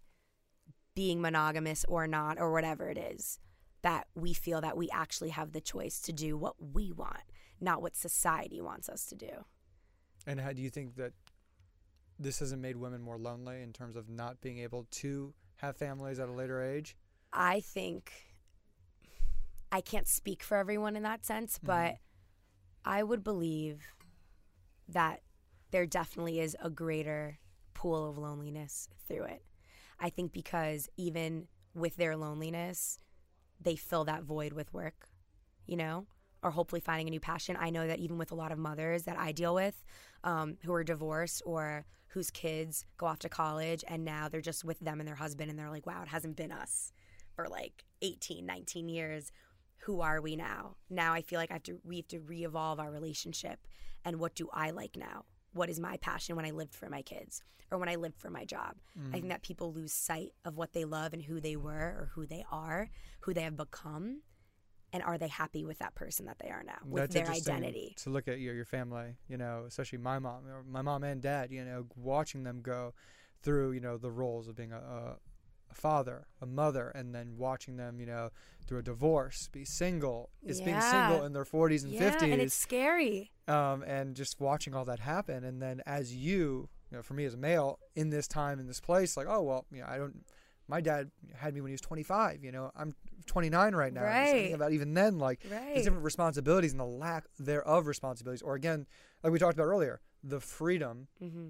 being 1.01 1.21
monogamous 1.21 1.83
or 1.87 2.07
not 2.07 2.39
or 2.39 2.51
whatever 2.51 2.89
it 2.89 2.97
is 2.97 3.39
that 3.81 4.05
we 4.13 4.33
feel 4.33 4.61
that 4.61 4.77
we 4.77 4.87
actually 4.91 5.29
have 5.29 5.51
the 5.51 5.61
choice 5.61 5.99
to 5.99 6.13
do 6.13 6.37
what 6.37 6.55
we 6.59 6.91
want 6.91 7.23
not 7.61 7.81
what 7.81 7.95
society 7.95 8.59
wants 8.59 8.89
us 8.89 9.05
to 9.05 9.15
do. 9.15 9.45
And 10.25 10.41
how 10.41 10.51
do 10.51 10.61
you 10.61 10.69
think 10.69 10.95
that 10.95 11.13
this 12.19 12.39
hasn't 12.39 12.61
made 12.61 12.75
women 12.75 13.01
more 13.01 13.17
lonely 13.17 13.61
in 13.61 13.71
terms 13.71 13.95
of 13.95 14.09
not 14.09 14.41
being 14.41 14.59
able 14.59 14.87
to 14.91 15.33
have 15.57 15.77
families 15.77 16.19
at 16.19 16.27
a 16.27 16.33
later 16.33 16.61
age? 16.61 16.97
i 17.33 17.61
think 17.61 18.11
i 19.71 19.79
can't 19.79 20.07
speak 20.07 20.43
for 20.43 20.57
everyone 20.57 20.97
in 20.97 21.03
that 21.03 21.25
sense 21.25 21.57
mm-hmm. 21.57 21.67
but 21.67 21.95
i 22.83 23.01
would 23.01 23.23
believe 23.23 23.87
that 24.89 25.21
there 25.71 25.85
definitely 25.85 26.41
is 26.41 26.57
a 26.61 26.69
greater 26.69 27.39
pool 27.73 28.09
of 28.09 28.17
loneliness 28.17 28.89
through 29.07 29.23
it 29.23 29.41
i 30.01 30.09
think 30.09 30.31
because 30.31 30.89
even 30.97 31.47
with 31.73 31.95
their 31.95 32.17
loneliness 32.17 32.97
they 33.59 33.75
fill 33.75 34.05
that 34.05 34.23
void 34.23 34.53
with 34.53 34.73
work 34.73 35.09
you 35.65 35.77
know 35.77 36.05
or 36.43 36.51
hopefully 36.51 36.81
finding 36.81 37.07
a 37.07 37.11
new 37.11 37.19
passion 37.19 37.55
i 37.59 37.69
know 37.69 37.87
that 37.87 37.99
even 37.99 38.17
with 38.17 38.31
a 38.31 38.35
lot 38.35 38.51
of 38.51 38.57
mothers 38.57 39.03
that 39.03 39.17
i 39.17 39.31
deal 39.31 39.55
with 39.55 39.83
um, 40.23 40.57
who 40.63 40.73
are 40.73 40.83
divorced 40.83 41.41
or 41.45 41.85
whose 42.07 42.29
kids 42.29 42.85
go 42.97 43.05
off 43.05 43.19
to 43.19 43.29
college 43.29 43.83
and 43.87 44.03
now 44.03 44.27
they're 44.27 44.41
just 44.41 44.65
with 44.65 44.79
them 44.79 44.99
and 44.99 45.07
their 45.07 45.15
husband 45.15 45.49
and 45.49 45.57
they're 45.57 45.69
like 45.69 45.85
wow 45.85 46.01
it 46.01 46.09
hasn't 46.09 46.35
been 46.35 46.51
us 46.51 46.91
for 47.35 47.47
like 47.47 47.85
18 48.01 48.45
19 48.45 48.89
years 48.89 49.31
who 49.81 50.01
are 50.01 50.21
we 50.21 50.35
now? 50.35 50.75
Now 50.89 51.13
I 51.13 51.21
feel 51.21 51.39
like 51.39 51.51
I 51.51 51.55
have 51.55 51.63
to 51.63 51.79
we 51.83 51.97
have 51.97 52.07
to 52.09 52.19
re-evolve 52.19 52.79
our 52.79 52.91
relationship 52.91 53.59
and 54.05 54.19
what 54.19 54.35
do 54.35 54.47
I 54.53 54.71
like 54.71 54.95
now? 54.95 55.25
What 55.53 55.69
is 55.69 55.79
my 55.79 55.97
passion 55.97 56.35
when 56.35 56.45
I 56.45 56.51
lived 56.51 56.73
for 56.73 56.89
my 56.89 57.01
kids 57.01 57.43
or 57.71 57.77
when 57.77 57.89
I 57.89 57.95
lived 57.95 58.17
for 58.17 58.29
my 58.29 58.45
job? 58.45 58.75
I 58.97 59.11
think 59.11 59.25
mm. 59.25 59.29
that 59.29 59.41
people 59.41 59.73
lose 59.73 59.93
sight 59.93 60.33
of 60.45 60.57
what 60.57 60.73
they 60.73 60.85
love 60.85 61.13
and 61.13 61.21
who 61.21 61.39
they 61.39 61.55
were 61.55 61.71
or 61.71 62.11
who 62.13 62.25
they 62.25 62.45
are, 62.51 62.89
who 63.21 63.33
they 63.33 63.41
have 63.41 63.57
become, 63.57 64.21
and 64.93 65.03
are 65.03 65.17
they 65.17 65.27
happy 65.27 65.63
with 65.63 65.79
that 65.79 65.95
person 65.95 66.25
that 66.25 66.37
they 66.39 66.49
are 66.49 66.63
now 66.63 66.77
with 66.85 67.11
That's 67.11 67.15
their 67.15 67.29
identity? 67.29 67.95
To 68.03 68.09
look 68.09 68.27
at 68.27 68.39
your 68.39 68.53
your 68.53 68.65
family, 68.65 69.15
you 69.27 69.37
know, 69.37 69.63
especially 69.67 69.99
my 69.99 70.19
mom, 70.19 70.47
or 70.47 70.63
my 70.69 70.81
mom 70.81 71.03
and 71.03 71.21
dad, 71.21 71.51
you 71.51 71.63
know, 71.63 71.85
watching 71.95 72.43
them 72.43 72.61
go 72.61 72.93
through, 73.41 73.71
you 73.71 73.79
know, 73.79 73.97
the 73.97 74.11
roles 74.11 74.47
of 74.47 74.55
being 74.55 74.73
a, 74.73 75.15
a, 75.71 75.75
father, 75.75 76.27
a 76.41 76.45
mother, 76.45 76.89
and 76.89 77.13
then 77.15 77.35
watching 77.37 77.77
them, 77.77 77.99
you 77.99 78.05
know, 78.05 78.29
through 78.67 78.79
a 78.79 78.83
divorce, 78.83 79.49
be 79.51 79.65
single, 79.65 80.29
is 80.45 80.61
being 80.61 80.81
single 80.81 81.23
in 81.23 81.33
their 81.33 81.45
40s 81.45 81.83
and 81.83 81.93
yeah, 81.93 82.09
50s, 82.11 82.31
and 82.33 82.41
it's 82.41 82.53
scary. 82.55 83.31
um, 83.47 83.83
and 83.83 84.15
just 84.15 84.39
watching 84.39 84.73
all 84.75 84.85
that 84.85 84.99
happen, 84.99 85.43
and 85.43 85.61
then 85.61 85.81
as 85.85 86.15
you, 86.15 86.69
you 86.89 86.97
know, 86.97 87.01
for 87.03 87.13
me 87.13 87.25
as 87.25 87.33
a 87.33 87.37
male 87.37 87.79
in 87.95 88.09
this 88.09 88.27
time 88.27 88.59
in 88.59 88.67
this 88.67 88.79
place, 88.79 89.15
like, 89.17 89.27
oh 89.29 89.41
well, 89.41 89.65
you 89.71 89.81
know, 89.81 89.87
I 89.87 89.97
don't. 89.97 90.25
My 90.67 90.79
dad 90.79 91.11
had 91.35 91.53
me 91.53 91.59
when 91.59 91.69
he 91.69 91.73
was 91.73 91.81
25. 91.81 92.43
You 92.45 92.51
know, 92.53 92.71
I'm 92.77 92.93
29 93.25 93.75
right 93.75 93.91
now. 93.91 94.03
Right. 94.03 94.53
about 94.53 94.71
even 94.71 94.93
then, 94.93 95.19
like 95.19 95.41
Right. 95.49 95.75
the 95.75 95.81
different 95.81 96.03
responsibilities 96.03 96.71
and 96.71 96.79
the 96.79 96.85
lack 96.85 97.25
thereof 97.39 97.87
responsibilities, 97.87 98.41
or 98.41 98.55
again, 98.55 98.85
like 99.23 99.33
we 99.33 99.39
talked 99.39 99.55
about 99.55 99.65
earlier, 99.65 99.99
the 100.23 100.39
freedom 100.39 101.07
hmm 101.19 101.49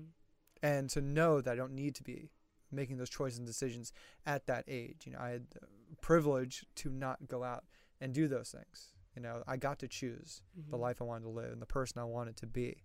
and 0.64 0.90
to 0.92 1.02
know 1.02 1.42
that 1.42 1.52
I 1.52 1.56
don't 1.56 1.74
need 1.74 1.96
to 1.96 2.04
be 2.04 2.30
making 2.72 2.98
those 2.98 3.10
choices 3.10 3.38
and 3.40 3.48
decisions 3.48 3.92
at 4.26 4.46
that 4.48 4.64
age. 4.68 5.04
You 5.06 5.14
know, 5.14 5.20
I 5.20 5.30
had 5.30 5.50
the 5.52 5.60
privilege 6.02 6.66
to 6.76 6.90
not 6.90 7.28
go 7.28 7.44
out 7.44 7.66
and 8.00 8.14
do 8.14 8.28
those 8.28 8.52
things. 8.52 8.90
You 9.16 9.22
know, 9.22 9.44
I 9.48 9.58
got 9.58 9.80
to 9.80 9.88
choose 9.88 10.42
the 10.70 10.78
Mhm. 10.78 10.82
life 10.82 11.02
I 11.02 11.06
wanted 11.06 11.24
to 11.24 11.30
live 11.30 11.52
and 11.52 11.62
the 11.62 11.66
person 11.66 12.00
I 12.00 12.06
wanted 12.06 12.38
to 12.38 12.48
be, 12.48 12.84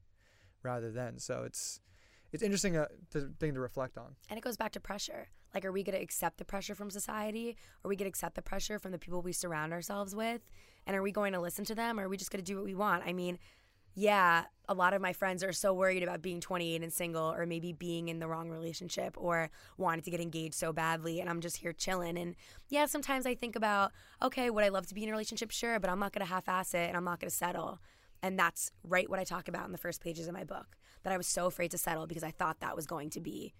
rather 0.62 0.91
than. 0.91 1.18
So 1.18 1.45
it's 1.45 1.80
it's 2.32 2.43
interesting 2.43 2.76
uh, 2.76 2.89
to, 3.11 3.32
thing 3.39 3.55
to 3.55 3.61
reflect 3.61 3.97
on. 3.97 4.16
And 4.28 4.37
it 4.37 4.43
goes 4.43 4.57
back 4.57 4.72
to 4.72 4.80
pressure. 4.80 5.28
Like, 5.55 5.64
are 5.64 5.70
we 5.72 5.84
going 5.84 5.97
to 5.97 6.03
accept 6.03 6.39
the 6.39 6.45
pressure 6.45 6.74
from 6.74 6.91
society? 6.91 7.57
Or 7.82 7.87
are 7.87 7.89
we 7.89 7.97
going 7.97 8.05
to 8.07 8.09
accept 8.11 8.34
the 8.34 8.43
pressure 8.43 8.80
from 8.80 8.91
the 8.91 8.99
people 8.99 9.22
we 9.22 9.32
surround 9.32 9.72
ourselves 9.72 10.14
with? 10.14 10.43
And 10.87 10.97
are 10.97 11.03
we 11.03 11.12
going 11.12 11.32
to 11.34 11.41
listen 11.41 11.64
to 11.66 11.74
them? 11.74 11.99
Or 12.01 12.07
are 12.07 12.09
we 12.09 12.16
just 12.16 12.32
going 12.32 12.45
to 12.45 12.53
do 12.53 12.57
what 12.57 12.64
we 12.64 12.74
want? 12.74 13.05
I 13.07 13.12
mean, 13.12 13.39
yeah, 13.97 14.44
a 14.68 14.74
lot 14.74 14.92
of 14.92 15.01
my 15.01 15.14
friends 15.14 15.42
are 15.42 15.55
so 15.55 15.72
worried 15.72 16.03
about 16.03 16.20
being 16.20 16.38
28 16.38 16.82
and 16.82 16.92
single, 16.92 17.32
or 17.32 17.47
maybe 17.47 17.72
being 17.72 18.09
in 18.09 18.18
the 18.18 18.28
wrong 18.28 18.51
relationship, 18.51 19.14
or 19.16 19.49
wanting 19.78 20.03
to 20.03 20.11
get 20.11 20.20
engaged 20.20 20.55
so 20.55 20.70
badly. 20.70 21.20
And 21.20 21.30
I'm 21.30 21.40
just 21.40 21.57
here 21.57 21.72
chilling. 21.72 22.18
And 22.18 22.36
yeah, 22.68 22.84
sometimes 22.84 23.24
I 23.24 23.34
think 23.34 23.57
about, 23.57 23.92
okay, 24.22 24.51
would 24.51 24.64
I 24.64 24.68
love 24.68 24.86
to 24.88 24.94
be 24.94 25.03
in 25.03 25.09
a 25.09 25.12
relationship? 25.12 25.51
Sure, 25.51 25.80
but 25.80 25.88
I'm 25.88 25.99
not 25.99 26.12
going 26.12 26.24
to 26.24 26.30
half 26.30 26.47
ass 26.47 26.74
it 26.74 26.88
and 26.88 26.97
I'm 26.97 27.05
not 27.05 27.20
going 27.20 27.30
to 27.30 27.34
settle. 27.34 27.80
And 28.22 28.38
that's 28.38 28.70
right 28.84 29.09
what 29.09 29.18
I 29.18 29.24
talk 29.24 29.49
about 29.49 29.64
in 29.64 29.72
the 29.72 29.78
first 29.78 30.03
pages 30.03 30.28
of 30.28 30.34
my 30.34 30.44
book 30.44 30.76
that 31.03 31.12
I 31.12 31.16
was 31.16 31.26
so 31.26 31.47
afraid 31.47 31.70
to 31.70 31.78
settle 31.78 32.07
because 32.07 32.24
I 32.24 32.32
thought 32.32 32.61
that 32.61 32.76
was 32.76 32.86
going 32.86 33.09
to 33.11 33.20
be 33.20 33.55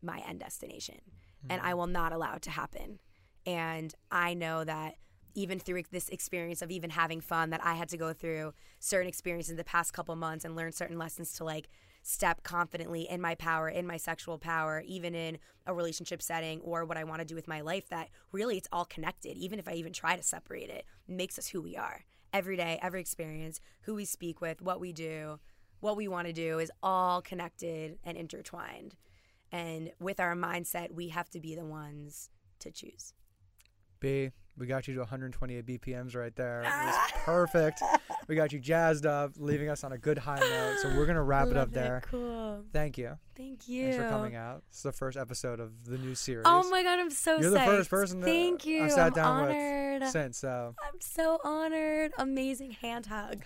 my 0.00 0.22
end 0.26 0.40
destination. 0.40 1.00
And 1.50 1.60
I 1.60 1.70
mm-hmm. 1.70 1.78
will 1.78 1.86
not 1.86 2.12
allow 2.12 2.34
it 2.34 2.42
to 2.42 2.50
happen. 2.50 2.98
And 3.44 3.94
I 4.10 4.32
know 4.32 4.64
that 4.64 4.94
even 5.36 5.60
through 5.60 5.82
this 5.92 6.08
experience 6.08 6.62
of 6.62 6.70
even 6.70 6.90
having 6.90 7.20
fun, 7.20 7.50
that 7.50 7.64
I 7.64 7.74
had 7.74 7.88
to 7.90 7.96
go 7.96 8.12
through 8.12 8.54
certain 8.80 9.06
experiences 9.06 9.50
in 9.50 9.56
the 9.56 9.64
past 9.64 9.92
couple 9.92 10.16
months 10.16 10.44
and 10.44 10.56
learn 10.56 10.72
certain 10.72 10.98
lessons 10.98 11.32
to 11.34 11.44
like 11.44 11.68
step 12.02 12.42
confidently 12.42 13.02
in 13.02 13.20
my 13.20 13.34
power, 13.34 13.68
in 13.68 13.86
my 13.86 13.98
sexual 13.98 14.38
power, 14.38 14.82
even 14.86 15.14
in 15.14 15.38
a 15.66 15.74
relationship 15.74 16.22
setting 16.22 16.60
or 16.62 16.84
what 16.84 16.96
I 16.96 17.04
want 17.04 17.20
to 17.20 17.26
do 17.26 17.34
with 17.34 17.46
my 17.46 17.60
life. 17.60 17.88
That 17.90 18.08
really 18.32 18.56
it's 18.56 18.68
all 18.72 18.86
connected. 18.86 19.36
Even 19.36 19.58
if 19.58 19.68
I 19.68 19.74
even 19.74 19.92
try 19.92 20.16
to 20.16 20.22
separate 20.22 20.70
it, 20.70 20.86
makes 21.06 21.38
us 21.38 21.48
who 21.48 21.60
we 21.60 21.76
are. 21.76 22.04
Every 22.32 22.56
day, 22.56 22.78
every 22.82 23.00
experience, 23.00 23.60
who 23.82 23.94
we 23.94 24.04
speak 24.04 24.40
with, 24.40 24.62
what 24.62 24.80
we 24.80 24.92
do, 24.92 25.38
what 25.80 25.96
we 25.96 26.08
want 26.08 26.26
to 26.26 26.32
do 26.32 26.58
is 26.58 26.72
all 26.82 27.20
connected 27.20 27.98
and 28.04 28.16
intertwined. 28.16 28.96
And 29.52 29.92
with 30.00 30.18
our 30.18 30.34
mindset, 30.34 30.92
we 30.92 31.08
have 31.08 31.28
to 31.30 31.40
be 31.40 31.54
the 31.54 31.64
ones 31.64 32.30
to 32.60 32.70
choose. 32.70 33.12
B, 34.00 34.30
we 34.58 34.66
got 34.66 34.88
you 34.88 34.94
to 34.94 35.00
128 35.00 35.66
BPMs 35.66 36.16
right 36.16 36.34
there. 36.34 36.60
It 36.60 36.64
was 36.64 36.94
ah. 36.94 37.10
perfect. 37.24 37.82
We 38.28 38.34
got 38.34 38.52
you 38.52 38.58
jazzed 38.58 39.06
up, 39.06 39.34
leaving 39.36 39.68
us 39.68 39.84
on 39.84 39.92
a 39.92 39.98
good 39.98 40.18
high 40.18 40.40
note. 40.40 40.78
So 40.82 40.88
we're 40.96 41.06
gonna 41.06 41.22
wrap 41.22 41.46
it 41.46 41.56
up 41.56 41.68
Love 41.68 41.72
there. 41.72 42.02
Cool. 42.10 42.64
Thank 42.72 42.98
you. 42.98 43.16
Thank 43.36 43.68
you. 43.68 43.84
Thanks 43.84 43.96
for 43.98 44.08
coming 44.08 44.34
out. 44.34 44.64
It's 44.68 44.82
the 44.82 44.90
first 44.90 45.16
episode 45.16 45.60
of 45.60 45.84
the 45.84 45.96
new 45.96 46.16
series. 46.16 46.44
Oh 46.44 46.68
my 46.68 46.82
god, 46.82 46.98
I'm 46.98 47.10
so 47.10 47.38
You're 47.38 47.50
the 47.50 47.60
first 47.60 47.88
person 47.88 48.20
Thank 48.22 48.66
you. 48.66 48.82
I've 48.82 48.90
sat 48.90 49.06
I'm 49.08 49.12
down 49.12 49.42
honored. 49.44 50.00
with 50.02 50.10
since. 50.10 50.38
So 50.38 50.74
I'm 50.82 51.00
so 51.00 51.38
honored. 51.44 52.14
Amazing 52.18 52.72
hand 52.72 53.06
hug. 53.06 53.44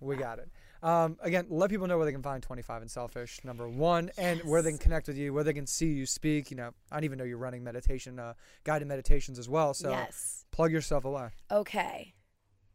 we 0.00 0.16
got 0.16 0.38
it. 0.38 0.48
Um, 0.82 1.18
again, 1.20 1.46
let 1.50 1.70
people 1.70 1.86
know 1.86 1.96
where 1.96 2.06
they 2.06 2.12
can 2.12 2.22
find 2.22 2.42
25 2.42 2.82
and 2.82 2.90
Selfish, 2.90 3.40
number 3.44 3.68
one, 3.68 4.10
and 4.16 4.40
where 4.44 4.62
they 4.62 4.70
can 4.70 4.78
connect 4.78 5.08
with 5.08 5.16
you, 5.16 5.32
where 5.32 5.44
they 5.44 5.52
can 5.52 5.66
see 5.66 5.88
you 5.88 6.06
speak. 6.06 6.50
You 6.50 6.56
know, 6.56 6.70
I 6.90 6.96
don't 6.96 7.04
even 7.04 7.18
know 7.18 7.24
you're 7.24 7.38
running 7.38 7.62
meditation, 7.62 8.18
uh, 8.18 8.34
guided 8.64 8.88
meditations 8.88 9.38
as 9.38 9.48
well. 9.48 9.74
So 9.74 9.90
yes. 9.90 10.44
plug 10.50 10.72
yourself 10.72 11.04
away. 11.04 11.28
Okay. 11.50 12.14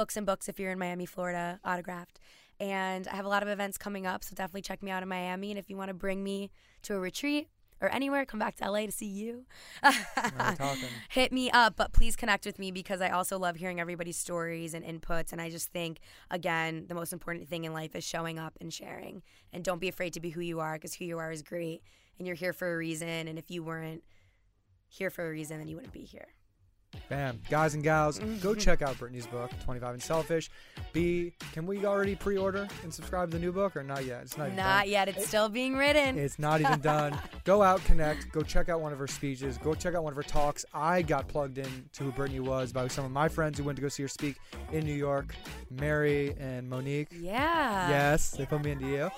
Books 0.00 0.16
and 0.16 0.24
Books 0.24 0.48
if 0.48 0.58
you're 0.58 0.72
in 0.72 0.78
Miami, 0.78 1.04
Florida, 1.04 1.60
autographed. 1.62 2.18
And 2.58 3.06
I 3.06 3.16
have 3.16 3.26
a 3.26 3.28
lot 3.28 3.42
of 3.42 3.50
events 3.50 3.76
coming 3.76 4.06
up, 4.06 4.24
so 4.24 4.34
definitely 4.34 4.62
check 4.62 4.82
me 4.82 4.90
out 4.90 5.02
in 5.02 5.10
Miami. 5.10 5.50
And 5.50 5.58
if 5.58 5.68
you 5.68 5.76
want 5.76 5.88
to 5.88 5.94
bring 5.94 6.24
me 6.24 6.50
to 6.84 6.94
a 6.94 6.98
retreat 6.98 7.48
or 7.82 7.90
anywhere, 7.90 8.24
come 8.24 8.40
back 8.40 8.56
to 8.56 8.70
LA 8.70 8.86
to 8.86 8.92
see 8.92 9.04
you. 9.04 9.44
Hit 11.10 11.32
me 11.32 11.50
up, 11.50 11.74
but 11.76 11.92
please 11.92 12.16
connect 12.16 12.46
with 12.46 12.58
me 12.58 12.70
because 12.70 13.02
I 13.02 13.10
also 13.10 13.38
love 13.38 13.56
hearing 13.56 13.78
everybody's 13.78 14.16
stories 14.16 14.72
and 14.72 14.86
inputs. 14.86 15.32
And 15.32 15.40
I 15.42 15.50
just 15.50 15.68
think, 15.68 15.98
again, 16.30 16.86
the 16.88 16.94
most 16.94 17.12
important 17.12 17.46
thing 17.50 17.64
in 17.64 17.74
life 17.74 17.94
is 17.94 18.02
showing 18.02 18.38
up 18.38 18.56
and 18.58 18.72
sharing. 18.72 19.20
And 19.52 19.62
don't 19.62 19.82
be 19.82 19.88
afraid 19.88 20.14
to 20.14 20.20
be 20.20 20.30
who 20.30 20.40
you 20.40 20.60
are 20.60 20.76
because 20.76 20.94
who 20.94 21.04
you 21.04 21.18
are 21.18 21.30
is 21.30 21.42
great. 21.42 21.82
And 22.18 22.26
you're 22.26 22.36
here 22.36 22.54
for 22.54 22.72
a 22.72 22.78
reason. 22.78 23.28
And 23.28 23.38
if 23.38 23.50
you 23.50 23.62
weren't 23.62 24.02
here 24.88 25.10
for 25.10 25.28
a 25.28 25.30
reason, 25.30 25.58
then 25.58 25.68
you 25.68 25.76
wouldn't 25.76 25.92
be 25.92 26.04
here. 26.04 26.28
Bam. 27.08 27.40
Guys 27.48 27.74
and 27.74 27.82
gals, 27.82 28.18
go 28.40 28.54
check 28.66 28.82
out 28.82 28.98
Brittany's 28.98 29.26
book, 29.26 29.50
25 29.64 29.94
and 29.94 30.02
Selfish. 30.02 30.50
B, 30.92 31.32
can 31.52 31.66
we 31.66 31.84
already 31.84 32.14
pre 32.14 32.36
order 32.36 32.68
and 32.82 32.92
subscribe 32.92 33.30
to 33.30 33.36
the 33.36 33.40
new 33.44 33.52
book 33.52 33.76
or 33.76 33.82
not 33.82 34.04
yet? 34.04 34.22
It's 34.22 34.36
not, 34.36 34.52
Not 34.54 34.88
yet. 34.88 35.08
It's 35.08 35.26
still 35.26 35.48
being 35.48 35.76
written. 35.76 36.18
It's 36.18 36.38
not 36.38 36.60
even 36.60 36.80
done. 36.82 37.18
Go 37.44 37.62
out, 37.62 37.82
connect. 37.84 38.30
Go 38.32 38.42
check 38.42 38.68
out 38.68 38.80
one 38.80 38.92
of 38.92 38.98
her 38.98 39.06
speeches. 39.06 39.58
Go 39.58 39.74
check 39.74 39.94
out 39.94 40.02
one 40.04 40.12
of 40.12 40.16
her 40.16 40.22
talks. 40.22 40.64
I 40.74 41.02
got 41.02 41.28
plugged 41.28 41.58
in 41.58 41.88
to 41.94 42.04
who 42.04 42.12
Brittany 42.12 42.40
was 42.40 42.72
by 42.72 42.86
some 42.88 43.04
of 43.04 43.10
my 43.12 43.28
friends 43.28 43.58
who 43.58 43.64
went 43.64 43.76
to 43.76 43.82
go 43.82 43.88
see 43.88 44.02
her 44.02 44.08
speak 44.08 44.36
in 44.72 44.84
New 44.84 44.94
York, 44.94 45.34
Mary 45.70 46.34
and 46.38 46.68
Monique. 46.68 47.08
yeah. 47.12 47.88
Yes, 47.88 48.30
they 48.30 48.46
put 48.46 48.64
me 48.64 48.72
into 48.72 48.86
you. 48.86 49.10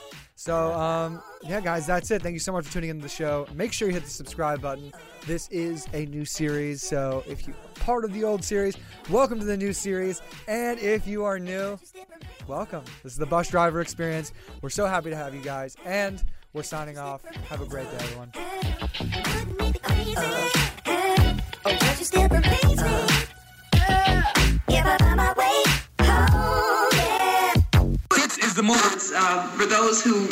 So, 0.43 0.73
um, 0.73 1.23
yeah, 1.45 1.61
guys, 1.61 1.87
that's 1.87 2.11
it. 2.11 2.21
Thank 2.21 2.33
you 2.33 2.41
so 2.41 2.51
much 2.51 2.67
for 2.67 2.73
tuning 2.73 2.91
into 2.91 3.05
the 3.05 3.09
show. 3.09 3.47
Make 3.55 3.73
sure 3.73 3.87
you 3.87 3.95
hit 3.95 4.03
the 4.03 4.11
subscribe 4.11 4.61
button. 4.61 4.93
This 5.25 5.47
is 5.51 5.87
a 5.93 6.05
new 6.07 6.25
series, 6.25 6.83
so 6.83 7.23
if 7.29 7.47
you 7.47 7.55
are 7.55 7.81
part 7.81 8.05
of 8.05 8.13
the 8.13 8.25
old 8.25 8.43
series, 8.43 8.77
welcome 9.09 9.39
to 9.39 9.45
the 9.45 9.57
new 9.57 9.73
series. 9.73 10.21
And 10.49 10.81
if 10.81 11.07
you 11.07 11.23
are 11.23 11.39
new, 11.39 11.79
welcome. 12.49 12.83
This 13.05 13.13
is 13.13 13.19
the 13.19 13.27
bus 13.27 13.51
driver 13.51 13.81
experience. 13.81 14.33
We're 14.63 14.71
so 14.71 14.85
happy 14.87 15.11
to 15.11 15.17
have 15.17 15.33
you 15.33 15.43
guys, 15.43 15.77
and 15.85 16.21
we're 16.55 16.65
signing 16.65 16.99
off. 16.99 17.25
Have 17.49 17.61
a 17.61 17.67
great 17.67 17.89
day, 17.93 17.99
everyone. 18.01 18.33
Crazy? 19.85 20.15
Oh, 20.17 20.53
is 28.45 28.55
the 28.55 28.63
move 28.63 29.13
uh, 29.15 29.49
for 29.57 29.67
those 29.67 30.03
who 30.03 30.27